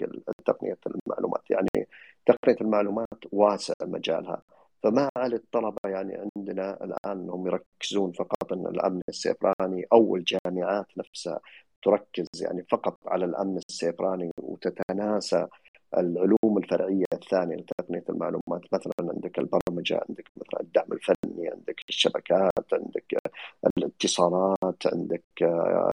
تقنية 0.45 0.77
المعلومات، 0.87 1.43
يعني 1.49 1.87
تقنية 2.25 2.57
المعلومات 2.61 3.19
واسع 3.31 3.73
مجالها، 3.81 4.41
فما 4.83 5.09
على 5.17 5.35
الطلبة 5.35 5.77
يعني 5.85 6.29
عندنا 6.35 6.83
الآن 6.83 7.19
أنهم 7.19 7.47
يركزون 7.47 8.11
فقط 8.11 8.53
أن 8.53 8.67
الأمن 8.67 9.01
السيبراني 9.09 9.85
أو 9.93 10.15
الجامعات 10.15 10.87
نفسها 10.97 11.39
تركز 11.83 12.27
يعني 12.41 12.65
فقط 12.71 12.97
على 13.07 13.25
الأمن 13.25 13.57
السيبراني 13.57 14.31
وتتناسى 14.37 15.47
العلوم 15.97 16.57
الفرعية 16.57 17.05
الثانية 17.13 17.55
لتقنية 17.55 18.03
المعلومات. 18.09 18.73
مثلا 18.73 18.93
عندك 18.99 19.39
البرمجة 19.39 20.01
عندك 20.09 20.31
مثلا 20.37 20.61
الدعم 20.61 20.93
الفني 20.93 21.49
عندك 21.49 21.81
الشبكات 21.89 22.73
عندك 22.73 23.15
الاتصالات 23.77 24.87
عندك 24.93 25.23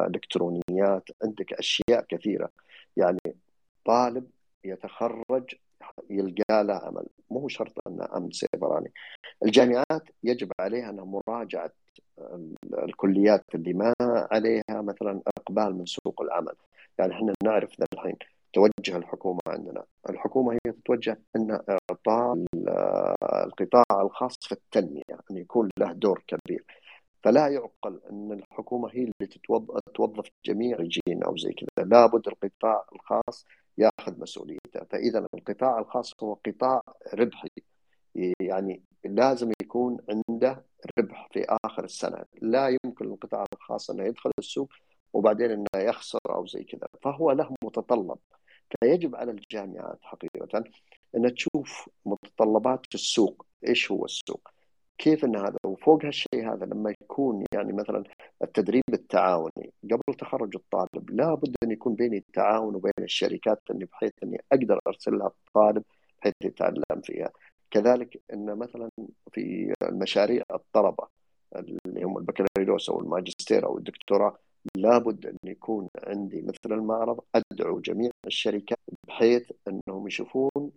إلكترونيات 0.01 1.09
عندك 1.23 1.53
أشياء 1.53 2.05
كثيرة. 2.09 2.49
يعني 2.97 3.19
طالب 3.85 4.29
يتخرج 4.63 5.55
يلقى 6.09 6.63
له 6.63 6.73
عمل. 6.73 7.05
مو 7.29 7.47
شرط 7.47 7.73
انه 7.87 8.07
امن 8.15 8.31
سيبراني. 8.31 8.91
الجامعات 9.45 10.03
يجب 10.23 10.51
عليها 10.59 10.89
أنها 10.89 11.21
مراجعة 11.27 11.71
الكليات 12.73 13.43
اللي 13.55 13.73
ما 13.73 13.93
عليها 14.31 14.63
مثلا 14.69 15.21
إقبال 15.37 15.75
من 15.75 15.85
سوق 15.85 16.21
العمل. 16.21 16.53
يعني 16.99 17.13
إحنا 17.13 17.33
نعرف 17.43 17.71
الحين 17.93 18.15
توجه 18.53 18.97
الحكومة 18.97 19.39
عندنا. 19.47 19.83
الحكومة 20.09 20.53
هي 20.53 20.71
تتوجه 20.71 21.19
إن 21.35 21.59
إعطاء 21.69 22.45
القطاع 23.45 24.01
الخاص 24.01 24.35
في 24.41 24.51
التنمية 24.51 25.19
أن 25.31 25.37
يكون 25.37 25.69
له 25.77 25.91
دور 25.91 26.23
كبير. 26.27 26.65
فلا 27.23 27.47
يعقل 27.47 27.99
أن 28.09 28.31
الحكومة 28.31 28.89
هي 28.93 29.03
اللي 29.03 29.27
توظف 29.93 30.27
جميع 30.45 30.79
الجين 30.79 31.23
أو 31.23 31.37
زي 31.37 31.53
كذا. 31.53 31.85
لابد 31.85 32.27
القطاع 32.27 32.85
الخاص 32.95 33.45
ياخذ 33.77 34.19
مسؤوليته. 34.19 34.83
فإذا 34.89 35.27
القطاع 35.33 35.79
الخاص 35.79 36.23
هو 36.23 36.33
قطاع 36.33 36.81
ربحي. 37.13 37.49
يعني 38.39 38.83
لازم 39.05 39.51
يكون 39.61 39.97
عنده 40.09 40.65
ربح 40.99 41.29
في 41.33 41.45
آخر 41.65 41.83
السنة. 41.83 42.25
لا 42.41 42.77
يمكن 42.85 43.05
للقطاع 43.05 43.45
الخاص 43.53 43.89
انه 43.89 44.03
يدخل 44.03 44.31
السوق 44.39 44.73
وبعدين 45.13 45.51
انه 45.51 45.67
يخسر 45.75 46.19
أو 46.29 46.45
زي 46.45 46.63
كذا. 46.63 46.87
فهو 47.01 47.31
له 47.31 47.55
متطلب. 47.63 48.17
فيجب 48.81 49.15
على 49.15 49.31
الجامعات 49.31 49.99
حقيقة 50.01 50.63
أن 51.15 51.33
تشوف 51.33 51.89
متطلبات 52.05 52.81
السوق. 52.93 53.45
إيش 53.67 53.91
هو 53.91 54.05
السوق؟ 54.05 54.49
كيف 54.97 55.25
أن 55.25 55.35
هذا؟ 55.35 55.57
وفوق 55.65 56.05
هالشيء 56.05 56.53
هذا 56.53 56.65
لما 56.65 56.93
يكون 57.01 57.43
يعني 57.53 57.73
مثلا 57.73 58.03
التدريب 58.43 58.83
التعاوني. 58.93 59.73
قبل 59.91 60.13
تخرج 60.17 60.55
الطالب 60.55 61.09
لابد 61.09 61.55
أن 61.63 61.71
يكون 61.71 61.95
بيني 61.95 62.17
التعاون 62.17 62.75
وبين 62.75 62.91
الشركات 62.99 63.61
أني 63.71 63.85
بحيث 63.85 64.11
أني 64.23 64.41
أقدر 64.51 64.79
أرسل 64.87 65.17
لها 65.17 65.27
الطالب 65.27 65.83
بحيث 66.21 66.33
يتعلم 66.43 67.01
فيها. 67.03 67.31
كذلك 67.71 68.21
أن 68.33 68.57
مثلا 68.57 68.89
في 69.31 69.73
المشاريع 69.83 70.43
الطلبة 70.51 71.07
اللي 71.55 72.03
هم 72.03 72.17
البكالوريوس 72.17 72.89
أو 72.89 72.99
الماجستير 72.99 73.65
أو 73.65 73.77
الدكتوراه 73.77 74.37
لابد 74.77 75.25
أن 75.25 75.37
يكون 75.43 75.87
عندي 76.07 76.41
مثل 76.41 76.73
المعرض. 76.73 77.19
أدعو 77.35 77.79
جميع 77.79 78.11
الشركات 78.27 78.77
بحيث 79.07 79.51
أنهم 79.67 80.07
يشوفون 80.07 80.71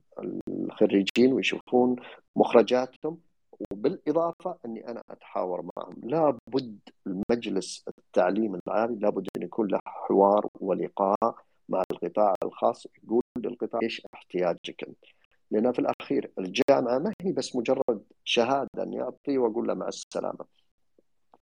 الخريجين 0.49 1.33
ويشوفون 1.33 1.97
مخرجاتهم 2.37 3.19
وبالإضافة 3.61 4.59
إني 4.67 4.89
أنا 4.89 5.03
أتحاور 5.11 5.71
معهم. 5.77 5.95
لابد 6.03 6.79
المجلس 7.07 7.85
التعليم 7.99 8.59
العالي 8.67 8.97
لابد 8.97 9.29
أن 9.37 9.43
يكون 9.43 9.69
له 9.69 9.79
حوار 9.87 10.49
ولقاء 10.61 11.35
مع 11.69 11.83
القطاع 11.91 12.35
الخاص 12.45 12.87
يقول 13.05 13.23
للقطاع 13.39 13.81
إيش 13.83 14.03
احتياجك 14.15 14.85
أنت. 14.89 15.05
لأن 15.51 15.73
في 15.73 15.79
الأخير 15.79 16.33
الجامعة 16.39 16.99
ما 16.99 17.13
هي 17.23 17.33
بس 17.33 17.57
مجرد 17.57 18.05
شهادة 18.25 18.83
أني 18.83 19.03
اعطيه 19.03 19.39
وأقول 19.39 19.69
له 19.69 19.75
مع 19.75 19.89
السلامة. 19.89 20.45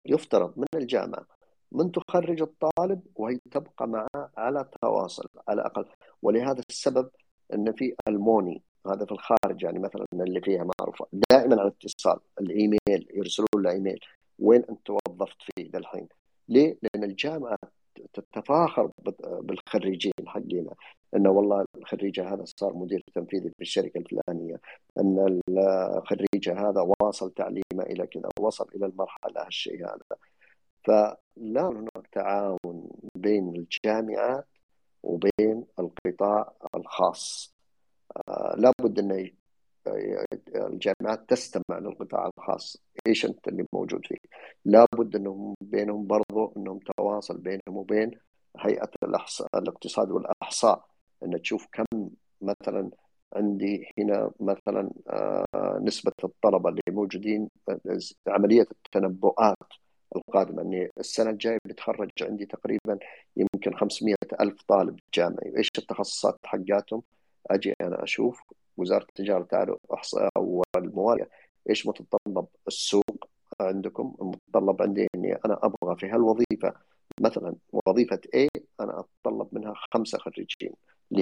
يفترض 0.07 0.59
من 0.59 0.67
الجامعة 0.75 1.27
من 1.73 1.93
تخرج 1.93 2.43
الطالب 2.43 3.03
وهي 3.15 3.39
تبقى 3.51 3.89
معه 3.89 4.31
على 4.37 4.71
تواصل 4.83 5.29
على 5.49 5.61
الأقل. 5.61 5.85
ولهذا 6.23 6.63
السبب 6.71 7.11
أن 7.55 7.73
في 7.73 7.95
ألموني 8.09 8.63
هذا 8.87 9.05
في 9.05 9.13
الخارج 9.13 9.63
يعني 9.63 9.79
مثلا 9.79 10.07
اللي 10.13 10.41
فيها 10.41 10.67
معروفة. 10.81 11.07
دائما 11.31 11.61
على 11.61 11.69
اتصال 11.69 12.19
الإيميل 12.41 13.09
يرسلون 13.15 13.49
له 13.57 13.71
إيميل. 13.71 14.01
وين 14.39 14.65
أنت 14.71 14.81
توظفت 14.85 15.37
فيه 15.43 15.71
للحين 15.75 16.09
ليه؟ 16.49 16.79
لأن 16.83 17.05
الجامعة 17.05 17.57
تتفاخر 18.13 18.91
بالخريجين 19.41 20.13
حقنا 20.27 20.75
إنه 21.17 21.31
والله 21.31 21.65
الخريجة 21.77 22.35
هذا 22.35 22.45
صار 22.45 22.75
مدير 22.75 23.05
تنفيذي 23.15 23.49
في 23.49 23.61
الشركة 23.61 23.99
الفلانية. 23.99 24.61
إن 24.99 25.41
الخريجة 25.49 26.69
هذا 26.69 26.95
واصل 27.01 27.31
تعليمه 27.31 27.83
إلى 27.83 28.07
كذا 28.07 28.29
وصل 28.41 28.69
إلى 28.75 28.87
المرحلة 28.87 29.47
هالشيء 29.47 29.85
هذا. 29.85 30.17
فلا 30.85 31.69
هناك 31.69 32.07
تعاون 32.13 32.91
بين 33.15 33.49
الجامعات 33.57 34.47
وبين 35.03 35.65
القطاع 35.79 36.53
الخاص. 36.75 37.55
لابد 38.57 38.99
إن 38.99 39.31
الجامعات 40.57 41.29
تستمع 41.29 41.79
للقطاع 41.79 42.31
الخاص 42.39 42.77
إيش 43.07 43.25
أنت 43.27 43.49
اللي 43.49 43.67
موجود 43.73 44.07
فيه؟ 44.07 44.17
لابد 44.65 45.17
إنهم 45.17 45.55
بينهم 45.61 46.07
برضو 46.07 46.53
إنهم 46.57 46.79
تواصل 46.79 47.39
بينهم 47.39 47.77
وبين 47.77 48.11
هيئة 48.59 48.91
الاحصاء 49.03 49.49
الاقتصاد 49.55 50.11
والأحصاء. 50.11 50.85
إن 51.23 51.43
تشوف 51.43 51.67
كم 51.73 52.11
مثلا 52.41 52.91
عندي 53.37 53.87
هنا 53.99 54.31
مثلا 54.41 54.91
آه، 55.09 55.45
نسبة 55.83 56.13
الطلبة 56.25 56.69
اللي 56.69 56.83
موجودين 56.91 57.49
عملية 58.29 58.67
التنبؤات 58.87 59.57
القادمة. 60.17 60.63
أني 60.63 60.91
السنة 60.99 61.31
الجاية 61.31 61.59
بتخرج 61.65 62.11
عندي 62.23 62.47
تقريبا 62.47 62.99
يمكن 63.37 63.75
500 63.77 64.15
ألف 64.41 64.63
طالب 64.69 64.99
جامعي. 65.15 65.57
إيش 65.59 65.69
التخصصات 65.79 66.39
حقاتهم؟ 66.45 67.03
أجي 67.51 67.75
أنا 67.81 68.03
أشوف 68.03 68.43
وزارة 68.77 69.03
التجارة 69.03 69.43
تعرف 69.43 69.79
إحصاء 69.95 70.29
أو 70.37 70.63
الموارد 70.77 71.29
إيش 71.71 71.87
متطلب؟ 71.87 72.47
السوق 72.67 73.29
عندكم 73.61 74.15
المتطلب 74.23 74.83
عندي 74.83 75.07
إني 75.15 75.35
أنا 75.35 75.59
أبغى 75.63 75.97
في 75.97 76.07
هالوظيفة. 76.07 76.75
مثلا 77.21 77.55
وظيفة 77.73 78.21
A 78.37 78.49
أنا 78.81 79.01
أتطلب 79.01 79.49
منها 79.53 79.75
خمسة 79.95 80.19
خريجين 80.19 80.73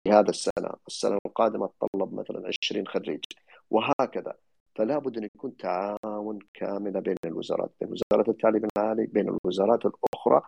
لهذا 0.07 0.31
السنة، 0.31 0.71
السنة 0.87 1.19
القادمة 1.27 1.71
أتطلب 1.83 2.15
مثلا 2.15 2.49
20 2.65 2.87
خريج 2.87 3.25
وهكذا. 3.71 4.35
فلا 4.75 4.99
بد 4.99 5.17
أن 5.19 5.25
يكون 5.25 5.57
تعاون 5.57 6.39
كامل 6.55 7.01
بين 7.01 7.17
الوزارات، 7.25 7.71
بين 7.81 7.91
وزارة 7.93 8.31
التعليم 8.31 8.63
العالي، 8.77 9.07
بين 9.07 9.29
الوزارات 9.29 9.81
الأخرى، 9.87 10.43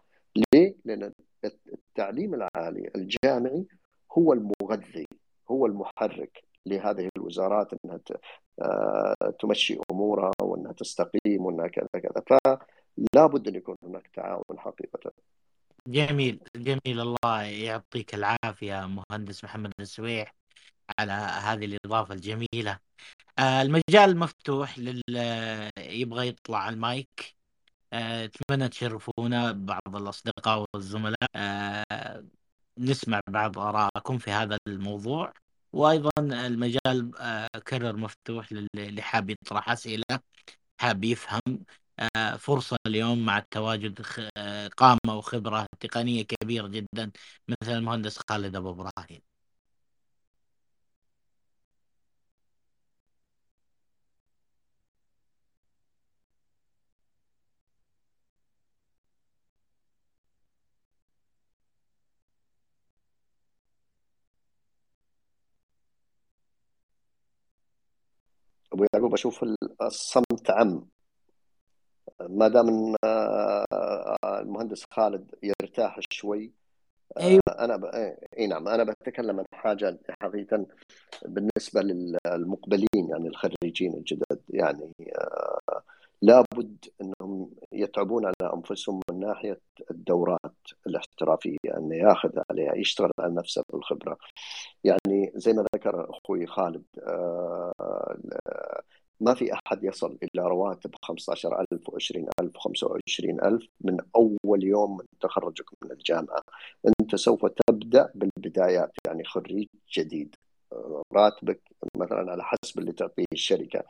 ليه؟ 0.55 0.75
لأن 0.85 1.13
التعليم 1.45 2.35
العالي 2.35 2.91
الجامعي 2.97 3.67
هو 4.19 4.33
المغذي، 4.33 5.07
هو 5.51 5.67
المحرك 5.67 6.45
لهذه 6.67 7.09
الوزارات 7.17 7.71
إنها 7.85 8.01
آه، 8.63 9.15
تمشي 9.41 9.79
أمورها 9.91 10.33
وإنها 10.43 10.73
تستقيم 10.73 11.45
وإنها 11.45 11.69
كذا 11.69 11.89
كذا 11.93 12.23
فلا 12.27 13.27
بد 13.27 13.49
أن 13.49 13.55
يكون 13.55 13.77
هناك 13.85 14.11
تعاون 14.15 14.59
حقيقة. 14.59 15.13
جميل 15.87 16.41
جميل 16.57 17.01
الله 17.01 17.43
يعطيك 17.43 18.15
العافية 18.15 18.87
مهندس 18.87 19.45
محمد 19.45 19.73
السويح 19.81 20.35
على 20.99 21.13
هذه 21.13 21.65
الإضافة 21.65 22.15
الجميلة. 22.15 22.79
آه، 23.39 23.63
المجال 23.63 24.19
مفتوح 24.19 24.79
لل 24.79 25.03
يبغى 25.79 26.29
يطلع 26.29 26.69
المايك 26.69 27.37
آه، 27.93 28.25
أتمنى 28.25 28.69
تشرفونا 28.69 29.53
بعض 29.53 29.97
الأصدقاء 29.97 30.65
والزملاء 30.75 31.27
نسمع 32.79 33.21
بعض 33.29 33.59
ارائكم 33.59 34.19
في 34.19 34.31
هذا 34.31 34.59
الموضوع. 34.67 35.33
وأيضا 35.73 36.11
المجال 36.21 37.13
آه، 37.19 37.49
كرر 37.69 37.97
مفتوح 37.97 38.49
للي 38.53 39.03
حاب 39.03 39.31
يطرح 39.31 39.71
أسئلة 39.71 40.05
حاب 40.81 41.05
يفهم 41.05 41.41
آه، 42.17 42.37
فرصة 42.37 42.77
اليوم 42.87 43.27
مع 43.27 43.39
التواجد 43.39 44.03
آه، 44.37 44.69
قامة 44.69 45.17
وخبرة 45.19 45.67
تقنية 45.81 46.23
كبيرة 46.23 46.69
جدا 46.69 47.13
مثل 47.49 47.73
المهندس 47.73 48.19
خالد 48.31 48.57
أبو 48.57 48.71
إبراهيم. 48.71 49.23
ابو 68.83 68.89
يعقوب 68.95 69.15
أشوف 69.15 69.45
الصمت 69.83 70.51
عم 70.51 70.87
ما 72.21 72.49
دام 72.49 72.95
آه، 73.05 74.19
المهندس 74.25 74.85
خالد 74.91 75.35
يرتاح 75.43 76.01
شوي 76.11 76.53
آه، 77.17 77.21
أيوة. 77.21 77.41
أنا 77.59 77.77
ب... 77.77 77.85
إي 78.39 78.47
نعم 78.47 78.69
أنا 78.69 78.85
بتكلم 78.85 79.39
عن 79.41 79.47
حاجة 79.55 79.99
حقيقة 80.23 80.67
بالنسبة 81.27 81.83
للمقبلين 81.83 83.09
يعني 83.11 83.29
الخريجين 83.29 83.95
الجدد 83.95 84.41
يعني 84.49 84.93
آه، 85.19 85.83
لابد 86.23 86.85
أنهم 87.01 87.51
يتعبون 87.73 88.27
على 88.27 88.55
أنفسهم 88.55 89.01
من 89.11 89.21
ناحية 89.21 89.61
الدورات 89.91 90.57
الاحترافية 90.87 91.57
انه 91.77 91.97
ياخذ 91.97 92.31
عليها 92.51 92.75
يشتغل 92.75 93.11
على 93.19 93.35
نفسه 93.35 93.65
بالخبرة. 93.73 94.19
يعني 94.85 95.33
زي 95.35 95.53
ما 95.53 95.67
ذكر 95.75 96.11
أخوي 96.11 96.47
خالد 96.47 96.85
ما 99.21 99.35
في 99.35 99.53
أحد 99.53 99.85
يصل 99.85 100.19
إلى 100.23 100.43
رواتب 100.43 100.95
15000 101.03 101.91
و20000 101.91 102.51
و25000 102.59 103.67
من 103.81 103.97
أول 104.17 104.65
يوم 104.65 104.97
من 104.97 105.05
تخرجك 105.21 105.67
من 105.85 105.93
الجامعة. 105.93 106.41
أنت 107.01 107.17
سوف 107.17 107.47
تبدأ 107.47 108.13
بالبدايات 108.15 108.93
يعني 109.07 109.25
خريج 109.25 109.69
جديد. 109.99 110.37
راتبك 111.13 111.61
مثلا 111.97 112.33
على 112.33 112.43
حسب 112.45 112.79
اللي 112.79 112.93
تعطيه 112.93 113.25
الشركة. 113.33 113.85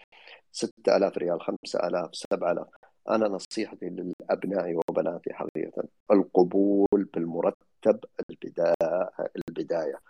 6000 0.52 1.18
ريال 1.18 1.40
5000 1.42 2.14
7000 2.14 2.66
أنا 3.10 3.28
نصيحتي 3.28 3.86
للأبناء 3.86 4.80
وبناتي 4.88 5.32
حقيقة 5.34 5.84
القبول 6.10 7.08
بالمرتب 7.14 8.04
البدايه 8.30 9.10
البداية. 9.48 10.00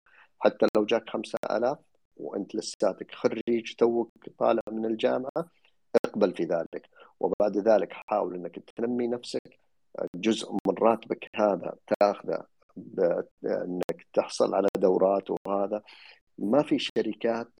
حتى 0.40 0.66
لو 0.76 0.84
جاك 0.84 1.10
5000 1.10 1.78
وأنت 2.16 2.54
لساتك 2.54 3.14
خريج 3.14 3.74
توك 3.78 4.10
طالع 4.38 4.62
من 4.70 4.86
الجامعة 4.86 5.50
اقبل 6.04 6.34
في 6.34 6.44
ذلك. 6.44 6.88
وبعد 7.20 7.56
ذلك 7.56 7.92
حاول 7.92 8.34
إنك 8.34 8.58
تنمي 8.76 9.06
نفسك. 9.06 9.58
جزء 10.14 10.52
من 10.52 10.74
راتبك 10.78 11.28
هذا 11.36 11.74
تاخذه 12.00 12.46
إنك 13.44 14.06
تحصل 14.12 14.54
على 14.54 14.68
دورات 14.76 15.28
وهذا. 15.30 15.82
ما 16.38 16.62
في 16.62 16.78
شركات 16.78 17.52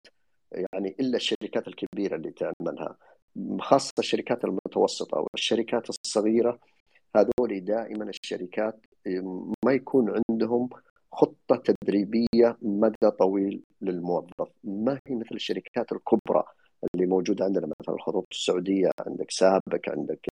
يعني 0.73 0.97
إلا 1.01 1.17
الشركات 1.17 1.69
الكبيرة 1.69 2.17
اللي 2.17 2.31
تعملها 2.31 2.97
خاصة 3.61 3.93
الشركات 3.99 4.45
المتوسطة 4.45 5.27
والشركات 5.33 5.89
الصغيرة. 5.89 6.59
هذول 7.17 7.65
دائما 7.65 8.05
الشركات 8.11 8.87
ما 9.65 9.73
يكون 9.73 10.23
عندهم 10.31 10.69
خطة 11.13 11.57
تدريبية 11.57 12.59
مدى 12.63 13.11
طويل 13.19 13.63
للموظف. 13.83 14.49
ما 14.65 14.99
هي 15.07 15.15
مثل 15.15 15.35
الشركات 15.35 15.93
الكبرى 15.93 16.45
اللي 16.95 17.07
موجودة 17.07 17.45
عندنا 17.45 17.67
مثلا 17.81 17.95
الخطوط 17.95 18.27
السعودية 18.33 18.91
عندك 19.07 19.31
سابك 19.31 19.89
عندك 19.89 20.27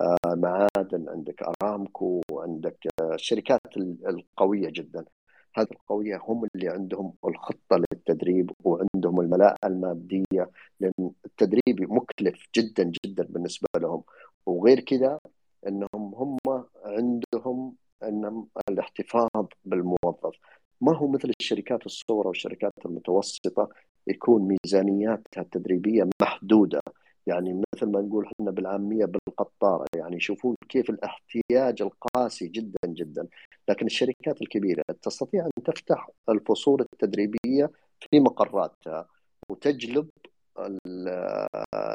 آه، 0.00 0.34
معادن 0.36 1.08
عندك 1.08 1.42
أرامكو 1.42 2.20
عندك 2.32 2.76
آه، 3.00 3.14
الشركات 3.14 3.60
القوية 3.76 4.68
جدا. 4.70 5.04
هذه 5.54 5.68
القوية 5.72 6.20
هم 6.22 6.48
اللي 6.54 6.68
عندهم 6.68 7.14
الخطة 7.24 7.76
للتدريب 7.92 8.50
وعندهم 8.64 9.20
الملاءة 9.20 9.56
المادية 9.64 10.50
لأن 10.80 11.10
التدريب 11.26 11.92
مكلف 11.92 12.46
جدا 12.56 12.92
جدا 13.06 13.24
بالنسبة 13.24 13.68
لهم. 13.76 14.02
وغير 14.46 14.80
كذا 14.80 15.18
أنهم 15.66 16.14
هم 16.14 16.36
عندهم 16.84 17.74
ان 18.02 18.46
الاحتفاظ 18.68 19.46
بالموظف. 19.64 20.36
ما 20.80 20.96
هو 20.96 21.08
مثل 21.08 21.32
الشركات 21.40 21.86
الصغرى 21.86 22.28
والشركات 22.28 22.72
المتوسطة 22.86 23.68
يكون 24.06 24.56
ميزانياتها 24.64 25.40
التدريبية 25.42 26.08
محدودة. 26.22 26.80
يعني 27.26 27.62
مثل 27.74 27.86
ما 27.86 28.00
نقول 28.00 28.26
إحنا 28.26 28.50
بالعامية 28.50 29.04
بالقطارة 29.04 29.86
يعني 29.96 30.16
يشوفون 30.16 30.56
كيف 30.68 30.90
الاحتياج 30.90 31.82
القاسي 31.82 32.48
جدا 32.48 32.78
جدا. 32.86 33.28
لكن 33.68 33.86
الشركات 33.86 34.42
الكبيرة 34.42 34.82
تستطيع 35.02 35.46
أن 35.46 35.62
تفتح 35.64 36.10
الفصول 36.28 36.80
التدريبية 36.80 37.70
في 38.00 38.20
مقراتها 38.20 39.08
وتجلب 39.50 40.08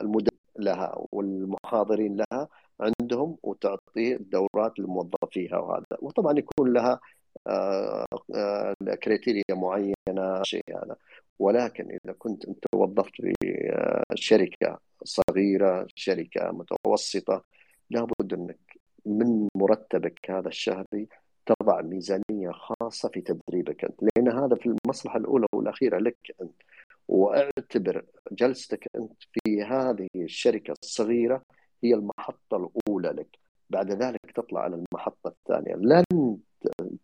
المدرب 0.02 0.38
لها 0.60 0.96
والمحاضرين 1.12 2.16
لها 2.16 2.48
عندهم 2.80 3.38
وتعطي 3.44 4.18
دورات 4.18 4.80
لموظفيها 4.80 5.58
وهذا. 5.58 5.98
وطبعا 6.02 6.40
يكون 6.40 6.74
لها 6.74 7.00
آه، 7.48 8.06
آه، 8.36 8.74
كريتيريا 9.04 9.44
معينة 9.52 10.44
شيء 10.44 10.64
هذا. 10.70 10.96
ولكن 11.40 11.98
إذا 12.06 12.14
كنت 12.14 12.46
أنت 12.46 12.66
وظفت 12.76 13.12
في 13.16 13.34
آه، 13.72 14.04
شركة 14.16 14.80
صغيرة 15.04 15.88
شركة 15.96 16.52
متوسطة 16.52 17.44
لابد 17.90 18.34
أنك 18.34 18.80
من 19.06 19.48
مرتبك 19.56 20.32
هذا 20.32 20.48
الشهري 20.48 21.08
تضع 21.46 21.82
ميزانية 21.82 22.52
خاصة 22.52 23.10
في 23.10 23.22
تدريبك 23.22 23.84
أنت 23.86 24.04
لأن 24.04 24.30
هذا 24.32 24.56
في 24.56 24.76
المصلحة 24.86 25.18
الأولى 25.18 25.46
والأخيرة 25.54 25.98
لك 25.98 26.18
أنت. 26.42 26.62
واعتبر 27.08 28.06
جلستك 28.32 28.88
أنت 28.96 29.24
في 29.32 29.64
هذه 29.64 30.08
الشركة 30.16 30.74
الصغيرة 30.84 31.44
هي 31.84 31.94
المحطة 31.94 32.58
الأولى 32.88 33.10
لك. 33.10 33.40
بعد 33.70 33.92
ذلك 33.92 34.32
تطلع 34.36 34.62
على 34.62 34.76
المحطة 34.76 35.28
الثانية. 35.28 35.76
لن 35.76 36.38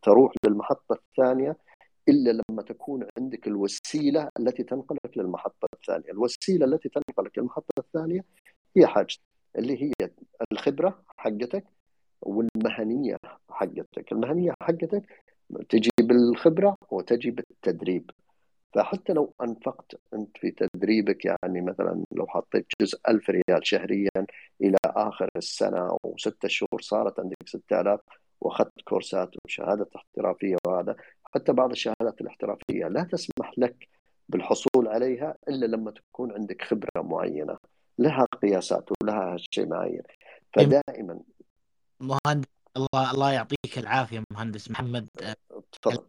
تروح 0.02 0.34
للمحطة 0.46 0.94
الثانية 0.96 1.58
إلا 2.10 2.42
لما 2.50 2.62
تكون 2.62 3.08
عندك 3.18 3.48
الوسيلة 3.48 4.30
التي 4.40 4.64
تنقلك 4.64 5.18
للمحطة 5.18 5.68
الثانية. 5.74 6.12
الوسيلة 6.12 6.66
التي 6.66 6.90
تنقلك 6.90 7.38
للمحطة 7.38 7.80
الثانية 7.80 8.26
هي 8.78 8.88
حاجة 8.88 9.16
اللي 9.58 9.84
هي 9.84 10.10
الخبرة 10.52 11.04
حقتك 11.18 11.64
والمهنية 12.22 13.18
حقتك. 13.50 14.12
المهنية 14.12 14.54
حقتك 14.62 15.04
تجي 15.70 15.90
بالخبرة 16.00 16.76
وتجي 16.92 17.32
بالتدريب. 17.32 18.12
فحتى 18.74 19.14
لو 19.14 19.34
أنفقت 19.42 20.02
أنت 20.14 20.38
في 20.38 20.52
تدريبك 20.52 21.26
يعني 21.26 21.62
مثلا 21.62 22.04
لو 22.12 22.28
حطيت 22.28 22.66
جزء 22.82 23.00
ألف 23.10 23.30
ريال 23.30 23.68
شهريا 23.68 24.10
إلى 24.62 24.78
آخر 24.86 25.30
السنة 25.36 25.98
وستة 26.04 26.48
شهور 26.48 26.82
صارت 26.82 27.20
عندك 27.20 27.38
6000 27.46 28.00
وأخذت 28.42 28.82
كورسات 28.86 29.30
وشهادة 29.46 29.90
احترافية 29.96 30.56
وهذا 30.68 30.96
حتى 31.36 31.54
بعض 31.54 31.72
الشهادات 31.72 32.22
الاحترافية 32.22 32.88
لا 32.88 33.04
تسمح 33.04 33.52
لك 33.58 33.88
بالحصول 34.30 34.88
عليها 34.88 35.36
إلا 35.48 35.66
لما 35.66 35.92
تكون 35.92 36.32
عندك 36.32 36.62
خبرة 36.62 37.02
معينة. 37.02 37.58
لها 38.00 38.26
قياسات 38.42 38.90
ولها 39.02 39.38
شيء 39.52 39.68
معين. 39.68 40.02
فدائما 40.54 41.20
مهندس 42.00 42.48
الله 42.78 43.12
الله 43.12 43.32
يعطيك 43.32 43.78
العافية 43.78 44.24
مهندس 44.32 44.72
محمد. 44.72 45.10
تفضل. 45.72 46.06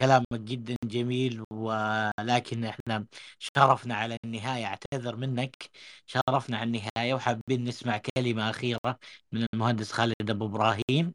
كلامك 0.00 0.40
جدا 0.40 0.76
جميل 0.84 1.44
ولكن 1.52 2.64
إحنا 2.64 3.06
شرفنا 3.38 3.94
على 3.94 4.16
النهاية 4.24 4.64
أعتذر 4.64 5.16
منك. 5.16 5.70
شرفنا 6.06 6.56
على 6.58 6.66
النهاية 6.66 7.14
وحابين 7.14 7.64
نسمع 7.64 8.00
كلمة 8.16 8.50
أخيرة 8.50 8.98
من 9.32 9.46
المهندس 9.54 9.92
خالد 9.92 10.30
أبو 10.30 10.46
إبراهيم. 10.46 11.14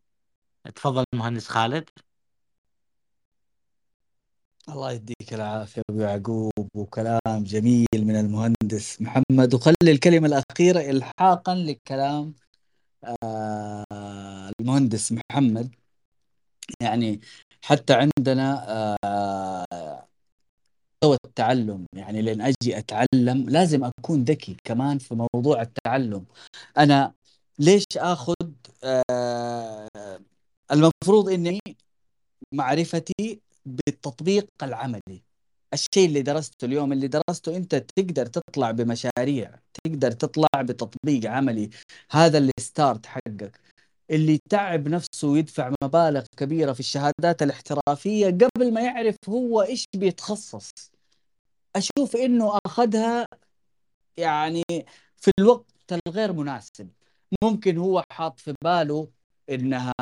تفضل 0.76 1.04
المهندس 1.14 1.48
خالد. 1.48 1.90
الله 4.74 4.92
يديك 4.92 5.34
العافية 5.34 5.82
أبو 5.90 6.02
يعقوب 6.02 6.70
وكلام 6.76 7.20
جميل 7.44 7.88
من 7.96 8.16
المهندس 8.16 9.02
محمد. 9.02 9.54
وخلي 9.54 9.76
الكلمة 9.92 10.28
الأخيرة 10.28 10.80
إلحاقا 10.80 11.56
لكلام 11.56 12.34
آه 13.24 14.52
المهندس 14.62 15.12
محمد. 15.12 15.72
يعني 16.82 17.22
حتى 17.62 17.94
عندنا 17.94 18.66
آه 19.04 20.08
مستوى 21.04 21.18
التعلم. 21.26 21.86
يعني 21.96 22.22
لين 22.22 22.42
أجي 22.42 22.78
أتعلم 22.78 23.50
لازم 23.50 23.84
أكون 23.84 24.24
ذكي 24.24 24.58
كمان 24.64 24.98
في 24.98 25.28
موضوع 25.36 25.62
التعلم. 25.62 26.26
أنا 26.78 27.14
ليش 27.60 27.86
أخذ 27.98 28.34
آه 28.84 29.88
المفروض 30.72 31.30
إني 31.30 31.60
معرفتي 32.54 33.42
بالتطبيق 33.70 34.48
العملي. 34.64 35.24
الشيء 35.74 36.08
اللي 36.08 36.22
درسته 36.22 36.66
اليوم 36.66 36.94
اللي 36.94 37.08
درسته 37.08 37.58
أنت 37.58 37.76
تقدر 37.76 38.26
تطلع 38.26 38.72
بمشاريع 38.72 39.60
تقدر 39.84 40.12
تطلع 40.12 40.48
بتطبيق 40.62 41.32
عملي. 41.32 41.70
هذا 42.12 42.38
الستارت 42.38 43.06
حقك. 43.06 43.60
اللي 44.12 44.40
تعب 44.50 44.88
نفسه 44.88 45.28
ويدفع 45.28 45.74
مبالغ 45.84 46.26
كبيرة 46.38 46.74
في 46.74 46.80
الشهادات 46.80 47.42
الاحترافية 47.44 48.28
قبل 48.28 48.74
ما 48.74 48.82
يعرف 48.82 49.16
هو 49.30 49.62
إيش 49.62 49.86
بيتخصص. 49.96 50.72
أشوف 51.76 52.16
إنه 52.16 52.60
أخذها 52.66 53.26
يعني 54.18 54.64
في 55.18 55.32
الوقت 55.40 55.94
الغير 56.08 56.34
مناسب. 56.34 56.90
ممكن 57.44 57.78
هو 57.78 58.04
حاط 58.12 58.40
في 58.40 58.54
باله 58.64 59.08
إنها 59.50 59.94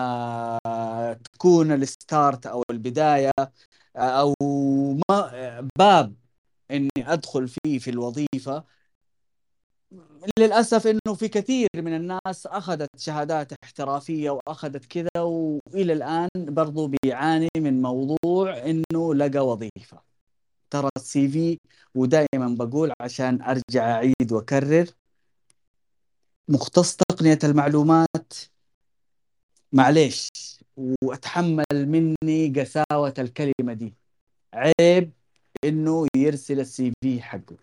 تكون 1.34 1.72
الستارت 1.72 2.46
أو 2.46 2.64
البداية 2.72 3.32
أو 3.96 4.34
ما 5.10 5.68
باب 5.80 6.16
إني 6.72 6.90
أدخل 6.98 7.48
فيه 7.48 7.80
في 7.80 7.90
الوظيفة. 7.90 8.64
للأسف 10.40 10.88
إنه 10.88 11.16
في 11.16 11.28
كثير 11.28 11.68
من 11.76 11.96
الناس 11.96 12.48
أخذت 12.48 12.90
شهادات 12.98 13.54
احترافية 13.64 14.30
وأخذت 14.30 14.86
كذا 14.86 15.10
وإلى 15.22 15.94
الآن 15.94 16.30
برضو 16.36 16.88
بيعاني 16.88 17.50
من 17.58 17.82
موضوع 17.82 18.58
إنه 18.58 19.16
لقى 19.16 19.48
وظيفة. 19.48 20.02
ترى 20.70 20.90
السي 20.98 21.28
في 21.30 21.60
ودائما 21.96 22.56
بقول 22.60 22.94
عشان 23.02 23.42
أرجع 23.42 23.92
أعيد 23.92 24.32
وأكرر 24.32 24.88
مختص 26.50 26.96
تقنية 26.96 27.40
المعلومات 27.44 28.34
معليش. 29.74 30.30
واتحمل 31.04 31.66
مني 31.74 32.54
قساوة 32.62 33.14
الكلمة 33.20 33.74
دي. 33.74 33.94
عيب 34.54 35.14
إنه 35.64 36.08
يرسل 36.16 36.60
السي 36.60 36.94
في 37.04 37.22
حقه. 37.22 37.58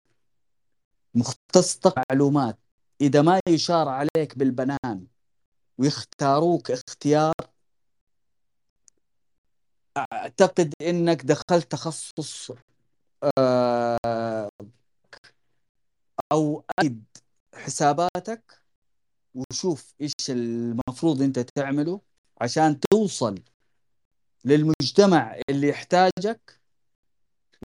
مختص 1.14 1.80
معلومات. 2.10 2.58
إذا 3.00 3.22
ما 3.22 3.40
يشار 3.48 3.88
عليك 3.88 4.38
بالبنان 4.38 5.06
ويختاروك 5.78 6.70
اختيار 6.70 7.34
أعتقد 10.12 10.74
إنك 10.82 11.22
دخلت 11.24 11.72
تخصص 11.72 12.50
آه، 13.38 14.48
أو 16.32 16.64
اكد 16.78 17.04
حساباتك. 17.54 18.63
وشوف 19.34 19.94
إيش 20.00 20.12
المفروض 20.30 21.22
أنت 21.22 21.38
تعمله 21.38 22.00
عشان 22.40 22.80
توصل 22.80 23.42
للمجتمع 24.44 25.36
اللي 25.50 25.68
يحتاجك. 25.68 26.60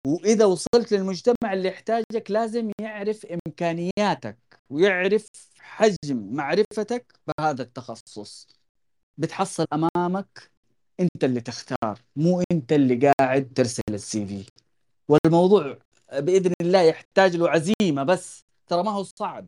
وإذا 0.07 0.45
وصلت 0.45 0.91
للمجتمع 0.91 1.53
اللي 1.53 1.67
يحتاجك 1.69 2.31
لازم 2.31 2.71
يعرف 2.81 3.25
إمكانياتك 3.25 4.37
ويعرف 4.69 5.27
حجم 5.59 6.33
معرفتك 6.35 7.19
بهذا 7.27 7.61
التخصص. 7.63 8.47
بتحصل 9.17 9.65
أمامك 9.73 10.51
أنت 10.99 11.23
اللي 11.23 11.41
تختار 11.41 11.99
مو 12.15 12.43
أنت 12.51 12.73
اللي 12.73 13.11
قاعد 13.19 13.53
ترسل 13.55 13.81
السي 13.89 14.25
في. 14.25 14.45
والموضوع 15.07 15.77
بإذن 16.13 16.53
الله 16.61 16.81
يحتاج 16.81 17.35
له 17.35 17.49
عزيمة 17.49 18.03
بس 18.03 18.43
ترى 18.67 18.83
ما 18.83 18.91
هو 18.91 19.03
صعب. 19.03 19.47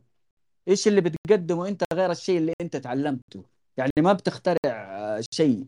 إيش 0.68 0.88
اللي 0.88 1.00
بتقدمه 1.00 1.68
أنت 1.68 1.84
غير 1.94 2.10
الشيء 2.10 2.38
اللي 2.38 2.52
أنت 2.60 2.76
تعلمته؟ 2.76 3.44
يعني 3.76 3.92
ما 3.98 4.12
بتخترع 4.12 5.20
شيء. 5.34 5.66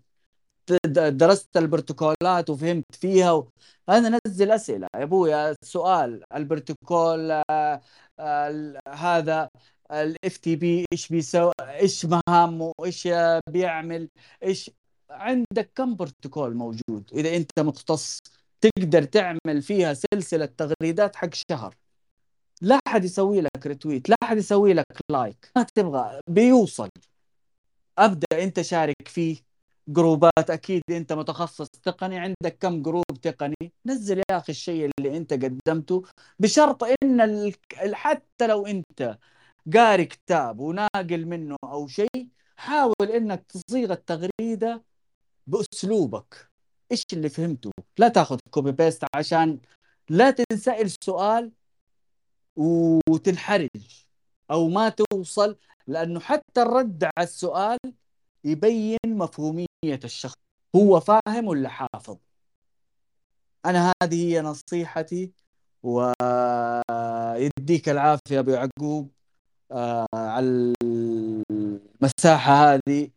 درست 1.09 1.57
البروتوكولات 1.57 2.51
وفهمت 2.51 2.85
فيها 3.01 3.33
و... 3.33 3.49
أنا 3.89 4.19
نزل 4.27 4.51
أسئلة. 4.51 4.87
يا 4.97 5.03
أبويا 5.03 5.51
السؤال 5.63 6.23
البروتوكول 6.35 7.31
آه، 7.51 7.81
آه، 8.21 8.81
هذا 8.89 9.49
ال 9.93 10.37
FTP 10.37 10.85
إيش 10.93 11.09
بيسوي 11.09 11.53
إيش 11.61 12.07
مهامه 12.07 12.73
إيش 12.85 13.09
بيعمل 13.51 14.09
إيش. 14.43 14.71
عندك 15.11 15.71
كم 15.75 15.97
بروتوكول 15.97 16.55
موجود؟ 16.55 17.11
إذا 17.15 17.37
أنت 17.37 17.51
مختص 17.61 18.19
تقدر 18.61 19.03
تعمل 19.05 19.63
فيها 19.63 19.95
سلسلة 19.95 20.47
تغريدات 20.47 21.17
حق 21.17 21.31
شهر. 21.51 21.75
لا 22.65 22.79
أحد 22.87 23.05
يسوي 23.05 23.41
لك 23.41 23.67
retweet 23.67 24.09
لا 24.09 24.17
أحد 24.23 24.37
يسوي 24.37 24.73
لك 24.75 24.99
like 25.11 25.51
ما 25.57 25.63
تبغى. 25.63 26.21
بيوصل. 26.29 26.89
أبدأ 27.99 28.27
أنت 28.43 28.61
شارك 28.61 29.09
فيه 29.09 29.37
group 29.89 30.33
ات. 30.33 30.51
أكيد 30.51 30.83
أنت 30.91 31.13
متخصص 31.13 31.67
تقني. 31.69 32.19
عندك 32.19 32.59
كم 32.61 32.83
group 32.83 33.05
تقني؟ 33.23 33.73
نزل 33.87 34.19
يا 34.19 34.37
أخي 34.37 34.53
الشيء 34.53 34.91
اللي 34.99 35.17
أنت 35.17 35.33
قدمته 35.33 36.03
بشرط 36.39 36.85
إن 36.85 37.53
حتى 37.93 38.47
لو 38.47 38.67
أنت 38.67 39.19
قاري 39.75 40.05
كتاب 40.05 40.61
وناقل 40.61 41.27
منه 41.27 41.57
أو 41.65 41.87
شيء 41.87 42.29
حاول 42.57 43.11
إنك 43.15 43.45
تصيغ 43.49 43.93
التغريدة 43.93 44.85
بأسلوبك. 45.47 46.51
إيش 46.93 47.03
اللي 47.13 47.29
فهمته؟ 47.29 47.71
لا 47.99 48.09
تاخذ 48.09 48.39
copy 48.51 48.73
paste 48.73 49.05
عشان 49.15 49.61
لا 50.09 50.31
تنسأل 50.31 50.91
سؤال 51.05 51.53
وتنحرج 52.57 54.05
أو 54.51 54.69
ما 54.69 54.89
توصل 54.89 55.57
لأنه 55.87 56.21
حتى 56.21 56.63
الرد 56.63 57.05
على 57.05 57.25
السؤال 57.25 57.79
يبين 58.45 58.99
مفهومية 59.07 59.67
الشخص. 60.05 60.35
هو 60.77 61.01
فاهم 61.01 61.47
ولا 61.47 61.69
حافظ؟ 61.69 62.17
أنا 63.67 63.93
هذه 64.03 64.33
هي 64.33 64.41
نصيحتي 64.43 65.33
ويديك 65.83 67.89
العافية 67.89 68.39
أبو 68.39 68.51
يعقوب 68.51 69.11
آه، 69.73 70.07
على 70.15 70.75
المساحة 70.83 72.53
هذه. 72.75 73.11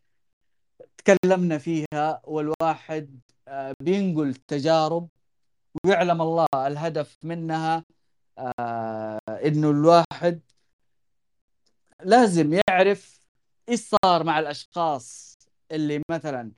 تكلمنا 0.98 1.58
فيها 1.58 2.22
والواحد 2.24 3.20
آه، 3.48 3.74
بينقل 3.80 4.34
تجارب 4.34 5.08
ويعلم 5.84 6.22
الله 6.22 6.46
الهدف 6.54 7.16
منها. 7.22 7.84
آه 8.38 9.18
إنه 9.28 9.70
الواحد 9.70 10.40
لازم 12.04 12.60
يعرف 12.70 13.20
إيش 13.68 13.80
صار 14.04 14.24
مع 14.24 14.38
الأشخاص 14.38 15.38
اللي 15.72 16.02
مثلا 16.10 16.52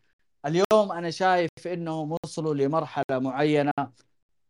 اليوم 0.47 0.93
أنا 0.93 1.11
شايف 1.11 1.51
إنهم 1.67 2.17
وصلوا 2.25 2.55
لمرحلة 2.55 3.05
معينة 3.19 3.73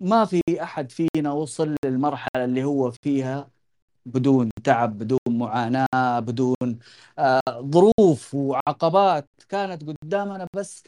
ما 0.01 0.25
في 0.25 0.41
أحد 0.63 0.93
فينا 0.93 1.33
وصل 1.33 1.77
للمرحلة 1.85 2.45
اللي 2.45 2.65
هو 2.65 2.91
فيها 3.03 3.51
بدون 4.07 4.51
تعب 4.65 4.99
بدون 4.99 5.19
معاناة 5.29 6.21
بدون 6.21 6.79
آه 7.19 7.41
ظروف 7.61 8.35
وعقبات 8.35 9.29
كانت 9.49 9.85
قدامنا. 9.85 10.47
بس 10.57 10.85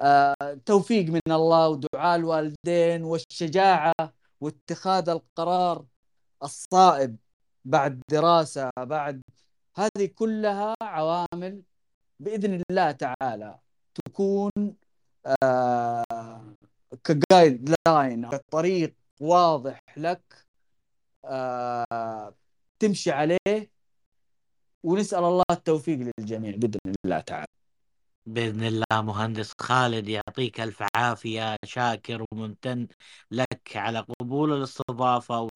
آه 0.00 0.34
توفيق 0.66 1.06
من 1.10 1.20
الله 1.30 1.68
ودعاء 1.68 2.16
الوالدين 2.18 3.04
والشجاعة 3.04 3.94
واتخاذ 4.40 5.08
القرار 5.08 5.84
الصائب 6.42 7.16
بعد 7.64 8.02
دراسة 8.10 8.70
بعد 8.78 9.22
هذه 9.76 10.06
كلها 10.14 10.74
عوامل 10.82 11.62
بإذن 12.20 12.62
الله 12.70 12.92
تعالى 12.92 13.58
تكون 13.94 14.50
كجايد 17.04 17.74
لاين 17.86 18.28
كطريق 18.28 18.94
واضح 19.20 19.80
لك 19.96 20.46
آه 21.24 22.34
تمشي 22.78 23.10
عليه 23.10 23.70
ونسأل 24.82 25.24
الله 25.24 25.44
التوفيق 25.50 25.98
للجميع 26.18 26.56
بإذن 26.56 26.94
الله 27.04 27.20
تعالى. 27.20 27.46
بإذن 28.26 28.62
الله 28.64 29.02
مهندس 29.02 29.52
خالد 29.60 30.08
يعطيك 30.08 30.60
ألف 30.60 30.82
عافية 30.94 31.56
شاكر 31.64 32.24
وممتن 32.32 32.88
لك 33.30 33.76
على 33.76 33.98
قبول 34.20 34.52
الاستضافة 34.52 35.48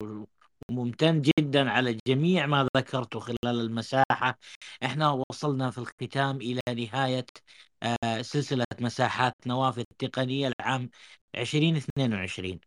وممتن 0.69 1.21
جدا 1.21 1.71
على 1.71 1.97
جميع 2.07 2.45
ما 2.45 2.67
ذكرته 2.77 3.19
خلال 3.19 3.37
المساحة. 3.45 4.39
إحنا 4.83 5.23
وصلنا 5.29 5.71
في 5.71 5.77
الختام 5.77 6.37
إلى 6.37 6.61
نهاية 6.69 7.25
آه، 7.83 8.21
سلسلة 8.21 8.65
مساحات 8.79 9.33
نوافذ 9.47 9.83
التقنية 9.91 10.47
العام 10.59 10.89
2022 11.35 12.59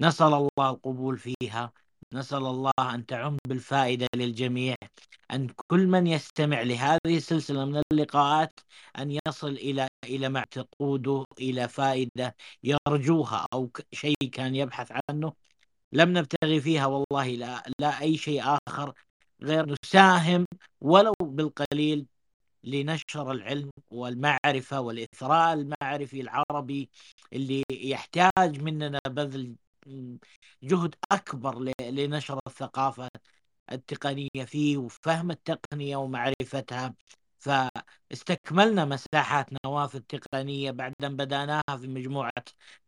نسأل 0.00 0.26
الله 0.26 0.70
القبول 0.70 1.18
فيها. 1.18 1.72
نسأل 2.12 2.46
الله 2.46 2.72
أن 2.80 3.06
تعم 3.06 3.36
بالفائدة 3.48 4.06
للجميع 4.16 4.74
أن 5.30 5.48
كل 5.66 5.86
من 5.86 6.06
يستمع 6.06 6.62
لهذه 6.62 6.98
السلسلة 7.16 7.64
من 7.64 7.82
اللقاءات 7.92 8.60
أن 8.98 9.18
يصل 9.28 9.48
إلى 9.48 9.88
إلى 10.04 10.28
ما 10.28 10.44
تقوده 10.50 11.24
إلى 11.40 11.68
فائدة 11.68 12.36
يرجوها 12.62 13.46
أو 13.52 13.70
شيء 13.92 14.16
كان 14.32 14.54
يبحث 14.54 14.92
عنه 15.10 15.32
لم 15.92 16.18
نبتغي 16.18 16.60
فيها 16.60 16.86
والله 16.86 17.28
لا, 17.28 17.62
لا 17.80 18.00
أي 18.00 18.16
شيء 18.16 18.42
آخر 18.68 18.94
غير 19.42 19.66
نساهم 19.84 20.46
ولو 20.80 21.14
بالقليل 21.22 22.06
لنشر 22.64 23.32
العلم 23.32 23.70
والمعرفة 23.90 24.80
والإثراء 24.80 25.52
المعرفي 25.54 26.20
العربي 26.20 26.90
اللي 27.32 27.62
يحتاج 27.70 28.62
مننا 28.62 29.00
بذل 29.08 29.56
جهد 30.62 30.94
أكبر 31.12 31.74
لنشر 31.80 32.38
الثقافة 32.46 33.08
التقنية 33.72 34.44
فيه 34.46 34.76
وفهم 34.78 35.30
التقنية 35.30 35.96
ومعرفتها. 35.96 36.94
فاستكملنا 37.38 38.84
مساحات 38.84 39.46
نوافذ 39.66 40.00
تقنية 40.00 40.70
بعد 40.70 40.94
أن 41.04 41.16
بدأناها 41.16 41.62
في 41.80 41.88
مجموعة 41.88 42.32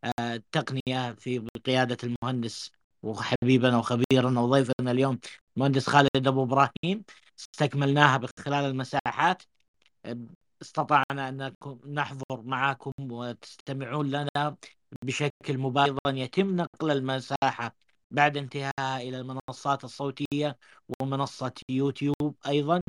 آه، 0.03 0.35
التقنية 0.35 1.13
في 1.13 1.47
قيادة 1.65 1.97
المهندس 2.03 2.71
وحبيبنا 3.03 3.77
وخبيرنا 3.77 4.41
وضيفنا 4.41 4.91
اليوم 4.91 5.19
المهندس 5.57 5.89
خالد 5.89 6.27
أبو 6.27 6.43
إبراهيم. 6.43 7.03
استكملناها 7.39 8.21
خلال 8.39 8.65
المساحات. 8.65 9.43
استطعنا 10.61 11.29
أن 11.29 11.53
نحضر 11.93 12.41
معكم 12.43 12.91
وتستمعون 12.99 14.09
لنا 14.09 14.57
بشكل 15.03 15.57
مباشر. 15.57 15.97
يتم 16.07 16.55
نقل 16.55 16.91
المساحة 16.91 17.75
بعد 18.11 18.37
انتهائها 18.37 18.97
إلى 19.01 19.19
المنصات 19.19 19.83
الصوتية 19.83 20.57
ومنصة 21.01 21.53
يوتيوب 21.69 22.35
أيضا. 22.47 22.81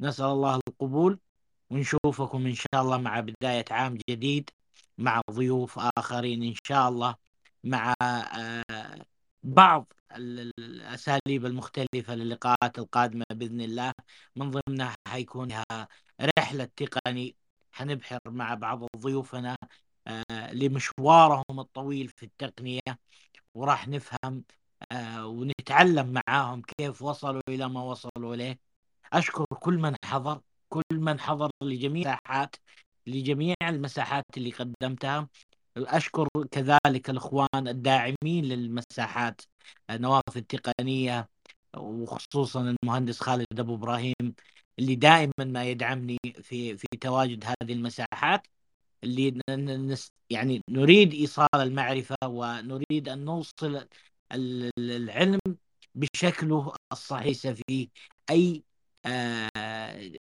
نسأل 0.00 0.24
الله 0.26 0.60
القبول. 0.68 1.18
ونشوفكم 1.70 2.46
إن 2.46 2.54
شاء 2.54 2.82
الله 2.82 2.98
مع 2.98 3.20
بداية 3.20 3.64
عام 3.70 3.98
جديد 4.10 4.50
مع 4.98 5.20
ضيوف 5.30 5.78
آخرين 5.98 6.42
إن 6.42 6.54
شاء 6.64 6.88
الله 6.88 7.16
مع 7.64 7.94
آه، 8.02 8.64
بعض 9.42 9.92
الأساليب 10.16 11.46
المختلفة 11.46 12.14
للقاءات 12.14 12.78
القادمة 12.78 13.24
بإذن 13.30 13.60
الله. 13.60 13.92
من 14.36 14.50
ضمنها 14.50 14.94
حيكون 15.08 15.48
رحلة 16.38 16.64
تقني. 16.76 17.36
حنبحر 17.72 18.18
مع 18.26 18.54
بعض 18.54 18.86
ضيوفنا 18.96 19.56
آه، 20.06 20.52
لمشوارهم 20.52 21.60
الطويل 21.60 22.08
في 22.08 22.22
التقنية 22.26 22.80
وراح 23.54 23.88
نفهم 23.88 24.44
آه، 24.92 25.26
ونتعلم 25.26 26.14
معاهم 26.28 26.62
كيف 26.62 27.02
وصلوا 27.02 27.42
إلى 27.48 27.68
ما 27.68 27.82
وصلوا 27.82 28.34
إليه. 28.34 28.58
أشكر 29.12 29.44
كل 29.60 29.78
من 29.78 29.94
حضر 30.04 30.40
كل 30.68 30.82
من 30.92 31.20
حضر 31.20 31.50
لجميع 31.62 32.10
المساحات 32.12 32.56
لجميع 33.06 33.54
المساحات 33.62 34.24
اللي 34.36 34.50
قدمتها. 34.50 35.28
أشكر 35.76 36.28
كذلك 36.50 37.10
الإخوان 37.10 37.68
الداعمين 37.68 38.44
للمساحات. 38.44 39.40
نوافذ 39.90 40.36
التقنية 40.36 41.28
وخصوصا 41.76 42.76
المهندس 42.82 43.20
خالد 43.20 43.60
أبو 43.60 43.74
إبراهيم 43.74 44.34
اللي 44.78 44.94
دائما 44.96 45.32
ما 45.40 45.64
يدعمني 45.64 46.18
في 46.42 46.76
في 46.76 46.86
تواجد 47.00 47.44
هذه 47.44 47.72
المساحات 47.72 48.46
اللي 49.04 49.40
يعني 50.30 50.62
نريد 50.70 51.14
إيصال 51.14 51.48
المعرفة 51.54 52.16
ونريد 52.26 53.08
أن 53.08 53.24
نوصل 53.24 53.86
العلم 54.78 55.38
بشكله 55.94 56.74
الصحيح 56.92 57.36
فيه 57.52 57.88
أي 58.30 58.62
آه، 59.06 60.12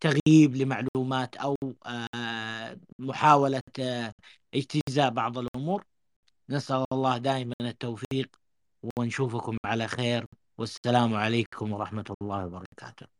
تغييب 0.00 0.56
لمعلومات 0.56 1.36
أو 1.36 1.56
آه، 1.86 2.78
محاولة 2.98 3.62
آه، 3.80 4.14
اجتزاء 4.54 5.10
بعض 5.10 5.38
الأمور. 5.38 5.84
نسأل 6.50 6.84
الله 6.92 7.18
دائما 7.18 7.54
التوفيق 7.60 8.36
ونشوفكم 8.98 9.56
على 9.64 9.88
خير. 9.88 10.26
والسلام 10.58 11.14
عليكم 11.14 11.72
ورحمة 11.72 12.04
الله 12.22 12.46
وبركاته. 12.46 13.13